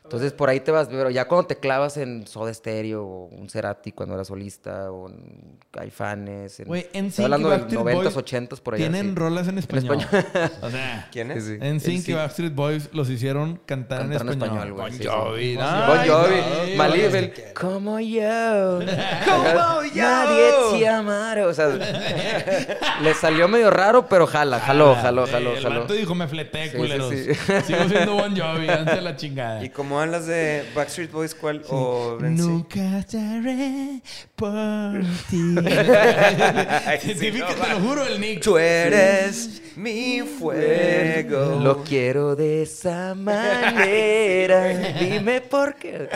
Entonces 0.05 0.33
por 0.33 0.49
ahí 0.49 0.61
te 0.61 0.71
vas, 0.71 0.89
pero 0.89 1.11
ya 1.11 1.29
cuando 1.29 1.47
te 1.47 1.57
clavas 1.59 1.99
en 1.99 2.27
Soda 2.27 2.53
Stereo 2.55 3.05
o 3.05 3.25
un 3.27 3.51
Cerati 3.51 3.93
cuando 3.93 4.15
era 4.15 4.25
solista 4.25 4.91
o 4.91 5.11
en 5.11 5.59
Caifanes, 5.71 6.61
en, 6.61 6.67
Güey, 6.67 6.87
en 6.95 7.13
hablando 7.19 7.51
de 7.51 7.59
90s, 7.67 7.93
Boys 7.95 8.17
80s 8.17 8.61
por 8.63 8.75
allá. 8.75 8.85
tienen 8.89 9.11
sí. 9.11 9.15
rolas 9.15 9.49
en 9.49 9.59
español. 9.59 10.01
español. 10.01 10.51
o 10.63 10.71
sea, 10.71 11.09
¿Quién 11.13 11.31
es? 11.31 11.45
Sí, 11.45 11.51
sí. 11.51 11.59
en 11.61 11.81
Sync 11.81 12.09
y. 12.09 12.13
Backstreet 12.15 12.55
Boys 12.55 12.89
los 12.95 13.11
hicieron 13.11 13.61
cantar, 13.67 14.09
Cantar 14.09 14.23
en 14.23 14.29
en 14.29 14.33
español. 14.43 14.73
Bon 14.73 14.91
sí, 14.91 14.99
sí. 14.99 15.07
Jovi, 15.07 15.57
Bon 15.57 15.67
Jovi, 16.09 16.37
no, 16.71 16.77
Malibel, 16.77 17.35
como 17.55 18.01
yo. 18.01 18.79
Como 19.29 19.83
yo. 19.95 20.03
Nadie 20.03 20.51
te 20.79 20.89
amará. 20.89 21.47
O 21.47 21.53
sea, 21.53 21.69
le 23.03 23.15
salió 23.15 23.47
medio 23.47 23.71
raro, 23.71 24.07
pero 24.09 24.27
jala, 24.27 24.59
jaló, 24.59 24.95
jaló, 24.95 25.27
jaló, 25.27 25.53
El 25.55 25.63
jaló. 25.63 25.81
vato 25.81 25.93
dijo, 25.93 26.15
me 26.15 26.27
fleté, 26.29 26.73
culeros. 26.73 27.13
sí. 27.13 27.35
Sigo 27.67 27.89
siendo 27.89 28.15
Bon 28.15 28.35
Jovi, 28.35 28.69
antes 28.69 29.03
la 29.03 29.15
chingada. 29.17 29.63
¿Y 29.63 29.69
cómo 29.89 30.01
van 30.01 30.11
las 30.11 30.27
de 30.27 30.65
Backstreet 30.75 31.11
Boys? 31.11 31.35
¿Cuál? 31.35 31.65
O? 31.71 32.19
Nunca 32.21 32.99
estaré 32.99 34.03
por 34.37 35.01
ti. 35.31 35.55
Ay, 36.87 36.99
sí, 37.01 37.15
Típico, 37.15 37.47
no, 37.49 37.55
te 37.55 37.71
lo 37.71 37.81
juro, 37.81 38.05
el 38.05 38.21
Nick. 38.21 38.43
Tú 38.43 38.59
eres 38.59 39.63
mi 39.77 40.21
fuego. 40.21 41.59
Lo 41.63 41.83
quiero 41.85 42.37
de 42.37 42.65
esa 42.65 43.15
manera. 43.15 44.67
Dime 45.01 45.41
por 45.41 45.77
qué. 45.77 46.07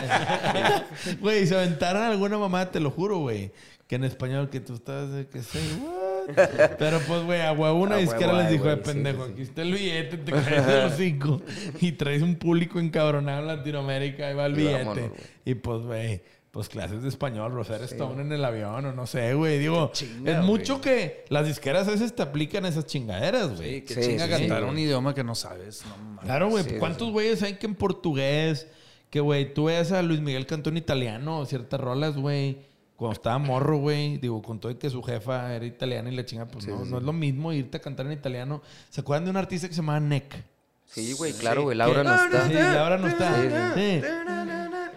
Güey, 1.19 1.47
se 1.47 1.55
aventaron 1.55 2.03
alguna 2.03 2.37
mamá, 2.37 2.69
te 2.69 2.79
lo 2.79 2.91
juro, 2.91 3.17
güey. 3.17 3.51
Que 3.87 3.95
en 3.95 4.03
español 4.03 4.51
que 4.51 4.59
tú 4.59 4.75
estás 4.75 5.11
de 5.11 5.27
que 5.27 5.41
sé, 5.41 5.57
what? 5.81 6.12
Pero 6.79 6.99
pues, 7.07 7.23
güey, 7.23 7.41
a 7.41 7.51
huevo 7.51 7.79
una 7.79 7.97
disquera 7.97 8.33
les 8.33 8.49
dijo, 8.51 8.65
de 8.65 8.75
sí, 8.77 8.81
pendejo, 8.83 9.23
sí, 9.25 9.27
sí. 9.27 9.33
aquí 9.33 9.41
está 9.43 9.61
el 9.61 9.73
billete, 9.73 10.17
te 10.17 10.31
caes 10.31 10.67
de 10.67 10.81
los 10.83 10.93
cinco 10.93 11.41
y 11.81 11.91
traes 11.93 12.21
un 12.21 12.35
público 12.35 12.79
encabronado 12.79 13.39
en 13.41 13.47
Latinoamérica, 13.47 14.27
ahí 14.27 14.35
va 14.35 14.45
el 14.45 14.53
Y 14.53 14.55
billete. 14.57 15.11
y 15.45 15.55
pues, 15.55 15.81
güey, 15.81 16.21
pues 16.51 16.69
clases 16.69 17.01
de 17.01 17.09
español, 17.09 17.51
Rosario 17.51 17.85
Stone 17.85 18.21
en 18.21 18.31
el 18.31 18.45
avión, 18.45 18.85
o 18.85 18.91
no 18.93 19.07
sé, 19.07 19.33
güey. 19.33 19.57
Digo, 19.57 19.91
es 20.23 20.37
mucho 20.43 20.79
que 20.81 21.25
las 21.29 21.47
disqueras 21.47 21.87
a 21.87 21.91
veces 21.91 22.15
te 22.15 22.21
aplican 22.21 22.65
esas 22.65 22.85
chingaderas, 22.85 23.55
güey. 23.57 23.79
Sí, 23.79 23.81
que 23.81 23.93
Sí, 23.95 24.01
chinga 24.11 24.25
sí, 24.25 24.31
cantar 24.31 24.61
sí, 24.63 24.69
un 24.69 24.77
idioma 24.77 25.15
que 25.15 25.23
no 25.23 25.33
sabes. 25.33 25.83
No 25.87 25.97
mames. 25.97 26.25
Claro, 26.25 26.49
güey. 26.49 26.63
Sí, 26.63 26.75
¿Cuántos 26.77 27.09
güeyes 27.11 27.41
hay 27.41 27.55
que 27.55 27.65
en 27.65 27.73
portugués? 27.73 28.67
Que, 29.09 29.19
güey, 29.19 29.51
tú 29.53 29.65
ves 29.65 29.91
a 29.91 30.03
Luis 30.03 30.21
Miguel 30.21 30.45
cantó 30.45 30.69
en 30.69 30.77
italiano, 30.77 31.43
ciertas 31.47 31.79
rolas, 31.79 32.17
güey. 32.17 32.59
Cuando 32.95 33.13
estaba 33.13 33.37
morro, 33.37 33.77
güey. 33.77 34.17
Digo, 34.17 34.41
con 34.41 34.59
todo 34.59 34.71
y 34.71 34.75
que 34.75 34.89
su 34.89 35.01
jefa 35.03 35.53
era 35.53 35.65
italiana 35.65 36.09
y 36.09 36.15
la 36.15 36.25
chinga, 36.25 36.45
pues 36.45 36.67
no, 36.67 36.85
no 36.85 36.97
es 36.97 37.03
lo 37.03 37.13
mismo 37.13 37.51
irte 37.51 37.77
a 37.77 37.81
cantar 37.81 38.05
en 38.05 38.13
italiano. 38.13 38.61
¿Se 38.89 39.01
acuerdan 39.01 39.25
de 39.25 39.31
un 39.31 39.37
artista 39.37 39.67
que 39.67 39.73
se 39.73 39.81
llamaba 39.81 39.99
Neck? 39.99 40.43
Sí, 40.85 41.13
güey, 41.13 41.33
claro, 41.33 41.63
güey. 41.63 41.77
Laura 41.77 42.03
no 42.03 42.15
está. 42.15 42.47
Sí, 42.47 42.53
Laura 42.53 42.97
no 42.97 43.07
está. 43.07 43.35
Sí, 43.41 43.49
Sí. 43.75 44.07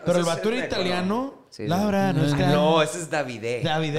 Pero 0.05 0.18
el 0.20 0.24
vato 0.24 0.48
era 0.51 0.60
Neck, 0.60 0.73
¿o 0.73 0.74
italiano. 0.77 1.35
Sí, 1.57 1.66
Laura 1.66 2.12
no 2.12 2.23
está. 2.24 2.49
No, 2.49 2.83
ese 2.83 2.99
es 2.99 3.09
Davide. 3.11 3.62
David. 3.65 3.95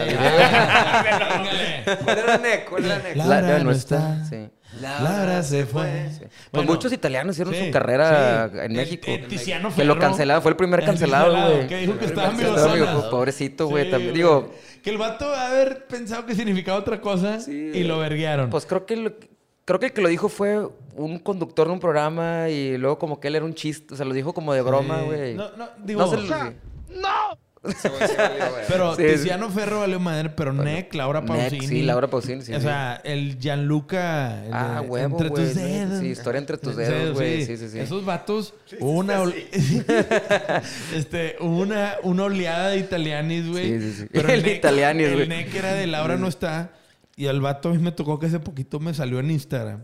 ¿Cuál 2.03 2.17
era 2.19 2.37
Nick? 2.37 2.69
¿Cuál 2.69 2.85
era 2.85 2.97
Nick? 2.99 3.15
Laura 3.15 3.59
no 3.59 3.71
está. 3.71 4.25
Sí. 4.25 4.47
Laura 4.81 5.41
se 5.41 5.65
fue. 5.65 6.09
Pues 6.19 6.29
Bueno, 6.51 6.71
muchos 6.71 6.93
italianos 6.93 7.35
hicieron 7.35 7.53
sí, 7.55 7.65
su 7.65 7.71
carrera 7.71 8.49
sí. 8.51 8.57
en 8.61 8.73
México. 8.73 9.05
el 9.07 9.27
Tiziano 9.27 9.73
que 9.73 9.83
lo 9.85 9.93
Ferro. 9.95 10.07
cancelaron, 10.07 10.43
fue 10.43 10.51
el 10.51 10.57
primer 10.57 10.81
El 10.81 10.85
cancelado, 10.85 11.31
cancelado, 11.33 11.55
güey. 11.55 11.67
que 11.67 11.77
dijo 11.77 11.97
que 11.97 12.05
estaba 12.05 12.27
cancelado, 12.29 12.69
amigo, 12.71 13.09
Pobrecito, 13.09 13.67
güey. 13.67 13.85
Sí, 13.85 13.91
también. 13.91 14.11
güey. 14.11 14.17
Digo, 14.21 14.53
Que 14.83 14.89
el 14.91 14.97
vato 14.99 15.27
va 15.27 15.41
a 15.41 15.47
haber 15.47 15.87
pensado 15.87 16.25
que 16.27 16.35
significaba 16.35 16.77
otra 16.77 17.01
cosa 17.01 17.39
Sí. 17.39 17.71
y 17.73 17.83
lo 17.85 17.97
verguearon. 17.97 18.49
pues 18.51 18.65
creo 18.67 18.85
que 18.85 18.95
lo- 18.97 19.13
creo 19.65 19.79
que 19.79 19.87
el 19.87 19.93
que 19.93 20.01
lo 20.01 20.09
dijo 20.09 20.29
fue 20.29 20.69
un 20.95 21.17
conductor 21.19 21.65
de 21.67 21.73
un 21.73 21.79
programa 21.79 22.49
y 22.49 22.77
luego 22.77 22.99
como 22.99 23.19
que 23.19 23.29
él 23.29 23.35
era 23.35 23.45
un 23.45 23.55
chiste, 23.55 23.93
o 23.95 23.97
sea, 23.97 24.05
lo 24.05 24.13
dijo 24.13 24.33
como 24.33 24.53
de 24.53 24.61
broma, 24.61 24.99
Sí. 24.99 25.05
güey. 25.05 25.33
No, 25.33 25.49
no, 25.57 25.69
digo, 25.83 26.07
se 26.07 26.17
lo- 26.17 26.53
Ese 27.67 27.89
güey 27.89 28.07
sí 28.07 28.13
valió, 28.17 28.51
güey. 28.51 28.63
pero 28.67 28.95
Sí, 28.95 29.03
Tiziano 29.03 29.49
Ferro 29.49 29.79
valió 29.79 29.99
madre, 29.99 30.29
pero 30.29 30.53
Neck, 30.53 30.93
Laura 30.93 31.21
Neck, 31.21 31.27
Pausini. 31.29 31.67
sí, 31.67 31.81
Laura 31.83 32.09
Pausini, 32.09 32.41
sí, 32.41 32.53
O 32.53 32.57
sí. 32.57 32.61
sea, 32.61 33.01
el 33.03 33.37
Gianluca. 33.39 34.45
el 34.45 34.53
Ah, 34.53 34.81
de 34.81 34.87
huevo, 34.87 35.05
Entre 35.17 35.29
güey, 35.29 35.45
tus 35.45 35.55
dedos. 35.55 35.99
sí, 35.99 36.07
historia 36.07 36.39
entre 36.39 36.57
tus 36.57 36.75
dedos, 36.75 37.15
güey, 37.15 37.45
sí, 37.45 37.57
sí, 37.57 37.69
sí. 37.69 37.79
Esos 37.79 38.05
vatos, 38.05 38.53
hubo 38.79 38.91
una, 38.91 39.21
ol- 39.21 39.33
este, 40.93 41.35
hubo 41.39 41.59
una, 41.61 41.95
una 42.03 42.23
oleada 42.23 42.69
de 42.69 42.77
italianis, 42.79 43.47
güey. 43.47 43.79
Sí, 43.79 43.91
sí, 43.91 43.93
sí. 44.01 44.09
Pero 44.11 44.29
El 44.29 44.43
Neck- 44.43 44.57
italianis, 44.57 45.07
El 45.07 45.15
güey. 45.15 45.27
Neck 45.27 45.53
era 45.55 45.73
de 45.73 45.87
Laura 45.87 46.17
no 46.17 46.27
está. 46.27 46.73
Y 47.15 47.25
el 47.25 47.41
vato 47.41 47.69
a 47.69 47.73
mí 47.73 47.79
me 47.79 47.91
tocó 47.91 48.19
que 48.19 48.27
hace 48.27 48.39
poquito 48.39 48.79
me 48.79 48.93
salió 48.93 49.19
en 49.19 49.31
Instagram. 49.31 49.83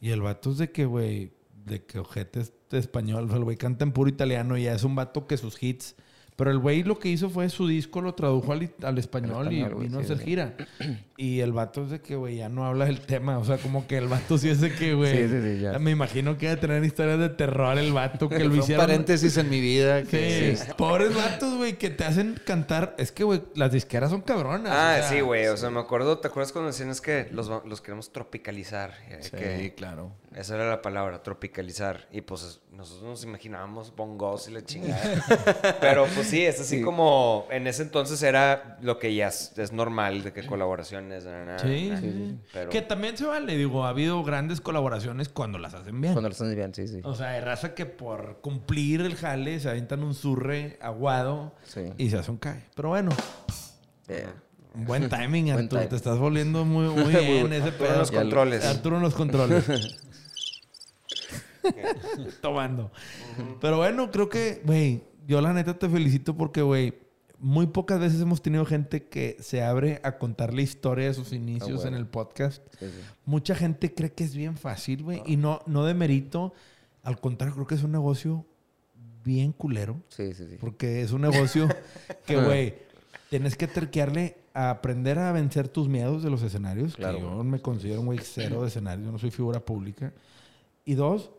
Y 0.00 0.10
el 0.10 0.20
vato 0.22 0.52
es 0.52 0.58
de 0.58 0.70
que, 0.70 0.84
güey, 0.84 1.32
de 1.64 1.84
que 1.84 1.98
ojete 1.98 2.40
es 2.40 2.52
español. 2.70 3.24
O 3.24 3.28
sea, 3.28 3.36
el 3.38 3.44
güey 3.44 3.56
canta 3.56 3.84
en 3.84 3.92
puro 3.92 4.08
italiano 4.08 4.56
y 4.56 4.64
ya 4.64 4.74
es 4.74 4.84
un 4.84 4.94
vato 4.94 5.26
que 5.26 5.36
sus 5.36 5.60
hits. 5.60 5.96
Pero 6.38 6.52
el 6.52 6.58
güey 6.60 6.84
lo 6.84 7.00
que 7.00 7.08
hizo 7.08 7.28
fue 7.28 7.48
su 7.48 7.66
disco, 7.66 8.00
lo 8.00 8.14
tradujo 8.14 8.52
al, 8.52 8.70
al 8.84 8.96
español, 8.98 9.52
español, 9.52 9.74
y 9.76 9.82
vino 9.82 9.98
a 9.98 10.02
hacer 10.02 10.18
sí. 10.18 10.24
gira. 10.24 10.54
Y 11.20 11.40
el 11.40 11.52
vato 11.52 11.82
es 11.82 11.90
de 11.90 12.00
que, 12.00 12.14
güey, 12.14 12.36
ya 12.36 12.48
no 12.48 12.64
habla 12.64 12.84
del 12.84 13.00
tema. 13.00 13.38
O 13.38 13.44
sea, 13.44 13.58
como 13.58 13.88
que 13.88 13.96
el 13.96 14.06
vato 14.06 14.38
sí 14.38 14.48
es 14.50 14.60
de 14.60 14.72
que, 14.72 14.94
güey. 14.94 15.16
Sí, 15.16 15.28
sí, 15.28 15.42
sí, 15.42 15.60
ya. 15.60 15.76
Me 15.80 15.90
imagino 15.90 16.38
que 16.38 16.46
debe 16.46 16.60
tener 16.60 16.84
historias 16.84 17.18
de 17.18 17.28
terror 17.28 17.76
el 17.76 17.92
vato 17.92 18.28
que 18.28 18.44
lo 18.44 18.54
hicieron. 18.54 18.86
paréntesis 18.86 19.36
en 19.36 19.50
mi 19.50 19.60
vida. 19.60 20.04
Que, 20.04 20.56
Sí, 20.56 20.70
pobres 20.76 21.12
vatos, 21.16 21.56
güey, 21.56 21.76
que 21.76 21.90
te 21.90 22.04
hacen 22.04 22.40
cantar. 22.46 22.94
Es 22.98 23.10
que, 23.10 23.24
güey, 23.24 23.42
las 23.56 23.72
disqueras 23.72 24.10
son 24.10 24.20
cabronas. 24.20 24.72
Ah, 24.72 24.94
o 24.94 25.00
sea, 25.00 25.08
sí, 25.08 25.20
güey. 25.20 25.48
O 25.48 25.56
sea, 25.56 25.70
me 25.70 25.80
acuerdo, 25.80 26.18
¿te 26.18 26.28
acuerdas 26.28 26.52
cuando 26.52 26.68
decían 26.68 26.90
es 26.90 27.00
que 27.00 27.26
los, 27.32 27.50
los 27.64 27.80
queremos 27.80 28.12
tropicalizar? 28.12 28.94
Sí, 29.20 29.32
que 29.32 29.74
claro. 29.76 30.12
esa 30.36 30.54
era 30.54 30.68
la 30.68 30.82
palabra, 30.82 31.24
tropicalizar. 31.24 32.06
Y 32.12 32.20
pues 32.20 32.60
nosotros 32.70 33.08
nos 33.08 33.24
imaginábamos 33.24 33.92
bongos 33.96 34.46
y 34.46 34.52
la 34.52 34.64
chingada. 34.64 35.24
Pero 35.80 36.06
pues 36.14 36.28
sí, 36.28 36.46
es 36.46 36.60
así 36.60 36.80
como 36.80 37.48
en 37.50 37.66
ese 37.66 37.82
entonces 37.82 38.22
era 38.22 38.78
lo 38.82 39.00
que 39.00 39.12
ya 39.16 39.26
es, 39.26 39.58
es 39.58 39.72
normal 39.72 40.22
de 40.22 40.32
que 40.32 40.46
colaboraciones. 41.08 41.24
na, 41.24 41.44
na, 41.44 41.58
Sí, 41.58 41.88
na. 41.90 42.00
sí, 42.00 42.12
sí. 42.12 42.38
Pero 42.52 42.70
Que 42.70 42.82
también 42.82 43.16
se 43.16 43.24
vale, 43.26 43.56
digo, 43.56 43.84
ha 43.84 43.90
habido 43.90 44.22
grandes 44.24 44.60
colaboraciones 44.60 45.28
cuando 45.28 45.58
las 45.58 45.74
hacen 45.74 46.00
bien. 46.00 46.12
Cuando 46.14 46.28
lo 46.28 46.32
están 46.32 46.54
bien, 46.54 46.74
sí, 46.74 46.88
sí. 46.88 47.00
O 47.04 47.14
sea, 47.14 47.30
hay 47.30 47.40
raza 47.40 47.74
que 47.74 47.86
por 47.86 48.40
cumplir 48.40 49.00
el 49.00 49.14
jale 49.16 49.60
se 49.60 49.68
avientan 49.70 50.02
un 50.02 50.14
surre 50.14 50.78
aguado 50.80 51.54
Sí. 51.64 51.82
y 51.96 52.10
se 52.10 52.18
hace 52.18 52.30
un 52.30 52.38
cae. 52.38 52.64
Pero 52.74 52.90
bueno, 52.90 53.10
buen 54.74 55.08
timing, 55.10 55.46
Buen 55.46 55.58
Arturo. 55.64 55.88
Te 55.88 55.96
estás 55.96 56.18
volviendo 56.18 56.64
muy, 56.64 56.86
muy 56.88 57.12
bien 57.14 57.52
ese 57.52 57.68
Arturo 57.68 57.84
en 57.86 57.90
pedo. 57.90 57.98
los 57.98 58.10
controles. 58.10 58.64
Arturo 58.64 58.96
en 58.96 59.02
los 59.02 59.14
controles. 59.14 59.64
Tomando. 62.40 62.90
Pero 63.60 63.78
bueno, 63.78 64.10
creo 64.10 64.28
que, 64.28 64.62
güey, 64.64 65.02
yo 65.26 65.40
la 65.40 65.52
neta 65.52 65.78
te 65.78 65.88
felicito 65.88 66.36
porque, 66.36 66.62
güey, 66.62 66.94
muy 67.40 67.68
pocas 67.68 68.00
veces 68.00 68.20
hemos 68.20 68.42
tenido 68.42 68.64
gente 68.66 69.04
que 69.08 69.36
se 69.40 69.62
abre 69.62 70.00
a 70.02 70.18
contar 70.18 70.52
la 70.52 70.62
historia 70.62 71.06
de 71.06 71.14
sus 71.14 71.32
inicios 71.32 71.82
bueno. 71.82 71.88
en 71.88 71.94
el 71.94 72.06
podcast. 72.06 72.62
sí, 72.78 72.86
sí. 72.86 73.00
Mucha 73.24 73.54
gente 73.54 73.94
cree 73.94 74.12
que 74.12 74.24
es 74.24 74.34
bien 74.34 74.56
fácil, 74.56 75.02
güey. 75.04 75.22
Y 75.26 75.36
no, 75.36 75.60
no 75.66 75.84
de 75.84 75.94
mérito. 75.94 76.52
Al 77.02 77.20
contrario, 77.20 77.54
creo 77.54 77.66
que 77.66 77.74
es 77.76 77.82
un 77.82 77.92
negocio 77.92 78.44
bien 79.24 79.52
culero. 79.52 80.00
Sí, 80.08 80.32
sí, 80.34 80.46
sí. 80.48 80.56
Porque 80.58 81.02
es 81.02 81.12
un 81.12 81.20
negocio 81.22 81.68
que, 82.26 82.36
güey, 82.42 82.74
tienes 83.30 83.56
que 83.56 83.66
terquearle 83.66 84.38
a 84.54 84.70
aprender 84.70 85.18
a 85.18 85.30
vencer 85.32 85.68
tus 85.68 85.88
miedos 85.88 86.22
de 86.22 86.30
los 86.30 86.42
escenarios. 86.42 86.96
Claro, 86.96 87.18
Que 87.18 87.22
yo 87.22 87.44
me 87.44 87.60
considero 87.60 88.00
un 88.00 88.06
güey 88.06 88.18
cero 88.22 88.62
de 88.62 88.68
escenarios. 88.68 89.06
Yo 89.06 89.12
no 89.12 89.18
soy 89.18 89.30
figura 89.30 89.60
pública. 89.60 90.12
Y 90.84 90.94
dos, 90.94 91.30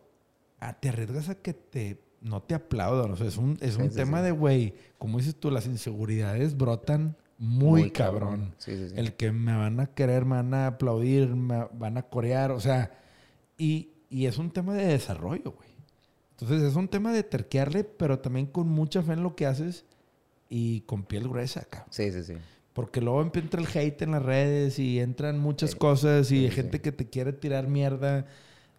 a- 0.60 0.72
te 0.74 0.88
arriesgas 0.88 1.28
a 1.28 1.34
que 1.34 1.52
te 1.52 2.00
no 2.20 2.42
te 2.42 2.54
aplaudan. 2.54 3.10
O 3.12 3.16
sea, 3.16 3.26
es 3.26 3.36
un, 3.36 3.56
es 3.60 3.76
un 3.76 3.90
Sí, 3.90 3.96
tema 3.96 4.18
sí. 4.18 4.24
de, 4.26 4.30
güey, 4.32 4.74
como 4.98 5.18
dices 5.18 5.36
tú, 5.36 5.50
las 5.50 5.66
inseguridades 5.66 6.56
brotan 6.56 7.16
muy, 7.38 7.82
Muy 7.82 7.90
cabrón. 7.90 8.20
cabrón. 8.30 8.54
Sí, 8.58 8.76
sí, 8.76 8.88
sí. 8.90 8.94
El 8.96 9.14
que 9.14 9.32
me 9.32 9.56
van 9.56 9.80
a 9.80 9.86
querer, 9.86 10.24
me 10.26 10.36
van 10.36 10.52
a 10.54 10.66
aplaudir, 10.66 11.28
me 11.28 11.66
van 11.72 11.96
a 11.96 12.02
corear, 12.02 12.50
o 12.50 12.60
sea, 12.60 12.90
y, 13.56 13.90
y 14.10 14.26
es 14.26 14.36
un 14.38 14.50
tema 14.50 14.74
de 14.74 14.86
desarrollo, 14.86 15.52
güey. 15.52 15.70
Entonces 16.32 16.62
es 16.62 16.76
un 16.76 16.88
tema 16.88 17.12
de 17.12 17.22
terquearle, 17.22 17.84
pero 17.84 18.18
también 18.18 18.46
con 18.46 18.68
mucha 18.68 19.02
fe 19.02 19.12
en 19.14 19.22
lo 19.22 19.36
que 19.36 19.46
haces 19.46 19.84
y 20.48 20.80
con 20.82 21.04
piel 21.04 21.28
gruesa, 21.28 21.64
cabrón. 21.64 21.88
Sí, 21.92 22.10
sí, 22.12 22.24
sí. 22.24 22.34
Porque 22.72 23.00
luego 23.00 23.20
entra 23.22 23.60
el 23.60 23.66
hate 23.66 24.02
en 24.02 24.12
las 24.12 24.22
redes 24.22 24.78
y 24.78 25.00
entran 25.00 25.38
muchas 25.38 25.74
cosas 25.74 26.30
y 26.32 26.48
gente 26.50 26.80
que 26.80 26.92
te 26.92 27.08
quiere 27.08 27.32
tirar 27.32 27.68
mierda. 27.68 28.26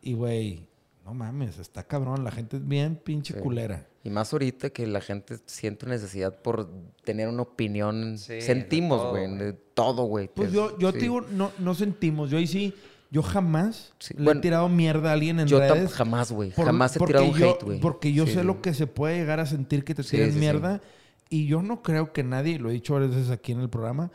Y, 0.02 0.14
güey, 0.14 0.66
no 1.06 1.14
mames, 1.14 1.58
está 1.60 1.84
cabrón. 1.84 2.24
La 2.24 2.32
gente 2.32 2.58
es 2.58 2.68
bien 2.68 2.96
pinche 2.96 3.34
Sí. 3.34 3.40
culera. 3.40 3.88
Y 4.04 4.10
más 4.10 4.32
ahorita 4.34 4.70
que 4.72 4.88
la 4.88 5.02
gente 5.02 5.38
siente 5.46 5.86
necesidad 5.86 6.42
por 6.42 6.70
tener 7.04 7.28
una 7.28 7.44
opinión. 7.44 8.18
Sí, 8.18 8.42
Sentimos, 8.42 9.10
güey, 9.12 9.28
de 9.38 9.54
todo, 9.54 10.04
güey. 10.04 10.28
Pues 10.28 10.52
yo, 10.52 10.78
yo 10.80 10.90
sí. 10.92 10.94
te 10.98 11.04
digo, 11.04 11.22
no, 11.22 11.52
no 11.60 11.74
sentimos. 11.76 12.30
Yo 12.32 12.38
ahí 12.38 12.48
sí, 12.48 12.74
yo 13.12 13.22
jamás 13.24 13.94
Sí, 14.00 14.14
le 14.18 14.24
bueno, 14.24 14.40
he 14.40 14.42
tirado 14.42 14.70
mierda 14.70 15.10
a 15.10 15.14
alguien 15.14 15.40
en 15.40 15.48
Yo 15.48 15.60
redes. 15.60 15.92
jamás, 15.94 16.32
güey. 16.32 16.52
Jamás 16.52 16.96
he 16.96 17.00
tirado 17.00 17.26
un 17.26 17.34
yo- 17.38 17.52
hate, 17.52 17.64
güey. 17.64 17.80
Porque 17.80 18.14
yo 18.14 18.26
Sí, 18.26 18.34
sé 18.34 18.40
sí. 18.42 18.46
lo 18.46 18.62
que 18.62 18.74
se 18.74 18.88
puede 18.88 19.18
llegar 19.18 19.40
a 19.40 19.46
sentir 19.46 19.84
que 19.84 19.94
te 19.96 20.04
Sí, 20.04 20.12
tiran 20.12 20.28
sí, 20.30 20.34
sí. 20.34 20.40
mierda. 20.40 20.82
Y 21.30 21.46
yo 21.48 21.62
no 21.62 21.82
creo 21.82 22.12
que 22.14 22.24
nadie, 22.24 22.58
lo 22.60 22.70
he 22.70 22.74
dicho 22.74 22.94
varias 22.94 23.16
veces 23.16 23.30
aquí 23.32 23.52
en 23.52 23.60
el 23.62 23.70
programa, 23.70 24.12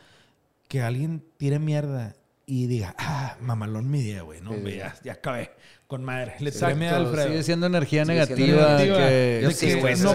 que 0.68 0.82
alguien 0.82 1.22
tire 1.36 1.58
mierda 1.58 2.14
y 2.44 2.66
diga, 2.66 2.94
ah, 2.98 3.36
mamalón 3.40 3.90
mi 3.90 4.02
día, 4.02 4.22
güey. 4.22 4.40
No, 4.40 4.52
sí. 4.52 4.76
ya, 4.76 4.94
ya 5.04 5.12
acabé. 5.14 5.50
Con 5.86 6.02
madre. 6.04 6.32
Le 6.32 6.36
tiré 6.38 6.48
Exacto, 6.50 6.76
mierda 6.76 6.96
a 6.96 7.00
Alfredo. 7.00 7.28
sigue 7.28 7.42
siendo 7.44 7.66
energía 7.66 8.04
Sigue 8.04 8.26
siendo 8.26 8.44
negativa. 8.56 8.76
que- 9.08 9.38
Yo 9.42 9.48
de 9.48 9.54
sí, 9.54 9.74
güey, 9.80 9.94
no-. 9.96 10.10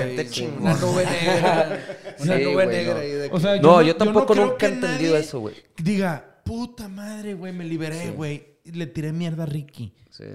Una 0.60 0.74
nube 0.76 1.06
negra. 1.22 1.80
Una 2.20 2.38
Sí, 2.38 2.44
nube 2.44 2.66
negra 2.68 2.94
no. 3.30 3.36
O 3.36 3.40
sea, 3.40 3.56
yo 3.56 3.62
No, 3.62 3.72
no, 3.78 3.82
yo 3.82 3.96
tampoco 3.96 4.36
nunca 4.36 4.68
he 4.68 4.74
entendido 4.74 5.16
eso, 5.18 5.40
güey. 5.40 5.56
Diga, 5.78 6.42
puta 6.44 6.88
madre, 6.90 7.36
güey, 7.36 7.54
me 7.54 7.64
liberé, 7.64 8.12
güey. 8.12 8.58
Y 8.66 8.72
Le 8.74 8.86
tiré 8.88 9.14
mierda 9.14 9.44
a 9.44 9.46
Ricky. 9.46 9.94
Sí. 10.10 10.26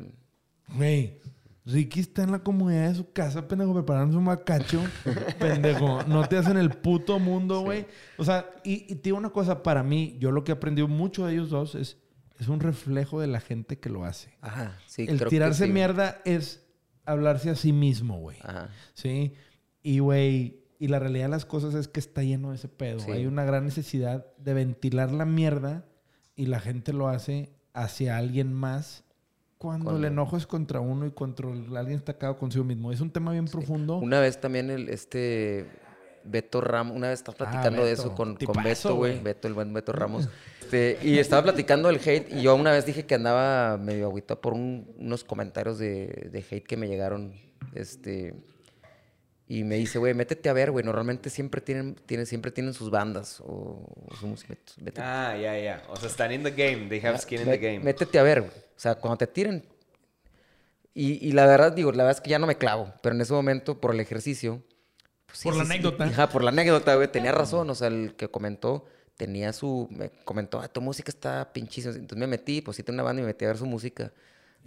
Güey, 0.74 1.20
Ricky 1.66 2.00
está 2.00 2.22
en 2.22 2.32
la 2.32 2.38
comunidad 2.38 2.88
de 2.88 2.94
su 2.94 3.12
casa, 3.12 3.46
pendejo, 3.46 3.74
preparando 3.74 4.16
un 4.16 4.24
macacho. 4.24 4.80
pendejo, 5.38 6.02
no 6.04 6.26
te 6.28 6.36
hacen 6.38 6.56
el 6.56 6.70
puto 6.70 7.18
mundo, 7.18 7.60
güey. 7.60 7.86
O 8.16 8.24
sea, 8.24 8.48
y, 8.64 8.84
y 8.90 8.94
te 8.96 9.02
digo 9.04 9.18
una 9.18 9.30
cosa, 9.30 9.62
para 9.62 9.82
mí, 9.82 10.16
yo 10.18 10.30
lo 10.32 10.44
que 10.44 10.52
he 10.52 10.54
aprendido 10.54 10.88
mucho 10.88 11.26
de 11.26 11.34
ellos 11.34 11.50
dos 11.50 11.74
es, 11.74 11.98
es 12.38 12.48
un 12.48 12.60
reflejo 12.60 13.20
de 13.20 13.26
la 13.26 13.40
gente 13.40 13.78
que 13.78 13.88
lo 13.90 14.04
hace. 14.04 14.36
Ajá, 14.40 14.78
sí, 14.86 15.02
el 15.02 15.16
creo 15.18 15.30
que 15.30 15.36
tirarse 15.36 15.66
sí. 15.66 15.72
mierda 15.72 16.20
es 16.24 16.62
hablarse 17.04 17.50
a 17.50 17.54
sí 17.56 17.72
mismo, 17.72 18.18
güey. 18.18 18.38
Ajá. 18.42 18.68
¿Sí? 18.94 19.32
Y, 19.82 20.00
güey, 20.00 20.60
y 20.78 20.88
la 20.88 20.98
realidad 20.98 21.26
de 21.26 21.30
las 21.30 21.44
cosas 21.46 21.74
es 21.74 21.88
que 21.88 22.00
está 22.00 22.22
lleno 22.22 22.50
de 22.50 22.56
ese 22.56 22.68
pedo. 22.68 23.00
Sí. 23.00 23.10
Hay 23.12 23.26
una 23.26 23.44
gran 23.44 23.64
necesidad 23.64 24.26
de 24.36 24.54
ventilar 24.54 25.12
la 25.12 25.24
mierda 25.24 25.84
y 26.34 26.46
la 26.46 26.60
gente 26.60 26.92
lo 26.92 27.08
hace 27.08 27.50
hacia 27.72 28.16
alguien 28.18 28.52
más 28.52 29.04
cuando, 29.58 29.84
Cuando- 29.86 30.06
el 30.06 30.12
enojo 30.12 30.36
es 30.36 30.46
contra 30.46 30.80
uno 30.80 31.06
y 31.06 31.12
contra 31.12 31.50
el- 31.50 31.74
alguien 31.76 31.96
está 31.96 32.18
cagado 32.18 32.38
consigo 32.38 32.64
mismo. 32.64 32.92
Es 32.92 33.00
un 33.00 33.10
tema 33.10 33.32
bien 33.32 33.46
profundo. 33.46 33.96
Una 33.98 34.20
vez 34.20 34.38
también 34.40 34.70
el, 34.70 34.88
este 34.90 35.66
Beto 36.24 36.60
Ramos, 36.60 36.96
una 36.96 37.08
vez 37.08 37.20
estás 37.20 37.36
platicando 37.36 37.84
de 37.84 37.92
eso 37.92 38.14
con, 38.14 38.34
con 38.36 38.62
Beto, 38.62 38.96
güey. 38.96 39.22
Beto, 39.22 39.48
el 39.48 39.54
buen 39.54 39.72
Beto 39.72 39.92
Ramos. 39.92 40.28
Este, 40.66 40.98
y 41.02 41.18
estaba 41.18 41.42
platicando 41.44 41.88
del 41.88 42.00
hate 42.04 42.32
y 42.32 42.42
yo 42.42 42.54
una 42.56 42.72
vez 42.72 42.84
dije 42.86 43.06
que 43.06 43.14
andaba 43.14 43.76
medio 43.78 44.06
agüita 44.06 44.40
por 44.40 44.52
un- 44.52 44.92
unos 44.98 45.22
comentarios 45.24 45.78
de, 45.78 46.28
de 46.32 46.38
hate 46.50 46.64
que 46.66 46.76
me 46.76 46.88
llegaron. 46.88 47.34
Este, 47.74 48.34
y 49.48 49.62
me 49.62 49.76
dice, 49.76 49.98
güey, 50.00 50.12
métete 50.12 50.48
a 50.48 50.52
ver, 50.52 50.72
güey. 50.72 50.84
Normalmente 50.84 51.30
siempre 51.30 51.60
tienen, 51.60 51.94
tienen, 52.06 52.26
siempre 52.26 52.50
tienen 52.50 52.74
sus 52.74 52.90
bandas 52.90 53.40
o, 53.40 53.86
o 54.10 54.16
su 54.16 54.26
música. 54.26 54.54
Métete- 54.80 55.02
Ah, 55.04 55.36
ya, 55.40 55.56
ya. 55.58 55.84
O 55.88 55.96
sea, 55.96 56.08
están 56.08 56.32
in 56.32 56.42
the 56.42 56.50
game. 56.50 56.88
They 56.88 57.00
have 57.00 57.18
skin 57.18 57.42
in 57.42 57.46
the 57.46 57.58
game. 57.58 57.78
Métete 57.80 58.18
a 58.18 58.22
ver, 58.24 58.40
güey. 58.40 58.50
O 58.52 58.78
sea, 58.80 58.96
cuando 58.96 59.18
te 59.18 59.28
tiren. 59.28 59.64
Y, 60.94 61.24
y 61.28 61.32
la 61.32 61.46
verdad, 61.46 61.72
digo, 61.72 61.92
la 61.92 62.04
verdad 62.04 62.18
es 62.18 62.20
que 62.20 62.30
ya 62.30 62.38
no 62.40 62.46
me 62.48 62.56
clavo. 62.56 62.92
Pero 63.02 63.14
en 63.14 63.20
ese 63.20 63.32
momento, 63.34 63.80
por 63.80 63.94
el 63.94 64.00
ejercicio. 64.00 64.62
pues 65.26 65.38
sí, 65.38 65.44
Por 65.44 65.56
la 65.56 65.62
sí, 65.64 65.68
sí. 65.68 65.74
anécdota. 65.74 66.04
Ajá, 66.04 66.28
por 66.28 66.42
la 66.42 66.50
anécdota, 66.50 66.94
güey. 66.96 67.06
Tenía 67.06 67.30
razón. 67.32 67.70
O 67.70 67.74
sea, 67.76 67.86
el 67.88 68.14
que 68.16 68.28
comentó 68.28 68.86
tenía 69.16 69.52
su. 69.52 69.88
Me 69.90 70.10
comentó, 70.24 70.60
ah, 70.60 70.68
tu 70.68 70.80
música 70.80 71.10
está 71.10 71.52
pinchísima. 71.52 71.94
Entonces 71.94 72.18
me 72.18 72.26
metí, 72.26 72.60
pues 72.60 72.76
sí, 72.76 72.82
tenía 72.82 72.96
una 72.96 73.02
banda 73.04 73.20
y 73.20 73.22
me 73.22 73.28
metí 73.28 73.44
a 73.44 73.48
ver 73.48 73.58
su 73.58 73.66
música. 73.66 74.12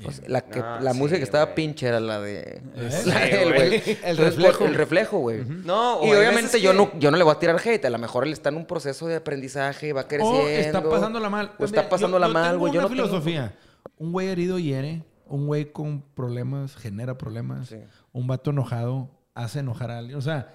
Pues, 0.02 0.22
la 0.30 0.40
que, 0.42 0.60
Ah, 0.62 0.80
la 0.82 0.94
sí, 0.94 0.98
música 0.98 1.18
que 1.18 1.24
estaba 1.26 1.44
güey. 1.44 1.56
pinche 1.56 1.86
era 1.86 2.00
la 2.00 2.22
de. 2.22 2.62
Sí, 2.90 3.10
la 3.10 3.20
de 3.20 3.44
él, 3.44 3.54
güey. 3.54 3.70
güey. 3.82 3.98
El 4.04 4.18
reflejo. 4.18 4.66
El 4.66 4.76
reflejo, 4.76 5.18
güey. 5.20 5.44
No, 5.44 6.00
Y 6.06 6.12
obviamente 6.14 6.62
yo, 6.62 6.72
que- 6.72 6.78
no, 6.78 6.92
yo 7.00 7.12
no 7.12 7.18
le 7.18 7.24
voy 7.26 7.34
a 7.36 7.40
tirar 7.40 7.60
hate. 7.64 7.84
A 7.86 7.90
lo 7.90 7.98
mejor 7.98 8.26
él 8.26 8.32
está 8.32 8.48
en 8.48 8.56
un 8.56 8.66
proceso 8.66 9.08
de 9.08 9.18
aprendizaje, 9.18 9.92
va 9.92 10.08
creciendo. 10.08 10.40
o 10.44 10.48
está 10.48 10.82
pasándola 10.82 11.30
mal. 11.30 11.52
O 11.60 11.66
está 11.66 11.90
pasándola 11.90 12.28
yo- 12.28 12.34
mal, 12.34 12.58
güey. 12.58 12.72
Yo 12.74 12.80
una 12.80 12.88
no 12.90 12.96
tengo- 12.96 13.08
filosofía. 13.08 13.58
Un 13.98 14.14
güey 14.14 14.30
herido 14.30 14.58
hiere. 14.58 15.04
Un 15.28 15.48
güey 15.48 15.72
con 15.72 16.02
problemas 16.16 16.76
genera 16.78 17.18
problemas. 17.18 17.68
Sí. 17.68 17.78
Un 18.14 18.26
vato 18.26 18.52
enojado 18.52 19.10
hace 19.36 19.60
enojar 19.60 19.92
a 19.92 19.98
alguien. 19.98 20.18
O 20.18 20.22
sea, 20.22 20.54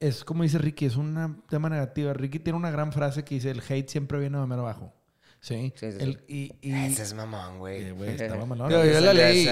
es 0.00 0.24
como 0.24 0.42
dice 0.42 0.58
Ricky, 0.58 0.86
es 0.86 0.96
un 0.96 1.42
tema 1.48 1.68
negativo. 1.68 2.12
Ricky 2.12 2.38
tiene 2.38 2.58
una 2.58 2.70
gran 2.70 2.92
frase 2.92 3.24
que 3.24 3.34
dice, 3.36 3.50
el 3.50 3.62
hate 3.66 3.88
siempre 3.88 4.18
viene 4.18 4.38
de 4.38 4.46
mero 4.46 4.62
abajo. 4.62 4.92
¿Sí? 5.40 5.72
Sí, 5.76 5.92
sí, 5.92 5.98
El- 6.00 6.24
y, 6.26 6.52
y- 6.60 6.72
Ese 6.86 7.02
es 7.02 7.14
mamón, 7.14 7.58
güey. 7.58 7.90
güey, 7.92 8.10
estaba 8.10 8.46
malón. 8.46 8.70
Yo, 8.70 8.84
yo 8.84 9.00
la 9.00 9.12
leí. 9.12 9.48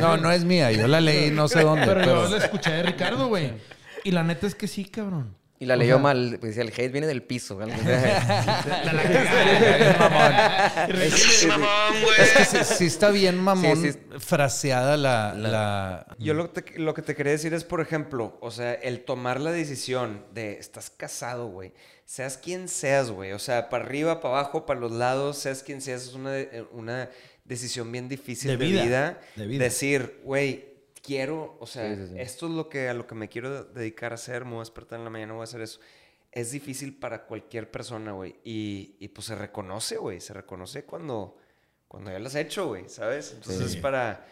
No, 0.00 0.16
no 0.16 0.30
es 0.32 0.44
mía. 0.44 0.70
Yo 0.72 0.86
la 0.88 1.00
leí 1.00 1.30
no 1.30 1.48
sé 1.48 1.62
dónde. 1.62 1.86
Pero 1.86 2.00
pero- 2.00 2.24
yo 2.28 2.36
la 2.36 2.44
escuché 2.44 2.70
de 2.72 2.82
Ricardo, 2.82 3.28
güey. 3.28 3.52
Y 4.04 4.10
la 4.10 4.22
neta 4.22 4.46
es 4.46 4.54
que 4.54 4.66
sí, 4.66 4.84
cabrón. 4.84 5.36
Y 5.62 5.66
la 5.66 5.74
O 5.74 5.76
leyó 5.76 5.96
sea, 5.96 6.02
mal, 6.02 6.38
pues 6.40 6.56
decía, 6.56 6.62
el 6.62 6.70
hate 6.74 6.90
viene 6.90 7.06
del 7.06 7.22
piso. 7.22 7.56
güey. 7.56 7.68
Es 10.88 11.46
mamón, 11.46 12.02
güey. 12.02 12.20
Es 12.20 12.30
que 12.32 12.44
sí, 12.64 12.74
sí 12.76 12.86
está 12.86 13.10
bien 13.10 13.36
mamón 13.38 13.80
Sí, 13.82 13.92
sí. 13.92 13.98
fraseada 14.18 14.96
la... 14.96 15.34
la- 15.34 16.06
Yo 16.18 16.34
lo 16.34 16.52
que, 16.52 16.62
te, 16.62 16.78
lo 16.78 16.94
que 16.94 17.02
te 17.02 17.14
quería 17.14 17.32
decir 17.32 17.52
es, 17.54 17.64
por 17.64 17.80
ejemplo, 17.80 18.38
o 18.40 18.50
sea, 18.50 18.72
el 18.74 19.04
tomar 19.04 19.40
la 19.40 19.52
decisión 19.52 20.24
de 20.32 20.52
estás 20.54 20.90
casado, 20.90 21.48
güey. 21.48 21.72
Seas 22.04 22.38
quien 22.38 22.68
seas, 22.68 23.10
güey. 23.10 23.32
O 23.32 23.38
sea, 23.38 23.68
para 23.68 23.84
arriba, 23.84 24.20
para 24.20 24.38
abajo, 24.38 24.66
para 24.66 24.80
los 24.80 24.92
lados, 24.92 25.38
seas 25.38 25.62
quien 25.62 25.80
seas, 25.80 26.02
es 26.08 26.14
una, 26.14 26.30
de- 26.32 26.64
una 26.72 27.10
decisión 27.44 27.90
bien 27.92 28.08
difícil 28.08 28.50
De 28.50 28.56
de, 28.56 28.64
vida, 28.66 28.82
vida, 28.84 29.20
de 29.36 29.46
vida. 29.46 29.64
Decir, 29.64 30.20
güey, 30.24 30.69
quiero, 31.02 31.56
o 31.60 31.66
sea, 31.66 31.94
Sí, 31.94 32.02
sí, 32.06 32.12
sí. 32.12 32.20
esto 32.20 32.46
es 32.46 32.52
lo 32.52 32.68
que 32.68 32.88
a 32.88 32.94
lo 32.94 33.06
que 33.06 33.14
me 33.14 33.28
quiero 33.28 33.64
dedicar 33.64 34.12
a 34.12 34.16
hacer, 34.16 34.44
me 34.44 34.52
voy 34.52 34.58
a 34.58 34.62
despertar 34.62 34.98
en 34.98 35.04
la 35.04 35.10
mañana, 35.10 35.32
voy 35.32 35.42
a 35.42 35.44
hacer 35.44 35.60
eso. 35.60 35.80
Es 36.32 36.52
difícil 36.52 36.96
para 36.96 37.26
cualquier 37.26 37.70
persona, 37.70 38.12
güey. 38.12 38.36
Y, 38.44 38.94
y 39.00 39.08
pues 39.08 39.26
se 39.26 39.34
reconoce, 39.34 39.96
güey. 39.96 40.20
Se 40.20 40.32
reconoce 40.32 40.84
cuando, 40.84 41.36
cuando 41.88 42.10
ya 42.12 42.18
lo 42.20 42.28
has 42.28 42.36
hecho, 42.36 42.68
güey, 42.68 42.88
¿sabes? 42.88 43.32
Entonces 43.34 43.72
es 43.72 43.76
para, 43.76 44.24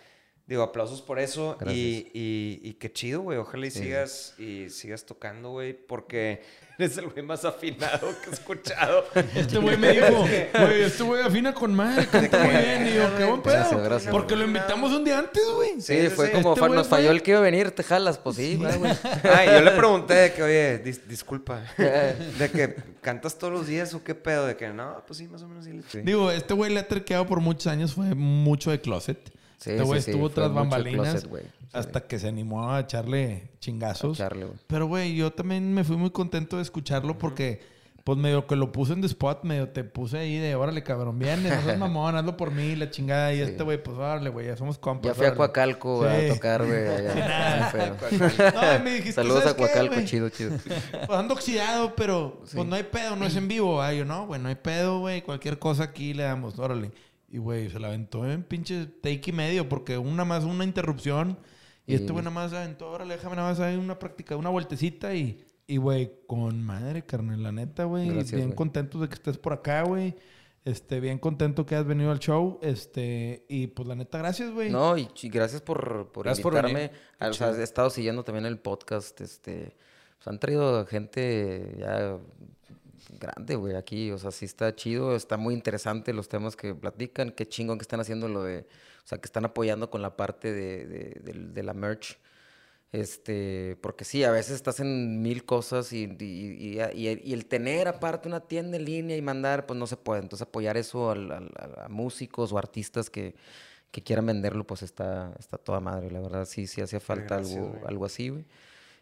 digo, 0.46 0.62
aplausos 0.62 1.02
por 1.02 1.18
eso. 1.18 1.58
Y, 1.66 2.08
y, 2.14 2.60
y 2.62 2.74
qué 2.74 2.92
chido, 2.92 3.22
güey. 3.22 3.38
Ojalá 3.38 3.66
y 3.66 3.70
sigas, 3.72 4.34
y 4.38 4.70
sigas 4.70 5.06
tocando, 5.06 5.50
güey, 5.50 5.72
porque 5.72 6.42
eres 6.78 6.96
el 6.98 7.08
güey 7.08 7.24
más 7.24 7.44
afinado 7.44 8.08
que 8.22 8.30
he 8.30 8.32
escuchado. 8.32 9.04
Este 9.34 9.58
güey 9.58 9.76
me 9.76 9.90
dijo, 9.92 10.06
güey, 10.54 10.82
este 10.82 11.02
güey 11.02 11.22
afina 11.22 11.52
con 11.52 11.74
madre, 11.74 12.06
canta 12.06 12.38
muy 12.38 12.50
bien. 12.56 12.86
Y 12.88 12.94
yo, 12.94 13.16
qué 13.16 13.24
buen 13.24 13.42
pedo. 13.42 13.54
Gracias, 13.54 13.82
gracias. 13.84 14.12
Porque 14.12 14.36
lo 14.36 14.44
invitamos 14.44 14.92
un 14.92 15.04
día 15.04 15.18
antes, 15.18 15.42
güey. 15.54 15.80
Sí, 15.80 16.02
Sí, 16.02 16.08
fue 16.10 16.26
sí, 16.28 16.32
como, 16.34 16.54
este 16.54 16.68
nos 16.68 16.86
falló 16.88 17.10
el 17.10 17.22
que 17.22 17.32
iba 17.32 17.40
a 17.40 17.42
venir, 17.42 17.70
te 17.72 17.82
jalas, 17.82 18.18
pues 18.18 18.36
sí, 18.36 18.56
va, 18.56 18.74
güey. 18.76 18.92
Ah, 19.24 19.44
yo 19.44 19.60
le 19.60 19.70
pregunté 19.72 20.14
de 20.14 20.32
que, 20.32 20.42
oye, 20.42 20.82
dis- 20.84 21.02
disculpa, 21.06 21.62
de 21.76 22.50
que 22.52 22.76
cantas 23.00 23.36
todos 23.38 23.52
los 23.52 23.66
días 23.66 23.92
o 23.94 24.04
qué 24.04 24.14
pedo, 24.14 24.46
de 24.46 24.56
que 24.56 24.68
no, 24.68 25.02
pues 25.06 25.18
sí, 25.18 25.26
más 25.28 25.42
o 25.42 25.48
menos 25.48 25.64
sí. 25.64 25.72
le- 25.72 26.02
Digo, 26.02 26.30
este 26.30 26.54
güey 26.54 26.72
le 26.72 26.80
ha 26.80 26.86
terqueado 26.88 27.26
por 27.26 27.40
muchos 27.40 27.66
años, 27.66 27.94
fue 27.94 28.14
mucho 28.14 28.70
de 28.70 28.80
closet. 28.80 29.18
Sí, 29.58 29.70
este 29.70 29.82
güey 29.82 30.00
sí, 30.00 30.04
sí, 30.06 30.10
estuvo 30.12 30.28
fue 30.28 30.34
tras 30.36 30.54
bambalinas 30.54 31.24
closet. 31.24 31.50
Sí. 31.52 31.68
hasta 31.72 32.00
que 32.06 32.18
se 32.20 32.28
animó 32.28 32.70
a 32.72 32.80
echarle 32.80 33.50
chingazos. 33.58 34.16
Echarle, 34.18 34.44
güey. 34.46 34.58
Pero, 34.68 34.86
güey, 34.86 35.16
yo 35.16 35.32
también 35.32 35.74
me 35.74 35.82
fui 35.84 35.96
muy 35.96 36.10
contento 36.10 36.56
de 36.56 36.62
escucharlo 36.62 37.18
porque, 37.18 37.60
pues, 38.04 38.16
medio 38.16 38.46
que 38.46 38.54
lo 38.54 38.70
puse 38.70 38.92
en 38.92 39.00
the 39.00 39.08
spot, 39.08 39.42
medio 39.42 39.68
te 39.68 39.82
puse 39.82 40.18
ahí 40.18 40.36
de, 40.38 40.54
órale, 40.54 40.84
cabrón, 40.84 41.18
viene, 41.18 41.50
no 41.50 41.60
seas 41.62 41.76
mamón, 41.78 42.14
hazlo 42.16 42.36
por 42.36 42.52
mí, 42.52 42.76
la 42.76 42.88
chingada. 42.90 43.34
Y 43.34 43.40
este 43.40 43.64
güey, 43.64 43.82
pues, 43.82 43.96
órale, 43.98 44.30
güey, 44.30 44.46
ya 44.46 44.56
somos 44.56 44.78
compas. 44.78 45.10
Ya 45.10 45.14
fui 45.14 45.26
a. 45.26 45.34
Coacalco 45.34 46.08
Sí. 46.08 46.26
a 46.30 46.34
tocar, 46.34 46.64
güey. 46.64 46.78
Sí. 48.08 48.16
No, 48.54 48.84
me 48.84 48.90
dijiste, 48.92 49.12
Saludos 49.14 49.42
¿sabes 49.42 49.54
a 49.54 49.56
Coacalco, 49.56 49.96
chido, 50.04 50.28
chido. 50.28 50.56
Pues 51.06 51.18
ando 51.18 51.34
oxidado, 51.34 51.94
pero 51.96 52.40
pues 52.52 52.64
no 52.66 52.76
hay 52.76 52.84
pedo, 52.84 53.16
no 53.16 53.26
es 53.26 53.34
en 53.34 53.48
vivo. 53.48 53.82
Ah, 53.82 53.92
yo 53.92 54.04
no, 54.04 54.26
güey, 54.26 54.40
no 54.40 54.48
hay 54.48 54.54
pedo, 54.54 55.00
güey. 55.00 55.20
Cualquier 55.22 55.58
cosa 55.58 55.82
aquí 55.82 56.14
le 56.14 56.22
damos, 56.22 56.58
órale. 56.60 56.92
Y, 57.30 57.38
güey, 57.38 57.70
se 57.70 57.78
la 57.78 57.88
aventó 57.88 58.28
en 58.28 58.42
pinche 58.42 58.86
take 58.86 59.30
y 59.30 59.32
medio, 59.32 59.68
porque 59.68 59.98
una 59.98 60.24
más, 60.24 60.44
una 60.44 60.64
interrupción. 60.64 61.38
Y 61.86 61.94
este 61.94 62.12
güey 62.12 62.22
nada 62.22 62.34
más 62.34 62.52
aventó, 62.52 62.90
órale, 62.90 63.14
déjame 63.14 63.36
nada 63.36 63.48
más 63.48 63.60
ahí 63.60 63.76
una 63.76 63.98
práctica, 63.98 64.36
una 64.36 64.50
vueltecita 64.50 65.14
y, 65.14 65.44
y, 65.66 65.78
güey, 65.78 66.10
con 66.26 66.62
madre, 66.62 67.04
carnal, 67.04 67.42
la 67.42 67.52
neta, 67.52 67.84
güey. 67.84 68.10
Bien 68.10 68.26
güey. 68.26 68.54
contentos 68.54 69.00
de 69.00 69.08
que 69.08 69.14
estés 69.14 69.38
por 69.38 69.52
acá, 69.52 69.82
güey. 69.82 70.14
Este, 70.64 71.00
bien 71.00 71.18
contento 71.18 71.64
que 71.64 71.74
has 71.74 71.86
venido 71.86 72.10
al 72.10 72.18
show. 72.18 72.58
Este, 72.60 73.46
y 73.48 73.68
pues 73.68 73.88
la 73.88 73.94
neta, 73.94 74.18
gracias, 74.18 74.50
güey. 74.52 74.70
No, 74.70 74.98
y 74.98 75.08
gracias 75.30 75.62
por, 75.62 76.10
por 76.12 76.26
Gracias 76.26 76.44
invitarme. 76.44 76.90
o 77.20 77.32
sea, 77.32 77.52
he 77.52 77.62
estado 77.62 77.88
siguiendo 77.88 78.22
también 78.22 78.44
el 78.44 78.58
podcast. 78.58 79.18
Este, 79.22 79.76
pues 80.18 80.28
han 80.28 80.38
traído 80.38 80.84
gente 80.84 81.76
ya 81.78 82.18
grande, 83.18 83.56
güey, 83.56 83.74
aquí. 83.76 84.10
O 84.10 84.18
sea, 84.18 84.30
sí 84.30 84.44
está 84.44 84.74
chido, 84.74 85.14
está 85.16 85.36
muy 85.36 85.54
interesante 85.54 86.12
los 86.12 86.28
temas 86.28 86.56
que 86.56 86.74
platican. 86.74 87.30
Qué 87.32 87.46
chingón 87.46 87.78
que 87.78 87.82
están 87.82 88.00
haciendo 88.00 88.28
lo 88.28 88.42
de... 88.42 88.60
O 89.04 89.06
sea, 89.08 89.18
que 89.18 89.26
están 89.26 89.44
apoyando 89.44 89.90
con 89.90 90.02
la 90.02 90.16
parte 90.16 90.52
de, 90.52 90.86
de- 90.86 91.20
de- 91.22 91.48
de 91.52 91.62
la 91.62 91.74
merch. 91.74 92.18
Este, 92.90 93.76
porque 93.82 94.04
sí, 94.04 94.24
a 94.24 94.30
veces 94.30 94.54
estás 94.54 94.80
en 94.80 95.20
mil 95.20 95.44
cosas 95.44 95.92
y, 95.92 96.04
y- 96.18 96.78
y- 96.78 96.80
y- 96.80 97.20
y 97.22 97.32
el 97.34 97.44
tener 97.44 97.86
aparte 97.86 98.28
una 98.28 98.40
tienda 98.40 98.78
en 98.78 98.84
línea 98.86 99.14
y 99.16 99.20
mandar, 99.20 99.66
pues 99.66 99.78
no 99.78 99.86
se 99.86 99.96
puede. 99.98 100.22
Entonces 100.22 100.46
apoyar 100.48 100.76
eso 100.78 101.10
al- 101.10 101.30
al- 101.30 101.50
a, 101.58 101.84
a 101.84 101.88
músicos 101.88 102.50
o 102.52 102.56
artistas 102.58 103.10
que, 103.10 103.34
que 103.90 104.02
quieran 104.02 104.24
venderlo, 104.26 104.66
pues 104.66 104.82
está, 104.82 105.34
está 105.38 105.58
toda 105.58 105.80
madre. 105.80 106.10
La 106.10 106.20
verdad, 106.20 106.46
sí, 106.46 106.66
sí 106.66 106.80
hacía 106.80 107.00
falta 107.00 107.36
gracias, 107.36 107.58
algo, 107.58 107.68
güey. 107.72 107.82
algo 107.86 108.04
así, 108.06 108.28
güey. 108.30 108.44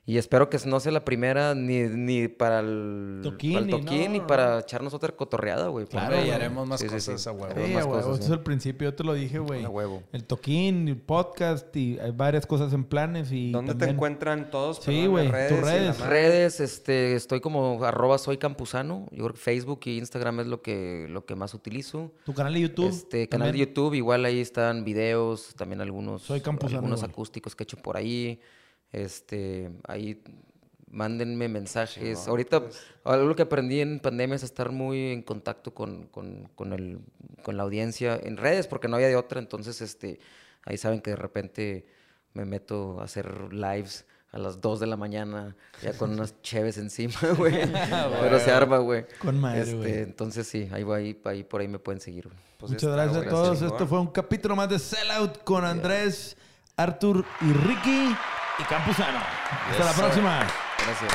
Y 0.09 0.19
espero 0.19 0.49
que 0.49 0.57
no 0.67 0.79
sea 0.79 0.93
la 0.93 1.05
primera 1.05 1.57
ni, 1.57 1.81
ni 1.89 2.29
para 2.29 2.61
el 2.61 3.23
Toquín, 3.25 3.69
para 3.69 4.05
el 4.05 4.13
ni 4.13 4.21
para 4.21 4.61
echarnos 4.61 4.95
otra 4.95 5.11
cotorreada, 5.11 5.67
güey. 5.67 5.87
Claro, 5.87 6.25
y 6.25 6.31
haremos 6.31 6.65
más 6.69 6.79
sí, 6.79 6.87
cosas 6.87 7.21
sí. 7.21 7.29
a 7.29 7.33
huevo. 7.33 7.55
Sí, 7.57 7.73
más 7.73 7.83
a 7.83 7.87
huevo, 7.87 7.91
cosas, 7.91 8.07
eso 8.07 8.17
sí. 8.19 8.23
es 8.23 8.31
el 8.31 8.41
principio, 8.41 8.89
yo 8.89 8.95
te 8.95 9.03
lo 9.03 9.15
dije, 9.15 9.41
güey. 9.41 9.65
A 9.65 9.69
huevo. 9.69 10.05
El 10.13 10.23
toquín, 10.23 10.87
el 10.87 10.97
podcast 10.97 11.75
y 11.75 11.99
hay 11.99 12.13
varias 12.13 12.47
cosas 12.47 12.73
en 12.73 12.85
planes 12.85 13.33
y 13.33 13.51
¿Dónde 13.51 13.75
te 13.75 13.87
encuentran 13.87 14.49
todos? 14.49 14.79
Sí, 14.81 15.07
güey, 15.07 15.27
tus 15.27 15.61
redes. 15.61 15.99
Redes, 15.99 16.61
este, 16.61 17.17
estoy 17.17 17.41
como 17.41 17.83
arroba 17.85 18.19
soy 18.19 18.37
campusano. 18.37 19.09
Yo 19.11 19.25
creo 19.25 19.35
que 19.35 19.41
Facebook 19.41 19.81
y 19.87 19.99
Instagram 19.99 20.39
es 20.39 20.47
lo 20.47 20.63
que, 20.63 21.09
lo 21.11 21.27
que 21.27 21.35
más 21.35 21.53
utilizo. 21.53 22.13
Tu 22.25 22.33
canal 22.33 22.55
de 22.55 22.61
YouTube. 22.61 22.91
Este 22.91 23.29
canal 23.29 23.51
de. 23.51 23.59
YouTube, 23.59 23.95
igual 23.95 24.25
ahí 24.25 24.41
están 24.41 24.85
videos, 24.85 25.53
también 25.57 25.81
algunos, 25.81 26.23
Soy 26.23 26.41
campusano, 26.41 26.79
algunos 26.79 27.03
acústicos 27.03 27.57
que 27.57 27.65
he 27.65 27.65
hecho 27.65 27.79
por 27.79 27.97
ahí. 27.97 28.39
Este, 28.93 29.71
ahí 29.87 30.23
mándenme 30.91 31.49
mensajes. 31.49 32.27
Ahorita, 32.29 32.63
algo 33.05 33.35
que 33.35 33.43
aprendí 33.43 33.81
en 33.81 34.01
pandemia 34.01 34.37
es 34.37 34.43
estar 34.43 34.71
muy 34.71 35.13
en 35.13 35.23
contacto 35.23 35.75
con, 35.75 36.07
con, 36.07 36.49
con 36.55 36.73
el, 36.73 37.01
con 37.43 37.57
la 37.57 37.65
audiencia 37.65 38.19
en 38.23 38.37
redes, 38.37 38.67
porque 38.67 38.89
no 38.89 38.97
había 38.97 39.09
de 39.09 39.17
otra. 39.17 39.39
Entonces, 39.41 39.81
este, 39.81 40.19
ahí 40.65 40.79
saben 40.79 41.01
que 41.01 41.11
de 41.11 41.17
repente 41.17 41.87
me 42.33 42.45
meto 42.45 43.01
a 43.01 43.05
hacer 43.05 43.53
lives 43.53 44.07
a 44.33 44.39
las 44.39 44.61
2 44.61 44.81
de 44.81 44.87
la 44.87 44.97
mañana, 44.97 45.57
ya 45.83 45.93
con 45.97 46.11
unas 46.13 46.41
cheves 46.43 46.77
encima, 46.79 47.15
güey. 47.37 47.55
Pero 48.21 48.39
se 48.39 48.51
arma, 48.51 48.79
güey. 48.79 49.07
Con 49.19 49.39
madre, 49.41 49.63
Este, 49.63 49.75
güey. 49.77 49.93
entonces 50.01 50.47
sí, 50.47 50.69
ahí, 50.73 50.83
va- 50.83 50.97
ahí, 50.97 51.19
ahí 51.25 51.43
por 51.45 51.61
ahí 51.61 51.69
me 51.69 51.79
pueden 51.79 52.01
seguir. 52.01 52.29
Pues 52.59 52.73
Muchas 52.73 52.91
está, 52.91 52.97
gracias 53.05 53.27
a 53.27 53.29
todos. 53.29 53.63
Esto 53.63 53.87
fue 53.87 54.01
un 54.01 54.09
capítulo 54.09 54.55
más 54.57 54.69
de 54.69 54.79
Sellout 54.79 55.43
con 55.45 55.65
Andrés, 55.65 56.37
Artur 56.77 57.25
y 57.43 57.53
Ricky 57.53 58.15
y 58.59 58.63
Campuzano. 58.65 59.21
Hasta 59.71 59.85
la 59.85 59.93
próxima. 59.93 60.47
Gracias. 60.87 61.13